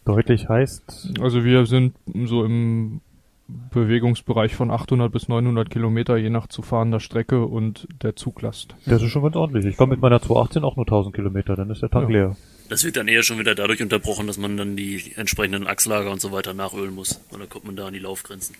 [0.05, 1.95] Deutlich heißt, Also wir sind
[2.25, 2.99] so im
[3.47, 8.75] Bewegungsbereich von 800 bis 900 Kilometer, je nach zu fahrender Strecke und der Zuglast.
[8.85, 9.65] das ist schon ganz ordentlich.
[9.65, 12.15] Ich komme mit meiner 218 auch nur 1000 Kilometer, dann ist der Tank Ja.
[12.15, 12.35] leer.
[12.69, 16.21] Das wird dann eher schon wieder dadurch unterbrochen, dass man dann die entsprechenden Achslager und
[16.21, 17.21] so weiter nachölen muss.
[17.29, 18.55] Und dann kommt man da an die Laufgrenzen.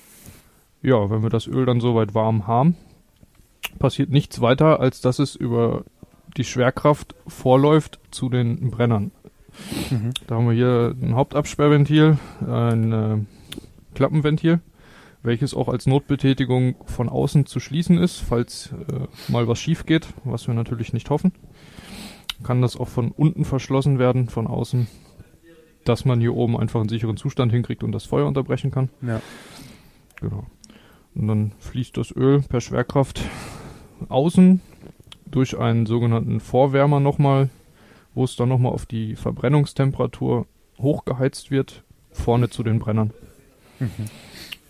[0.81, 2.75] Ja, wenn wir das Öl dann soweit warm haben,
[3.79, 5.85] passiert nichts weiter, als dass es über
[6.35, 9.11] die Schwerkraft vorläuft zu den Brennern.
[10.27, 13.17] Da haben wir hier ein Hauptabsperrventil, ein äh,
[13.95, 14.59] Klappenventil,
[15.23, 20.07] welches auch als Notbetätigung von außen zu schließen ist, falls äh, mal was schief geht,
[20.25, 21.31] was wir natürlich nicht hoffen.
[22.43, 24.87] Kann das auch von unten verschlossen werden, von außen,
[25.85, 28.89] dass man hier oben einfach einen sicheren Zustand hinkriegt und das Feuer unterbrechen kann.
[29.01, 29.21] Ja.
[30.19, 30.45] Genau.
[31.15, 33.21] Und dann fließt das Öl per Schwerkraft
[34.09, 34.61] außen
[35.25, 37.49] durch einen sogenannten Vorwärmer nochmal,
[38.13, 40.47] wo es dann nochmal auf die Verbrennungstemperatur
[40.79, 43.11] hochgeheizt wird, vorne zu den Brennern.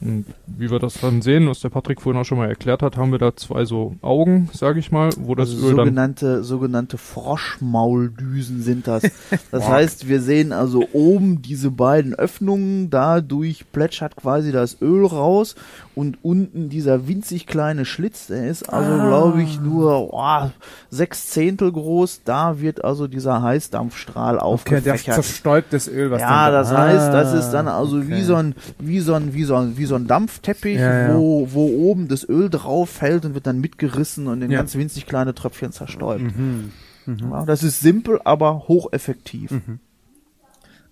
[0.04, 2.98] Und wie wir das dann sehen, was der Patrick vorhin auch schon mal erklärt hat,
[2.98, 6.44] haben wir da zwei so Augen, sage ich mal, wo das Also Öl dann sogenannte,
[6.44, 9.04] sogenannte Froschmauldüsen sind das.
[9.52, 15.56] Das heißt, wir sehen also oben diese beiden Öffnungen, dadurch plätschert quasi das Öl raus
[15.96, 19.08] und unten dieser winzig kleine Schlitz, der ist also, Ah.
[19.08, 20.50] glaube ich, nur oh,
[20.90, 22.22] sechs Zehntel groß.
[22.26, 24.42] Da wird also dieser Heißdampfstrahl Okay,
[24.82, 25.16] der aufgefächert.
[25.16, 28.08] zerstäubt das Öl, was ja, das heißt, das ist dann Ah, also okay.
[28.10, 31.16] wie so ein, wie so ein, wie so ein, wie so ein Dampfteppich, Ja, ja.
[31.16, 34.60] wo, wo oben das Öl drauf fällt und wird dann mitgerissen und in Ja.
[34.60, 36.22] ganz winzig kleine Tröpfchen zerstäubt.
[36.38, 36.72] Mhm.
[37.06, 37.46] Mhm.
[37.46, 39.52] Das ist simpel, aber hocheffektiv.
[39.52, 39.80] Mhm.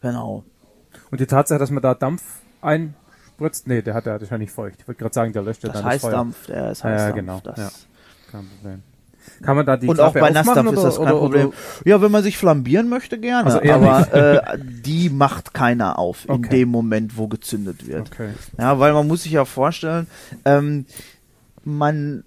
[0.02, 0.44] Genau.
[1.10, 2.22] Und die Tatsache, dass man da Dampf
[3.42, 4.78] einspritzt, nee, der hat ja wahrscheinlich feucht.
[4.82, 6.10] Ich wollte gerade sagen, der löscht ja dann das Feuer.
[6.12, 7.40] Heißdampf, der ist Ja, ja, genau.
[7.44, 7.70] Das Ja.
[8.32, 8.84] Kein Problem.
[9.44, 11.48] Kann man da die und auch Klappe bei aufmachen Nassdampf ist das kein oder- Problem.
[11.50, 11.56] oder-
[11.86, 13.46] ja, wenn man sich flambieren möchte, gerne.
[13.54, 16.50] Also aber äh, die macht keiner auf in Okay.
[16.50, 18.10] dem Moment, wo gezündet wird.
[18.12, 18.30] Okay.
[18.58, 20.08] Ja, weil man muss sich ja vorstellen,
[20.46, 20.86] ähm,
[21.64, 22.24] man,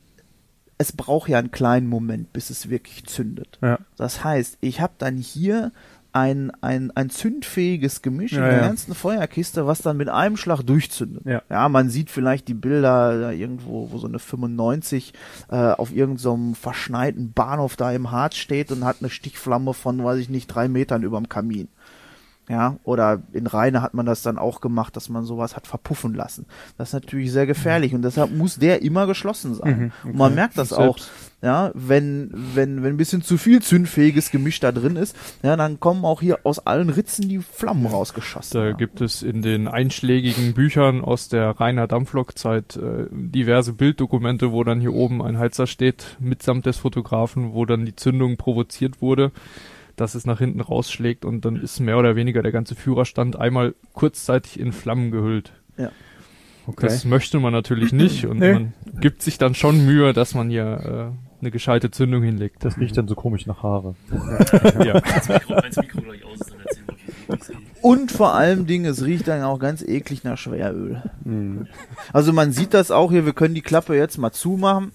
[0.78, 3.59] es braucht ja einen kleinen Moment, bis es wirklich zündet.
[3.61, 3.78] Ja.
[3.97, 5.73] Das heißt, ich habe dann hier
[6.15, 8.66] ein, ein, ein zündfähiges Gemisch in Ja, der ja.
[8.69, 11.24] ganzen Feuerkiste, was dann mit einem Schlag durchzündet.
[11.51, 11.69] Ja.
[11.69, 15.12] man sieht vielleicht die Bilder da irgendwo, wo so eine 95
[15.51, 20.20] äh, auf irgendeinem verschneiten Bahnhof da im Harz steht und hat eine Stichflamme von, weiß
[20.20, 21.69] ich nicht, drei Metern überm Kamin.
[22.49, 26.15] Ja, oder in Rheine hat man das dann auch gemacht, dass man sowas hat verpuffen
[26.15, 26.45] lassen.
[26.77, 29.93] Das ist natürlich sehr gefährlich und deshalb muss der immer geschlossen sein.
[30.05, 30.35] Mhm, Und man okay.
[30.35, 30.99] merkt das auch,
[31.41, 35.81] ja, wenn, wenn, wenn ein bisschen zu viel zündfähiges Gemisch da drin ist, ja, dann
[35.81, 38.61] kommen auch hier aus allen Ritzen die Flammen rausgeschossen.
[38.61, 44.65] Da gibt es in den einschlägigen Büchern aus der Rainer Dampflok-Zeit äh, diverse Bilddokumente, wo
[44.65, 49.33] dann hier oben ein Heizer steht, mitsamt des Fotografen, wo dann die Zündung provoziert wurde.
[49.97, 53.75] Dass es nach hinten rausschlägt und dann ist mehr oder weniger der ganze Führerstand einmal
[53.93, 55.53] kurzzeitig in Flammen gehüllt.
[55.77, 55.91] Ja.
[56.66, 56.87] Okay.
[56.87, 58.55] Das möchte man natürlich nicht und nee.
[58.55, 62.65] man gibt sich dann schon Mühe, dass man hier äh, eine gescheite Zündung hinlegt.
[62.65, 63.95] Das riecht dann so komisch nach Haare.
[64.85, 65.03] ja.
[67.83, 71.03] Und vor allem Ding, es riecht dann auch ganz eklig nach Schweröl.
[71.25, 71.66] Mhm.
[72.15, 74.93] Also man sieht das auch hier, wir können die Klappe jetzt mal zumachen.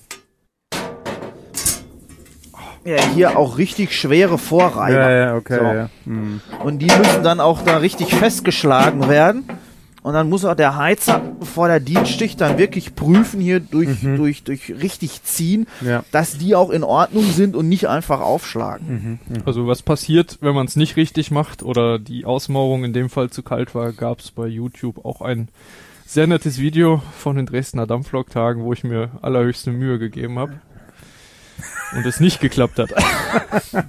[2.85, 5.09] Ja, hier auch richtig schwere Vorreiber.
[5.09, 5.57] Ja, ja, okay.
[5.59, 5.65] So.
[5.65, 5.89] Ja.
[6.05, 6.41] Mhm.
[6.63, 9.45] Und die müssen dann auch da richtig festgeschlagen werden.
[10.01, 14.15] Und dann muss auch der Heizer vor der Dienststich dann wirklich prüfen, hier durch, mhm.
[14.15, 16.03] durch, durch richtig ziehen, ja.
[16.11, 19.19] dass die auch in Ordnung sind und nicht einfach aufschlagen.
[19.27, 19.35] Mhm.
[19.35, 19.43] Mhm.
[19.45, 23.29] Also was passiert, wenn man es nicht richtig macht oder die Ausmauerung in dem Fall
[23.29, 25.49] zu kalt war, gab es bei YouTube auch ein
[26.05, 30.53] sehr nettes Video von den Dresdner Dampflok-Tagen, wo ich mir allerhöchste Mühe gegeben habe
[31.93, 32.89] und es nicht geklappt hat.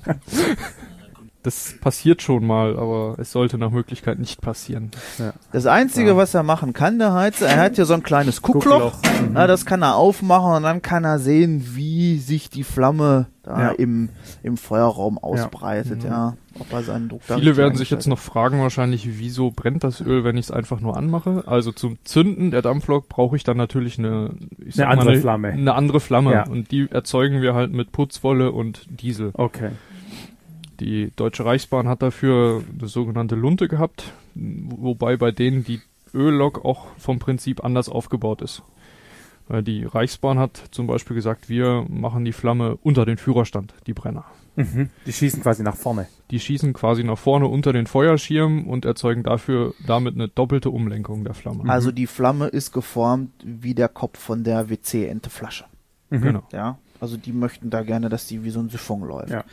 [1.43, 4.91] das passiert schon mal, aber es sollte nach Möglichkeit nicht passieren.
[5.19, 5.33] Ja.
[5.53, 6.17] Das Einzige, ja.
[6.17, 8.43] was er machen kann, der Heizer, er hat hier so ein kleines.
[8.43, 8.99] Guckloch.
[9.29, 9.37] Mhm.
[9.37, 13.71] Ja, das kann er aufmachen und dann kann er sehen, wie sich die Flamme da
[13.71, 14.11] im,
[14.43, 16.05] im Feuerraum ausbreitet.
[16.05, 16.31] Ja.
[16.31, 16.37] Mhm.
[16.61, 20.25] Ob er seinen Druck Viele werden sich jetzt noch fragen wahrscheinlich, wieso brennt das Öl,
[20.25, 21.45] wenn ich es einfach nur anmache?
[21.47, 24.35] Also zum Zünden der Dampflok brauche ich dann natürlich eine,
[24.75, 25.49] eine andere mal, Flamme.
[25.49, 26.45] Eine andere Flamme.
[26.51, 29.31] Und die erzeugen wir halt mit Putzwolle und Diesel.
[29.35, 29.71] Okay.
[30.81, 35.81] Die Deutsche Reichsbahn hat dafür eine sogenannte Lunte gehabt, wobei bei denen die
[36.15, 38.63] Öllok auch vom Prinzip anders aufgebaut ist.
[39.49, 44.25] Die Reichsbahn hat zum Beispiel gesagt, wir machen die Flamme unter den Führerstand, die Brenner.
[44.57, 44.91] Mhm.
[45.07, 46.07] Die schießen quasi nach vorne.
[46.31, 51.25] Die schießen quasi nach vorne unter den Feuerschirm und erzeugen dafür damit eine doppelte Umlenkung
[51.25, 51.69] der Flamme.
[51.71, 55.65] Also die Flamme ist geformt wie der Kopf von der WC-Enteflasche.
[56.11, 56.21] Mhm.
[56.21, 56.43] Genau.
[56.53, 59.31] Ja, also die möchten da gerne, dass die wie so ein Siphon läuft.
[59.31, 59.45] Ja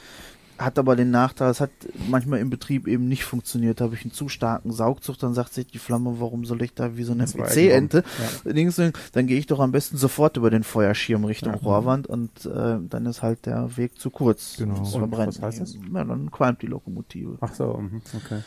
[0.57, 1.69] hat aber den Nachteil, es hat
[2.09, 3.79] manchmal im Betrieb eben nicht funktioniert.
[3.79, 6.73] Da habe ich einen zu starken Saugzug, dann sagt sich die Flamme, warum soll ich
[6.73, 8.03] da wie so eine PC-Ente?
[8.45, 8.91] Ja.
[9.13, 11.59] Dann gehe ich doch am besten sofort über den Feuerschirm Richtung ja.
[11.59, 14.57] Rohrwand und äh, dann ist halt der Weg zu kurz.
[14.57, 14.79] Genau.
[14.79, 15.27] Das verbrennt.
[15.27, 15.75] Was heißt das?
[15.75, 17.37] Ja, dann qualmt die Lokomotive.
[17.41, 18.41] Ach so, mhm, okay.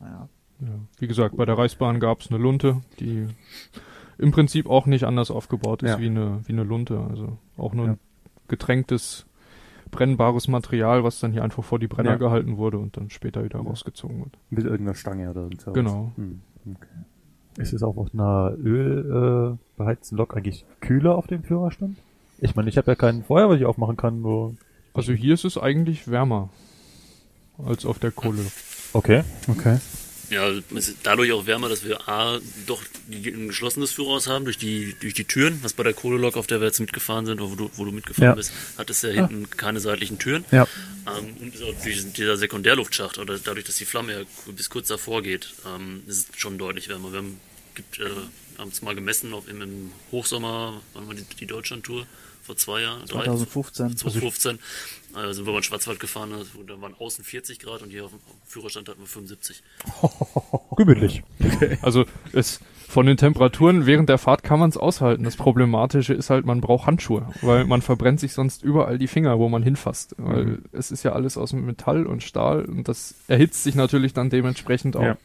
[0.00, 0.28] Naja.
[0.60, 0.68] Ja.
[0.98, 3.26] Wie gesagt, bei der Reichsbahn gab es eine Lunte, die
[4.18, 7.00] im Prinzip auch nicht anders aufgebaut ist wie eine wie eine Lunte.
[7.08, 7.98] Also auch nur ein
[8.48, 9.26] getränktes
[9.90, 12.16] brennbares Material, was dann hier einfach vor die Brenner ja.
[12.16, 13.64] gehalten wurde und dann später wieder ja.
[13.64, 14.38] rausgezogen wird.
[14.50, 15.72] Mit irgendeiner Stange oder so.
[15.72, 16.12] Genau.
[16.16, 16.40] Hm.
[16.66, 17.62] Okay.
[17.62, 21.96] Ist es auch auf einer ölbeheizten äh, Lok eigentlich kühler auf dem Führerstand?
[22.38, 24.22] Ich meine, ich habe ja keinen Feuer, was ich aufmachen kann.
[24.22, 24.54] Wo
[24.94, 26.48] also hier ist es eigentlich wärmer
[27.58, 28.44] als auf der Kohle.
[28.92, 29.78] Okay, okay.
[30.30, 34.58] Ja, es ist dadurch auch wärmer, dass wir A, doch ein geschlossenes Führerhaus haben durch
[34.58, 37.54] die, durch die Türen, was bei der Kohlelok, auf der wir jetzt mitgefahren sind, wo
[37.56, 38.34] du, wo du mitgefahren ja.
[38.34, 39.54] bist, hat es ja hinten ah.
[39.56, 40.44] keine seitlichen Türen.
[40.52, 40.68] Ja.
[41.06, 45.52] Ähm, und durch dieser Sekundärluftschacht, oder dadurch, dass die Flamme ja bis kurz davor geht,
[45.66, 47.10] ähm, ist es schon deutlich wärmer.
[47.10, 47.40] Wir haben,
[47.74, 48.04] gibt, äh,
[48.56, 52.06] haben es mal gemessen, auf, im, im Hochsommer, wann war die, die Deutschland-Tour?
[52.42, 53.06] vor zwei Jahren.
[53.06, 53.96] 2015.
[53.96, 54.58] 2015.
[55.14, 58.04] Also sind wir mal in Schwarzwald gefahren, also da waren außen 40 Grad und hier
[58.04, 59.62] auf dem Führerstand hatten wir 75.
[60.76, 61.22] Gemütlich.
[61.82, 65.22] Also es von den Temperaturen während der Fahrt kann man es aushalten.
[65.22, 69.38] Das Problematische ist halt, man braucht Handschuhe, weil man verbrennt sich sonst überall die Finger,
[69.38, 70.14] wo man hinfasst.
[70.18, 70.64] Weil mhm.
[70.72, 74.96] es ist ja alles aus Metall und Stahl und das erhitzt sich natürlich dann dementsprechend
[74.96, 75.02] auch.
[75.02, 75.16] Ja.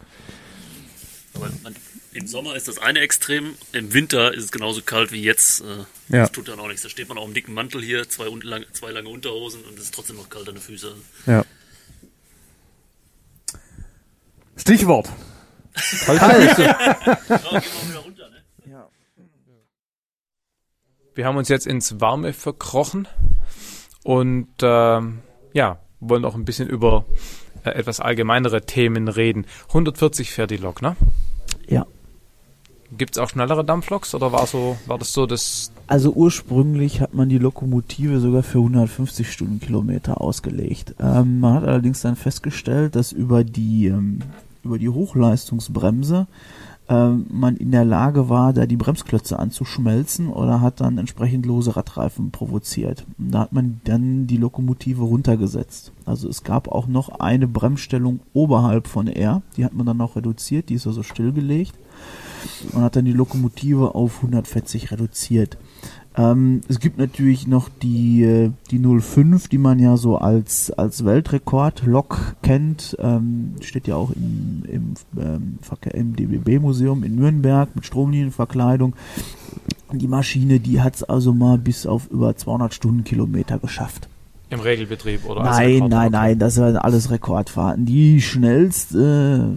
[1.33, 1.75] Aber man,
[2.15, 5.61] im Sommer ist das eine Extrem, im Winter ist es genauso kalt wie jetzt.
[5.61, 5.65] Äh,
[6.09, 6.21] ja.
[6.21, 6.83] Das tut dann auch nichts.
[6.83, 9.85] Da steht man auch im dicken Mantel hier, zwei, lang, zwei lange Unterhosen und es
[9.85, 10.93] ist trotzdem noch kalt an den Füßen.
[11.25, 11.43] Ja.
[14.55, 15.09] Stichwort.
[16.05, 16.19] Kalt.
[16.19, 16.57] Kalt.
[16.57, 16.75] Ne?
[21.13, 23.09] Wir haben uns jetzt ins Warme verkrochen
[24.03, 25.21] und ähm,
[25.53, 27.05] ja, wollen auch ein bisschen über
[27.65, 29.45] äh, etwas allgemeinere Themen reden.
[29.67, 30.95] 140 fährt die Lok, ne?
[31.67, 31.85] Ja.
[32.97, 35.71] Gibt es auch schnellere Dampfloks oder war so war das so das?
[35.87, 40.95] Also ursprünglich hat man die Lokomotive sogar für 150 Stundenkilometer ausgelegt.
[40.99, 44.19] Ähm, man hat allerdings dann festgestellt, dass über die ähm,
[44.63, 46.27] über die Hochleistungsbremse
[46.87, 51.75] ähm, man in der Lage war, da die Bremsklötze anzuschmelzen oder hat dann entsprechend lose
[51.75, 53.05] Radreifen provoziert.
[53.17, 55.91] Und da hat man dann die Lokomotive runtergesetzt.
[56.05, 60.15] Also es gab auch noch eine Bremsstellung oberhalb von R, die hat man dann auch
[60.15, 61.73] reduziert, die ist also stillgelegt
[62.73, 65.57] und hat dann die Lokomotive auf 140 reduziert.
[66.17, 71.03] Ähm, es gibt natürlich noch die, äh, die 05, die man ja so als, als
[71.03, 72.95] Weltrekord-Lok kennt.
[72.99, 75.59] Ähm, steht ja auch im, im, ähm,
[75.93, 78.95] im DBB-Museum in Nürnberg mit Stromlinienverkleidung.
[79.91, 84.07] Die Maschine, die hat es also mal bis auf über 200 Stundenkilometer geschafft.
[84.49, 87.85] Im Regelbetrieb oder Nein, nein, nein, das sind alles Rekordfahrten.
[87.85, 89.55] Die schnellste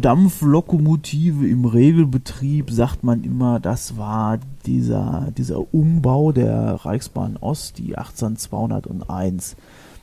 [0.00, 7.96] Dampflokomotive im Regelbetrieb, sagt man immer, das war dieser, dieser Umbau der Reichsbahn Ost, die
[7.96, 9.56] 18201.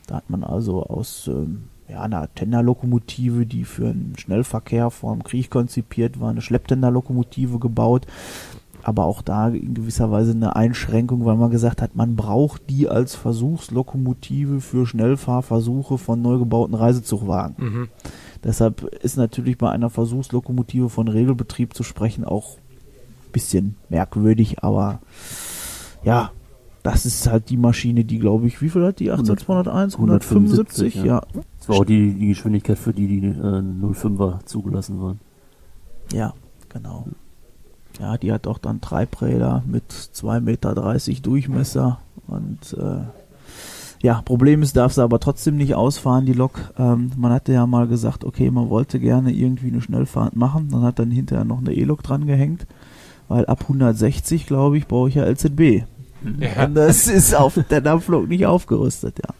[0.06, 5.24] Da hat man also aus ähm, ja, einer Tenderlokomotive, die für einen Schnellverkehr vor dem
[5.24, 8.06] Krieg konzipiert war, eine Schlepptenderlokomotive gebaut.
[8.82, 12.88] Aber auch da in gewisser Weise eine Einschränkung, weil man gesagt hat, man braucht die
[12.88, 17.54] als Versuchslokomotive für Schnellfahrversuche von neu gebauten Reisezugwagen.
[17.58, 17.88] Mhm.
[18.42, 25.00] Deshalb ist natürlich bei einer Versuchslokomotive von Regelbetrieb zu sprechen auch ein bisschen merkwürdig, aber
[26.02, 26.30] ja,
[26.82, 29.94] das ist halt die Maschine, die glaube ich, wie viel hat die 18201?
[29.94, 31.04] 175, 175 ja.
[31.04, 31.42] ja.
[31.58, 35.20] Das war auch die, die Geschwindigkeit, für die die äh, 05er zugelassen waren.
[36.12, 36.32] Ja,
[36.68, 37.06] genau.
[37.98, 43.04] Ja, die hat auch dann Treibräder mit 2,30 Meter Durchmesser und äh,
[44.02, 46.72] ja, Problem ist, darf sie aber trotzdem nicht ausfahren, die Lok.
[46.78, 50.68] Ähm, man hatte ja mal gesagt, okay, man wollte gerne irgendwie eine Schnellfahrt machen.
[50.70, 52.66] Dann hat dann hinterher noch eine E-Lok dran gehängt,
[53.28, 55.84] weil ab 160, glaube ich, brauche ich ja LZB.
[56.40, 56.64] Ja.
[56.64, 59.34] Und das ist auf der Dampflok nicht aufgerüstet, ja.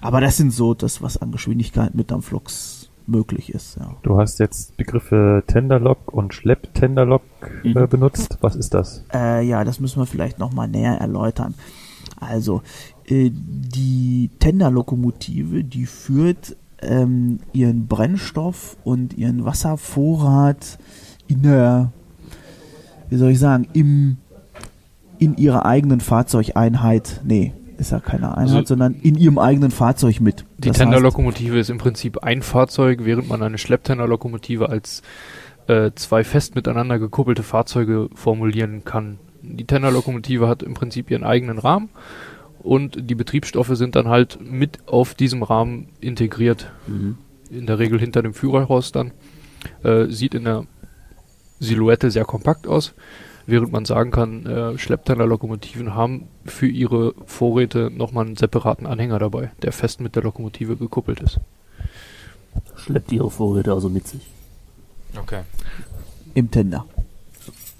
[0.00, 2.77] Aber das sind so das, was an Geschwindigkeit mit Dampfloks
[3.08, 3.96] möglich ist, ja.
[4.02, 7.22] Du hast jetzt Begriffe Tenderlok und Schlepptenderlok
[7.64, 7.88] äh, mhm.
[7.88, 8.38] benutzt.
[8.40, 9.04] Was ist das?
[9.12, 11.54] Äh, ja, das müssen wir vielleicht nochmal näher erläutern.
[12.20, 12.62] Also,
[13.06, 20.78] äh, die Tenderlokomotive, die führt ähm, ihren Brennstoff und ihren Wasservorrat
[21.26, 21.92] in der,
[23.08, 24.18] wie soll ich sagen, im,
[25.18, 30.20] in ihrer eigenen Fahrzeugeinheit, nee, ist ja keine Einheit, also sondern in ihrem eigenen Fahrzeug
[30.20, 30.44] mit.
[30.58, 35.02] Die Tenderlokomotive ist im Prinzip ein Fahrzeug, während man eine Schlepptenderlokomotive als
[35.68, 39.18] äh, zwei fest miteinander gekuppelte Fahrzeuge formulieren kann.
[39.42, 41.90] Die Tenderlokomotive hat im Prinzip ihren eigenen Rahmen
[42.58, 46.72] und die Betriebsstoffe sind dann halt mit auf diesem Rahmen integriert.
[46.86, 47.18] Mhm.
[47.50, 49.12] In der Regel hinter dem Führerhaus dann.
[49.82, 50.66] Äh, sieht in der
[51.60, 52.94] Silhouette sehr kompakt aus,
[53.48, 59.50] während man sagen kann, äh, Schleppteiler-Lokomotiven haben für ihre Vorräte nochmal einen separaten Anhänger dabei,
[59.62, 61.40] der fest mit der Lokomotive gekuppelt ist.
[62.76, 64.26] Schleppt ihre Vorräte also mit sich.
[65.18, 65.40] Okay.
[66.34, 66.84] Im Tender.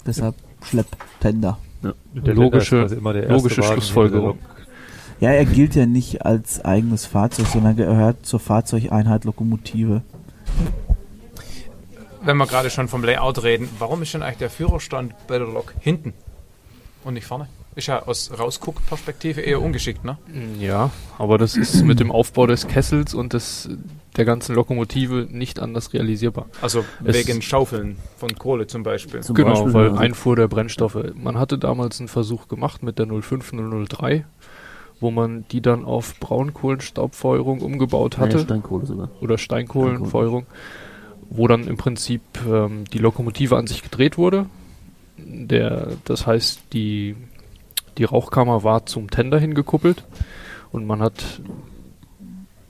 [0.07, 1.59] Deshalb Schlepptender.
[1.83, 1.93] Ja.
[2.15, 2.87] Logische,
[3.29, 4.39] logische Schlussfolgerung.
[5.21, 10.03] Ja, er gilt ja nicht als eigenes Fahrzeug, sondern gehört zur Fahrzeugeinheit Lokomotive.
[12.29, 15.49] Wenn wir gerade schon vom Layout reden, warum ist denn eigentlich der Führerstand bei der
[15.49, 16.13] Lok hinten
[17.03, 17.49] und nicht vorne?
[17.75, 20.19] Ist ja aus Rausguck-Perspektive eher ungeschickt, ne?
[20.61, 23.71] Ja, aber das ist mit dem Aufbau des Kessels und des,
[24.19, 26.51] der ganzen Lokomotive nicht anders realisierbar.
[26.61, 29.21] Also es wegen Schaufeln von Kohle zum Beispiel.
[29.21, 29.97] Zum genau, Beispiel, weil ja.
[29.97, 31.03] Einfuhr der Brennstoffe.
[31.15, 34.27] Man hatte damals einen Versuch gemacht mit der 05003
[35.01, 38.39] wo man die dann auf Braunkohlenstaubfeuerung umgebaut hatte.
[38.39, 39.11] Ja, Steinkohle sogar.
[39.21, 40.47] Oder Steinkohlenfeuerung,
[41.31, 44.47] wo dann im Prinzip ähm, die Lokomotive an sich gedreht wurde.
[45.17, 47.17] Der, das heißt, die,
[47.99, 50.05] die Rauchkammer war zum Tender hingekuppelt
[50.71, 51.41] und man hat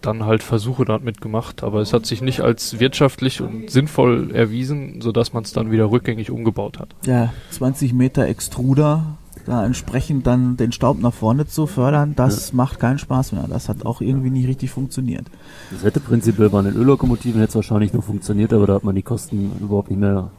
[0.00, 5.00] dann halt Versuche damit gemacht, aber es hat sich nicht als wirtschaftlich und sinnvoll erwiesen,
[5.00, 6.94] sodass man es dann wieder rückgängig umgebaut hat.
[7.04, 9.17] Ja, 20 Meter Extruder
[9.48, 12.56] da entsprechend dann den Staub nach vorne zu fördern, das ja.
[12.56, 13.46] macht keinen Spaß mehr.
[13.48, 15.26] Das hat auch irgendwie nicht richtig funktioniert.
[15.70, 19.02] Das hätte prinzipiell bei den Öllokomotiven jetzt wahrscheinlich noch funktioniert, aber da hat man die
[19.02, 20.30] Kosten überhaupt nicht mehr,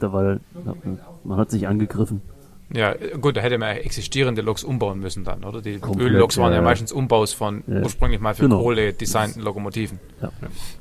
[0.00, 0.38] da war,
[1.24, 2.22] man hat sich angegriffen.
[2.74, 5.62] Ja, gut, da hätte man existierende Loks umbauen müssen dann, oder?
[5.62, 7.82] Die Ölloks waren ja, ja, meistens Umbaus von ja.
[7.82, 8.60] ursprünglich mal für genau.
[8.60, 10.00] Kohle designten Lokomotiven.
[10.20, 10.30] Ja.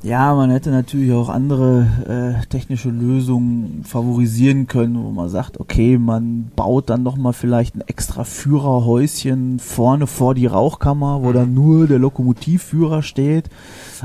[0.01, 0.35] ja.
[0.35, 6.49] man hätte natürlich auch andere äh, technische Lösungen favorisieren können, wo man sagt, okay, man
[6.55, 11.99] baut dann nochmal vielleicht ein extra Führerhäuschen vorne vor die Rauchkammer, wo dann nur der
[11.99, 13.51] Lokomotivführer steht.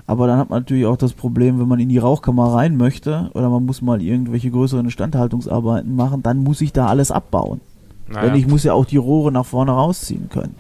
[0.06, 3.30] Aber dann hat man natürlich auch das Problem, wenn man in die Rauchkammer rein möchte
[3.32, 7.62] oder man muss mal irgendwelche größeren Instandhaltungsarbeiten machen, dann muss ich da alles abbauen.
[8.10, 8.28] Naja.
[8.28, 10.56] Denn ich muss ja auch die Rohre nach vorne rausziehen können.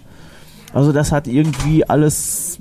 [0.72, 2.60] Also das hat irgendwie alles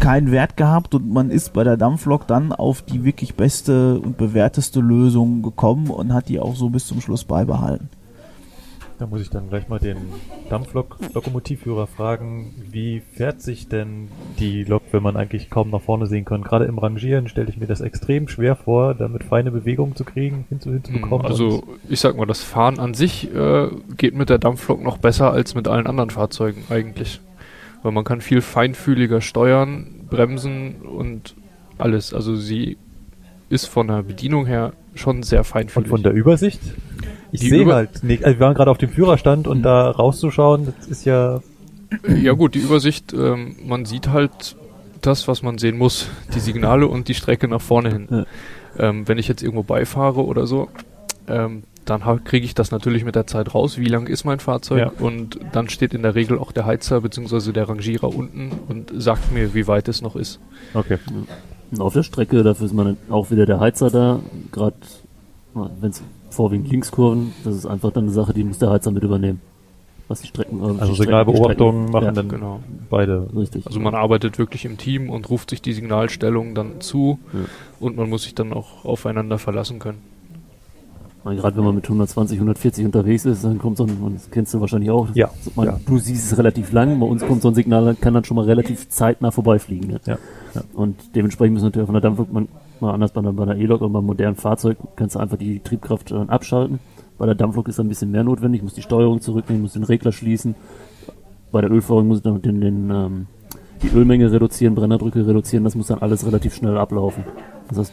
[0.00, 4.16] keinen Wert gehabt und man ist bei der Dampflok dann auf die wirklich beste und
[4.16, 7.90] bewährteste Lösung gekommen und hat die auch so bis zum Schluss beibehalten.
[9.00, 9.96] Da muss ich dann gleich mal den
[10.50, 16.26] Dampflok-Lokomotivführer fragen, wie fährt sich denn die Lok, wenn man eigentlich kaum nach vorne sehen
[16.26, 16.42] kann?
[16.42, 20.44] Gerade im Rangieren stelle ich mir das extrem schwer vor, damit feine Bewegungen zu kriegen,
[20.50, 21.24] hinzubekommen.
[21.24, 25.32] Also ich sag mal, das Fahren an sich äh, geht mit der Dampflok noch besser
[25.32, 27.22] als mit allen anderen Fahrzeugen eigentlich.
[27.82, 31.36] Weil man kann viel feinfühliger steuern, bremsen und
[31.78, 32.12] alles.
[32.12, 32.76] Also sie
[33.48, 35.86] ist von der Bedienung her schon sehr feinfühlig.
[35.86, 36.60] Und von der Übersicht?
[37.32, 38.24] Ich sehe halt nicht.
[38.24, 39.62] Also wir waren gerade auf dem Führerstand und mhm.
[39.62, 41.40] da rauszuschauen, das ist ja
[42.22, 44.56] Ja gut, die Übersicht, ähm, man sieht halt
[45.00, 48.08] das, was man sehen muss, die Signale und die Strecke nach vorne hin.
[48.10, 48.26] Ja.
[48.78, 50.68] Ähm, wenn ich jetzt irgendwo beifahre oder so,
[51.26, 54.78] ähm, dann kriege ich das natürlich mit der Zeit raus, wie lang ist mein Fahrzeug
[54.78, 54.92] ja.
[55.04, 57.52] und dann steht in der Regel auch der Heizer bzw.
[57.52, 60.38] der Rangierer unten und sagt mir, wie weit es noch ist.
[60.74, 60.98] Okay.
[61.70, 64.20] Und auf der Strecke, dafür ist man auch wieder der Heizer da,
[64.52, 64.76] gerade
[65.54, 69.02] wenn es vorwiegend Linkskurven, das ist einfach dann eine Sache, die muss der Heizer mit
[69.02, 69.40] übernehmen
[70.10, 70.60] was die Strecken.
[70.60, 72.60] Äh, also Signalbeobachtungen machen ja, dann genau.
[72.90, 73.28] beide.
[73.34, 73.66] Richtig.
[73.66, 77.38] Also man arbeitet wirklich im Team und ruft sich die Signalstellung dann zu ja.
[77.78, 79.98] und man muss sich dann auch aufeinander verlassen können.
[81.22, 84.60] Gerade wenn man mit 120, 140 unterwegs ist, dann kommt so ein, das kennst du
[84.60, 85.08] wahrscheinlich auch.
[85.14, 85.30] Ja.
[85.54, 85.80] Man, ja.
[85.84, 88.46] Du siehst es relativ lang, bei uns kommt so ein Signal, kann dann schon mal
[88.46, 89.90] relativ zeitnah vorbeifliegen.
[89.90, 90.00] Ne?
[90.06, 90.18] Ja.
[90.54, 90.62] ja.
[90.72, 92.48] Und dementsprechend müssen natürlich von der Dampf, man,
[92.80, 95.60] mal anders bei einer, bei einer E-Lok oder beim modernen Fahrzeug, kannst du einfach die
[95.60, 96.78] Triebkraft dann abschalten
[97.20, 100.10] bei der Dampflok ist ein bisschen mehr notwendig, muss die Steuerung zurücknehmen, muss den Regler
[100.10, 100.54] schließen.
[101.52, 103.26] Bei der Ölführung muss ich dann den, den, ähm,
[103.82, 107.24] die Ölmenge reduzieren, Brennerdrücke reduzieren, das muss dann alles relativ schnell ablaufen.
[107.68, 107.92] Das heißt,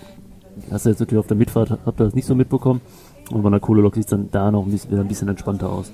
[0.71, 2.79] hast du jetzt natürlich auf der Mitfahrt, habt ihr das nicht so mitbekommen.
[3.29, 5.91] Und bei einer Kohlelok sieht es dann da noch ein bisschen, ein bisschen entspannter aus.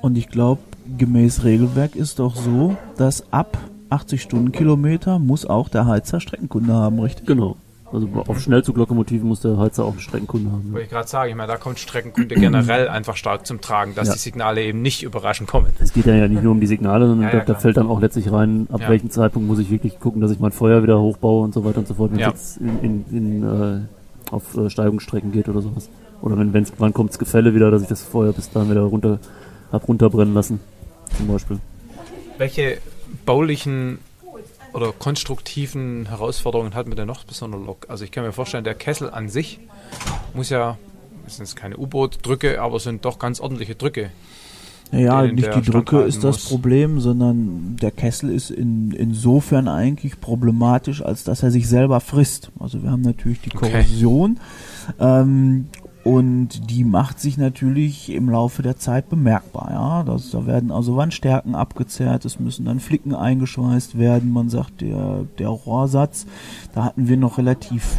[0.00, 0.60] Und ich glaube,
[0.96, 3.58] gemäß Regelwerk ist doch so, dass ab
[3.90, 7.26] 80 Stundenkilometer muss auch der Heizer Streckenkunde haben, richtig?
[7.26, 7.56] Genau.
[7.96, 10.66] Also auf Schnellzuglokomotiven muss der Heizer auch einen Streckenkunde haben.
[10.66, 10.72] Ne?
[10.72, 14.08] Wollte ich gerade sagen, ich meine, da kommt Streckenkunde generell einfach stark zum Tragen, dass
[14.08, 14.14] ja.
[14.14, 15.68] die Signale eben nicht überraschend kommen.
[15.80, 17.86] Es geht ja nicht nur um die Signale, sondern ja, ja, da, da, fällt dann
[17.88, 21.00] auch letztlich rein, ab welchem Zeitpunkt muss ich wirklich gucken, dass ich mein Feuer wieder
[21.00, 23.80] hochbaue und so weiter und so fort, wenn es jetzt in, in, in, äh,
[24.30, 25.88] auf äh, Steigungsstrecken geht oder sowas.
[26.20, 28.82] Oder wenn wenn's, wann kommt das Gefälle wieder, dass ich das Feuer bis dahin wieder
[28.82, 29.18] runter
[29.72, 30.60] hab runterbrennen lassen,
[31.16, 31.58] zum Beispiel.
[32.36, 32.78] Welche
[33.24, 33.98] baulichen
[34.76, 37.86] oder konstruktiven Herausforderungen hat mit der noch besonderen Lok?
[37.88, 39.58] Also ich kann mir vorstellen, der Kessel an sich
[40.34, 40.76] muss ja,
[41.24, 44.10] das sind keine U-Boot-Drücke, aber sind doch ganz ordentliche Drücke.
[44.92, 46.48] Ja, nicht die Drücke ist das muss.
[46.48, 52.52] Problem, sondern der Kessel ist in, insofern eigentlich problematisch, als dass er sich selber frisst.
[52.60, 54.38] Also wir haben natürlich die Korrosion
[54.88, 55.22] okay.
[55.22, 55.66] ähm,
[56.06, 59.70] und die macht sich natürlich im Laufe der Zeit bemerkbar.
[59.72, 64.32] Ja, das, da werden also Wandstärken abgezerrt, es müssen dann Flicken eingeschweißt werden.
[64.32, 66.26] Man sagt, der, der Rohrsatz,
[66.72, 67.96] da hatten wir noch relativ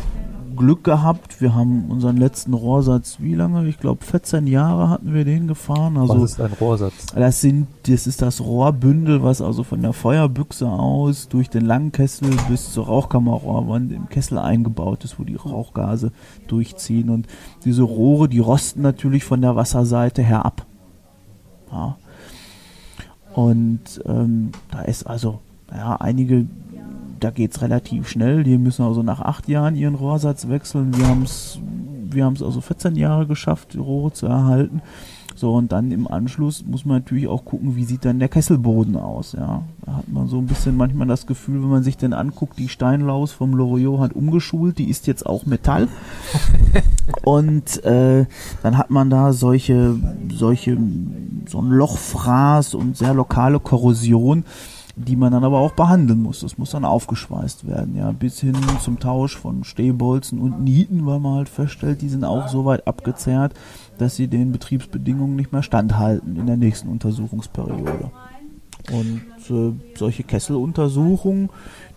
[0.58, 1.40] Glück gehabt.
[1.40, 3.68] Wir haben unseren letzten Rohrsatz, wie lange?
[3.68, 5.98] Ich glaube 14 Jahre hatten wir den gefahren.
[5.98, 7.06] Also, was ist ein Rohrsatz?
[7.16, 11.92] Das sind, das ist das Rohrbündel, was also von der Feuerbüchse aus durch den langen
[11.92, 16.12] Kessel bis zur Rauchkammerrohrwand im Kessel eingebaut ist, wo die Rauchgase
[16.48, 17.10] durchziehen.
[17.10, 17.28] Und
[17.64, 20.66] diese Rohre, die rosten natürlich von der Wasserseite her ab.
[21.72, 21.98] Ja.
[23.34, 25.40] Und ähm, da ist also
[25.72, 26.48] ja, einige
[27.20, 28.44] da geht es relativ schnell.
[28.44, 30.98] Die müssen also nach acht Jahren ihren Rohrsatz wechseln.
[30.98, 31.60] Wir haben es
[32.14, 34.82] wir haben's also 14 Jahre geschafft, die Rohre zu erhalten.
[35.36, 38.96] So, und dann im Anschluss muss man natürlich auch gucken, wie sieht dann der Kesselboden
[38.96, 39.62] aus, ja.
[39.86, 42.70] Da hat man so ein bisschen manchmal das Gefühl, wenn man sich den anguckt, die
[42.70, 45.90] Steinlaus vom Loriot hat umgeschult, die ist jetzt auch Metall.
[47.24, 48.26] und äh,
[48.64, 49.96] dann hat man da solche,
[50.34, 50.76] solche,
[51.48, 54.44] so ein Lochfraß und sehr lokale Korrosion
[54.98, 56.40] die man dann aber auch behandeln muss.
[56.40, 61.20] Das muss dann aufgeschweißt werden, ja, bis hin zum Tausch von Stehbolzen und Nieten, weil
[61.20, 63.54] man halt feststellt, die sind auch so weit abgezerrt,
[64.00, 68.12] dass sie den Betriebsbedingungen nicht mehr standhalten in der nächsten Untersuchungsperiode.
[68.92, 71.50] Und äh, solche Kesseluntersuchungen,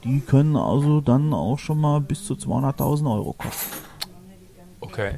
[0.05, 3.77] die können also dann auch schon mal bis zu 200.000 Euro kosten.
[4.81, 5.13] Okay.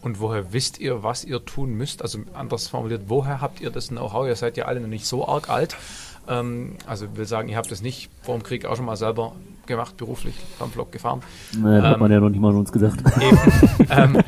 [0.00, 2.00] Und woher wisst ihr, was ihr tun müsst?
[2.02, 4.26] Also anders formuliert, woher habt ihr das Know-how?
[4.26, 5.76] Ihr seid ja alle noch nicht so arg alt.
[6.28, 8.96] Ähm, also ich will sagen, ihr habt das nicht vor dem Krieg auch schon mal
[8.96, 9.32] selber
[9.66, 11.22] gemacht, beruflich Dampflok gefahren.
[11.58, 13.02] Naja, ähm, hat man ja noch nicht mal uns gesagt.
[13.20, 13.38] Eben,
[13.90, 14.22] ähm,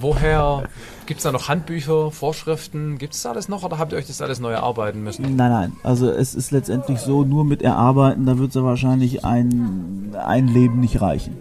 [0.00, 0.64] woher
[1.06, 2.98] gibt es da noch Handbücher, Vorschriften?
[2.98, 5.36] Gibt es alles noch oder habt ihr euch das alles neu erarbeiten müssen?
[5.36, 5.72] Nein, nein.
[5.82, 10.48] Also es ist letztendlich so, nur mit Erarbeiten, da wird es ja wahrscheinlich ein, ein
[10.48, 11.36] Leben nicht reichen.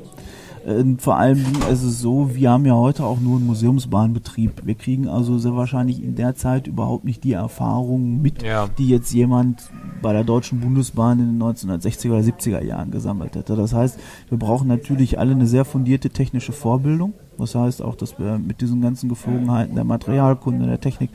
[0.65, 4.65] Und vor allem ist es so, wir haben ja heute auch nur einen Museumsbahnbetrieb.
[4.65, 8.69] Wir kriegen also sehr wahrscheinlich in der Zeit überhaupt nicht die Erfahrungen mit, ja.
[8.77, 9.69] die jetzt jemand
[10.01, 13.55] bei der Deutschen Bundesbahn in den 1960er oder 70er Jahren gesammelt hätte.
[13.55, 17.13] Das heißt, wir brauchen natürlich alle eine sehr fundierte technische Vorbildung.
[17.37, 21.09] Das heißt auch, dass wir mit diesen ganzen Geflogenheiten der Materialkunde, der Technik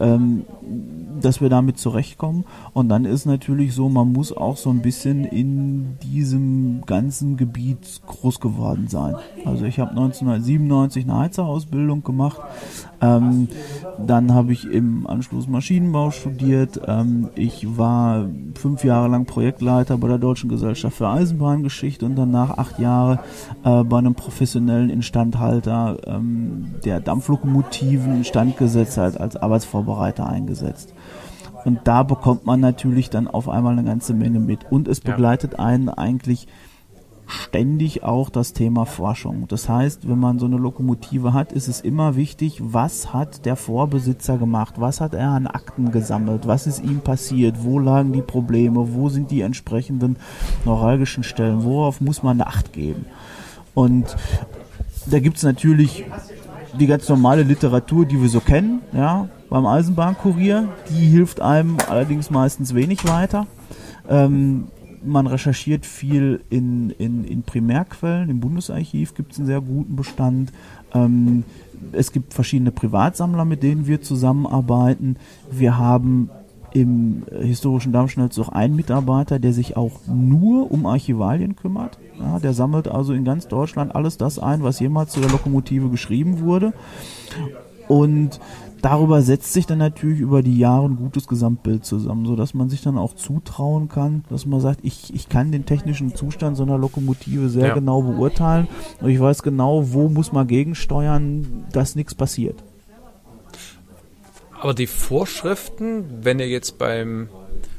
[0.00, 0.44] ähm,
[1.20, 2.44] dass wir damit zurechtkommen.
[2.72, 8.00] Und dann ist natürlich so, man muss auch so ein bisschen in diesem ganzen Gebiet
[8.06, 9.16] groß geworden sein.
[9.44, 12.40] Also ich habe 1997 eine Heizerausbildung gemacht.
[13.00, 13.48] Ähm,
[13.98, 16.80] dann habe ich im Anschluss Maschinenbau studiert.
[16.86, 22.58] Ähm, ich war fünf Jahre lang Projektleiter bei der Deutschen Gesellschaft für Eisenbahngeschichte und danach
[22.58, 23.20] acht Jahre
[23.64, 30.94] äh, bei einem professionellen Instandhalter, ähm, der Dampflokomotiven instand gesetzt hat als Arbeitsvorbereiter eingesetzt.
[31.64, 34.60] Und da bekommt man natürlich dann auf einmal eine ganze Menge mit.
[34.70, 36.46] Und es begleitet einen eigentlich
[37.28, 39.46] ständig auch das Thema Forschung.
[39.48, 43.54] Das heißt, wenn man so eine Lokomotive hat, ist es immer wichtig, was hat der
[43.54, 48.22] Vorbesitzer gemacht, was hat er an Akten gesammelt, was ist ihm passiert, wo lagen die
[48.22, 50.16] Probleme, wo sind die entsprechenden
[50.64, 53.04] neuralgischen Stellen, worauf muss man Acht geben.
[53.74, 54.16] Und
[55.06, 56.06] da gibt es natürlich
[56.78, 62.30] die ganz normale Literatur, die wir so kennen, ja, beim Eisenbahnkurier, die hilft einem allerdings
[62.30, 63.46] meistens wenig weiter.
[64.08, 64.68] Ähm,
[65.04, 68.30] man recherchiert viel in, in, in Primärquellen.
[68.30, 70.52] Im Bundesarchiv gibt es einen sehr guten Bestand.
[70.94, 71.44] Ähm,
[71.92, 75.16] es gibt verschiedene Privatsammler, mit denen wir zusammenarbeiten.
[75.50, 76.30] Wir haben
[76.72, 81.98] im historischen Dampfschnellzug auch einen Mitarbeiter, der sich auch nur um Archivalien kümmert.
[82.20, 85.88] Ja, der sammelt also in ganz Deutschland alles das ein, was jemals zu der Lokomotive
[85.88, 86.72] geschrieben wurde.
[87.86, 88.38] Und
[88.82, 92.68] darüber setzt sich dann natürlich über die Jahre ein gutes Gesamtbild zusammen, so dass man
[92.68, 96.62] sich dann auch zutrauen kann, dass man sagt, ich, ich kann den technischen Zustand so
[96.62, 97.74] einer Lokomotive sehr ja.
[97.74, 98.68] genau beurteilen
[99.00, 102.62] und ich weiß genau, wo muss man gegensteuern, dass nichts passiert.
[104.60, 107.28] Aber die Vorschriften, wenn ihr jetzt beim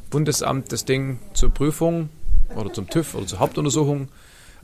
[0.10, 2.10] Bundesamt das Ding zur Prüfung
[2.56, 4.08] oder zum TÜV oder zur Hauptuntersuchung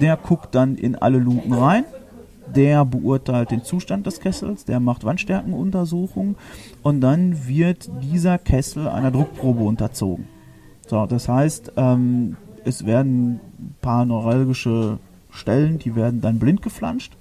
[0.00, 1.84] Der guckt dann in alle Luken rein.
[2.54, 6.36] Der beurteilt den Zustand des Kessels, der macht Wandstärkenuntersuchungen
[6.82, 10.28] und dann wird dieser Kessel einer Druckprobe unterzogen.
[10.86, 14.98] So, das heißt, ähm, es werden ein paar neuralgische
[15.30, 17.16] Stellen, die werden dann blind geflanscht,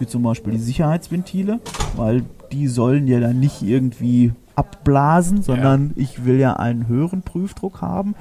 [0.00, 1.60] wie zum Beispiel die Sicherheitsventile,
[1.96, 6.02] weil die sollen ja dann nicht irgendwie abblasen, sondern ja.
[6.02, 8.14] ich will ja einen höheren Prüfdruck haben.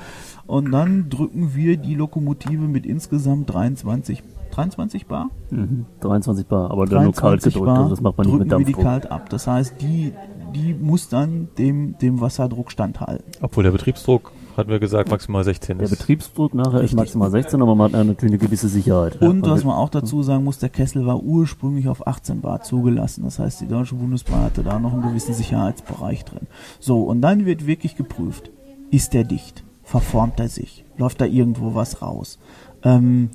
[0.46, 4.22] Und dann drücken wir die Lokomotive mit insgesamt 23
[4.52, 5.30] 23 Bar?
[5.50, 8.52] Mhm, 23 Bar, aber dann nur kalt gedrückt, Bar also das macht man nicht mit
[8.52, 8.78] Dampfdruck.
[8.78, 9.30] wir die kalt ab.
[9.30, 10.14] Das heißt, die,
[10.54, 13.26] die muss dann dem, dem Wasserdruck standhalten.
[13.42, 15.92] Obwohl der Betriebsdruck, hatten wir gesagt, maximal 16 ist.
[15.92, 16.92] Der Betriebsdruck nachher Richtig.
[16.92, 19.22] ist maximal 16, aber man hat natürlich eine gewisse Sicherheit.
[19.22, 23.24] Und was man auch dazu sagen muss, der Kessel war ursprünglich auf 18 Bar zugelassen.
[23.24, 26.48] Das heißt, die Deutsche Bundesbahn hatte da noch einen gewissen Sicherheitsbereich drin.
[26.80, 28.52] So, und dann wird wirklich geprüft,
[28.92, 29.66] ist der dicht?
[29.86, 30.84] verformt er sich?
[30.98, 32.40] Läuft da irgendwo was raus?
[32.84, 33.30] Ähm,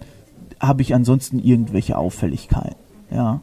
[0.59, 2.77] Habe ich ansonsten irgendwelche Auffälligkeiten?
[3.11, 3.41] Ja.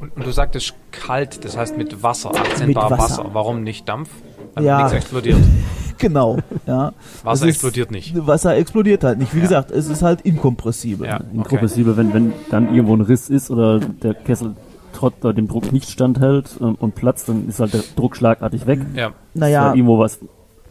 [0.00, 3.02] Und, und, du sagtest kalt, das heißt mit Wasser, 18 Bar Wasser.
[3.02, 3.30] Wasser.
[3.32, 4.10] Warum nicht Dampf?
[4.54, 4.78] Weil ja.
[4.78, 5.38] nichts explodiert.
[5.98, 6.92] genau, ja.
[7.22, 8.14] Wasser ist, explodiert nicht.
[8.26, 9.34] Wasser explodiert halt nicht.
[9.34, 9.44] Wie ja.
[9.44, 11.06] gesagt, es ist halt inkompressibel.
[11.06, 12.00] Ja, inkompressibel, okay.
[12.00, 14.56] wenn, wenn dann irgendwo ein Riss ist oder der Kessel
[14.92, 18.80] trotz dem Druck nicht standhält ähm, und platzt, dann ist halt der Druck schlagartig weg.
[18.94, 19.12] Ja.
[19.34, 19.60] Naja.
[19.60, 20.18] Ist halt irgendwo was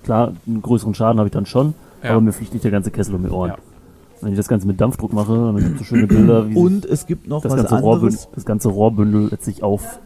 [0.04, 2.12] Klar, einen größeren Schaden habe ich dann schon, ja.
[2.12, 3.54] aber mir fliegt nicht der ganze Kessel um die Ohren.
[4.22, 6.86] Wenn ich das Ganze mit Dampfdruck mache, dann gibt es so schöne Bilder, wie und
[6.86, 8.28] es gibt noch das was ganze anderes.
[8.34, 10.00] das ganze Rohrbündel letztlich auf,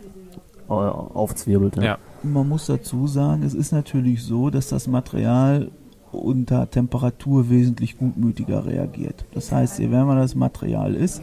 [0.70, 1.78] äh, aufzwirbelt.
[1.78, 1.84] Ja.
[1.84, 1.98] ja.
[2.24, 5.72] Man muss dazu sagen, es ist natürlich so, dass das Material
[6.12, 9.26] unter Temperatur wesentlich gutmütiger reagiert.
[9.34, 11.22] Das heißt, je wärmer das Material ist,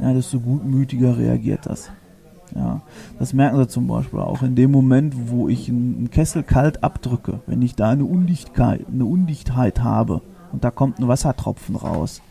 [0.00, 1.90] ja, desto gutmütiger reagiert das.
[2.54, 2.80] Ja,
[3.18, 7.40] das merken Sie zum Beispiel auch in dem Moment, wo ich einen Kessel kalt abdrücke,
[7.46, 12.22] wenn ich da eine Undichtheit, eine Undichtheit habe und da kommt ein Wassertropfen raus,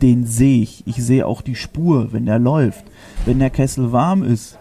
[0.00, 0.86] den sehe ich.
[0.86, 2.84] Ich sehe auch die Spur, wenn der läuft.
[3.24, 4.58] Wenn der Kessel warm ist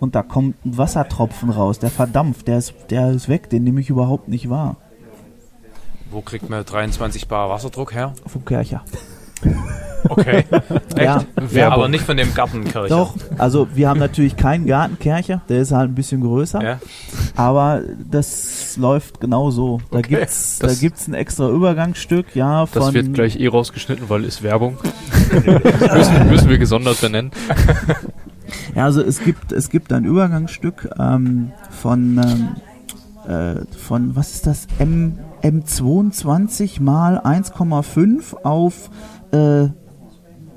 [0.00, 3.80] und da kommt ein Wassertropfen raus, der verdampft, der ist, der ist weg, den nehme
[3.80, 4.76] ich überhaupt nicht wahr.
[6.10, 8.14] Wo kriegt man 23 Bar Wasserdruck her?
[8.26, 8.82] Vom Kercher.
[10.08, 10.44] Okay.
[10.98, 12.88] Ja, Wer aber nicht von dem Gartenkircher.
[12.88, 16.60] Doch, also wir haben natürlich keinen Gartenkercher, der ist halt ein bisschen größer.
[16.62, 16.78] Ja.
[17.36, 19.80] Aber das läuft genau so.
[19.92, 20.16] Da Okay.
[20.16, 22.82] gibt's, da Das- gibt's ein extra Übergangsstück, ja, von.
[22.82, 24.76] Das wird gleich eh rausgeschnitten, weil ist Werbung.
[25.94, 27.30] müssen, müssen wir gesondert benennen.
[28.74, 31.52] Ja, also es gibt, es gibt ein Übergangsstück ähm,
[31.82, 32.18] von,
[33.26, 38.88] ähm, äh, von, was ist das, M, M22 mal 1,5 auf,
[39.32, 39.68] äh,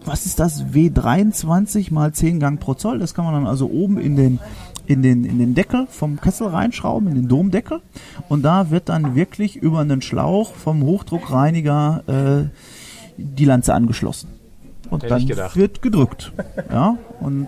[0.06, 3.00] was ist das, W23 mal 10 Gang pro Zoll.
[3.00, 4.40] Das kann man dann also oben in den,
[4.88, 7.82] in den, in den Deckel vom Kessel reinschrauben, in den Domdeckel.
[8.28, 12.50] Und da wird dann wirklich über einen Schlauch vom Hochdruckreiniger äh,
[13.18, 14.30] die Lanze angeschlossen.
[14.90, 16.34] Und Hätte dann wird gedrückt.
[16.72, 17.48] Ja, und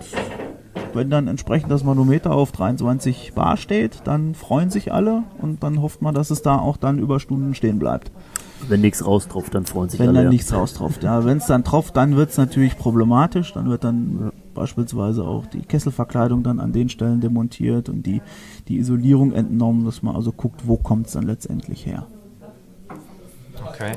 [0.92, 5.82] wenn dann entsprechend das Manometer auf 23 Bar steht, dann freuen sich alle und dann
[5.82, 8.10] hofft man, dass es da auch dann über Stunden stehen bleibt.
[8.68, 10.18] Wenn nichts raustropft, dann freuen sich Wenn alle.
[10.18, 10.30] dann ja.
[10.30, 11.02] nichts raustropft.
[11.02, 13.52] Ja, wenn es dann tropft, dann wird es natürlich problematisch.
[13.52, 18.22] Dann wird dann beispielsweise auch die Kesselverkleidung dann an den Stellen demontiert und die,
[18.68, 22.06] die Isolierung entnommen, dass man also guckt, wo kommt es dann letztendlich her.
[23.68, 23.92] Okay.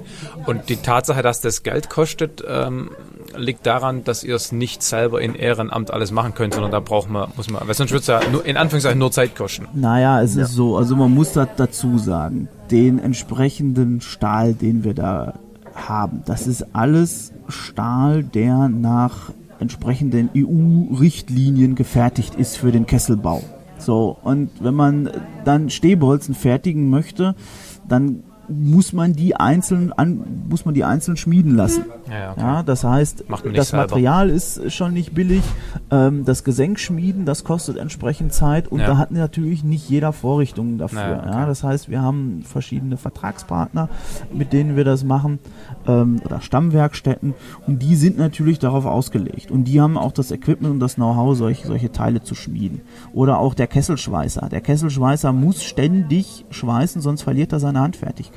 [0.46, 2.90] Und die Tatsache, dass das Geld kostet, ähm,
[3.36, 7.10] liegt daran, dass ihr es nicht selber in Ehrenamt alles machen könnt, sondern da braucht
[7.10, 9.68] man, muss man, weil sonst wird es ja nur, in Anführungszeichen nur Zeit kosten.
[9.74, 14.94] Naja, es ist so, also man muss das dazu sagen, den entsprechenden Stahl, den wir
[14.94, 15.34] da
[15.76, 23.44] haben, das ist alles Stahl, der nach entsprechenden EU-Richtlinien gefertigt ist für den Kesselbau.
[23.80, 25.10] So, und wenn man
[25.46, 27.36] dann Stehbolzen fertigen möchte,
[27.88, 31.86] dann muss man die einzeln an, muss man die einzeln schmieden lassen.
[32.10, 32.42] Ja, okay.
[32.42, 33.84] Ja, das heißt, das selber.
[33.84, 35.44] Material ist schon nicht billig.
[35.92, 38.88] Ähm, das Gesenkschmieden, das kostet entsprechend Zeit und Ja.
[38.88, 41.00] da hat natürlich nicht jeder Vorrichtungen dafür.
[41.00, 41.30] Ja, okay.
[41.30, 43.90] ja, das heißt, wir haben verschiedene Vertragspartner,
[44.34, 45.40] mit denen wir das machen
[45.88, 47.34] ähm, oder Stammwerkstätten
[47.68, 51.36] und die sind natürlich darauf ausgelegt und die haben auch das Equipment und das Know-how,
[51.38, 52.82] solche, solche Teile zu schmieden.
[53.14, 54.48] Oder auch der Kesselschweißer.
[54.50, 58.37] Der Kesselschweißer muss ständig schweißen, sonst verliert er seine Handfertigkeit.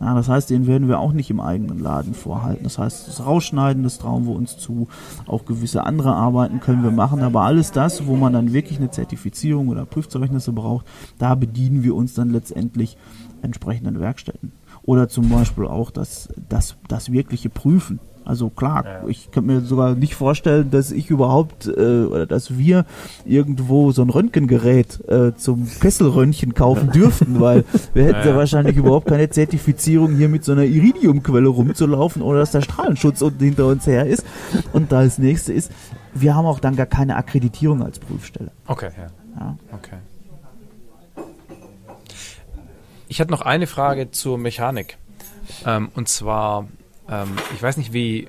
[0.00, 2.64] Ja, das heißt, den werden wir auch nicht im eigenen Laden vorhalten.
[2.64, 4.88] Das heißt, das Rausschneiden, das trauen wir uns zu.
[5.26, 7.22] Auch gewisse andere Arbeiten können wir machen.
[7.22, 10.86] Aber alles das, wo man dann wirklich eine Zertifizierung oder Prüfzeugnisse braucht,
[11.18, 12.98] da bedienen wir uns dann letztendlich
[13.40, 14.52] entsprechenden Werkstätten.
[14.82, 17.98] Oder zum Beispiel auch das, das, das wirkliche Prüfen.
[18.26, 22.84] Also klar, ich kann mir sogar nicht vorstellen, dass ich überhaupt äh, oder dass wir
[23.24, 27.64] irgendwo so ein Röntgengerät äh, zum Kesselröntgen kaufen dürften, weil
[27.94, 28.36] wir hätten ja, Ja.
[28.36, 33.44] wahrscheinlich überhaupt keine Zertifizierung hier mit so einer Iridiumquelle rumzulaufen oder dass der Strahlenschutz unten
[33.44, 34.26] hinter uns her ist.
[34.72, 35.70] Und da das nächste ist,
[36.12, 38.50] wir haben auch dann gar keine Akkreditierung als Prüfstelle.
[38.66, 39.06] Okay, ja.
[39.38, 39.56] Ja.
[39.72, 39.96] Okay.
[43.08, 44.98] Ich hatte noch eine Frage zur Mechanik.
[45.64, 46.66] Ähm, und zwar,
[47.10, 48.28] ähm, ich weiß nicht, wie,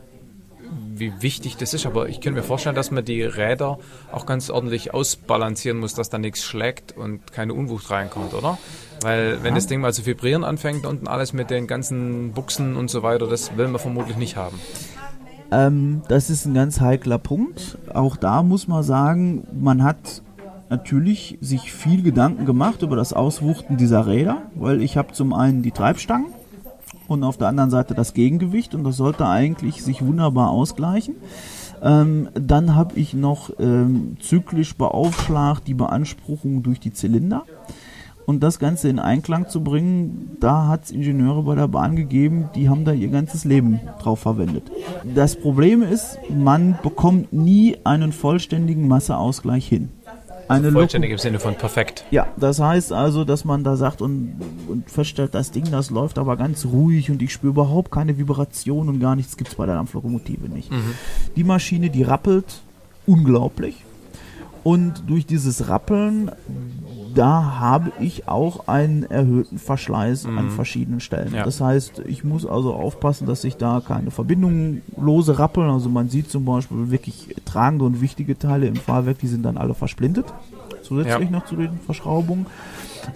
[0.95, 3.79] wie wichtig das ist, aber ich könnte mir vorstellen, dass man die Räder
[4.11, 8.57] auch ganz ordentlich ausbalancieren muss, dass da nichts schlägt und keine Unwucht reinkommt, oder?
[9.01, 12.89] Weil wenn das Ding mal zu vibrieren anfängt, unten alles mit den ganzen Buchsen und
[12.89, 14.59] so weiter, das will man vermutlich nicht haben.
[15.51, 17.77] Ähm, das ist ein ganz heikler Punkt.
[17.93, 20.21] Auch da muss man sagen, man hat
[20.69, 25.61] natürlich sich viel Gedanken gemacht über das Auswuchten dieser Räder, weil ich habe zum einen
[25.61, 26.33] die Treibstangen
[27.07, 31.15] und auf der anderen Seite das Gegengewicht und das sollte eigentlich sich wunderbar ausgleichen.
[31.81, 37.43] Ähm, dann habe ich noch ähm, zyklisch beaufschlagt die Beanspruchung durch die Zylinder.
[38.25, 42.49] Und das Ganze in Einklang zu bringen, da hat es Ingenieure bei der Bahn gegeben,
[42.55, 44.69] die haben da ihr ganzes Leben drauf verwendet.
[45.15, 49.89] Das Problem ist, man bekommt nie einen vollständigen Masseausgleich hin.
[50.47, 52.05] Eine Vollständig im Sinne von perfekt.
[52.11, 56.17] ja, das heißt also, dass man da sagt und, und feststellt, das Ding, das läuft
[56.17, 59.75] aber ganz ruhig und ich spüre überhaupt keine Vibration und gar nichts gibt's bei der
[59.75, 60.71] Dampflokomotive nicht.
[60.71, 60.93] Mhm.
[61.35, 62.61] Die Maschine, die rappelt
[63.05, 63.83] unglaublich.
[64.63, 66.31] Und durch dieses Rappeln,
[67.17, 70.49] da habe ich auch einen erhöhten Verschleiß an Mhm.
[70.51, 71.33] verschiedenen Stellen.
[71.33, 71.43] Ja.
[71.43, 75.69] Das heißt, ich muss also aufpassen, dass sich da keine Verbindungen lose rappeln.
[75.69, 79.57] Also man sieht zum Beispiel wirklich tragende und wichtige Teile im Fahrwerk, die sind dann
[79.57, 80.25] alle versplintet.
[80.83, 81.35] Zusätzlich Ja.
[81.37, 82.45] noch zu den Verschraubungen.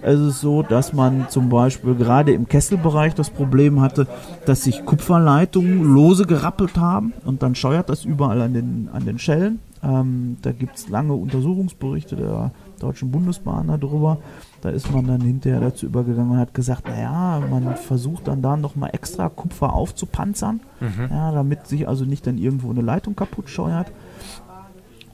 [0.02, 4.06] Es ist so, dass man zum Beispiel gerade im Kesselbereich das Problem hatte,
[4.46, 9.18] dass sich Kupferleitungen lose gerappelt haben und dann scheuert das überall an den, an den
[9.18, 9.58] Schellen.
[9.82, 14.18] Ähm, da gibt es lange Untersuchungsberichte der Deutschen Bundesbahn darüber.
[14.60, 18.56] Da ist man dann hinterher dazu übergegangen und hat gesagt, naja, man versucht dann da
[18.56, 21.08] nochmal extra Kupfer aufzupanzern, Mhm.
[21.10, 23.90] ja, damit sich also nicht dann irgendwo eine Leitung kaputt scheuert.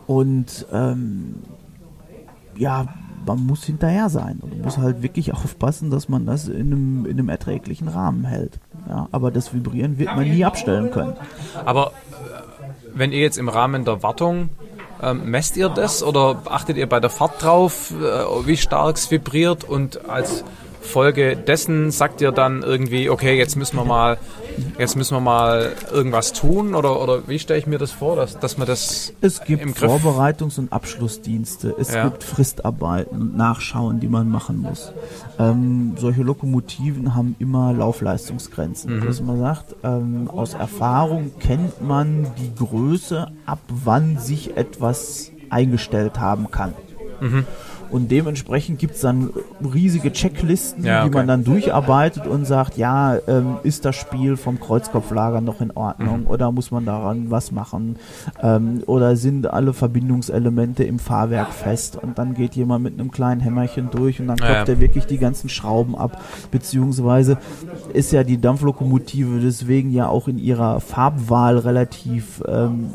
[0.07, 1.35] Und ähm,
[2.57, 2.87] ja,
[3.27, 7.13] man muss hinterher sein und muss halt wirklich aufpassen, dass man das in einem, in
[7.19, 8.59] einem erträglichen Rahmen hält.
[8.89, 11.13] Ja, aber das Vibrieren wird man nie abstellen können.
[11.65, 11.91] Aber äh,
[12.95, 14.49] wenn ihr jetzt im Rahmen der Wartung
[15.03, 19.11] ähm, messt ihr das oder achtet ihr bei der Fahrt drauf, äh, wie stark es
[19.11, 20.45] vibriert und als
[20.89, 24.19] Folge dessen sagt ihr dann irgendwie, okay, jetzt müssen wir mal,
[24.79, 28.39] jetzt müssen wir mal irgendwas tun oder, oder wie stelle ich mir das vor, dass,
[28.41, 32.05] dass man das Es gibt im Vorbereitungs- und Abschlussdienste, es ja.
[32.05, 34.93] gibt Fristarbeiten und Nachschauen, die man machen muss.
[35.39, 39.07] Ähm, solche Lokomotiven haben immer Laufleistungsgrenzen, mhm.
[39.07, 46.19] dass man sagt, ähm, aus Erfahrung kennt man die Größe, ab wann sich etwas eingestellt
[46.19, 46.75] haben kann.
[47.21, 47.45] Mhm.
[47.91, 49.31] Und dementsprechend gibt es dann
[49.63, 51.11] riesige Checklisten, ja, okay.
[51.11, 55.71] die man dann durcharbeitet und sagt, ja, ähm, ist das Spiel vom Kreuzkopflager noch in
[55.71, 56.27] Ordnung mhm.
[56.27, 57.97] oder muss man daran was machen?
[58.43, 61.97] Ähm, oder sind alle Verbindungselemente im Fahrwerk fest?
[62.01, 64.75] Und dann geht jemand mit einem kleinen Hämmerchen durch und dann klopft ja.
[64.75, 66.23] er wirklich die ganzen Schrauben ab.
[66.51, 67.39] Beziehungsweise
[67.93, 72.91] ist ja die Dampflokomotive deswegen ja auch in ihrer Farbwahl relativ ähm,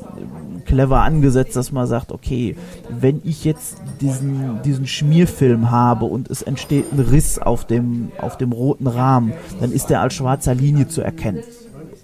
[0.65, 2.55] clever angesetzt, dass man sagt, okay,
[2.89, 8.37] wenn ich jetzt diesen, diesen Schmierfilm habe und es entsteht ein Riss auf dem, auf
[8.37, 11.43] dem roten Rahmen, dann ist der als schwarzer Linie zu erkennen.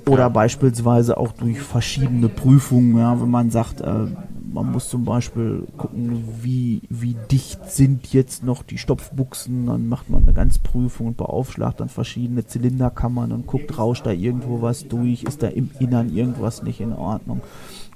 [0.07, 4.07] Oder beispielsweise auch durch verschiedene Prüfungen, ja, wenn man sagt, äh,
[4.51, 10.09] man muss zum Beispiel gucken, wie, wie dicht sind jetzt noch die Stopfbuchsen, dann macht
[10.09, 15.23] man eine Ganzprüfung und beaufschlagt dann verschiedene Zylinderkammern und guckt, rauscht da irgendwo was durch,
[15.23, 17.41] ist da im Innern irgendwas nicht in Ordnung.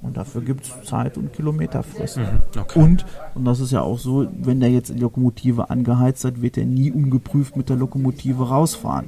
[0.03, 2.17] Und dafür gibt es Zeit und Kilometerfrist.
[2.17, 2.79] Mhm, okay.
[2.79, 6.57] Und, und das ist ja auch so, wenn der jetzt die Lokomotive angeheizt hat, wird
[6.57, 9.05] er nie ungeprüft mit der Lokomotive rausfahren.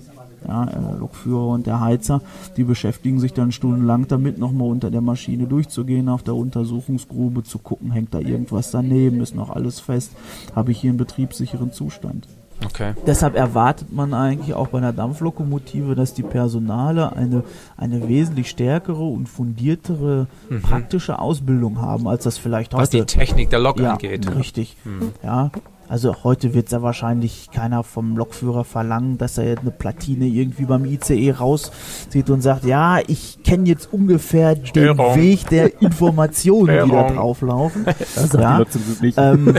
[0.47, 2.21] Ja, der äh, Lokführer und der Heizer,
[2.55, 7.57] die beschäftigen sich dann stundenlang damit, nochmal unter der Maschine durchzugehen, auf der Untersuchungsgrube zu
[7.57, 10.11] gucken, hängt da irgendwas daneben, ist noch alles fest,
[10.55, 12.27] habe ich hier einen betriebssicheren Zustand.
[12.63, 12.93] Okay.
[13.05, 17.43] Deshalb erwartet man eigentlich auch bei einer Dampflokomotive, dass die Personale eine,
[17.77, 20.61] eine wesentlich stärkere und fundiertere mhm.
[20.61, 22.81] praktische Ausbildung haben, als das vielleicht heute.
[22.81, 24.33] Was die Technik der Lok ja, angeht.
[24.35, 24.77] Richtig.
[24.85, 25.11] Mhm.
[25.23, 25.51] Ja,
[25.87, 30.85] also heute wird ja wahrscheinlich keiner vom Lokführer verlangen, dass er eine Platine irgendwie beim
[30.85, 35.13] ICE rauszieht und sagt, ja, ich kenne jetzt ungefähr Störung.
[35.13, 37.85] den Weg der Informationen, die da drauflaufen.
[38.15, 38.63] Das ja,
[39.01, 39.17] nicht.
[39.17, 39.45] Ähm,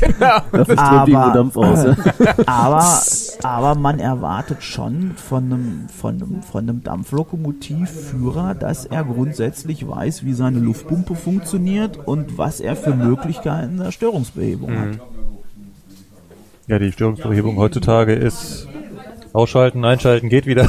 [0.00, 0.76] genau.
[0.76, 1.96] aber, Dampf aus, ja.
[2.46, 3.02] aber,
[3.42, 10.24] aber man erwartet schon von einem, von einem, von einem Dampflokomotivführer, dass er grundsätzlich weiß,
[10.24, 14.78] wie seine Luftpumpe funktioniert und was er für Möglichkeiten der Störungsbehebung mhm.
[14.78, 15.00] hat.
[16.68, 18.68] Ja, die Störungsbehebung heutzutage ist
[19.32, 20.68] ausschalten, einschalten, geht wieder.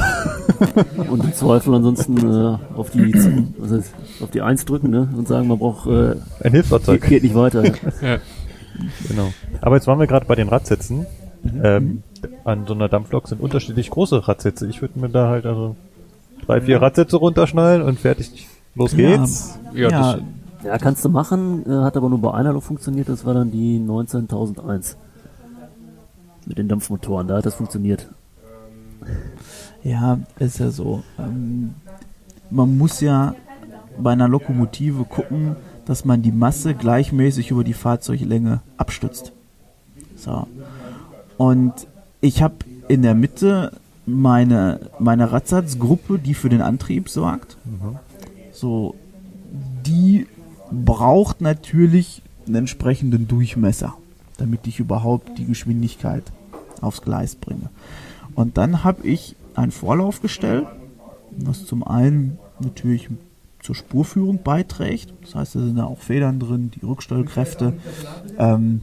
[1.10, 3.14] und im Zweifel ansonsten äh, auf die
[3.60, 3.82] also
[4.20, 5.08] auf die Eins drücken ne?
[5.16, 7.02] und sagen, man braucht äh, ein Hilfsfahrzeug.
[7.02, 7.64] Geht, geht nicht weiter.
[8.02, 8.18] ja.
[9.08, 9.32] Genau.
[9.60, 11.06] Aber jetzt waren wir gerade bei den Radsätzen.
[11.42, 11.60] Mhm.
[11.62, 12.02] Ähm,
[12.44, 14.66] an so einer Dampflok sind unterschiedlich große Radsätze.
[14.66, 15.76] Ich würde mir da halt also
[16.44, 18.48] drei, vier Radsätze runterschnallen und fertig.
[18.74, 19.58] Los geht's.
[19.74, 20.18] Ja, ja,
[20.64, 23.52] ja kannst du machen, äh, hat aber nur bei einer Lok funktioniert, das war dann
[23.52, 24.96] die 19001
[26.46, 27.28] mit den Dampfmotoren.
[27.28, 28.08] Da hat das funktioniert.
[29.82, 31.02] Ja, ist ja so.
[31.18, 31.74] Ähm,
[32.50, 33.34] man muss ja
[33.98, 39.32] bei einer Lokomotive gucken, dass man die Masse gleichmäßig über die Fahrzeuglänge abstützt.
[40.16, 40.46] So.
[41.36, 41.72] Und
[42.20, 42.54] ich habe
[42.88, 43.72] in der Mitte
[44.06, 47.56] meine, meine Radsatzgruppe, die für den Antrieb sorgt.
[47.64, 47.98] Mhm.
[48.52, 48.94] So,
[49.86, 50.26] die
[50.70, 53.94] braucht natürlich einen entsprechenden Durchmesser
[54.38, 56.24] damit ich überhaupt die Geschwindigkeit
[56.80, 57.70] aufs Gleis bringe.
[58.34, 60.66] Und dann habe ich ein Vorlaufgestell,
[61.30, 63.08] was zum einen natürlich
[63.60, 65.12] zur Spurführung beiträgt.
[65.22, 67.74] Das heißt, da sind da auch Federn drin, die Rückstellkräfte
[68.38, 68.82] ähm,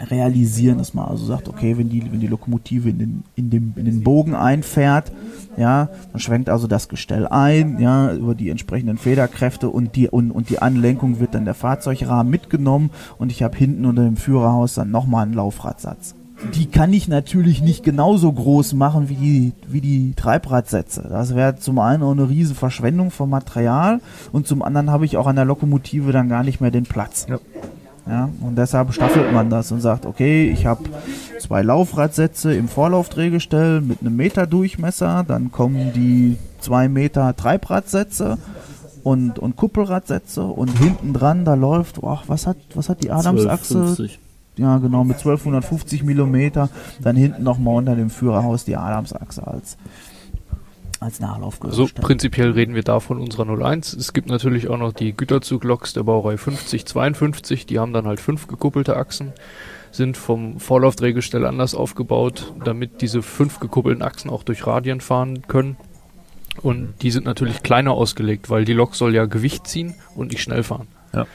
[0.00, 3.72] realisieren, dass man also sagt, okay, wenn die, wenn die Lokomotive in den, in, dem,
[3.76, 5.10] in den Bogen einfährt,
[5.56, 10.30] ja, dann schwenkt also das Gestell ein, ja, über die entsprechenden Federkräfte und die, und,
[10.30, 14.74] und die Anlenkung wird dann der Fahrzeugrahmen mitgenommen und ich habe hinten unter dem Führerhaus
[14.74, 16.14] dann nochmal einen Laufradsatz.
[16.54, 21.04] Die kann ich natürlich nicht genauso groß machen wie die, wie die Treibradsätze.
[21.08, 25.16] Das wäre zum einen auch eine riesen Verschwendung von Material und zum anderen habe ich
[25.16, 27.26] auch an der Lokomotive dann gar nicht mehr den Platz.
[27.28, 27.38] Ja.
[28.08, 30.84] Ja, und deshalb staffelt man das und sagt, okay, ich habe
[31.38, 38.38] zwei Laufradsätze im Vorlaufdrehgestell mit einem Meter Durchmesser, dann kommen die zwei Meter Treibradsätze
[39.02, 44.08] und, und Kuppelradsätze und hinten dran, da läuft, oh, was hat, was hat die Adamsachse?
[44.56, 46.68] Ja, genau, mit 1250 Millimeter,
[47.00, 49.76] dann hinten nochmal unter dem Führerhaus die Adamsachse als
[51.00, 51.78] als Nachlaufgerüst.
[51.78, 53.92] Also prinzipiell reden wir da von unserer 01.
[53.94, 58.20] Es gibt natürlich auch noch die Güterzugloks der Baureihe 50, 52, die haben dann halt
[58.20, 59.32] fünf gekuppelte Achsen.
[59.90, 65.76] sind vom Vorlaufdrehgestell anders aufgebaut, damit diese fünf gekuppelten Achsen auch durch Radien fahren können.
[66.62, 70.42] Und die sind natürlich kleiner ausgelegt, weil die Lok soll ja Gewicht ziehen und nicht
[70.42, 70.88] schnell fahren.
[71.14, 71.26] Ja.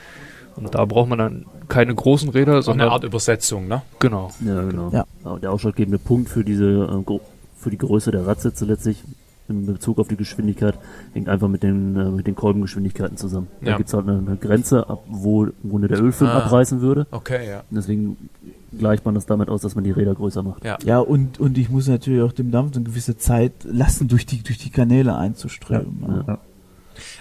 [0.55, 3.81] Und da braucht man dann keine großen Räder, sondern eine Art Übersetzung, ne?
[3.99, 4.31] Genau.
[4.45, 4.91] Ja, genau.
[4.91, 5.05] Ja.
[5.39, 7.19] Der ausschlaggebende Punkt für diese äh,
[7.57, 9.03] für die Größe der Radsitze letztlich
[9.49, 10.77] in Bezug auf die Geschwindigkeit
[11.13, 13.47] hängt einfach mit den äh, mit den Kolbengeschwindigkeiten zusammen.
[13.61, 13.77] Da Ja.
[13.77, 16.39] gibt's halt eine, eine Grenze, ab wo im Grunde der Ölfilm Ah.
[16.39, 17.07] abreißen würde.
[17.11, 17.59] Okay, ja.
[17.69, 18.29] Und deswegen
[18.77, 20.63] gleicht man das damit aus, dass man die Räder größer macht.
[20.63, 20.77] Ja.
[20.85, 24.41] Ja, und, und ich muss natürlich auch dem Dampf eine gewisse Zeit lassen, durch die,
[24.43, 26.03] durch die Kanäle einzuströmen.
[26.07, 26.23] Ja.
[26.33, 26.37] Ja.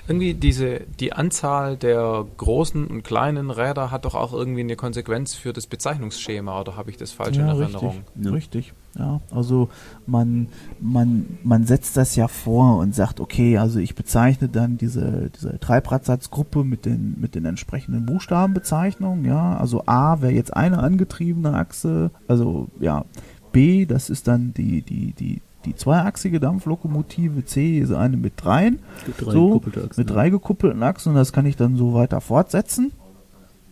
[0.07, 5.35] Irgendwie diese, die Anzahl der großen und kleinen Räder hat doch auch irgendwie eine Konsequenz
[5.35, 8.03] für das Bezeichnungsschema, oder habe ich das falsch in Erinnerung?
[8.17, 8.73] Richtig, richtig.
[8.99, 9.71] Ja, also
[10.07, 10.49] man,
[10.79, 15.59] man, man setzt das ja vor und sagt, okay, also ich bezeichne dann diese, diese
[15.59, 19.57] Treibradsatzgruppe mit den, mit den entsprechenden Buchstabenbezeichnungen, ja.
[19.57, 23.07] Also A wäre jetzt eine angetriebene Achse, also ja,
[23.53, 28.81] B, das ist dann die, die, die, die zweiachsige Dampflokomotive, C ist eine mit dreien,
[29.17, 29.63] Drei so,
[29.97, 32.93] mit drei gekuppelten Achsen und das kann ich dann so weiter fortsetzen.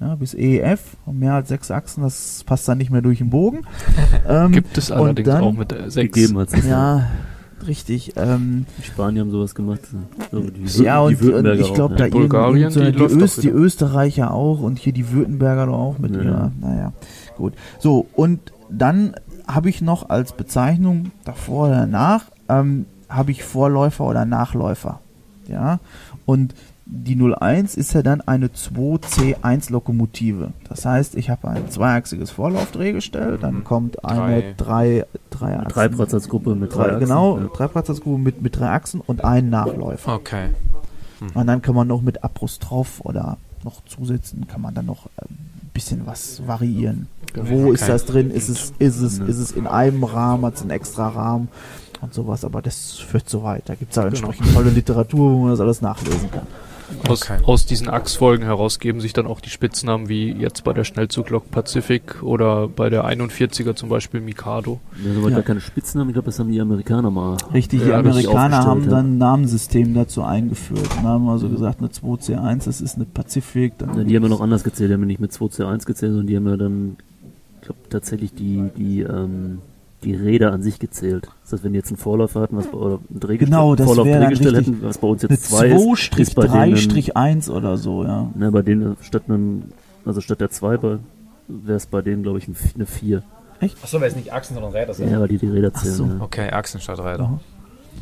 [0.01, 3.61] Ja, bis EF, mehr als sechs Achsen, das passt dann nicht mehr durch den Bogen.
[4.29, 6.15] Ähm, Gibt es allerdings dann- auch mit äh, sechs.
[6.15, 6.55] Gegeben hat's.
[6.67, 7.07] Ja,
[7.67, 8.13] richtig.
[8.17, 9.81] Ähm, Die Spanier haben sowas gemacht.
[10.31, 12.11] So, die, ja, die und, ich glaube, da ja.
[12.11, 13.49] Bulgarien, so die die, Öst, die.
[13.49, 16.23] Österreicher auch und hier die Württemberger doch auch mit Ja.
[16.23, 16.93] ihrer, naja,
[17.37, 17.55] gut.
[17.79, 19.15] So, und dann
[19.49, 25.01] habe ich noch als Bezeichnung davor oder danach, ähm, habe ich Vorläufer oder Nachläufer.
[25.49, 25.81] Ja,
[26.27, 26.55] und
[26.93, 30.53] die 01 ist ja dann eine 2C1 Lokomotive.
[30.69, 33.65] Das heißt, ich habe ein zweiachsiges Vorlaufdrehgestell, dann Mhm.
[33.65, 35.69] kommt eine drei, drei Achsen.
[35.69, 37.01] Treibradsatzgruppe mit drei Drei, Achsen.
[37.01, 37.47] genau, Ja.
[37.49, 40.15] Treibradsatzgruppe mit, mit drei Achsen und einen Nachläufer.
[40.15, 40.49] Okay.
[41.35, 45.25] Und dann kann man noch mit Apostroph oder noch zusätzen, kann man dann noch äh,
[45.27, 47.07] ein bisschen was variieren.
[47.35, 48.31] Wo ist das drin?
[48.31, 51.49] Ist es, ist es, ist es in einem Rahmen, hat es einen extra Rahmen
[52.01, 53.69] und sowas, aber das führt so weit.
[53.69, 54.17] Da gibt es auch Genau.
[54.17, 56.47] entsprechend tolle Literatur, wo man das alles nachlesen kann.
[57.09, 57.39] Aus, Okay.
[57.45, 61.51] aus diesen Achsfolgen heraus geben sich dann auch die Spitznamen wie jetzt bei der Schnellzuglok
[61.51, 64.81] Pacific oder bei der 41er zum Beispiel Mikado.
[65.05, 65.37] Ja, soweit Ja.
[65.37, 66.11] gar keine Spitznamen.
[66.11, 67.37] Ich glaube, das haben die Amerikaner mal.
[67.55, 71.81] Richtig, die Ja, das Amerikaner haben dann ein Namensystem dazu eingeführt und haben also gesagt,
[71.81, 73.79] eine 2C1, das ist eine Pacific.
[73.79, 74.91] Dann Ja, die haben ja noch anders gezählt.
[74.91, 76.97] Die haben ja nicht mit 2C1 gezählt, sondern die haben ja dann,
[77.61, 79.59] ich glaube, tatsächlich die, die, ähm,
[80.05, 81.29] die Räder an sich gezählt.
[81.43, 83.87] Das heißt, wenn die jetzt einen Vorläufer hatten, was bei, oder ein Drehgestell, Genau, das
[83.87, 88.05] Vorlauf Drehgestell hätten, was bei uns jetzt 2 ist, ist bei denen, 2-3-1 oder so,
[88.05, 88.31] ja.
[88.35, 89.65] ne, bei denen statt einem,
[90.05, 93.23] also statt der 2 wäre es bei denen, glaube ich, ein, eine 4.
[93.83, 95.95] Achso, weil es nicht Achsen, sondern Räder Ja, weil die die Räder Ach zählen.
[95.95, 96.05] so.
[96.05, 96.17] ja.
[96.21, 97.29] Okay, Achsen statt Räder.
[97.29, 97.41] Mhm.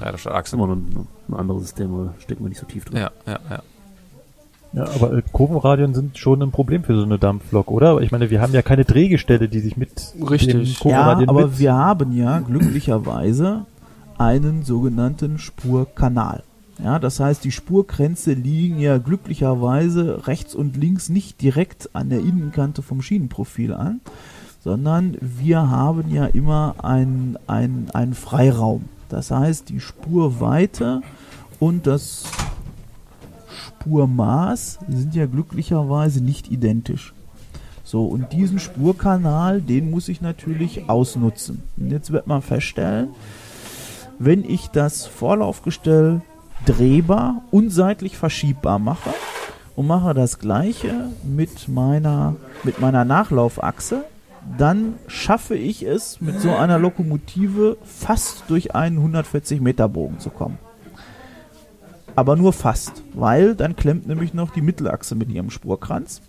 [0.01, 0.59] Räder statt Achsen.
[0.59, 2.99] immer noch ein, ein anderes System, aber da stecken wir nicht so tief drin.
[2.99, 3.62] Ja, ja, ja.
[4.78, 8.00] Ja, aber äh, Kurvenradien sind schon ein Problem für so eine Dampflok, oder?
[8.00, 9.90] Ich meine, wir haben ja keine Drehgestelle, die sich mit
[10.31, 10.52] Richtig.
[10.52, 13.66] den Ja, Kurvenradien aber wir haben ja glücklicherweise
[14.18, 16.42] einen sogenannten Spurkanal.
[16.82, 22.20] Ja, das heißt, die Spurkränze liegen ja glücklicherweise rechts und links nicht direkt an der
[22.20, 24.00] Innenkante vom Schienenprofil an,
[24.62, 28.84] sondern wir haben ja immer einen einen Freiraum.
[29.08, 31.02] Das heißt, die Spurweite
[31.58, 32.24] und das
[33.78, 37.15] Spurmaß sind ja glücklicherweise nicht identisch.
[37.84, 41.62] So, und diesen Spurkanal, den muss ich natürlich ausnutzen.
[41.76, 43.10] Und jetzt wird man feststellen,
[44.18, 46.20] wenn ich das Vorlaufgestell
[46.66, 49.10] drehbar und seitlich verschiebbar mache
[49.76, 50.92] und mache das gleiche
[51.23, 54.05] mit meiner, mit meiner Nachlaufachse,
[54.58, 60.31] dann schaffe ich es, mit so einer Lokomotive fast durch einen 140 Meter Bogen zu
[60.31, 60.58] kommen.
[62.18, 66.20] Aber nur fast, weil dann klemmt nämlich noch die Mittelachse mit ihrem Spurkranz.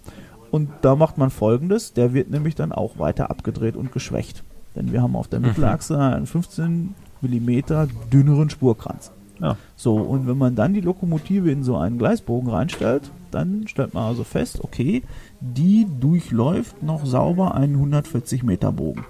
[0.52, 4.44] Und da macht man folgendes, der wird nämlich dann auch weiter abgedreht und geschwächt.
[4.76, 9.10] Denn wir haben auf der Mittelachse einen 15 Millimeter dünneren Spurkranz.
[9.40, 9.58] Ja.
[9.76, 14.04] So, und wenn man dann die Lokomotive in so einen Gleisbogen reinstellt, dann stellt man
[14.04, 15.02] also fest, okay,
[15.42, 19.06] die durchläuft noch sauber einen 140 Meter Bogen.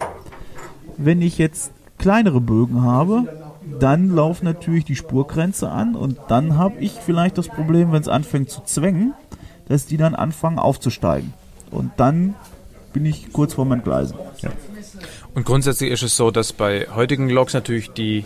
[0.95, 3.48] Wenn ich jetzt kleinere Bögen habe,
[3.79, 8.07] dann laufen natürlich die Spurgrenze an und dann habe ich vielleicht das Problem, wenn es
[8.07, 9.13] anfängt zu zwängen,
[9.67, 11.33] dass die dann anfangen aufzusteigen.
[11.71, 12.35] Und dann
[12.93, 14.17] bin ich kurz vor meinem Gleisen.
[15.35, 18.25] Und grundsätzlich ist es so, dass bei heutigen Loks natürlich die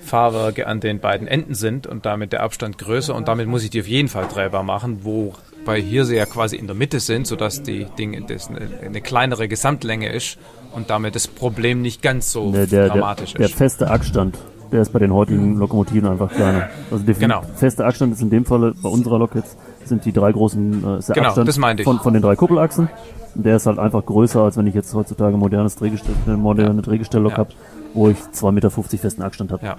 [0.00, 3.70] Fahrwerke an den beiden Enden sind und damit der Abstand größer und damit muss ich
[3.70, 7.26] die auf jeden Fall drehbar machen, wobei hier sie ja quasi in der Mitte sind,
[7.26, 10.38] sodass die Dinge das eine, eine kleinere Gesamtlänge ist
[10.72, 13.54] und damit das Problem nicht ganz so Der, der, der, dramatisch der ist.
[13.54, 14.36] feste Achsstand,
[14.74, 16.68] der ist bei den heutigen Lokomotiven einfach kleiner.
[16.90, 17.42] Also der Genau.
[17.54, 20.98] feste Achsstand ist in dem Fall bei unserer Lok jetzt sind die drei großen äh,
[20.98, 21.84] ist der Genau, Abstand das meinte ich.
[21.84, 22.88] von, von den drei Kuppelachsen.
[23.34, 26.82] Und der ist halt einfach größer, als wenn ich jetzt heutzutage modernes Drehgestell, eine moderne
[26.82, 27.38] Drehgestelllok Ja.
[27.38, 27.50] habe,
[27.94, 29.64] wo ich 2,50 Meter festen Abstand habe.
[29.64, 29.76] Ja.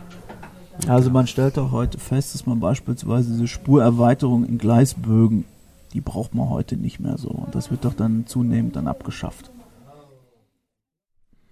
[0.88, 5.46] Also man stellt auch heute fest, dass man beispielsweise diese Spurerweiterung in Gleisbögen,
[5.94, 7.30] die braucht man heute nicht mehr so.
[7.30, 9.52] Und das wird doch dann zunehmend dann abgeschafft.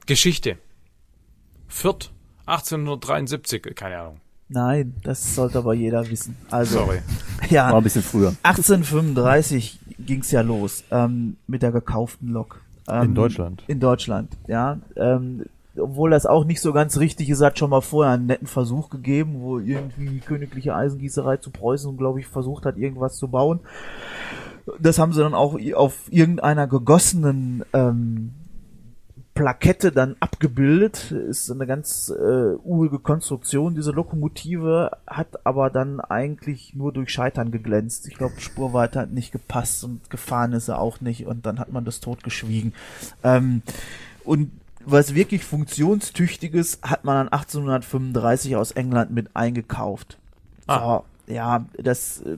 [0.06, 0.58] Geschichte.
[1.68, 2.12] Fürth,
[2.46, 4.18] 1873, keine Ahnung.
[4.50, 6.36] Nein, das sollte aber jeder wissen.
[6.52, 7.00] Also, Sorry.
[7.50, 8.36] ja, War ein bisschen früher.
[8.44, 12.62] 1835 ging's ja los ähm, mit der gekauften Lok.
[12.88, 13.64] Ähm, In Deutschland.
[13.68, 14.80] In Deutschland, ja.
[14.96, 18.48] Ähm, obwohl das auch nicht so ganz richtig ist, hat schon mal vorher einen netten
[18.48, 23.28] Versuch gegeben, wo irgendwie die königliche Eisengießerei zu Preußen, glaube ich, versucht hat, irgendwas zu
[23.28, 23.60] bauen.
[24.80, 28.34] Das haben sie dann auch auf irgendeiner gegossenen ähm,
[29.34, 31.12] Plakette dann abgebildet.
[31.12, 33.76] Ist eine ganz äh, urige Konstruktion.
[33.76, 38.08] Diese Lokomotive hat aber dann eigentlich nur durch Scheitern geglänzt.
[38.08, 41.72] Ich glaube, Spurweite hat nicht gepasst und gefahren ist er auch nicht und dann hat
[41.72, 42.74] man das totgeschwiegen.
[43.24, 43.64] Ähm,
[44.24, 44.52] und
[44.86, 50.18] was wirklich funktionstüchtiges hat man dann 1835 aus England mit eingekauft.
[50.68, 51.02] Ah.
[51.28, 52.38] So, ja, das äh,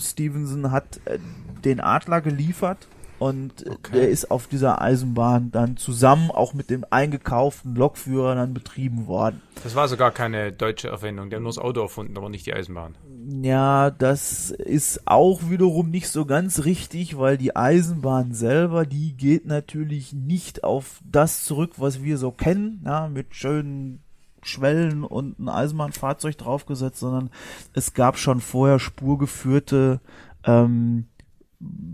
[0.00, 1.18] Stevenson hat äh,
[1.64, 6.84] den Adler geliefert und äh, der ist auf dieser Eisenbahn dann zusammen auch mit dem
[6.90, 9.40] eingekauften Lokführer dann betrieben worden.
[9.62, 11.30] Das war sogar keine deutsche Erfindung.
[11.30, 12.96] Die haben nur das Auto erfunden, aber nicht die Eisenbahn.
[13.42, 19.46] Ja, das ist auch wiederum nicht so ganz richtig, weil die Eisenbahn selber, die geht
[19.46, 24.00] natürlich nicht auf das zurück, was wir so kennen, ja, mit schönen
[24.42, 27.30] Schwellen und ein Eisenbahnfahrzeug draufgesetzt, sondern
[27.72, 30.00] es gab schon vorher spurgeführte
[30.44, 31.06] ähm,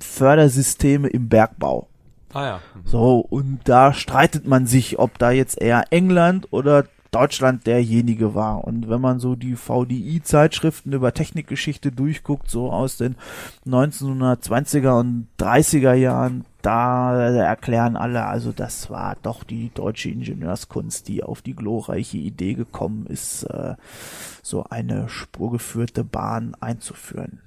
[0.00, 1.88] Fördersysteme im Bergbau.
[2.32, 2.60] Ah ja.
[2.84, 8.64] So, und da streitet man sich, ob da jetzt eher England oder Deutschland derjenige war.
[8.64, 13.16] Und wenn man so die VDI-Zeitschriften über Technikgeschichte durchguckt, so aus den
[13.66, 21.24] 1920er und 30er Jahren, da erklären alle, also das war doch die deutsche Ingenieurskunst, die
[21.24, 23.74] auf die glorreiche Idee gekommen ist, äh,
[24.42, 27.40] so eine spurgeführte Bahn einzuführen.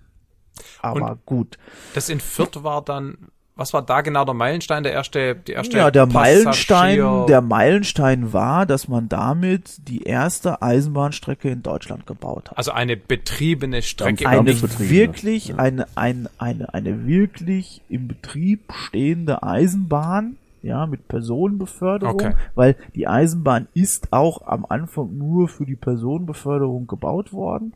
[0.82, 1.57] Aber Und gut.
[1.93, 3.17] Das in Fürth war dann,
[3.56, 8.33] was war da genau der Meilenstein, der erste, die erste Ja, der Meilenstein, der Meilenstein
[8.33, 12.57] war, dass man damit die erste Eisenbahnstrecke in Deutschland gebaut hat.
[12.57, 14.27] also eine betriebene Strecke.
[14.27, 22.33] eine wirklich, eine, eine, eine, eine wirklich im Betrieb stehende Eisenbahn, ja, mit Personenbeförderung, Okay.
[22.56, 27.73] weil die Eisenbahn ist auch am Anfang nur für die Personenbeförderung gebaut worden.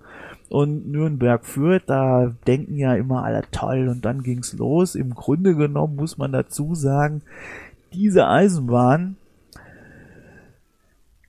[0.50, 4.96] Und Nürnberg führt, da denken ja immer alle toll und dann ging's los.
[4.96, 7.22] Im Grunde genommen muss man dazu sagen,
[7.94, 9.18] diese Eisenbahn,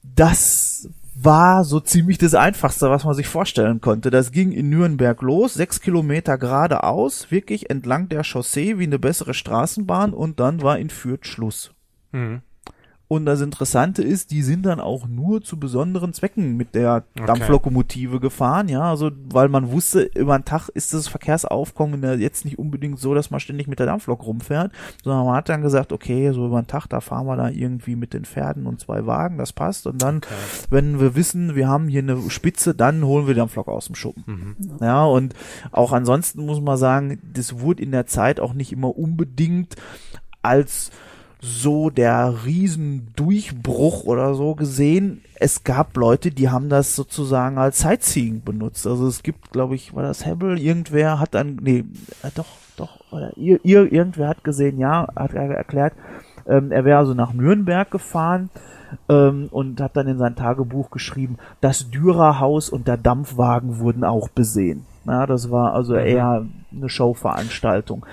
[0.03, 0.89] das
[1.21, 4.11] war so ziemlich das Einfachste, was man sich vorstellen konnte.
[4.11, 9.35] Das ging in Nürnberg los, sechs Kilometer geradeaus, wirklich entlang der Chaussee wie eine bessere
[9.35, 11.73] Straßenbahn und dann war in Fürth Schluss.
[12.13, 12.43] Mhm.
[13.09, 18.21] Und das Interessante ist, die sind dann auch nur zu besonderen Zwecken mit der Dampflokomotive
[18.21, 22.99] gefahren, ja, also weil man wusste, über den Tag ist das Verkehrsaufkommen jetzt nicht unbedingt
[22.99, 24.73] so, dass man ständig mit der Dampflok rumfährt,
[25.03, 27.97] sondern man hat dann gesagt, okay, so über den Tag, da fahren wir da irgendwie
[27.97, 29.87] mit den Pferden und zwei Wagen, das passt.
[29.87, 30.21] Und dann,
[30.69, 33.95] wenn wir wissen, wir haben hier eine Spitze, dann holen wir die Dampflok aus dem
[33.95, 34.55] Schuppen.
[34.83, 35.35] Ja, und
[35.73, 39.77] auch ansonsten muss man sagen, das wurde in der Zeit auch nicht immer unbedingt
[40.43, 40.91] als
[41.41, 45.23] so der Riesendurchbruch oder so gesehen.
[45.35, 48.87] Es gab Leute, die haben das sozusagen als Sightseeing benutzt.
[48.87, 51.85] Also es gibt, glaube ich, war das Hebel, irgendwer hat dann, nee,
[52.23, 55.95] äh, doch, doch, oder ihr, ihr, irgendwer hat gesehen, ja, hat er erklärt,
[56.47, 58.51] ähm, er wäre also nach Nürnberg gefahren
[59.09, 64.29] ähm, und hat dann in sein Tagebuch geschrieben, das Dürerhaus und der Dampfwagen wurden auch
[64.29, 64.87] besehen.
[65.07, 68.05] Ja, das war also eher eine Showveranstaltung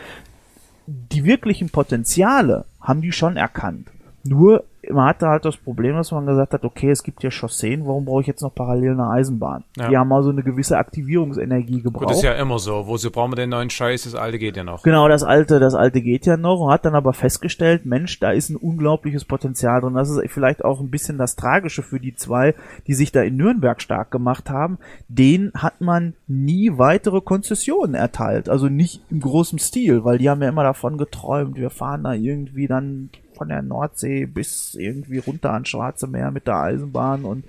[0.87, 3.89] die wirklichen Potenziale haben die schon erkannt.
[4.27, 7.85] Nur man hatte halt das Problem, dass man gesagt hat, okay, es gibt hier Chausseen,
[7.85, 9.63] warum brauche ich jetzt noch parallel eine Eisenbahn?
[9.77, 9.89] Ja.
[9.89, 12.09] Die haben also eine gewisse Aktivierungsenergie gebraucht.
[12.09, 12.87] das ist ja immer so.
[12.87, 14.03] Wozu brauchen wir den neuen Scheiß?
[14.03, 14.83] Das alte geht ja noch.
[14.83, 18.31] Genau, das alte, das alte geht ja noch und hat dann aber festgestellt, Mensch, da
[18.31, 19.93] ist ein unglaubliches Potenzial drin.
[19.93, 22.55] Das ist vielleicht auch ein bisschen das Tragische für die zwei,
[22.87, 24.77] die sich da in Nürnberg stark gemacht haben.
[25.07, 28.49] Den hat man nie weitere Konzessionen erteilt.
[28.49, 32.13] Also nicht im großen Stil, weil die haben ja immer davon geträumt, wir fahren da
[32.13, 37.45] irgendwie dann von der Nordsee bis irgendwie runter ans Schwarze Meer mit der Eisenbahn und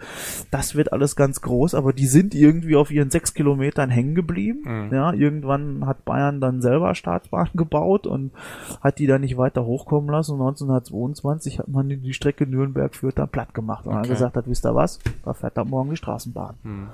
[0.50, 4.62] das wird alles ganz groß, aber die sind irgendwie auf ihren sechs Kilometern hängen geblieben.
[4.64, 4.94] Mhm.
[4.94, 8.32] Ja, irgendwann hat Bayern dann selber Staatsbahn gebaut und
[8.80, 10.32] hat die dann nicht weiter hochkommen lassen.
[10.32, 14.08] Und 1922 hat man die Strecke Nürnberg-Fürth dann platt gemacht und okay.
[14.08, 16.56] gesagt hat, wisst ihr was, da fährt dann morgen die Straßenbahn.
[16.62, 16.88] Mhm.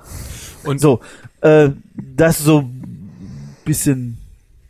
[0.65, 1.01] Und so,
[1.41, 2.65] äh, das so
[3.65, 4.19] bisschen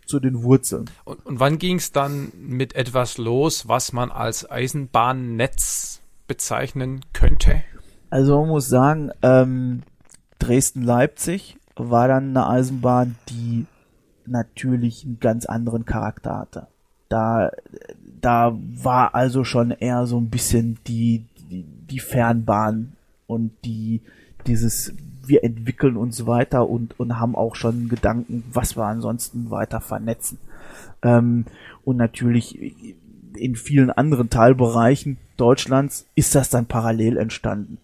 [0.06, 0.90] zu den Wurzeln.
[1.04, 7.62] Und, und wann ging es dann mit etwas los, was man als Eisenbahnnetz bezeichnen könnte?
[8.10, 9.82] Also man muss sagen, ähm,
[10.38, 13.66] Dresden-Leipzig war dann eine Eisenbahn, die
[14.26, 16.66] natürlich einen ganz anderen Charakter hatte.
[17.08, 17.50] Da,
[18.20, 22.92] da war also schon eher so ein bisschen die, die, die Fernbahn
[23.26, 24.02] und die,
[24.46, 24.94] dieses
[25.32, 30.38] wir entwickeln uns weiter und, und haben auch schon Gedanken, was wir ansonsten weiter vernetzen.
[31.02, 31.46] Ähm,
[31.84, 32.94] und natürlich
[33.34, 37.78] in vielen anderen Teilbereichen Deutschlands ist das dann parallel entstanden.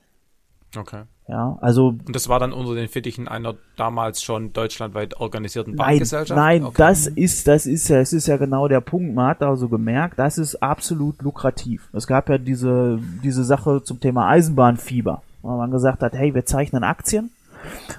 [0.77, 1.05] Okay.
[1.27, 1.89] Ja, also.
[1.89, 6.37] Und das war dann unter den Fittichen einer damals schon deutschlandweit organisierten Bahngesellschaft?
[6.37, 6.75] Nein, nein, okay.
[6.77, 10.19] das ist, das ist ja, es ist ja genau der Punkt, man hat also gemerkt,
[10.19, 11.89] das ist absolut lukrativ.
[11.95, 16.45] Es gab ja diese, diese Sache zum Thema Eisenbahnfieber weil man gesagt hat, hey, wir
[16.45, 17.31] zeichnen Aktien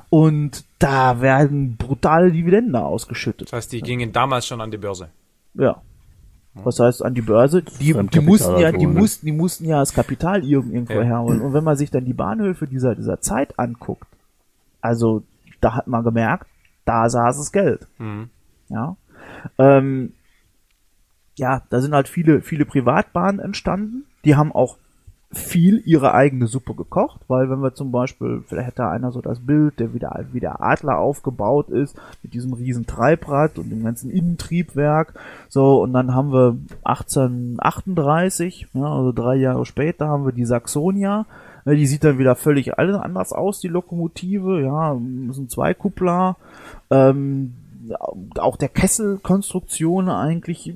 [0.10, 3.48] und da werden brutale Dividenden ausgeschüttet.
[3.48, 5.10] Das heißt, die gingen damals schon an die Börse.
[5.54, 5.82] Ja.
[6.56, 7.62] Was heißt an die Börse?
[7.62, 11.04] Die, die mussten ja, die mussten, die mussten ja das Kapital irgendwo ja.
[11.04, 11.42] herholen.
[11.42, 14.08] Und wenn man sich dann die Bahnhöfe dieser, dieser Zeit anguckt,
[14.82, 15.24] also
[15.62, 16.48] da hat man gemerkt,
[16.86, 17.88] da saß es Geld.
[17.98, 18.30] Mhm.
[18.70, 18.96] Ja.
[19.58, 20.14] Ähm,
[21.38, 24.06] ja, da sind halt viele, viele Privatbahnen entstanden.
[24.26, 24.78] Die haben auch
[25.32, 29.40] viel ihre eigene Suppe gekocht, weil wenn wir zum Beispiel, vielleicht hätte einer so das
[29.40, 34.10] Bild, der wieder wie der Adler aufgebaut ist, mit diesem riesen Treibrad und dem ganzen
[34.10, 35.14] Innentriebwerk,
[35.48, 41.28] so, und dann haben wir 1838, ja, also drei Jahre später haben wir die Saxonia,
[41.66, 44.98] die sieht dann wieder völlig anders aus, die Lokomotive, ja,
[45.30, 46.38] sind zwei Kuppler,
[46.90, 47.54] ähm,
[48.40, 50.74] auch der Kesselkonstruktion eigentlich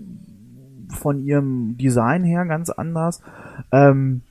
[0.89, 3.21] von ihrem Design her ganz anders.
[3.71, 4.21] Ähm,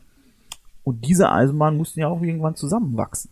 [0.84, 3.30] und diese Eisenbahnen mussten ja auch irgendwann zusammenwachsen.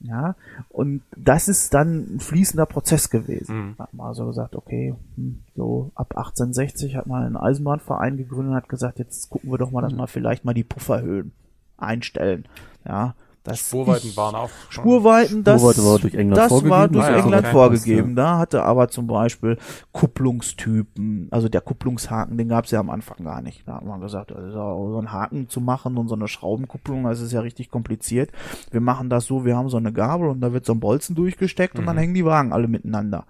[0.00, 0.36] Ja,
[0.68, 3.56] und das ist dann ein fließender Prozess gewesen.
[3.56, 3.78] Mhm.
[3.78, 8.56] Hat man also gesagt, okay, hm, so ab 1860 hat man einen Eisenbahnverein gegründet und
[8.56, 11.32] hat gesagt, jetzt gucken wir doch mal, dass wir vielleicht mal die Pufferhöhen
[11.76, 12.46] einstellen.
[12.86, 13.14] Ja,
[13.48, 14.50] das Spurweiten waren auch.
[14.68, 16.70] Spurweiten, das, Spurweite war durch England das vorgegeben.
[16.70, 17.52] war durch ah, ja, England okay.
[17.52, 18.16] vorgegeben.
[18.16, 19.58] Da hatte aber zum Beispiel
[19.92, 23.66] Kupplungstypen, also der Kupplungshaken, den gab es ja am Anfang gar nicht.
[23.66, 27.20] Da hat man gesagt, also so einen Haken zu machen und so eine Schraubenkupplung, das
[27.20, 28.30] ist ja richtig kompliziert.
[28.70, 31.14] Wir machen das so, wir haben so eine Gabel und da wird so ein Bolzen
[31.14, 31.80] durchgesteckt mhm.
[31.80, 32.00] und dann mhm.
[32.00, 33.24] hängen die Wagen alle miteinander.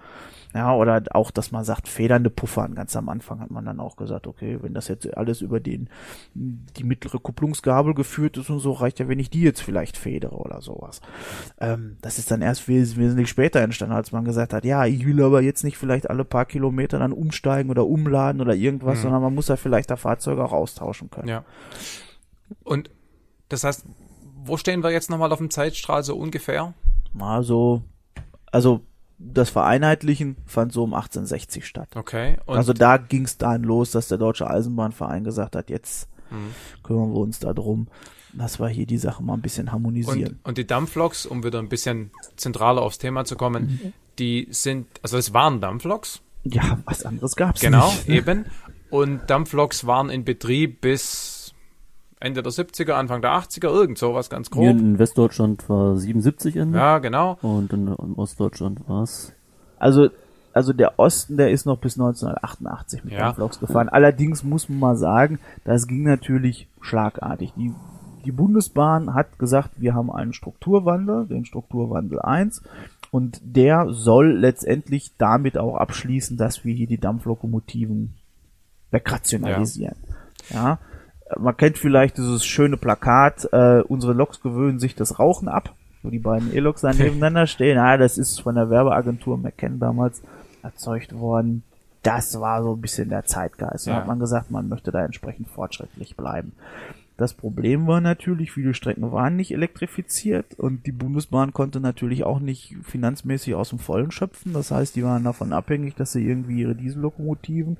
[0.54, 2.74] Ja, oder auch, dass man sagt, federnde Puffern.
[2.74, 5.90] Ganz am Anfang hat man dann auch gesagt, okay, wenn das jetzt alles über den,
[6.34, 10.36] die mittlere Kupplungsgabel geführt ist und so, reicht ja, wenn ich die jetzt vielleicht federe
[10.36, 11.02] oder sowas.
[11.60, 15.04] Ähm, das ist dann erst wes wesentlich später entstanden, als man gesagt hat, ja, ich
[15.04, 19.02] will aber jetzt nicht vielleicht alle paar Kilometer dann umsteigen oder umladen oder irgendwas, mhm.
[19.02, 21.28] sondern man muss ja vielleicht da Fahrzeuge auch austauschen können.
[21.28, 21.44] Ja.
[22.64, 22.90] Und
[23.50, 23.84] das heißt,
[24.44, 26.72] wo stehen wir jetzt nochmal auf dem Zeitstrahl so ungefähr?
[27.18, 27.82] Also,
[28.50, 28.80] also
[29.18, 31.88] das Vereinheitlichen fand so um 1860 statt.
[31.96, 32.38] Okay.
[32.46, 36.54] also da ging es dann los, dass der Deutsche Eisenbahnverein gesagt hat, jetzt mhm.
[36.82, 37.88] kümmern wir uns darum,
[38.32, 40.38] dass wir hier die Sache mal ein bisschen harmonisieren.
[40.42, 43.92] Und, und die Dampfloks, um wieder ein bisschen zentraler aufs Thema zu kommen, mhm.
[44.18, 46.20] die sind, also es waren Dampfloks.
[46.44, 48.06] Ja, was anderes gab's genau, nicht.
[48.06, 48.44] Genau, eben.
[48.90, 51.37] Und Dampfloks waren in Betrieb bis
[52.20, 54.62] Ende der 70er, Anfang der 80er, irgend sowas ganz grob.
[54.62, 56.78] Hier in Westdeutschland war 77 Ende.
[56.78, 57.38] Ja, genau.
[57.42, 59.32] Und in, in Ostdeutschland war es.
[59.78, 60.08] Also,
[60.52, 63.20] also der Osten, der ist noch bis 1988 mit ja.
[63.20, 63.88] Dampfloks gefahren.
[63.88, 67.52] Allerdings muss man mal sagen, das ging natürlich schlagartig.
[67.56, 67.72] Die,
[68.24, 72.62] die Bundesbahn hat gesagt, wir haben einen Strukturwandel, den Strukturwandel 1.
[73.12, 78.14] Und der soll letztendlich damit auch abschließen, dass wir hier die Dampflokomotiven
[78.90, 79.96] wegrationalisieren.
[80.50, 80.56] Ja.
[80.56, 80.78] ja
[81.36, 86.10] man kennt vielleicht dieses schöne Plakat, äh, unsere Loks gewöhnen sich das Rauchen ab, wo
[86.10, 87.78] die beiden E-Loks dann nebeneinander stehen.
[87.78, 90.22] Ah, das ist von der Werbeagentur McKen damals
[90.62, 91.62] erzeugt worden.
[92.02, 93.86] Das war so ein bisschen der Zeitgeist.
[93.86, 93.96] Da ja.
[93.98, 96.52] hat man gesagt, man möchte da entsprechend fortschrittlich bleiben.
[97.18, 102.38] Das Problem war natürlich, viele Strecken waren nicht elektrifiziert und die Bundesbahn konnte natürlich auch
[102.38, 104.52] nicht finanzmäßig aus dem Vollen schöpfen.
[104.52, 107.76] Das heißt, die waren davon abhängig, dass sie irgendwie ihre Diesellokomotiven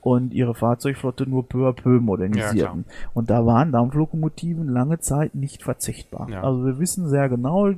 [0.00, 2.86] und ihre Fahrzeugflotte nur peu à peu modernisierten.
[2.88, 6.30] Ja, und da waren Dampflokomotiven lange Zeit nicht verzichtbar.
[6.30, 6.42] Ja.
[6.42, 7.74] Also wir wissen sehr genau,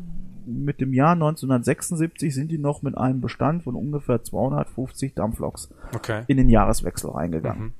[0.47, 6.23] mit dem Jahr 1976 sind die noch mit einem Bestand von ungefähr 250 Dampfloks okay.
[6.29, 7.65] in den Jahreswechsel reingegangen.
[7.65, 7.73] Mhm.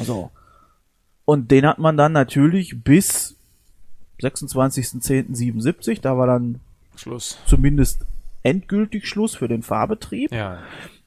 [0.00, 0.32] Also
[1.24, 3.36] Und den hat man dann natürlich bis
[4.20, 6.60] 26.10.77, da war dann
[6.96, 7.38] Schluss.
[7.46, 8.04] zumindest
[8.42, 10.58] endgültig Schluss für den Fahrbetrieb, Ja.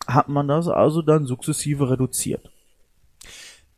[0.08, 2.50] hat man das also dann sukzessive reduziert.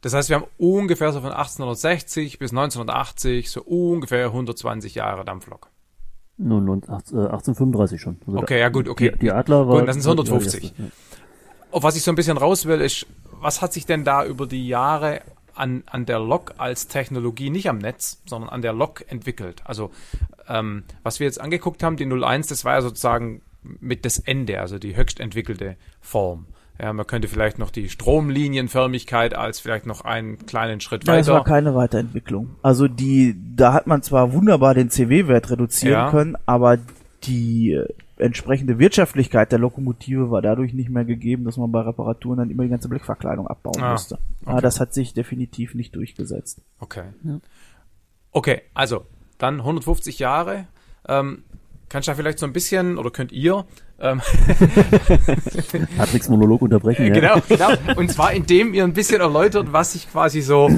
[0.01, 5.69] Das heißt, wir haben ungefähr so von 1860 bis 1980 so ungefähr 120 Jahre Dampflok.
[6.37, 8.17] Nun, nun, acht- äh, 1835 schon.
[8.27, 9.11] Also Okay, ja gut, okay.
[9.13, 9.79] Die, die Adler war.
[9.79, 10.63] Gut, das sind war die 150.
[10.65, 10.89] erste, ja.
[11.71, 13.07] Auf was ich so ein bisschen raus will, ist,
[13.41, 15.21] was hat sich denn da über die Jahre
[15.57, 19.61] an, an der Lok als Technologie, nicht am Netz, sondern an der Lok entwickelt?
[19.65, 19.91] Also,
[20.47, 24.59] ähm, was wir jetzt angeguckt haben, die 01, das war ja sozusagen mit das Ende,
[24.61, 26.45] also die höchst entwickelte Form.
[26.79, 31.27] Ja, man könnte vielleicht noch die Stromlinienförmigkeit als vielleicht noch einen kleinen Schritt Ja, das
[31.27, 31.37] weiter.
[31.37, 32.55] war keine Weiterentwicklung.
[32.61, 36.11] Also die, da hat man zwar wunderbar den CW-Wert reduzieren Ja.
[36.11, 36.77] können, aber
[37.23, 37.81] die
[38.17, 42.63] entsprechende Wirtschaftlichkeit der Lokomotive war dadurch nicht mehr gegeben, dass man bei Reparaturen dann immer
[42.63, 44.19] die ganze Blechverkleidung abbauen Ah, musste.
[44.45, 44.61] Ja, okay.
[44.61, 46.61] das hat sich definitiv nicht durchgesetzt.
[46.79, 47.03] Okay.
[47.23, 47.39] Ja.
[48.31, 49.05] Okay, also
[49.37, 50.67] dann 150 Jahre.
[51.07, 51.43] Ähm,
[51.89, 53.65] kannst du da vielleicht so ein bisschen, oder könnt ihr,
[53.99, 54.21] ähm,
[55.97, 57.05] Patricks Monolog unterbrechen.
[57.05, 57.39] Äh, ja.
[57.39, 57.99] Genau, genau.
[57.99, 60.69] Und zwar indem ihr ein bisschen erläutert, was sich quasi so,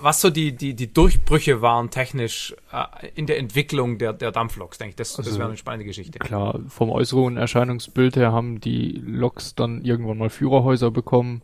[0.00, 4.78] was so die, die, die Durchbrüche waren technisch äh, in der Entwicklung der, der Dampfloks,
[4.78, 4.96] denke ich.
[4.96, 6.18] Das, das Also, wäre eine spannende Geschichte.
[6.18, 11.42] Klar, vom äußeren und Erscheinungsbild her haben die Loks dann irgendwann mal Führerhäuser bekommen.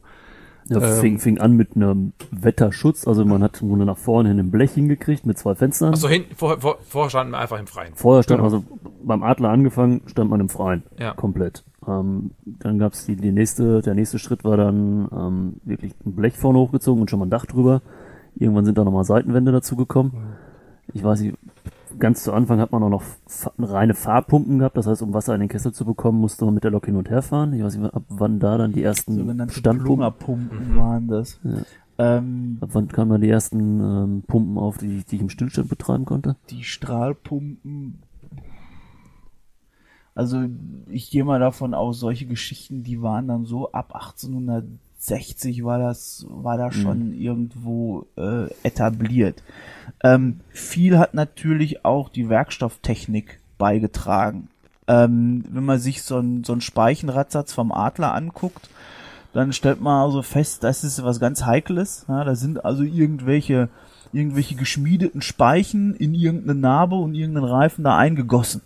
[0.71, 4.29] Ja, Ähm, fing, fing an mit einem Wetterschutz, also man hat im Grunde nach vorne
[4.29, 5.91] hin ein Blech hingekriegt mit zwei Fenstern.
[5.91, 7.93] Also hinten, vor, vor, vorher standen wir einfach im Freien.
[7.97, 8.45] Vorher stand Genau.
[8.57, 8.65] also
[9.03, 10.85] beim Adler angefangen, stand man im Freien.
[10.99, 11.13] Ja.
[11.15, 11.65] Komplett.
[11.89, 16.37] Ähm, dann gab's die, die nächste, der nächste Schritt war dann ähm, wirklich ein Blech
[16.37, 17.83] vorne hochgezogen und schon mal ein Dach drüber.
[18.37, 20.13] Irgendwann sind da nochmal Seitenwände dazu gekommen.
[20.95, 21.37] Ich weiß nicht,
[21.99, 23.03] ganz zu Anfang hat man auch noch
[23.59, 26.65] reine Fahrpumpen gehabt, das heißt, um Wasser in den Kessel zu bekommen, musste man mit
[26.65, 27.53] der Lok hin und her fahren.
[27.53, 29.15] Ich weiß nicht, ab wann da dann die ersten
[29.51, 29.85] Standpumpen.
[29.85, 31.41] Plungerpumpen waren das.
[31.43, 31.63] Ja.
[31.99, 35.69] Ähm, Ab wann kamen dann die ersten ähm, Pumpen auf, die, die ich im Stillstand
[35.69, 36.37] betreiben konnte?
[36.49, 37.99] die Strahlpumpen.
[40.15, 40.45] Also
[40.89, 43.95] ich gehe mal davon aus, solche Geschichten, die waren dann so ab
[45.01, 49.43] 1860 war das war da schon irgendwo äh, etabliert.
[50.05, 54.49] Ähm, viel hat natürlich auch die Werkstofftechnik beigetragen.
[54.87, 58.69] Ähm, wenn man sich so ein so Speichenradsatz vom Adler anguckt,
[59.33, 62.05] dann stellt man also fest, das ist was ganz Heikles.
[62.09, 63.69] Ja, da sind also irgendwelche,
[64.13, 68.61] irgendwelche geschmiedeten Speichen in irgendeine Narbe und irgendeinen Reifen da eingegossen.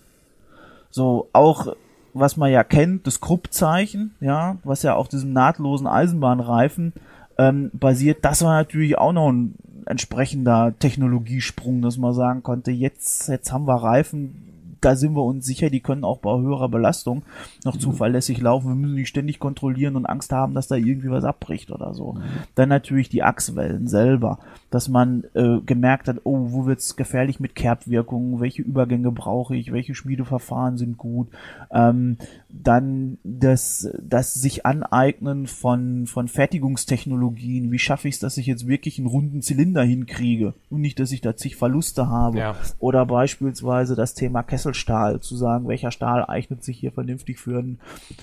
[0.90, 1.74] So, auch
[2.14, 6.92] was man ja kennt, das Kruppzeichen, ja, was ja auf diesem nahtlosen Eisenbahnreifen
[7.38, 13.28] ähm, basiert, das war natürlich auch noch ein entsprechender Technologiesprung, dass man sagen konnte, jetzt,
[13.28, 14.53] jetzt haben wir Reifen,
[14.84, 17.22] da sind wir uns sicher, die können auch bei höherer Belastung
[17.64, 18.68] noch zuverlässig laufen.
[18.68, 22.18] Wir müssen nicht ständig kontrollieren und Angst haben, dass da irgendwie was abbricht oder so.
[22.54, 24.38] Dann natürlich die Achswellen selber,
[24.70, 29.72] dass man äh, gemerkt hat, oh, wo wird's gefährlich mit Kerbwirkungen, welche Übergänge brauche ich,
[29.72, 31.28] welche Schmiedeverfahren sind gut.
[31.70, 37.72] Ähm, dann das, das sich aneignen von, von Fertigungstechnologien.
[37.72, 41.12] Wie schaffe ich es, dass ich jetzt wirklich einen runden Zylinder hinkriege und nicht, dass
[41.12, 42.38] ich da zig Verluste habe.
[42.38, 42.56] Ja.
[42.78, 44.42] Oder beispielsweise das Thema
[44.74, 47.78] Kesselstahl, zu sagen, welcher Stahl eignet sich hier vernünftig für einen,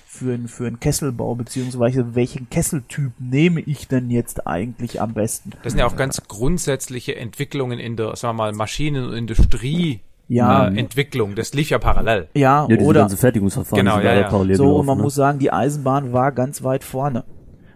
[0.06, 5.52] für einen, für einen Kesselbau, beziehungsweise welchen Kesseltyp nehme ich denn jetzt eigentlich am besten?
[5.62, 10.00] Das sind ja auch ganz grundsätzliche Entwicklungen in der, sagen wir mal, Maschinen- und Industrie.
[10.28, 10.68] Ja.
[10.68, 12.28] äh, Entwicklung, das lief ja parallel.
[12.32, 14.28] Ja, Ja, oder ganzen Fertigungsverfahren Genau, sind ja, ja.
[14.28, 15.02] parallel so, und man ne?
[15.02, 17.24] muss sagen, die Eisenbahn war ganz weit vorne.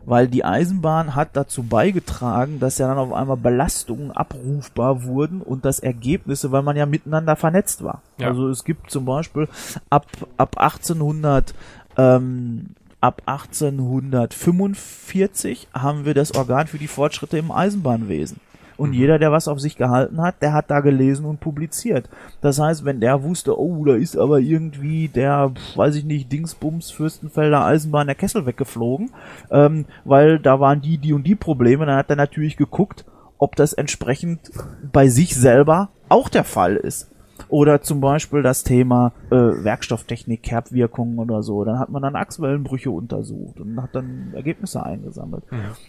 [0.06, 5.64] Weil die Eisenbahn hat dazu beigetragen, dass ja dann auf einmal Belastungen abrufbar wurden und
[5.64, 8.02] das Ergebnisse, weil man ja miteinander vernetzt war.
[8.18, 8.28] Ja.
[8.28, 9.48] Also es gibt zum Beispiel
[9.90, 11.52] ab, ab 1800,
[11.96, 18.38] ähm, ab 1845 haben wir das Organ für die Fortschritte im Eisenbahnwesen.
[18.76, 22.08] Und jeder, der was auf sich gehalten hat, der hat da gelesen und publiziert.
[22.40, 26.90] Das heißt, wenn der wusste, oh, da ist aber irgendwie der, weiß ich nicht, Dingsbums
[26.90, 29.10] Fürstenfelder Eisenbahn der Kessel weggeflogen,
[29.50, 33.04] ähm, weil da waren die, die und die Probleme, dann hat er natürlich geguckt,
[33.38, 34.50] ob das entsprechend
[34.92, 37.10] bei sich selber auch der Fall ist.
[37.48, 41.64] Oder zum Beispiel das Thema äh, Werkstofftechnik, Kerbwirkungen oder so.
[41.64, 45.44] Dann hat man dann Achswellenbrüche untersucht und hat dann Ergebnisse eingesammelt.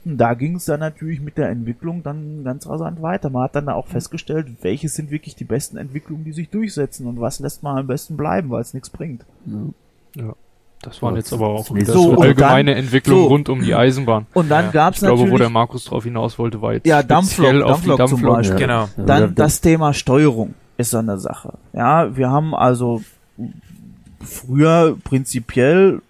[0.05, 3.29] Und da ging es dann natürlich mit der Entwicklung dann ganz rasant weiter.
[3.29, 7.19] Man hat dann auch festgestellt, welche sind wirklich die besten Entwicklungen, die sich durchsetzen und
[7.21, 9.25] was lässt man am besten bleiben, weil es nichts bringt.
[10.15, 10.33] Ja.
[10.83, 11.73] Das waren Ja, jetzt aber auch So,
[12.11, 13.27] und allgemeine dann- Entwicklung so.
[13.29, 14.27] rund um die Eisenbahn.
[14.35, 14.71] Und dann Ja.
[14.71, 17.07] gab's Ich glaube, natürlich wo der Markus drauf hinaus wollte, war jetzt Ja, speziell
[17.61, 18.35] Dampflok, auf die Dampflok zum Dampflok.
[18.35, 18.57] Beispiel.
[18.59, 18.81] Genau.
[18.81, 21.53] Ja, Dann da- das Thema Steuerung ist so eine Sache.
[21.73, 23.01] Ja, wir haben also
[24.19, 26.01] früher prinzipiell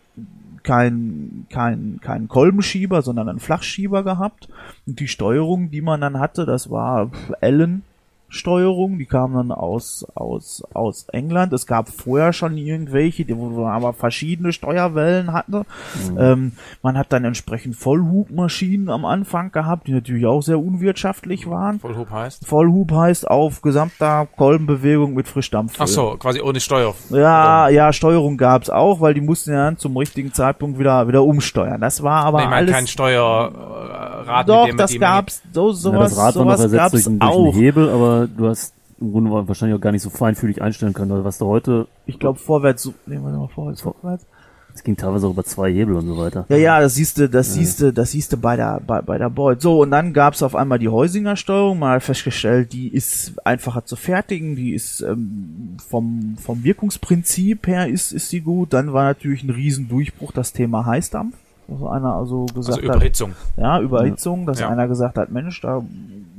[0.63, 4.49] keinen kein, kein Kolbenschieber, sondern einen Flachschieber gehabt.
[4.85, 7.83] Und die Steuerung, die man dann hatte, das war Ellen
[8.29, 11.53] Steuerung, die kamen dann aus, aus, aus England.
[11.53, 15.65] Es gab vorher schon irgendwelche, die, wo man aber verschiedene Steuerwellen hatte.
[16.11, 16.17] Mhm.
[16.19, 21.79] Ähm, man hat dann entsprechend Vollhubmaschinen am Anfang gehabt, die natürlich auch sehr unwirtschaftlich waren.
[21.79, 22.45] Vollhub heißt?
[22.45, 25.75] Vollhub heißt auf gesamter Kolbenbewegung mit Frischdampf.
[25.79, 26.93] Ach so, quasi ohne Steuer.
[27.09, 31.23] Ja, ja, Steuerung gab's auch, weil die mussten ja dann zum richtigen Zeitpunkt wieder, wieder
[31.23, 31.79] umsteuern.
[31.79, 32.73] Das war aber nee, alles.
[32.73, 34.49] kein Steuerrad.
[34.49, 37.35] Doch, das gab's, so, sowas, ja, das Rad sowas war noch gab's durch, einen, durch
[37.35, 41.11] einen Hebel, aber du hast im Grunde wahrscheinlich auch gar nicht so feinfühlig einstellen können,
[41.11, 41.87] weil was du heute.
[42.05, 44.25] Ich glaube vorwärts, nehmen wir mal vorwärts, vorwärts.
[44.73, 46.45] Es ging teilweise auch über zwei Hebel und so weiter.
[46.49, 47.53] Ja, ja, das siehste, das ja.
[47.53, 49.59] siehste, das siehste bei der bei, bei der Beut.
[49.59, 51.79] So und dann gab's auf einmal die Heusinger Steuerung.
[51.79, 58.11] Mal festgestellt, die ist einfacher zu fertigen, die ist ähm, vom vom Wirkungsprinzip her ist
[58.11, 58.73] ist sie gut.
[58.73, 61.35] Dann war natürlich ein Riesendurchbruch das Thema Heißdampf.
[61.69, 63.31] Also einer also gesagt also Überhitzung.
[63.31, 64.69] Hat, ja, Überhitzung, dass ja.
[64.69, 65.83] einer gesagt hat, Mensch, da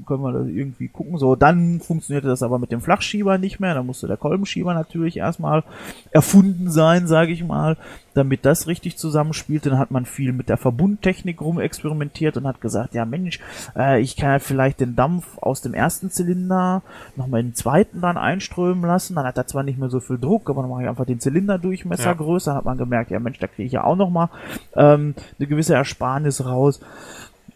[0.08, 1.18] können wir das irgendwie gucken.
[1.18, 3.74] So, dann funktionierte das aber mit dem Flachschieber nicht mehr.
[3.74, 5.62] Da musste der Kolbenschieber natürlich erstmal
[6.10, 7.76] erfunden sein, sage ich mal,
[8.14, 9.66] damit das richtig zusammenspielt.
[9.66, 13.38] Dann hat man viel mit der Verbundtechnik rumexperimentiert und hat gesagt, ja Mensch,
[13.76, 16.82] äh, ich kann ja vielleicht den Dampf aus dem ersten Zylinder
[17.14, 19.14] nochmal in den zweiten dann einströmen lassen.
[19.14, 21.20] Dann hat er zwar nicht mehr so viel Druck, aber dann mache ich einfach den
[21.20, 22.14] Zylinderdurchmesser ja.
[22.14, 22.50] größer.
[22.50, 24.30] Dann hat man gemerkt, ja Mensch, da kriege ich ja auch nochmal
[24.74, 26.80] ähm, eine gewisse Ersparnis raus.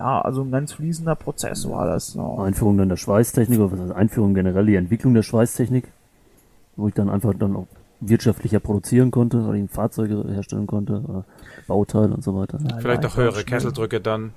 [0.03, 2.15] Ja, also ein ganz fließender Prozess war das.
[2.15, 2.39] Ja.
[2.39, 5.85] Einführung dann der Schweißtechnik, oder was heißt Einführung generell, die Entwicklung der Schweißtechnik,
[6.75, 7.69] wo ich dann einfach dann auch
[8.01, 11.25] wirtschaftlicher produzieren konnte, weil ich Fahrzeuge herstellen konnte,
[11.69, 12.59] Bauteile und so weiter.
[12.69, 14.33] Ja, Vielleicht auch höhere Kesseldrücke dann.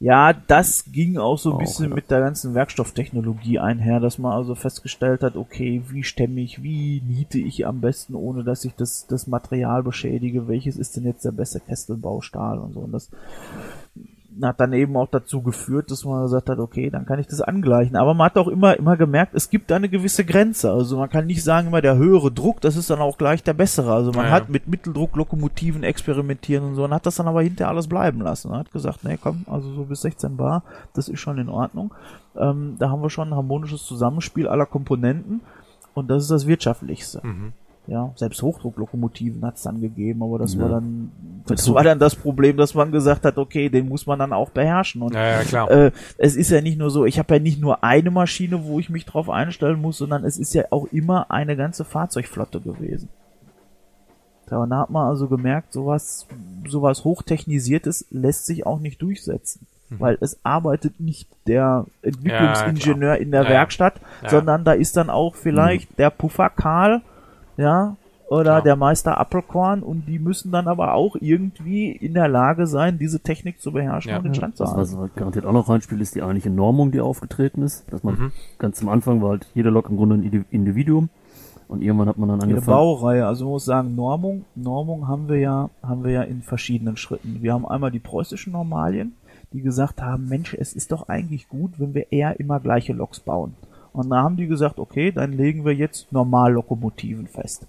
[0.00, 1.94] Ja, das ging auch so ein auch, bisschen ja.
[1.94, 7.02] mit der ganzen Werkstofftechnologie einher, dass man also festgestellt hat, okay, wie stemme ich, wie
[7.06, 11.26] niete ich am besten, ohne dass ich das, das Material beschädige, welches ist denn jetzt
[11.26, 12.80] der beste Kesselbaustahl und so.
[12.80, 13.10] Und das
[14.42, 17.40] hat dann eben auch dazu geführt, dass man gesagt hat, okay, dann kann ich das
[17.40, 17.96] angleichen.
[17.96, 20.70] Aber man hat auch immer, immer gemerkt, es gibt da eine gewisse Grenze.
[20.70, 23.54] Also man kann nicht sagen, immer der höhere Druck, das ist dann auch gleich der
[23.54, 23.92] bessere.
[23.92, 27.70] Also man ja, hat mit Mitteldrucklokomotiven experimentieren und so und hat das dann aber hinterher
[27.70, 28.50] alles bleiben lassen.
[28.50, 30.62] Man hat gesagt, nee, komm, also so bis 16 Bar,
[30.94, 31.92] das ist schon in Ordnung.
[32.36, 35.40] Ähm, da haben wir schon ein harmonisches Zusammenspiel aller Komponenten
[35.94, 37.20] und das ist das Wirtschaftlichste.
[37.24, 37.52] Mhm.
[37.88, 40.60] Ja, selbst Hochdrucklokomotiven hat es dann gegeben, aber das ja.
[40.60, 41.10] war dann
[41.46, 44.50] das war dann das Problem, dass man gesagt hat, okay, den muss man dann auch
[44.50, 45.00] beherrschen.
[45.00, 45.70] Und ja, ja, klar.
[45.70, 48.78] Äh, es ist ja nicht nur so, ich habe ja nicht nur eine Maschine, wo
[48.78, 53.08] ich mich drauf einstellen muss, sondern es ist ja auch immer eine ganze Fahrzeugflotte gewesen.
[54.50, 56.26] Ja, da hat man also gemerkt, sowas,
[56.66, 59.66] sowas hochtechnisiertes lässt sich auch nicht durchsetzen.
[59.88, 60.00] Mhm.
[60.00, 63.94] Weil es arbeitet nicht der Entwicklungsingenieur in der Werkstatt,
[64.26, 65.96] sondern da ist dann auch vielleicht mhm.
[65.96, 67.00] der Puffer Karl,
[67.58, 67.96] ja,
[68.28, 68.60] oder ja.
[68.60, 73.20] der Meister Applecorn und die müssen dann aber auch irgendwie in der Lage sein, diese
[73.20, 74.18] Technik zu beherrschen ja.
[74.18, 74.78] und den Stand zu haben.
[74.78, 77.90] Was garantiert auch noch reinspielt, ist die eigentliche Normung, die aufgetreten ist.
[77.92, 78.32] Dass man mhm.
[78.58, 81.08] ganz am Anfang war halt jede Lok im Grunde ein Individuum
[81.68, 82.66] und irgendwann hat man dann angefangen.
[82.66, 86.42] Eine Baureihe, also man muss sagen, Normung, Normung haben wir ja, haben wir ja in
[86.42, 87.38] verschiedenen Schritten.
[87.40, 89.14] Wir haben einmal die preußischen Normalien,
[89.52, 93.20] die gesagt haben, Mensch, es ist doch eigentlich gut, wenn wir eher immer gleiche Loks
[93.20, 93.54] bauen.
[93.92, 97.66] Und da haben die gesagt, okay, dann legen wir jetzt Normallokomotiven fest.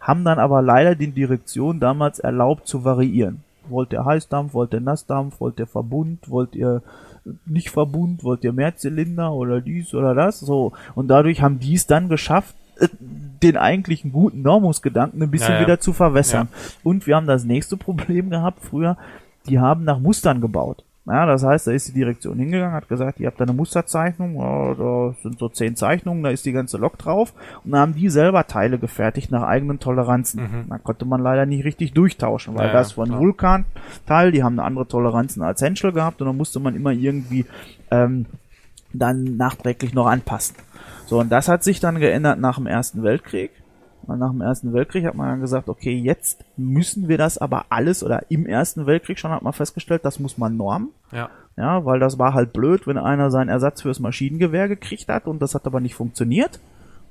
[0.00, 3.42] Haben dann aber leider den Direktionen damals erlaubt zu variieren.
[3.68, 6.82] Wollt ihr Heißdampf, wollt ihr Nassdampf, wollt ihr Verbund, wollt ihr
[7.46, 10.72] nicht Verbund, wollt ihr Mehrzylinder oder dies oder das, so.
[10.94, 12.88] Und dadurch haben die es dann geschafft, äh,
[13.42, 15.66] den eigentlichen guten Normungsgedanken ein bisschen ja, ja.
[15.66, 16.48] wieder zu verwässern.
[16.50, 16.58] Ja.
[16.82, 18.96] Und wir haben das nächste Problem gehabt früher,
[19.48, 20.84] die haben nach Mustern gebaut.
[21.10, 24.36] Ja, das heißt, da ist die Direktion hingegangen, hat gesagt, ihr habt da eine Musterzeichnung,
[24.36, 27.94] ja, da sind so zehn Zeichnungen, da ist die ganze Lok drauf und dann haben
[27.94, 30.42] die selber Teile gefertigt nach eigenen Toleranzen.
[30.42, 30.68] Mhm.
[30.68, 34.66] Da konnte man leider nicht richtig durchtauschen, weil ja, das von Vulkan-Teil, die haben eine
[34.66, 37.44] andere Toleranzen als Henschel gehabt und dann musste man immer irgendwie
[37.90, 38.26] ähm,
[38.92, 40.54] dann nachträglich noch anpassen.
[41.06, 43.50] So, und das hat sich dann geändert nach dem Ersten Weltkrieg
[44.18, 48.02] nach dem Ersten Weltkrieg hat man dann gesagt, okay, jetzt müssen wir das aber alles
[48.02, 50.90] oder im Ersten Weltkrieg schon hat man festgestellt, das muss man normen.
[51.12, 51.30] Ja.
[51.56, 55.42] Ja, weil das war halt blöd, wenn einer seinen Ersatz fürs Maschinengewehr gekriegt hat und
[55.42, 56.60] das hat aber nicht funktioniert.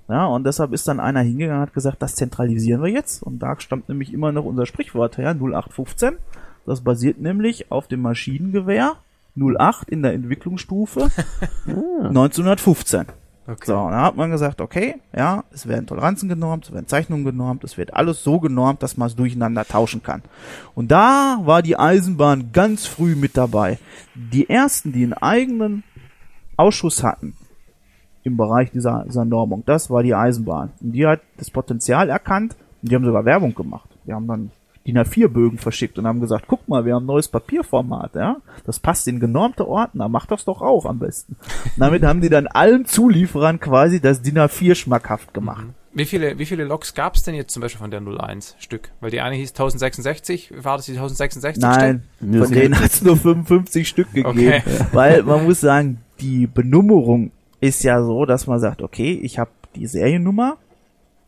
[0.08, 3.22] Ja, und deshalb ist dann einer hingegangen und hat gesagt, das zentralisieren wir jetzt.
[3.22, 6.18] Und da stammt nämlich immer noch unser Sprichwort her, 0815.
[6.66, 8.95] Das basiert nämlich auf dem Maschinengewehr
[9.36, 11.11] 08 in der Entwicklungsstufe
[11.68, 13.06] 1915.
[13.50, 13.66] Okay.
[13.66, 17.26] So, und da hat man gesagt, okay, ja, es werden Toleranzen genormt, es werden Zeichnungen
[17.26, 20.22] genormt, es wird alles so genormt, dass man es durcheinander tauschen kann.
[20.76, 23.80] Und da war die Eisenbahn ganz früh mit dabei.
[24.14, 25.84] Die ersten, die einen eigenen
[26.58, 27.36] Ausschuss hatten
[28.24, 30.72] im Bereich dieser, dieser Normung, das war die Eisenbahn.
[30.80, 33.90] Und die hat das Potenzial erkannt und die haben sogar Werbung gemacht.
[34.06, 34.52] Die haben dann
[34.88, 38.38] DIN A4-Bögen verschickt und haben gesagt, guck mal, wir haben ein neues Papierformat, ja.
[38.66, 41.35] Das passt in genormte Ordner, mach das doch auch am besten.
[41.77, 45.66] Damit haben die dann allen Zulieferern quasi das DIN A4 schmackhaft gemacht.
[45.66, 45.74] Mhm.
[45.91, 48.91] Wie viele, wie viele Loks gab es denn jetzt zum Beispiel von der 01 Stück?
[49.01, 52.45] Weil die eine hieß 1066, war das die 1066 Nein, Stück?
[52.45, 54.30] von denen hat es nur 55 Stück gegeben.
[54.40, 54.61] Okay.
[54.91, 59.49] Weil man muss sagen, die Benummerung ist ja so, dass man sagt, okay, ich habe
[59.75, 60.58] die Seriennummer,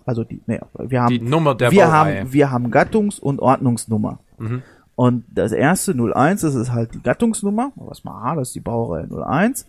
[0.06, 4.20] also die, nee, wir haben, die Nummer der wir haben, wir haben Gattungs- und Ordnungsnummer.
[4.38, 4.64] Mhm.
[4.96, 8.60] Und das erste 01, das ist halt die Gattungsnummer, was mal A, das ist die
[8.60, 9.66] Baureihe 01,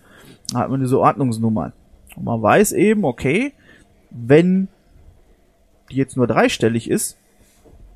[0.52, 1.72] da hat man diese Ordnungsnummer.
[2.16, 3.52] Und man weiß eben, okay,
[4.10, 4.68] wenn
[5.90, 7.16] die jetzt nur dreistellig ist,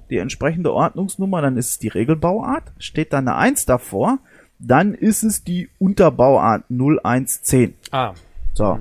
[0.09, 4.19] die entsprechende Ordnungsnummer, dann ist es die Regelbauart, steht dann eine 1 davor,
[4.59, 7.75] dann ist es die Unterbauart 0110.
[7.91, 8.15] Ah.
[8.55, 8.79] So.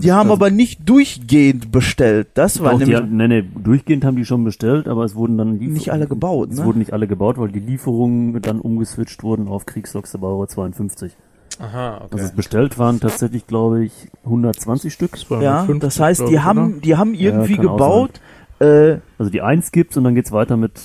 [0.00, 2.28] Die haben also aber nicht durchgehend bestellt.
[2.34, 2.98] Das war nämlich.
[2.98, 6.50] Die, nee, nee, durchgehend haben die schon bestellt, aber es wurden dann nicht alle gebaut.
[6.50, 6.64] Es ne?
[6.64, 11.12] wurden nicht alle gebaut, weil die Lieferungen dann umgeswitcht wurden auf Kriegsloks der Bauer 52.
[11.58, 12.20] Aha, okay.
[12.20, 13.92] Also bestellt waren tatsächlich, glaube ich,
[14.24, 15.18] 120 Stück.
[15.28, 18.20] Ja, das heißt, die haben, die haben irgendwie ja, gebaut.
[18.60, 20.80] Äh, also die 1 gibt's und dann geht's weiter mit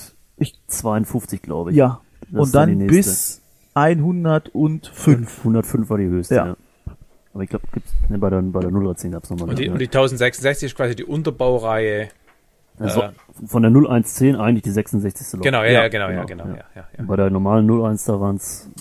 [0.68, 1.77] 52, glaube ich.
[1.77, 2.02] Ja.
[2.30, 3.42] Das und dann, dann bis
[3.74, 5.40] 105.
[5.40, 6.45] 105 war die höchste, ja.
[6.48, 6.56] ja.
[7.38, 9.49] Aber ich glaube, gibt's ne, bei der bei der 010 gab's nochmal.
[9.49, 12.09] Und die, und die 1066 ist quasi die Unterbaureihe.
[12.80, 13.11] Also äh,
[13.45, 15.33] von der 0110 eigentlich die 66.
[15.33, 15.43] Lok.
[15.43, 16.56] Genau, ja, ja, genau, genau, ja, genau, ja.
[16.56, 17.03] Ja, ja, ja.
[17.03, 18.72] Bei der normalen 01 da waren's,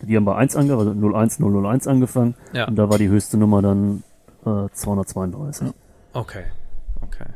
[0.00, 2.34] die haben bei 1 angefangen, also 01 001 angefangen.
[2.54, 2.68] Ja.
[2.68, 4.02] Und da war die höchste Nummer dann
[4.46, 5.68] äh, 232.
[6.14, 6.44] Okay,
[7.02, 7.26] okay.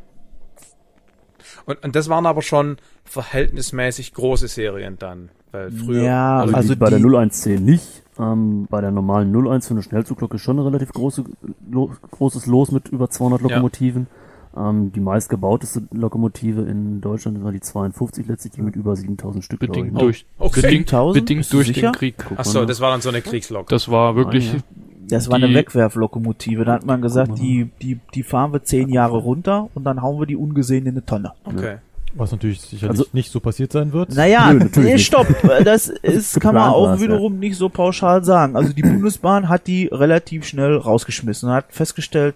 [1.66, 6.04] Und, und das waren aber schon verhältnismäßig große Serien dann, weil früher.
[6.04, 7.99] Ja, also, also bei der 0110 nicht.
[8.18, 11.24] Ähm, bei der normalen 01 für eine Schnellzuglok ist schon ein relativ große,
[11.70, 14.06] lo, großes Los mit über 200 Lokomotiven.
[14.54, 14.70] Ja.
[14.70, 19.60] Ähm, die meistgebauteste Lokomotive in Deutschland war die 52 letztlich, die mit über 7000 Stück.
[19.60, 19.98] Bedingt ich, ne?
[20.00, 20.62] durch, oh, okay.
[20.62, 21.92] bedingt, bedingt durch sicher?
[21.92, 22.16] den Krieg.
[22.36, 23.68] Achso, das war dann so eine Kriegslok.
[23.68, 24.52] Das war wirklich.
[24.52, 24.62] Ah, ja.
[25.08, 26.64] Das war eine Wegwerflokomotive.
[26.64, 30.20] Da hat man gesagt, die, die, die fahren wir zehn Jahre runter und dann hauen
[30.20, 31.32] wir die ungesehen in eine Tonne.
[31.44, 31.78] Okay.
[32.14, 34.14] Was natürlich sicherlich also, nicht so passiert sein wird.
[34.14, 35.26] Naja, Nö, nee, stopp.
[35.64, 37.38] Das ist, kann man auch wiederum ja.
[37.40, 38.56] nicht so pauschal sagen.
[38.56, 42.34] Also die Bundesbahn hat die relativ schnell rausgeschmissen und hat festgestellt,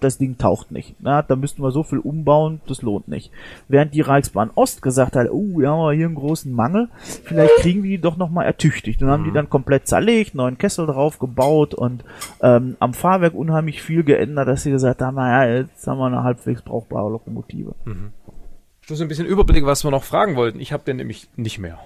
[0.00, 0.94] das Ding taucht nicht.
[1.00, 3.30] Na, da müssten wir so viel umbauen, das lohnt nicht.
[3.68, 6.88] Während die Reichsbahn Ost gesagt hat, oh, wir haben hier einen großen Mangel,
[7.24, 9.00] vielleicht kriegen wir die doch nochmal ertüchtigt.
[9.00, 9.26] Dann haben mhm.
[9.26, 12.04] die dann komplett zerlegt, neuen Kessel drauf gebaut und
[12.42, 16.22] ähm, am Fahrwerk unheimlich viel geändert, dass sie gesagt haben, naja, jetzt haben wir eine
[16.22, 17.74] halbwegs brauchbare Lokomotive.
[17.84, 18.12] Mhm.
[18.86, 20.60] Bloß ein bisschen Überblick, was wir noch fragen wollten.
[20.60, 21.78] Ich habe den nämlich nicht mehr.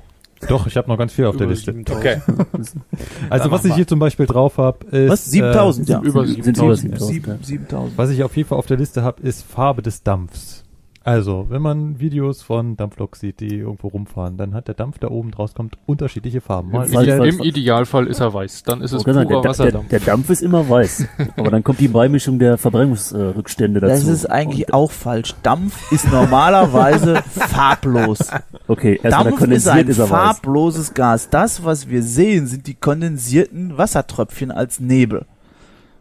[0.48, 1.74] Doch, ich habe noch ganz viel auf über der Liste.
[1.90, 2.20] Okay.
[3.30, 5.10] also was ich hier zum Beispiel drauf habe, ist...
[5.10, 5.24] Was?
[5.26, 5.88] 7000?
[5.88, 6.00] Äh, ja.
[6.00, 7.00] Über 7000.
[7.00, 7.98] 7000.
[7.98, 10.64] Was ich auf jeden Fall auf der Liste habe, ist Farbe des Dampfs.
[11.08, 15.10] Also, wenn man Videos von Dampfloks sieht, die irgendwo rumfahren, dann hat der Dampf, der
[15.10, 16.74] oben draus kommt, unterschiedliche Farben.
[16.74, 18.64] Im, Ideal, Im, Idealfall ist er weiß.
[18.64, 19.88] Dann ist es purer der, Wasserdampf.
[19.88, 21.08] Der, der, Dampf ist immer weiß.
[21.38, 23.90] Aber dann kommt die Beimischung der Verbrennungsrückstände dazu.
[23.90, 25.34] Das ist eigentlich Und, auch falsch.
[25.42, 28.18] Dampf ist normalerweise farblos.
[28.66, 31.30] Okay, Dampf ist ein ist farbloses Gas.
[31.30, 35.24] Das, was wir sehen, sind die kondensierten Wassertröpfchen als Nebel.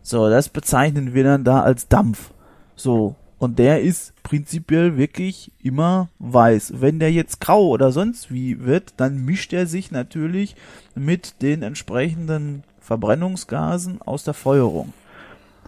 [0.01, 2.31] So, das bezeichnen wir dann da als Dampf.
[2.75, 6.81] So, und der ist prinzipiell wirklich immer weiß.
[6.81, 10.55] Wenn der jetzt grau oder sonst wie wird, dann mischt er sich natürlich
[10.95, 14.93] mit den entsprechenden Verbrennungsgasen aus der Feuerung.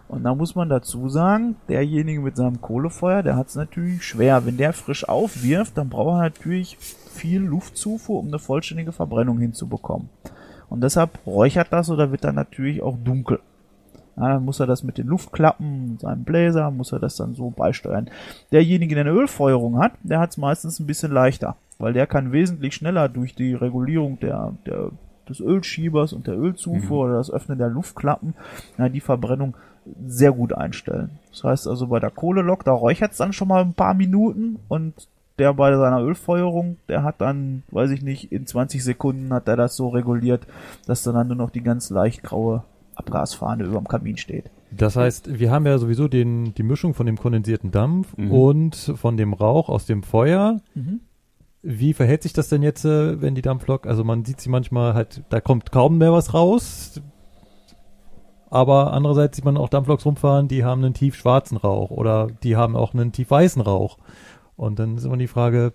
[0.08, 4.44] Und da muss man dazu sagen, derjenige mit seinem Kohlefeuer, der hat es natürlich schwer.
[4.48, 10.10] Wenn der frisch aufwirft, dann braucht er natürlich viel Luftzufuhr, um eine vollständige Verbrennung hinzubekommen.
[10.68, 13.40] Und deshalb räuchert das oder wird dann natürlich auch dunkel.
[14.18, 17.50] Ja, dann muss er das mit den Luftklappen, seinem Bläser, muss er das dann so
[17.52, 18.10] beisteuern.
[18.52, 22.32] Derjenige, der eine Ölfeuerung hat, der hat es meistens ein bisschen leichter, weil der kann
[22.32, 24.92] wesentlich schneller durch die Regulierung der, der
[25.30, 27.12] des Ölschiebers und der Ölzufuhr mhm.
[27.12, 28.34] oder das Öffnen der Luftklappen
[28.78, 29.56] ja, die Verbrennung
[30.06, 31.12] sehr gut einstellen.
[31.32, 34.60] Das heißt also bei der Kohlelok, da räuchert es dann schon mal ein paar Minuten
[34.68, 34.94] und
[35.38, 39.56] der bei seiner Ölfeuerung, der hat dann, weiß ich nicht, in 20 Sekunden hat er
[39.56, 40.46] das so reguliert,
[40.86, 42.64] dass dann nur noch die ganz leicht graue
[43.00, 44.52] Abgasfahne über dem Kamin steht.
[44.72, 48.32] Das heißt, wir haben ja sowieso den, die Mischung von dem kondensierten Dampf mhm.
[48.32, 50.60] und von dem Rauch aus dem Feuer.
[50.76, 51.02] Mhm.
[51.62, 54.94] Wie verhält sich das denn jetzt, äh, wenn die Dampflok, also man sieht sie manchmal
[54.94, 57.02] halt, da kommt kaum mehr was raus,
[58.50, 62.56] aber andererseits sieht man auch Dampfloks rumfahren, die haben einen tief schwarzen Rauch oder die
[62.56, 63.98] haben auch einen tief weißen Rauch.
[64.56, 65.74] Und dann ist immer die Frage,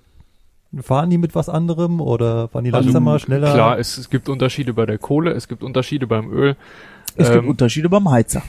[0.81, 3.53] fahren die mit was anderem oder fahren die also langsamer, also, schneller?
[3.53, 6.57] Klar, es, es gibt Unterschiede bei der Kohle, es gibt Unterschiede beim Öl.
[7.17, 8.43] Es ähm, gibt Unterschiede beim Heizer.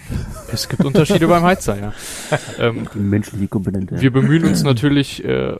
[0.52, 1.94] Es gibt Unterschiede beim Heizer, ja.
[2.60, 4.00] Ähm, menschliche Komponente.
[4.02, 5.56] Wir bemühen uns natürlich, äh,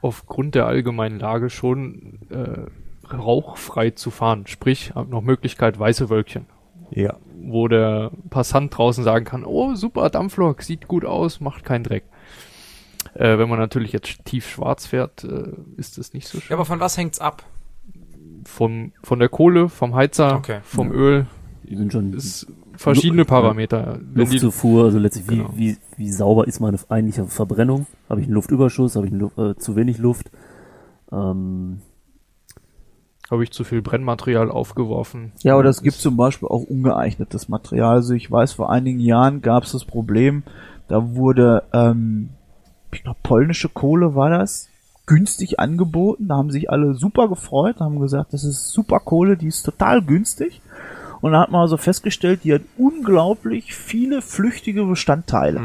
[0.00, 4.46] aufgrund der allgemeinen Lage schon äh, rauchfrei zu fahren.
[4.46, 6.46] Sprich, noch Möglichkeit weiße Wölkchen.
[6.90, 7.16] Ja.
[7.40, 12.04] Wo der Passant draußen sagen kann, oh super, Dampflok, sieht gut aus, macht keinen Dreck.
[13.14, 16.50] Äh, wenn man natürlich jetzt tief schwarz fährt, äh, ist das nicht so schön.
[16.50, 17.42] Ja, aber von was hängt's ab?
[18.44, 20.60] Vom, von der Kohle, vom Heizer, Okay.
[20.62, 20.94] vom Ja.
[20.94, 21.26] Öl.
[21.70, 23.98] Sind schon ist verschiedene Parameter.
[24.14, 25.50] Luftzufuhr, also letztlich Genau.
[25.54, 27.86] wie, wie, wie sauber ist meine eigentliche Verbrennung?
[28.08, 28.96] Habe ich einen Luftüberschuss?
[28.96, 30.30] Habe ich einen Lu äh, zu wenig Luft?
[31.12, 31.80] Ähm,
[33.30, 35.32] Habe ich zu viel Brennmaterial aufgeworfen?
[35.42, 37.96] Ja, aber das gibt zum Beispiel auch ungeeignetes Material.
[37.96, 40.42] Also ich weiß, vor einigen Jahren gab es das Problem,
[40.88, 42.30] da wurde, ähm,
[42.92, 44.68] ich glaube, polnische Kohle war das,
[45.06, 46.28] günstig angeboten.
[46.28, 50.02] Da haben sich alle super gefreut, haben gesagt, das ist super Kohle, die ist total
[50.02, 50.60] günstig.
[51.20, 55.60] Und da hat man also festgestellt, die hat unglaublich viele flüchtige Bestandteile.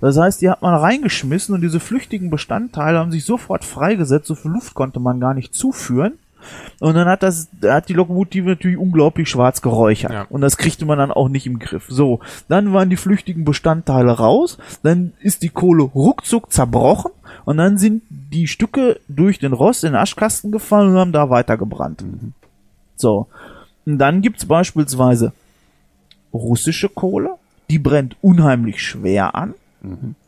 [0.00, 4.26] Das heißt, die hat man reingeschmissen und diese flüchtigen Bestandteile haben sich sofort freigesetzt.
[4.26, 6.18] So viel Luft konnte man gar nicht zuführen.
[6.80, 10.12] Und dann hat das, hat die Lokomotive natürlich unglaublich schwarz geräuchert.
[10.12, 10.26] Ja.
[10.28, 11.86] Und das kriegte man dann auch nicht im Griff.
[11.88, 12.20] So.
[12.48, 14.58] Dann waren die flüchtigen Bestandteile raus.
[14.82, 17.12] Dann ist die Kohle ruckzuck zerbrochen.
[17.44, 21.30] Und dann sind die Stücke durch den Rost in den Aschkasten gefallen und haben da
[21.30, 22.04] weitergebrannt.
[22.96, 23.26] So.
[23.86, 25.32] Und dann gibt's beispielsweise
[26.32, 27.30] russische Kohle.
[27.70, 29.54] Die brennt unheimlich schwer an.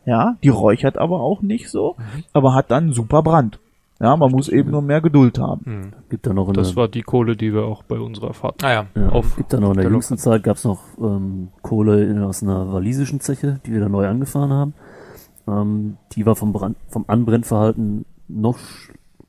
[0.05, 1.95] Ja, die räuchert aber auch nicht so,
[2.33, 3.59] aber hat dann super Brand.
[3.99, 5.91] Ja, man muss eben nur mehr Geduld haben.
[6.09, 8.71] gibt da noch eine, Das war die Kohle, die wir auch bei unserer Fahrt Ah
[8.71, 8.85] ja.
[8.95, 12.03] ja, auf gibt da noch in der der jüngsten Zeit gab es noch ähm, Kohle
[12.03, 14.73] in, aus einer walisischen Zeche, die wir da neu angefahren haben.
[15.47, 18.59] Ähm, die war vom Brand, vom Anbrennverhalten noch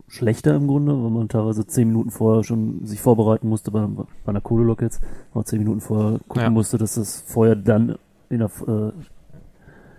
[0.09, 4.05] schlechter im Grunde, weil man teilweise zehn Minuten vorher schon sich vorbereiten musste bei, bei
[4.27, 5.03] einer Kohlelok jetzt,
[5.35, 6.51] mal zehn Minuten vorher gucken Ja.
[6.51, 7.97] musste, dass das Feuer dann
[8.31, 8.89] in der, äh,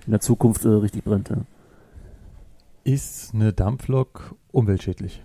[0.05, 1.29] in der Zukunft äh, richtig brennt.
[1.29, 1.38] Ja.
[2.83, 5.23] Ist eine Dampflok umweltschädlich?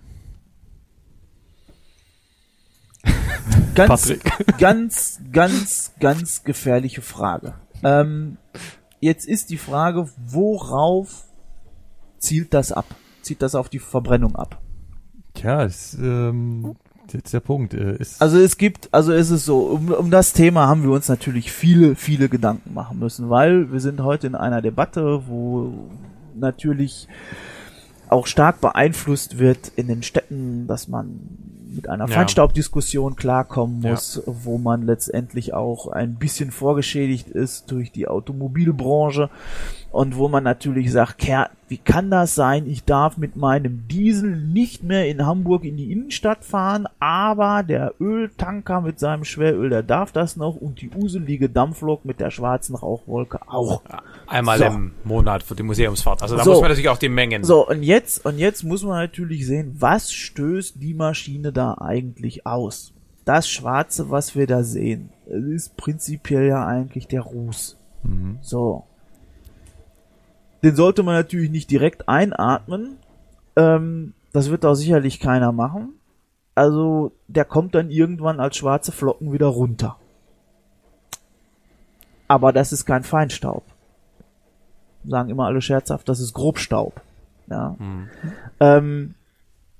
[3.75, 4.13] Ganz,
[4.57, 7.55] ganz, ganz, ganz gefährliche Frage.
[7.83, 8.37] Ähm,
[9.01, 11.25] jetzt ist die Frage, worauf
[12.17, 12.85] zielt das ab?
[13.21, 14.61] Zieht das auf die Verbrennung ab?
[15.45, 16.75] Tja, ist ähm,
[17.13, 17.75] jetzt der Punkt.
[17.75, 20.89] Äh, ist Also es gibt, also es ist so, um, um das Thema haben wir
[20.89, 25.71] uns natürlich viele, viele Gedanken machen müssen, weil wir sind heute in einer Debatte, wo
[26.33, 27.07] natürlich
[28.09, 31.19] auch stark beeinflusst wird in den Städten, dass man
[31.75, 32.15] mit einer Ja.
[32.15, 33.91] Feinstaubdiskussion klarkommen Ja.
[33.91, 39.29] muss, wo man letztendlich auch ein bisschen vorgeschädigt ist durch die Automobilbranche
[39.95, 42.67] und wo man natürlich sagt, Kerr, wie kann das sein?
[42.67, 47.93] Ich darf mit meinem Diesel nicht mehr in Hamburg in die Innenstadt fahren, aber der
[48.01, 52.75] Öltanker mit seinem Schweröl, der darf das noch und die uselige Dampflok mit der schwarzen
[52.75, 53.83] Rauchwolke auch.
[54.27, 54.65] Einmal So.
[54.65, 56.21] im Monat für die Museumsfahrt.
[56.21, 56.51] Also da So.
[56.51, 57.45] muss man natürlich auch die Mengen.
[57.45, 62.45] So, und jetzt, und jetzt muss man natürlich sehen, was stößt die Maschine da eigentlich
[62.45, 62.91] aus?
[63.23, 67.77] Das Schwarze, was wir da sehen, ist prinzipiell ja eigentlich der Ruß.
[68.41, 68.83] So.
[70.65, 72.97] Den sollte man natürlich nicht direkt einatmen.
[73.55, 75.93] Ähm, das wird auch sicherlich keiner machen.
[76.55, 79.97] Also, der kommt dann irgendwann als schwarze Flocken wieder runter.
[82.27, 83.61] Aber das ist kein Feinstaub.
[85.03, 86.99] Sagen immer alle scherzhaft, das ist Grobstaub.
[87.45, 87.75] Ja.
[88.59, 89.13] Ähm,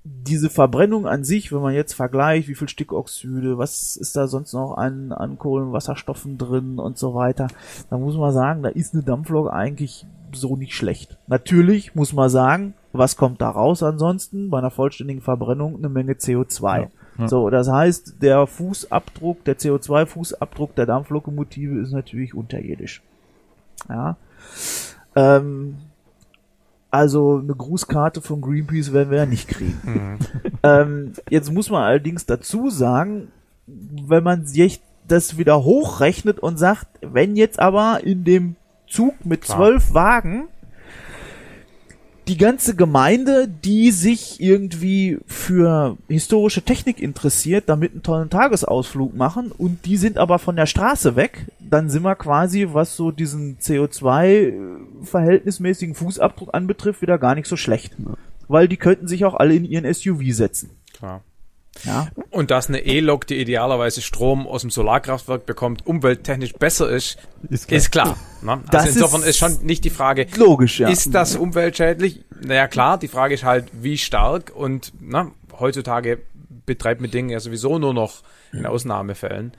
[0.03, 4.53] diese Verbrennung an sich, wenn man jetzt vergleicht, wie viel Stickoxide, was ist da sonst
[4.53, 7.47] noch an, an Kohlenwasserstoffen drin und so weiter,
[7.89, 10.05] da muss man sagen, da ist eine Dampflok eigentlich
[10.35, 11.17] so nicht schlecht.
[11.27, 14.49] Natürlich muss man sagen, was kommt da raus ansonsten?
[14.49, 16.87] Bei einer vollständigen Verbrennung eine Menge CO2.
[17.17, 17.27] Ja.
[17.27, 23.01] So, das heißt, der Fußabdruck, der CO2-Fußabdruck der Dampflokomotive ist natürlich unterirdisch.
[23.89, 24.17] Ja.
[25.15, 25.77] Ähm,
[26.91, 30.19] also eine Grußkarte von Greenpeace werden wir ja nicht kriegen.
[30.63, 33.31] ähm, jetzt muss man allerdings dazu sagen,
[33.67, 38.55] wenn man sich das wieder hochrechnet und sagt, wenn jetzt aber in dem
[38.87, 39.57] Zug mit Klar.
[39.57, 40.47] zwölf Wagen
[42.27, 49.51] die ganze Gemeinde, die sich irgendwie für historische Technik interessiert, damit einen tollen Tagesausflug machen
[49.51, 53.59] und die sind aber von der Straße weg, dann sind wir quasi, was so diesen
[53.59, 57.95] CO2-verhältnismäßigen Fußabdruck anbetrifft, wieder gar nicht so schlecht.
[58.47, 60.69] Weil die könnten sich auch alle in ihren SUV setzen.
[60.93, 61.17] Klar.
[61.17, 61.23] Ja.
[62.29, 67.17] Und dass eine E-Lok, die idealerweise Strom aus dem Solarkraftwerk bekommt, umwelttechnisch besser ist,
[67.49, 68.15] Ist ist klar.
[68.41, 68.57] klar.
[68.57, 68.63] ne?
[68.71, 70.89] Das Also insofern ist ist schon nicht die Frage, Logisch, ja.
[70.89, 72.23] ist das umweltschädlich?
[72.41, 76.19] Naja klar, die Frage ist halt, wie stark und na, heutzutage
[76.65, 79.53] betreibt man Dinge ja sowieso nur noch in Ausnahmefällen.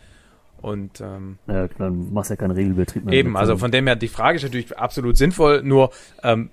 [0.62, 3.14] Und ähm, Ja, klar, du machst ja keinen Regelbetrieb mehr.
[3.14, 5.90] Eben, also von dem her, die Frage ist natürlich absolut sinnvoll, nur
[6.22, 6.50] ähm,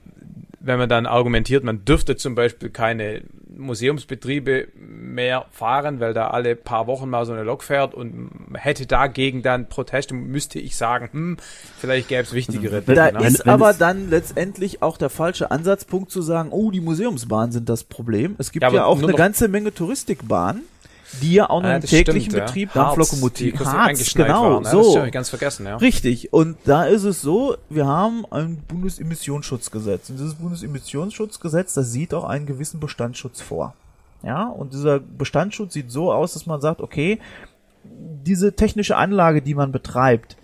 [0.66, 3.22] wenn man dann argumentiert, man dürfte zum Beispiel keine
[3.56, 8.88] Museumsbetriebe mehr fahren, weil da alle paar Wochen mal so eine Lok fährt und hätte
[8.88, 11.38] dagegen dann Proteste, müsste ich sagen, hm,
[11.77, 12.95] vielleicht gäbe es wichtigere Dinge.
[12.95, 13.27] Da ne?
[13.27, 17.83] ist aber dann letztendlich auch der falsche Ansatzpunkt zu sagen, oh, die Museumsbahnen sind das
[17.83, 18.35] Problem.
[18.38, 20.64] Es gibt ja, ja auch eine ganze Menge Touristikbahnen
[21.22, 22.83] die ja auch noch ah, im täglichen stimmt, Betrieb ja.
[22.83, 24.69] Dampflokomotiv Harz, genau, ne?
[24.69, 24.95] so.
[24.95, 25.77] Das ich ganz vergessen, ja.
[25.77, 26.33] Richtig.
[26.33, 30.09] Und da ist es so, wir haben ein Bundesemissionsschutzgesetz.
[30.09, 33.74] Und dieses Bundesemissionsschutzgesetz, das sieht auch einen gewissen Bestandsschutz vor.
[34.24, 37.19] Ja, und dieser Bestandsschutz sieht so aus, dass man sagt, okay,
[37.83, 40.38] diese technische Anlage, die man betreibt,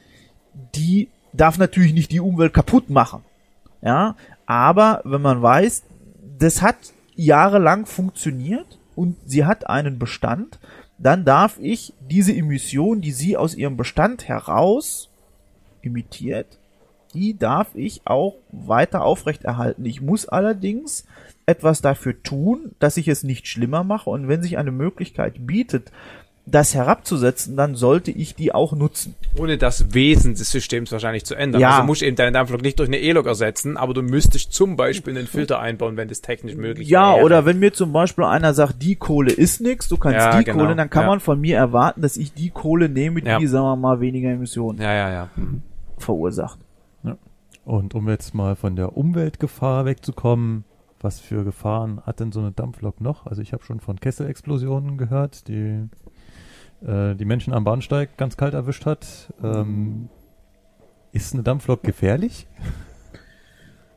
[0.75, 3.23] die darf natürlich nicht die Umwelt kaputt machen.
[3.81, 4.15] Ja,
[4.45, 5.83] aber wenn man weiß,
[6.37, 6.75] das hat
[7.15, 10.59] jahrelang funktioniert, und sie hat einen Bestand,
[10.97, 15.09] dann darf ich diese Emission, die sie aus ihrem Bestand heraus
[15.81, 16.59] imitiert,
[17.13, 19.85] die darf ich auch weiter aufrechterhalten.
[19.85, 21.05] Ich muss allerdings
[21.45, 25.93] etwas dafür tun, dass ich es nicht schlimmer mache und wenn sich eine Möglichkeit bietet,
[26.51, 29.15] das herabzusetzen, dann sollte ich die auch nutzen.
[29.37, 31.61] Ohne das Wesen des Systems wahrscheinlich zu ändern.
[31.61, 31.71] Ja.
[31.71, 35.17] Also musst eben deinen Dampflok nicht durch eine E-Lok ersetzen, aber du müsstest zum Beispiel
[35.17, 37.17] einen Filter einbauen, wenn das technisch möglich ja, wäre.
[37.19, 40.37] Ja, oder wenn mir zum Beispiel einer sagt, die Kohle ist nix, du kannst ja,
[40.37, 40.59] die genau.
[40.63, 41.09] Kohle, dann kann ja.
[41.09, 44.79] man von mir erwarten, dass ich die Kohle nehme, die, sagen wir mal, weniger Emissionen
[44.81, 45.29] ja, ja, ja.
[45.35, 45.61] Mhm.
[45.97, 46.59] verursacht.
[47.69, 50.63] Und um jetzt mal von der Umweltgefahr wegzukommen,
[51.01, 53.27] was für Gefahren hat denn so eine Dampflok noch?
[53.27, 55.87] Also ich habe schon von Kesselexplosionen gehört, die
[56.85, 59.33] äh, die Menschen am Bahnsteig ganz kalt erwischt hat.
[59.43, 60.09] Ähm,
[61.11, 62.47] ist eine Dampflok gefährlich?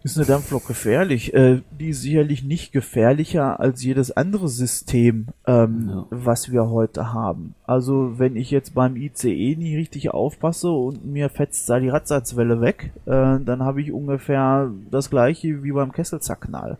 [0.04, 1.32] Ist eine Dampflok gefährlich?
[1.32, 6.06] Äh, die ist sicherlich nicht gefährlicher als jedes andere System, ähm, ja.
[6.10, 7.54] was wir heute haben.
[7.66, 12.60] Also wenn ich jetzt beim ICE nicht richtig aufpasse und mir fetzt da die Radsatzwelle
[12.60, 16.78] weg, äh, dann habe ich ungefähr das gleiche wie beim Kesselzackknall.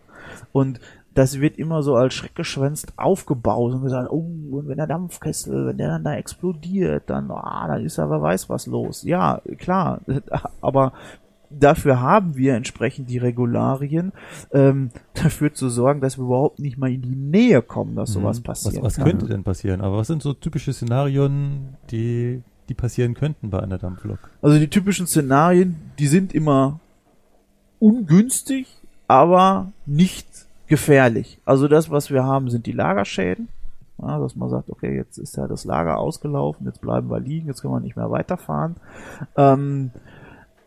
[0.51, 0.81] Und
[1.15, 5.79] das wird immer so als schreckgeschwänzt aufgebaut und gesagt, oh, und wenn der Dampfkessel, wenn
[5.79, 9.03] der dann da explodiert, dann, ah, dann ist aber weiß was los.
[9.03, 10.01] Ja, klar,
[10.61, 10.93] aber
[11.51, 14.13] dafür haben wir entsprechend die Regularien,
[14.53, 18.41] ähm, dafür zu sorgen, dass wir überhaupt nicht mal in die Nähe kommen, dass sowas
[18.41, 18.45] mhm.
[18.45, 18.83] passiert.
[18.83, 19.81] Was, was könnte denn passieren?
[19.81, 24.19] Aber was sind so typische Szenarien, die, die passieren könnten bei einer Dampflok?
[24.41, 26.81] Also die typischen Szenarien, die sind immer
[27.79, 28.69] ungünstig,
[29.09, 30.32] aber nicht
[30.67, 31.39] gefährlich.
[31.45, 33.49] Also das, was wir haben, sind die Lagerschäden.
[33.99, 37.47] Ja, dass man sagt, okay, jetzt ist ja das Lager ausgelaufen, jetzt bleiben wir liegen,
[37.47, 38.77] jetzt können wir nicht mehr weiterfahren.
[39.37, 39.93] Ähm,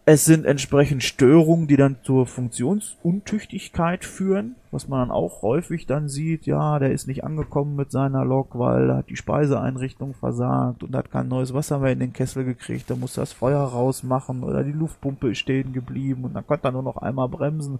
[0.05, 6.09] es sind entsprechend Störungen, die dann zur Funktionsuntüchtigkeit führen, was man dann auch häufig dann
[6.09, 10.83] sieht, ja, der ist nicht angekommen mit seiner Lok, weil er hat die Speiseeinrichtung versagt
[10.83, 14.43] und hat kein neues Wasser mehr in den Kessel gekriegt, da muss das Feuer rausmachen
[14.43, 17.79] oder die Luftpumpe ist stehen geblieben und dann konnte er nur noch einmal bremsen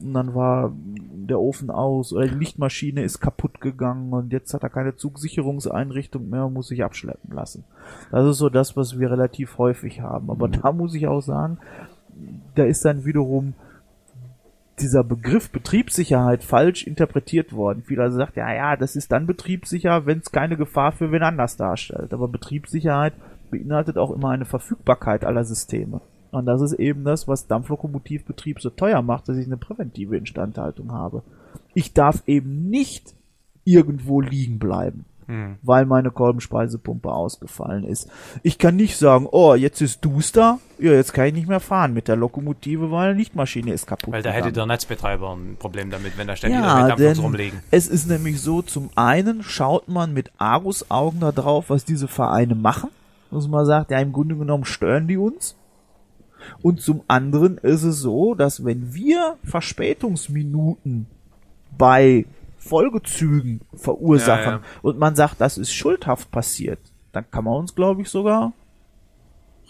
[0.00, 4.62] und dann war der Ofen aus oder die Lichtmaschine ist kaputt gegangen und jetzt hat
[4.62, 7.64] er keine Zugsicherungseinrichtung mehr und muss sich abschleppen lassen.
[8.10, 10.30] Das ist so das, was wir relativ häufig haben.
[10.30, 11.58] Aber da muss ich auch sagen,
[12.54, 13.54] da ist dann wiederum
[14.80, 17.82] dieser Begriff Betriebssicherheit falsch interpretiert worden.
[17.86, 21.56] Viele sagt, ja, ja, das ist dann betriebssicher, wenn es keine Gefahr für wen anders
[21.56, 22.12] darstellt.
[22.12, 23.14] Aber Betriebssicherheit
[23.50, 26.00] beinhaltet auch immer eine Verfügbarkeit aller Systeme.
[26.30, 30.92] Und das ist eben das, was Dampflokomotivbetrieb so teuer macht, dass ich eine präventive Instandhaltung
[30.92, 31.22] habe.
[31.72, 33.14] Ich darf eben nicht
[33.64, 35.56] irgendwo liegen bleiben hm.
[35.62, 38.08] weil meine Kolbenspeisepumpe ausgefallen ist.
[38.42, 41.92] Ich kann nicht sagen, oh, jetzt ist duster, ja, jetzt kann ich nicht mehr fahren
[41.92, 44.12] mit der Lokomotive, weil die Lichtmaschine ist kaputt.
[44.12, 47.60] Weil da hätte der Netzbetreiber ein Problem damit, wenn da ständig ja, Dampf rumlegen.
[47.70, 52.54] Es ist nämlich so, zum einen schaut man mit Argusaugen da drauf, was diese Vereine
[52.54, 52.90] machen.
[53.30, 55.56] Dass man sagt, ja, im Grunde genommen stören die uns.
[56.62, 61.06] Und zum anderen ist es so, dass wenn wir Verspätungsminuten
[61.76, 62.26] bei
[62.66, 64.62] Folgezügen verursachen ja, ja.
[64.82, 66.80] und man sagt, das ist schuldhaft passiert,
[67.12, 68.52] dann kann man uns, glaube ich, sogar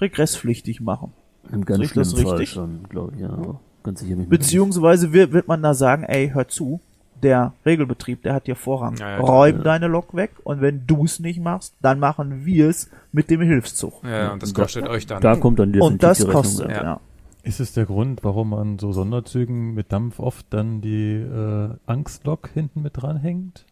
[0.00, 1.12] regresspflichtig machen.
[1.52, 3.60] Im ganz schlimmen das Fall schon, glaube ich, ja.
[3.83, 6.81] Ganz sicher nicht Beziehungsweise wird, wird man da sagen, ey, hör zu,
[7.23, 8.97] der Regelbetrieb, der hat hier Vorrang.
[8.97, 9.62] Ja, ja, Räum ja.
[9.62, 13.41] deine Lok weg und wenn du es nicht machst, dann machen wir es mit dem
[13.41, 14.02] Hilfszug.
[14.05, 15.23] Ja, und das kostet da, euch dann.
[15.23, 17.00] Da kommt dann Und das kostet, ja.
[17.47, 22.50] Ist es der Grund, warum an so Sonderzügen mit Dampf oft dann die äh, Angstlok
[22.52, 23.66] hinten mit dranhängt?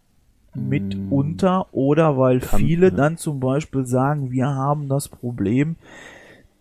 [0.55, 2.95] Mitunter oder weil Kann, viele ja.
[2.95, 5.75] dann zum Beispiel sagen, wir haben das Problem,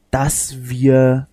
[0.09, 1.27] dass wir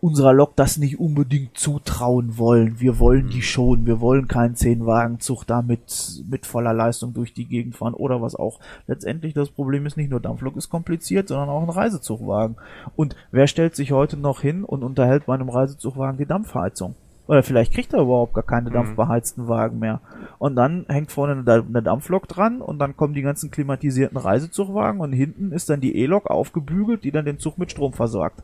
[0.00, 2.80] unserer Lok das nicht unbedingt zutrauen wollen.
[2.80, 3.42] Wir wollen die mhm.
[3.42, 3.86] schon.
[3.86, 8.34] Wir wollen keinen Zehnwagenzug da mit, mit voller Leistung durch die Gegend fahren oder was
[8.34, 8.60] auch.
[8.86, 12.56] Letztendlich das Problem ist nicht nur Dampflok ist kompliziert, sondern auch ein Reisezugwagen.
[12.96, 16.94] Und wer stellt sich heute noch hin und unterhält bei einem Reisezugwagen die Dampfheizung?
[17.30, 18.74] Oder vielleicht kriegt er überhaupt gar keine mhm.
[18.74, 20.00] dampfbeheizten Wagen mehr.
[20.38, 25.00] Und dann hängt vorne eine, eine Dampflok dran und dann kommen die ganzen klimatisierten Reisezugwagen
[25.00, 28.42] und hinten ist dann die E-Lok aufgebügelt, die dann den Zug mit Strom versorgt.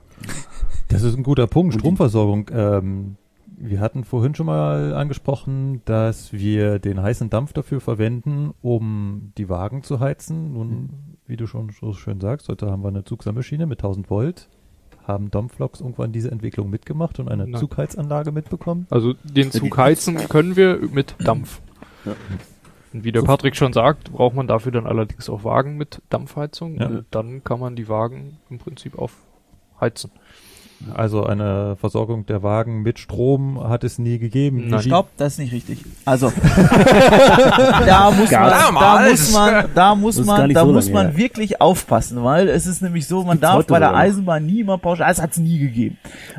[0.88, 2.50] Das ist ein guter Punkt, Stromversorgung.
[2.52, 3.16] Ähm,
[3.58, 9.48] wir hatten vorhin schon mal angesprochen, dass wir den heißen Dampf dafür verwenden, um die
[9.48, 10.52] Wagen zu heizen.
[10.52, 10.90] Nun,
[11.26, 14.48] wie du schon so schön sagst, heute haben wir eine Zugsammelmaschine mit 1000 Volt.
[15.04, 17.60] Haben Dampfloks irgendwann diese Entwicklung mitgemacht und eine Nein.
[17.60, 18.86] Zugheizanlage mitbekommen?
[18.90, 21.60] Also den Zug heizen können wir mit Dampf.
[22.04, 22.14] Ja.
[22.92, 26.02] Und wie der so Patrick schon sagt, braucht man dafür dann allerdings auch Wagen mit
[26.10, 26.76] Dampfheizung.
[26.76, 27.02] Ja.
[27.10, 30.10] Dann kann man die Wagen im Prinzip aufheizen.
[30.94, 34.68] Also eine Versorgung der Wagen mit Strom hat es nie gegeben.
[34.68, 34.82] Nein.
[34.82, 35.78] Stopp, das ist nicht richtig.
[36.04, 36.32] Also
[37.86, 38.70] da muss man, da
[39.08, 41.16] muss man, da muss man, da so muss man her.
[41.16, 45.10] wirklich aufpassen, weil es ist nämlich so, man darf bei der Eisenbahn nie immer pauschal,
[45.10, 45.96] es hat es nie gegeben.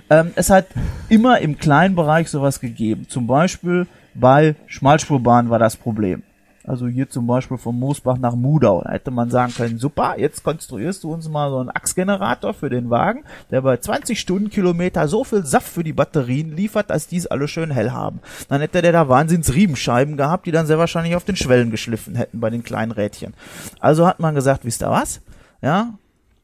[0.09, 0.67] Ähm, es hat
[1.09, 3.07] immer im kleinen Bereich sowas gegeben.
[3.09, 6.23] Zum Beispiel bei Schmalspurbahnen war das Problem.
[6.67, 8.81] Also hier zum Beispiel von Moosbach nach Mudau.
[8.83, 12.69] Da hätte man sagen können, super, jetzt konstruierst du uns mal so einen Achsgenerator für
[12.69, 17.15] den Wagen, der bei 20 Stundenkilometer so viel Saft für die Batterien liefert, dass die
[17.15, 18.19] es alle schön hell haben.
[18.49, 22.15] Dann hätte der da wahnsinns Riemenscheiben gehabt, die dann sehr wahrscheinlich auf den Schwellen geschliffen
[22.15, 23.33] hätten bei den kleinen Rädchen.
[23.79, 25.21] Also hat man gesagt, wisst ihr was?
[25.61, 25.93] Ja,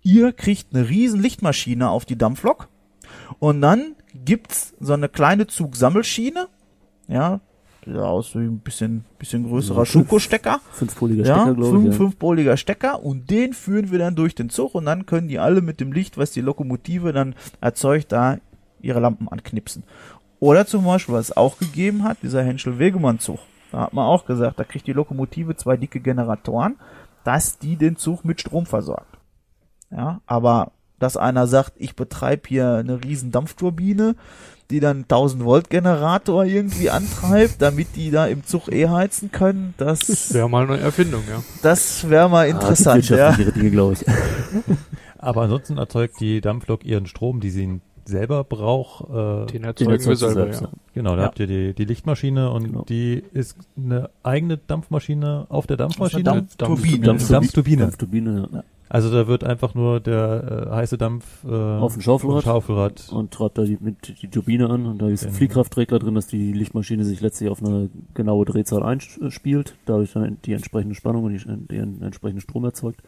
[0.04, 2.70] ihr kriegt eine riesen Lichtmaschine auf die Dampflok
[3.40, 6.48] und dann gibt's so eine kleine Zugsammelschiene,
[7.10, 7.42] ja,
[7.86, 10.60] sah aus wie ein bisschen, bisschen größerer ja, Schuko-Stecker.
[10.72, 11.86] Fünfpoliger ja, Stecker, glaube ich.
[11.86, 11.92] Ja.
[11.92, 15.62] Fünfpoliger Stecker und den führen wir dann durch den Zug und dann können die alle
[15.62, 18.38] mit dem Licht, was die Lokomotive dann erzeugt, da
[18.82, 19.84] ihre Lampen anknipsen.
[20.40, 23.40] Oder zum Beispiel, was es auch gegeben hat, dieser Henschel-Wegemann-Zug.
[23.72, 26.76] Da hat man auch gesagt, da kriegt die Lokomotive zwei dicke Generatoren,
[27.24, 29.18] dass die den Zug mit Strom versorgt.
[29.90, 34.16] Ja, aber dass einer sagt, ich betreibe hier eine riesen Dampfturbine,
[34.74, 39.76] die dann 1000 Volt Generator irgendwie antreibt, damit die da im Zug eh heizen können.
[39.78, 41.44] Das wäre mal eine Erfindung, ja.
[41.62, 43.32] Das wäre mal ah, interessant, ah, ja.
[43.32, 44.06] Dinge, glaube ich.
[45.20, 49.10] Aber ansonsten erzeugt die Dampflok ihren Strom, die sie selber braucht.
[49.10, 50.70] Äh, den erzeugen wir selber, ja.
[50.96, 51.28] Genau, da ja.
[51.28, 52.82] habt ihr die, die Lichtmaschine und genau.
[52.90, 56.24] die ist eine eigene Dampfmaschine auf der Dampfmaschine.
[56.24, 57.06] Dampfturbine.
[57.06, 57.06] Dampfturbine.
[57.06, 57.82] Dampfturbine.
[57.84, 58.64] Dampfturbine, ja.
[58.90, 63.10] Also da wird einfach nur der äh, heiße Dampf äh, auf dem Schaufelrad, Schaufelrad.
[63.12, 65.38] und treibt da die, mit die Turbine an und da ist ein genau.
[65.38, 70.54] Fliehkraftregler drin, dass die Lichtmaschine sich letztlich auf eine genaue Drehzahl einspielt, dadurch dann die
[70.54, 73.02] entsprechende Spannung und die, den entsprechenden Strom erzeugt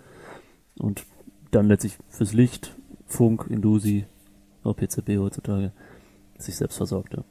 [0.79, 1.05] und
[1.51, 4.05] dann letztlich fürs Licht, Funk, Indusi,
[4.63, 5.71] auch PCB heutzutage
[6.37, 7.13] sich selbst versorgt.
[7.13, 7.23] Ja.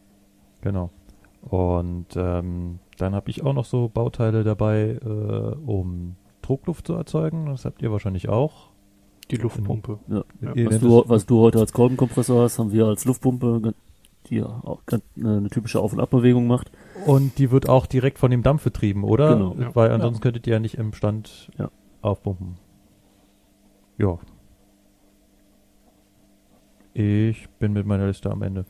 [0.61, 0.91] Genau.
[1.43, 7.47] Und ähm, dann habe ich auch noch so Bauteile dabei, äh, um Druckluft zu erzeugen.
[7.47, 8.71] Das habt ihr wahrscheinlich auch.
[9.31, 9.99] Die Luftpumpe.
[10.09, 10.25] Ja.
[10.43, 10.71] ja.
[10.71, 13.75] Was, du, was, du, heute als Kolbenkompressor hast, haben wir als Luftpumpe,
[14.27, 14.83] die auch
[15.17, 16.71] eine typische Auf- und Abbewegung macht.
[17.07, 19.35] Und die wird auch direkt von dem Dampf betrieben, oder?
[19.35, 19.75] Genau.
[19.75, 20.23] Weil ansonsten ja.
[20.23, 21.71] könntet ihr ja nicht im Stand ja.
[22.03, 22.59] aufpumpen.
[23.97, 24.19] Ja.
[26.93, 28.67] Ich bin mit meiner Liste am Ende.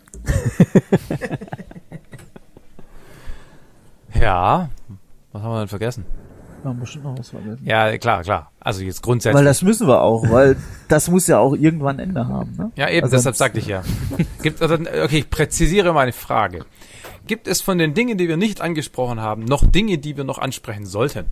[4.14, 4.70] ja,
[5.32, 6.06] was haben wir denn vergessen?
[6.64, 7.60] Wir haben bestimmt noch was vergessen.
[7.66, 8.50] Ja, klar, klar.
[8.58, 9.36] Also jetzt grundsätzlich.
[9.36, 10.56] Weil das müssen wir auch, weil
[10.88, 12.56] das muss ja auch irgendwann ein Ende haben.
[12.56, 12.72] Ne?
[12.74, 13.82] Ja, eben, also deshalb sagte ich ja.
[14.42, 16.64] Gibt, also, okay, ich präzisiere meine Frage.
[17.26, 20.38] Gibt es von den Dingen, die wir nicht angesprochen haben, noch Dinge, die wir noch
[20.38, 21.26] ansprechen sollten?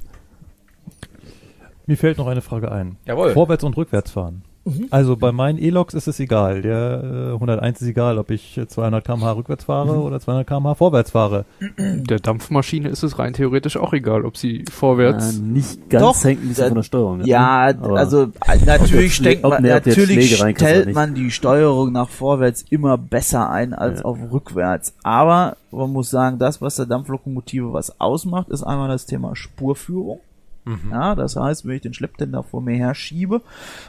[1.87, 2.99] Mir fällt noch eine Frage ein.
[3.07, 3.33] Jawohl.
[3.33, 4.43] Vorwärts und rückwärts fahren.
[4.65, 4.87] Mhm.
[4.91, 6.63] Also bei meinen E-Loks ist es egal.
[6.63, 10.03] Der äh, 101 ist egal, ob ich 200 km/h rückwärts fahre mhm.
[10.03, 11.45] oder 200 km/h vorwärts fahre.
[11.79, 15.37] Der Dampfmaschine ist es rein theoretisch auch egal, ob sie vorwärts.
[15.37, 17.19] Ja, nicht ganz Doch, hängt ein bisschen von der Steuerung.
[17.19, 17.27] Ne?
[17.27, 18.29] Ja, Aber also
[18.65, 24.05] natürlich, steckt man, natürlich stellt man die Steuerung nach vorwärts immer besser ein als ja.
[24.05, 24.95] auf rückwärts.
[25.03, 30.21] Aber man muss sagen, das, was der Dampflokomotive was ausmacht, ist einmal das Thema Spurführung.
[30.65, 30.91] Mhm.
[30.91, 33.43] Ja, das heißt, wenn ich den Schlepptender vor mir her schiebe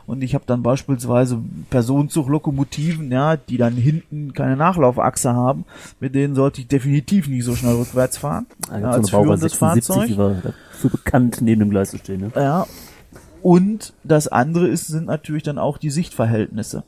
[0.07, 5.65] und ich habe dann beispielsweise Personenzuglokomotiven, ja, die dann hinten keine Nachlaufachse haben,
[5.99, 8.47] mit denen sollte ich definitiv nicht so schnell rückwärts fahren.
[8.69, 10.07] Ja, ja, als so führendes Fahrzeug.
[10.07, 10.35] Die war
[10.79, 12.21] so bekannt, neben dem Gleis zu stehen.
[12.21, 12.31] Ne?
[12.35, 12.65] Ja.
[13.43, 16.83] Und das andere ist, sind natürlich dann auch die Sichtverhältnisse.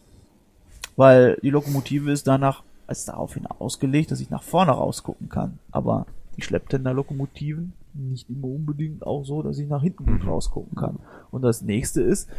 [0.95, 5.59] Weil die Lokomotive ist danach als daraufhin ausgelegt, dass ich nach vorne rausgucken kann.
[5.71, 6.05] Aber
[6.37, 10.97] die Schlepptender-Lokomotiven nicht immer unbedingt auch so, dass ich nach hinten gut rausgucken kann.
[11.31, 12.29] Und das nächste ist,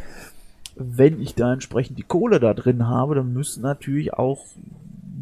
[0.75, 4.45] wenn ich da entsprechend die Kohle da drin habe, dann müssen natürlich auch,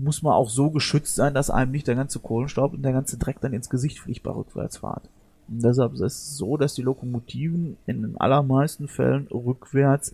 [0.01, 3.17] muss man auch so geschützt sein, dass einem nicht der ganze Kohlenstaub und der ganze
[3.17, 5.03] Dreck dann ins Gesicht fliegt bei Rückwärtsfahrt.
[5.47, 10.13] Und deshalb ist es so, dass die Lokomotiven in den allermeisten Fällen rückwärts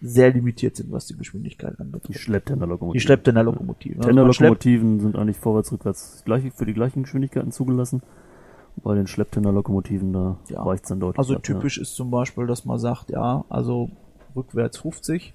[0.00, 2.18] sehr limitiert sind, was die Geschwindigkeit anbetrifft.
[2.18, 2.98] Die Schlepptenderlokomotiven.
[2.98, 3.98] Die Schlepptenderlokomotiven.
[3.98, 8.00] Also Tenderlokomotiven sind eigentlich vorwärts, rückwärts gleich, für die gleichen Geschwindigkeiten zugelassen.
[8.76, 10.62] Bei den Schlepptenderlokomotiven, da ja.
[10.62, 11.18] reicht's dann deutlich.
[11.18, 11.82] Also ab, typisch ja.
[11.82, 13.90] ist zum Beispiel, dass man sagt, ja, also
[14.34, 15.34] rückwärts 50.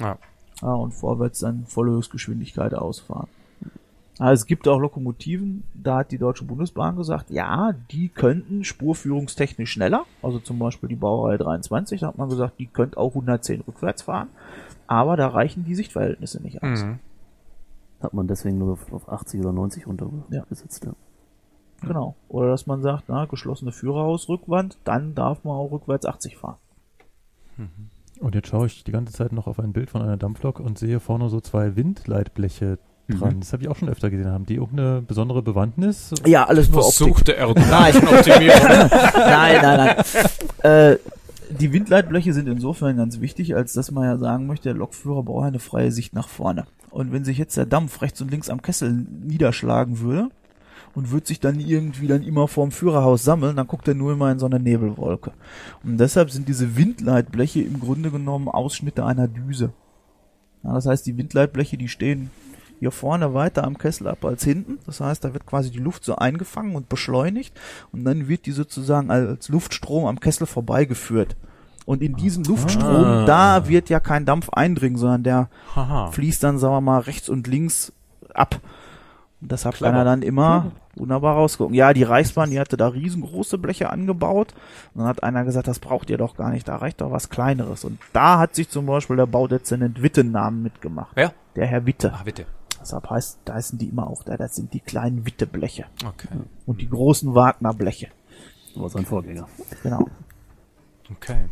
[0.00, 0.18] Ja.
[0.60, 3.28] ja und vorwärts dann volle Höchstgeschwindigkeit ausfahren.
[4.18, 9.72] Also es gibt auch Lokomotiven, da hat die Deutsche Bundesbahn gesagt, ja, die könnten spurführungstechnisch
[9.72, 13.62] schneller, also zum Beispiel die Baureihe 23, da hat man gesagt, die könnte auch 110
[13.62, 14.28] rückwärts fahren,
[14.86, 16.84] aber da reichen die Sichtverhältnisse nicht aus.
[16.84, 16.98] Mhm.
[18.02, 20.92] Hat man deswegen nur auf, auf 80 oder 90 runtergesetzt, ja.
[21.86, 22.16] Genau.
[22.28, 26.56] Oder dass man sagt, na, geschlossene Führerhausrückwand, dann darf man auch rückwärts 80 fahren.
[28.20, 30.78] Und jetzt schaue ich die ganze Zeit noch auf ein Bild von einer Dampflok und
[30.78, 32.78] sehe vorne so zwei Windleitbleche
[33.08, 33.36] dran.
[33.36, 33.40] Mhm.
[33.40, 34.30] Das habe ich auch schon öfter gesehen.
[34.30, 36.14] Haben die auch eine besondere Bewandtnis?
[36.24, 37.64] Ja, alles nur Versuchte Optik.
[38.12, 38.68] Optimierung.
[39.16, 40.04] nein, nein, nein.
[40.62, 40.98] Äh,
[41.50, 45.46] die Windleitbleche sind insofern ganz wichtig, als dass man ja sagen möchte, der Lokführer braucht
[45.46, 46.64] eine freie Sicht nach vorne.
[46.90, 50.28] Und wenn sich jetzt der Dampf rechts und links am Kessel niederschlagen würde
[50.94, 54.30] und würde sich dann irgendwie dann immer vorm Führerhaus sammeln, dann guckt er nur immer
[54.30, 55.32] in so eine Nebelwolke.
[55.84, 59.72] Und deshalb sind diese Windleitbleche im Grunde genommen Ausschnitte einer Düse.
[60.62, 62.30] Ja, das heißt, die Windleitbleche, die stehen
[62.78, 64.78] hier vorne weiter am Kessel ab als hinten.
[64.86, 67.58] Das heißt, da wird quasi die Luft so eingefangen und beschleunigt
[67.92, 71.36] und dann wird die sozusagen als Luftstrom am Kessel vorbeigeführt.
[71.84, 73.24] Und in diesen Luftstrom, Ah.
[73.24, 76.10] da wird ja kein Dampf eindringen, sondern der Haha.
[76.12, 77.92] fließt dann, sagen wir mal, rechts und links
[78.34, 78.60] ab.
[79.42, 79.90] Und deshalb Clever.
[79.90, 81.74] kann er dann immer wunderbar rausgucken.
[81.74, 84.54] Ja, die Reichsbahn, die hatte da riesengroße Bleche angebaut.
[84.94, 87.28] Und dann hat einer gesagt, das braucht ihr doch gar nicht, da reicht doch was
[87.28, 87.84] Kleineres.
[87.84, 91.10] Und da hat sich zum Beispiel der Baudezernent Witte Namen mitgemacht.
[91.16, 91.34] Wer?
[91.56, 92.12] Der Herr Witte.
[92.14, 92.46] Ach, bitte.
[92.80, 95.86] Deshalb heißt, da heißen die immer auch da, das sind die kleinen Wittebleche.
[96.06, 96.28] Okay.
[96.66, 98.08] Und die großen Wagnerbleche.
[98.76, 99.48] War sein Vorgänger.
[99.82, 100.06] Genau.
[101.10, 101.48] Okay.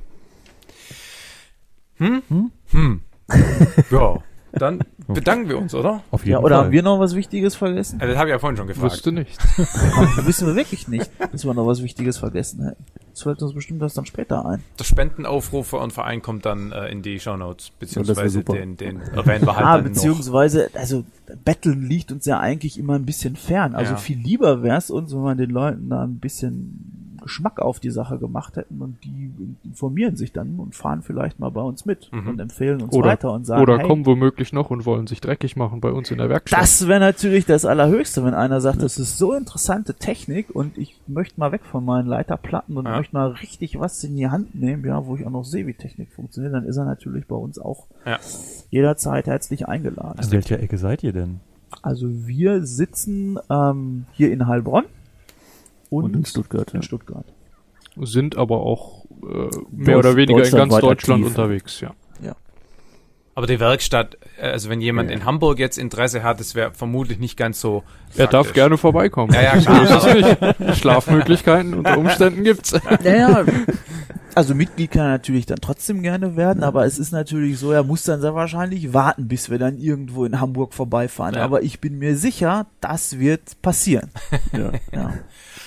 [1.96, 2.22] Hm?
[2.28, 2.52] Hm?
[2.70, 3.02] Hm.
[3.90, 4.18] ja.
[4.52, 4.80] Dann
[5.14, 6.02] bedanken wir uns, oder?
[6.10, 6.64] Auf jeden Ja, oder Fall.
[6.66, 7.98] haben wir noch was Wichtiges vergessen?
[8.00, 8.92] Ja, das habe ich ja vorhin schon gefragt.
[8.92, 9.38] Wüsste nicht.
[9.56, 12.84] Das wissen wir wirklich nicht, dass wir noch was Wichtiges vergessen hätten.
[13.12, 14.62] Das fällt uns bestimmt erst dann später ein.
[14.78, 18.52] Der Spendenaufruf für euren Verein kommt dann äh, in die Shownotes, das beziehungsweise super.
[18.54, 19.90] den, den erwähnen wir halt ah, dann noch.
[19.90, 21.04] beziehungsweise, also
[21.44, 23.74] Betteln liegt uns ja eigentlich immer ein bisschen fern.
[23.74, 23.98] Also Ja.
[23.98, 27.90] viel lieber wäre es uns, wenn wir den Leuten da ein bisschen Geschmack auf die
[27.90, 29.30] Sache gemacht hätten und die
[29.64, 32.28] informieren sich dann und fahren vielleicht mal bei uns mit Mhm.
[32.28, 35.20] und empfehlen uns Oder, weiter und sagen, oder hey, kommen womöglich noch und wollen sich
[35.20, 36.60] dreckig machen bei uns in der Werkstatt.
[36.60, 41.00] das wäre natürlich das Allerhöchste, wenn einer sagt, das ist so interessante Technik und ich
[41.06, 42.96] möchte mal weg von meinen Leiterplatten und Ja.
[42.98, 45.74] möchte mal richtig was in die Hand nehmen, ja, wo ich auch noch sehe, wie
[45.74, 48.18] Technik funktioniert, dann ist er natürlich bei uns auch Ja.
[48.70, 50.18] jederzeit herzlich eingeladen.
[50.18, 51.40] An welcher Ecke seid ihr denn?
[51.82, 54.84] Also wir sitzen ähm, hier in Heilbronn
[55.90, 56.82] und, Und in Stuttgart, in ja.
[56.82, 57.26] Stuttgart.
[58.00, 59.26] Sind aber auch äh,
[59.70, 61.26] mehr Deutsch- oder weniger in ganz Deutschland aktiv.
[61.26, 61.94] unterwegs, ja.
[63.36, 65.16] Aber die Werkstatt, äh, also wenn jemand Ja.
[65.16, 67.84] in Hamburg jetzt Interesse hat, das wäre vermutlich nicht ganz so.
[68.16, 68.52] Er darf praktisch.
[68.54, 69.32] gerne vorbeikommen.
[69.32, 70.14] Ja, ja, so klar.
[70.16, 70.78] ist es nicht.
[70.78, 72.72] Schlafmöglichkeiten unter Umständen gibt's.
[73.04, 73.44] Naja,
[74.34, 77.84] also Mitglied kann er natürlich dann trotzdem gerne werden, aber es ist natürlich so, er
[77.84, 81.36] muss dann sehr wahrscheinlich warten, bis wir dann irgendwo in Hamburg vorbeifahren.
[81.36, 81.42] Ja.
[81.44, 84.10] Aber ich bin mir sicher, das wird passieren.
[84.52, 85.14] Ja, Ja.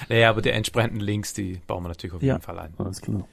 [0.09, 2.33] Ja, aber die entsprechenden Links, die bauen wir natürlich auf Ja.
[2.33, 2.73] jeden Fall ein.
[2.77, 3.27] alles klar.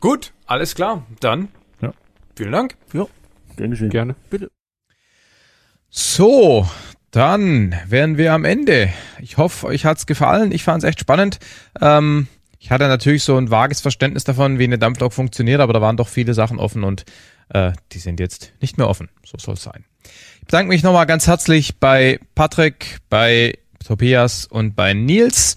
[0.00, 1.06] Gut, alles klar.
[1.20, 1.48] Dann
[1.80, 1.92] Ja.
[2.36, 2.76] vielen Dank.
[3.56, 3.88] Gern geschehen.
[3.90, 4.14] Gerne.
[5.88, 6.68] So,
[7.10, 8.90] dann wären wir am Ende.
[9.20, 10.52] Ich hoffe, euch hat's gefallen.
[10.52, 11.38] Ich fand's echt spannend.
[11.80, 12.28] Ähm,
[12.58, 15.96] ich hatte natürlich so ein vages Verständnis davon, wie eine Dampflok funktioniert, aber da waren
[15.96, 17.04] doch viele Sachen offen und
[17.48, 19.08] äh, die sind jetzt nicht mehr offen.
[19.24, 19.84] So soll's sein.
[20.40, 25.56] Ich bedanke mich nochmal ganz herzlich bei Patrick, bei Tobias und bei Nils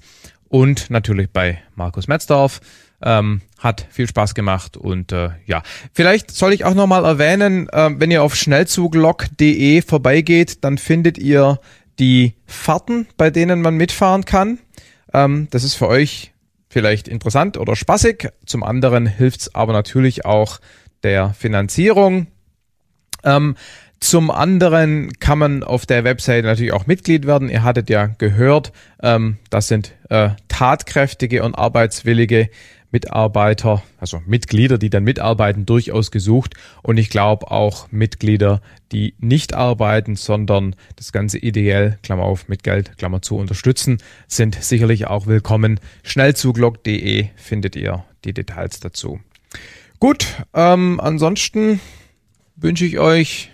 [0.49, 2.59] und natürlich bei Markus Metzdorf.
[3.01, 5.63] Ähm, hat viel Spaß gemacht und äh, ja,
[5.93, 11.61] vielleicht soll ich auch nochmal erwähnen, äh, wenn ihr auf schnellzuglok.de vorbeigeht, dann findet ihr
[11.97, 14.59] die Fahrten, bei denen man mitfahren kann.
[15.13, 16.33] Ähm, das ist für euch
[16.69, 18.29] vielleicht interessant oder spaßig.
[18.45, 20.59] Zum anderen hilft's aber natürlich auch
[21.03, 22.27] der Finanzierung.
[23.23, 23.55] Ähm,
[23.99, 27.49] zum anderen kann man auf der Webseite natürlich auch Mitglied werden.
[27.49, 28.71] Ihr hattet ja gehört,
[29.01, 32.49] ähm, das sind äh, tatkräftige und arbeitswillige
[32.91, 36.55] Mitarbeiter, also Mitglieder, die dann mitarbeiten, durchaus gesucht.
[36.81, 38.61] Und ich glaube auch Mitglieder,
[38.91, 44.55] die nicht arbeiten, sondern das Ganze ideell, Klammer auf, mit Geld, Klammer zu, unterstützen, sind
[44.55, 45.79] sicherlich auch willkommen.
[46.03, 49.19] Schnellzuglog.de findet ihr die Details dazu.
[49.99, 51.79] Gut, ähm, ansonsten
[52.55, 53.51] wünsche ich euch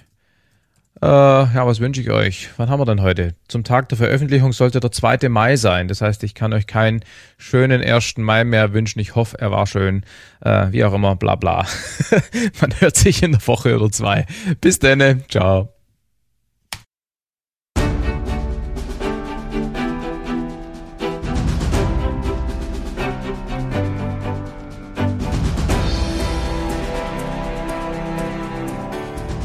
[1.02, 2.50] Äh, ja, was wünsche ich euch?
[2.58, 3.36] Wann haben wir denn heute?
[3.48, 5.30] Zum Tag der Veröffentlichung sollte der 2.
[5.30, 5.88] Mai sein.
[5.88, 7.02] Das heißt, ich kann euch keinen
[7.38, 8.18] schönen 1.
[8.18, 9.00] Mai mehr wünschen.
[9.00, 10.04] Ich hoffe, er war schön.
[10.42, 11.66] Äh, wie auch immer, bla bla.
[12.62, 14.26] Man hört sich in der Woche oder zwei.
[14.62, 15.24] Bis dann.
[15.30, 15.75] Ciao.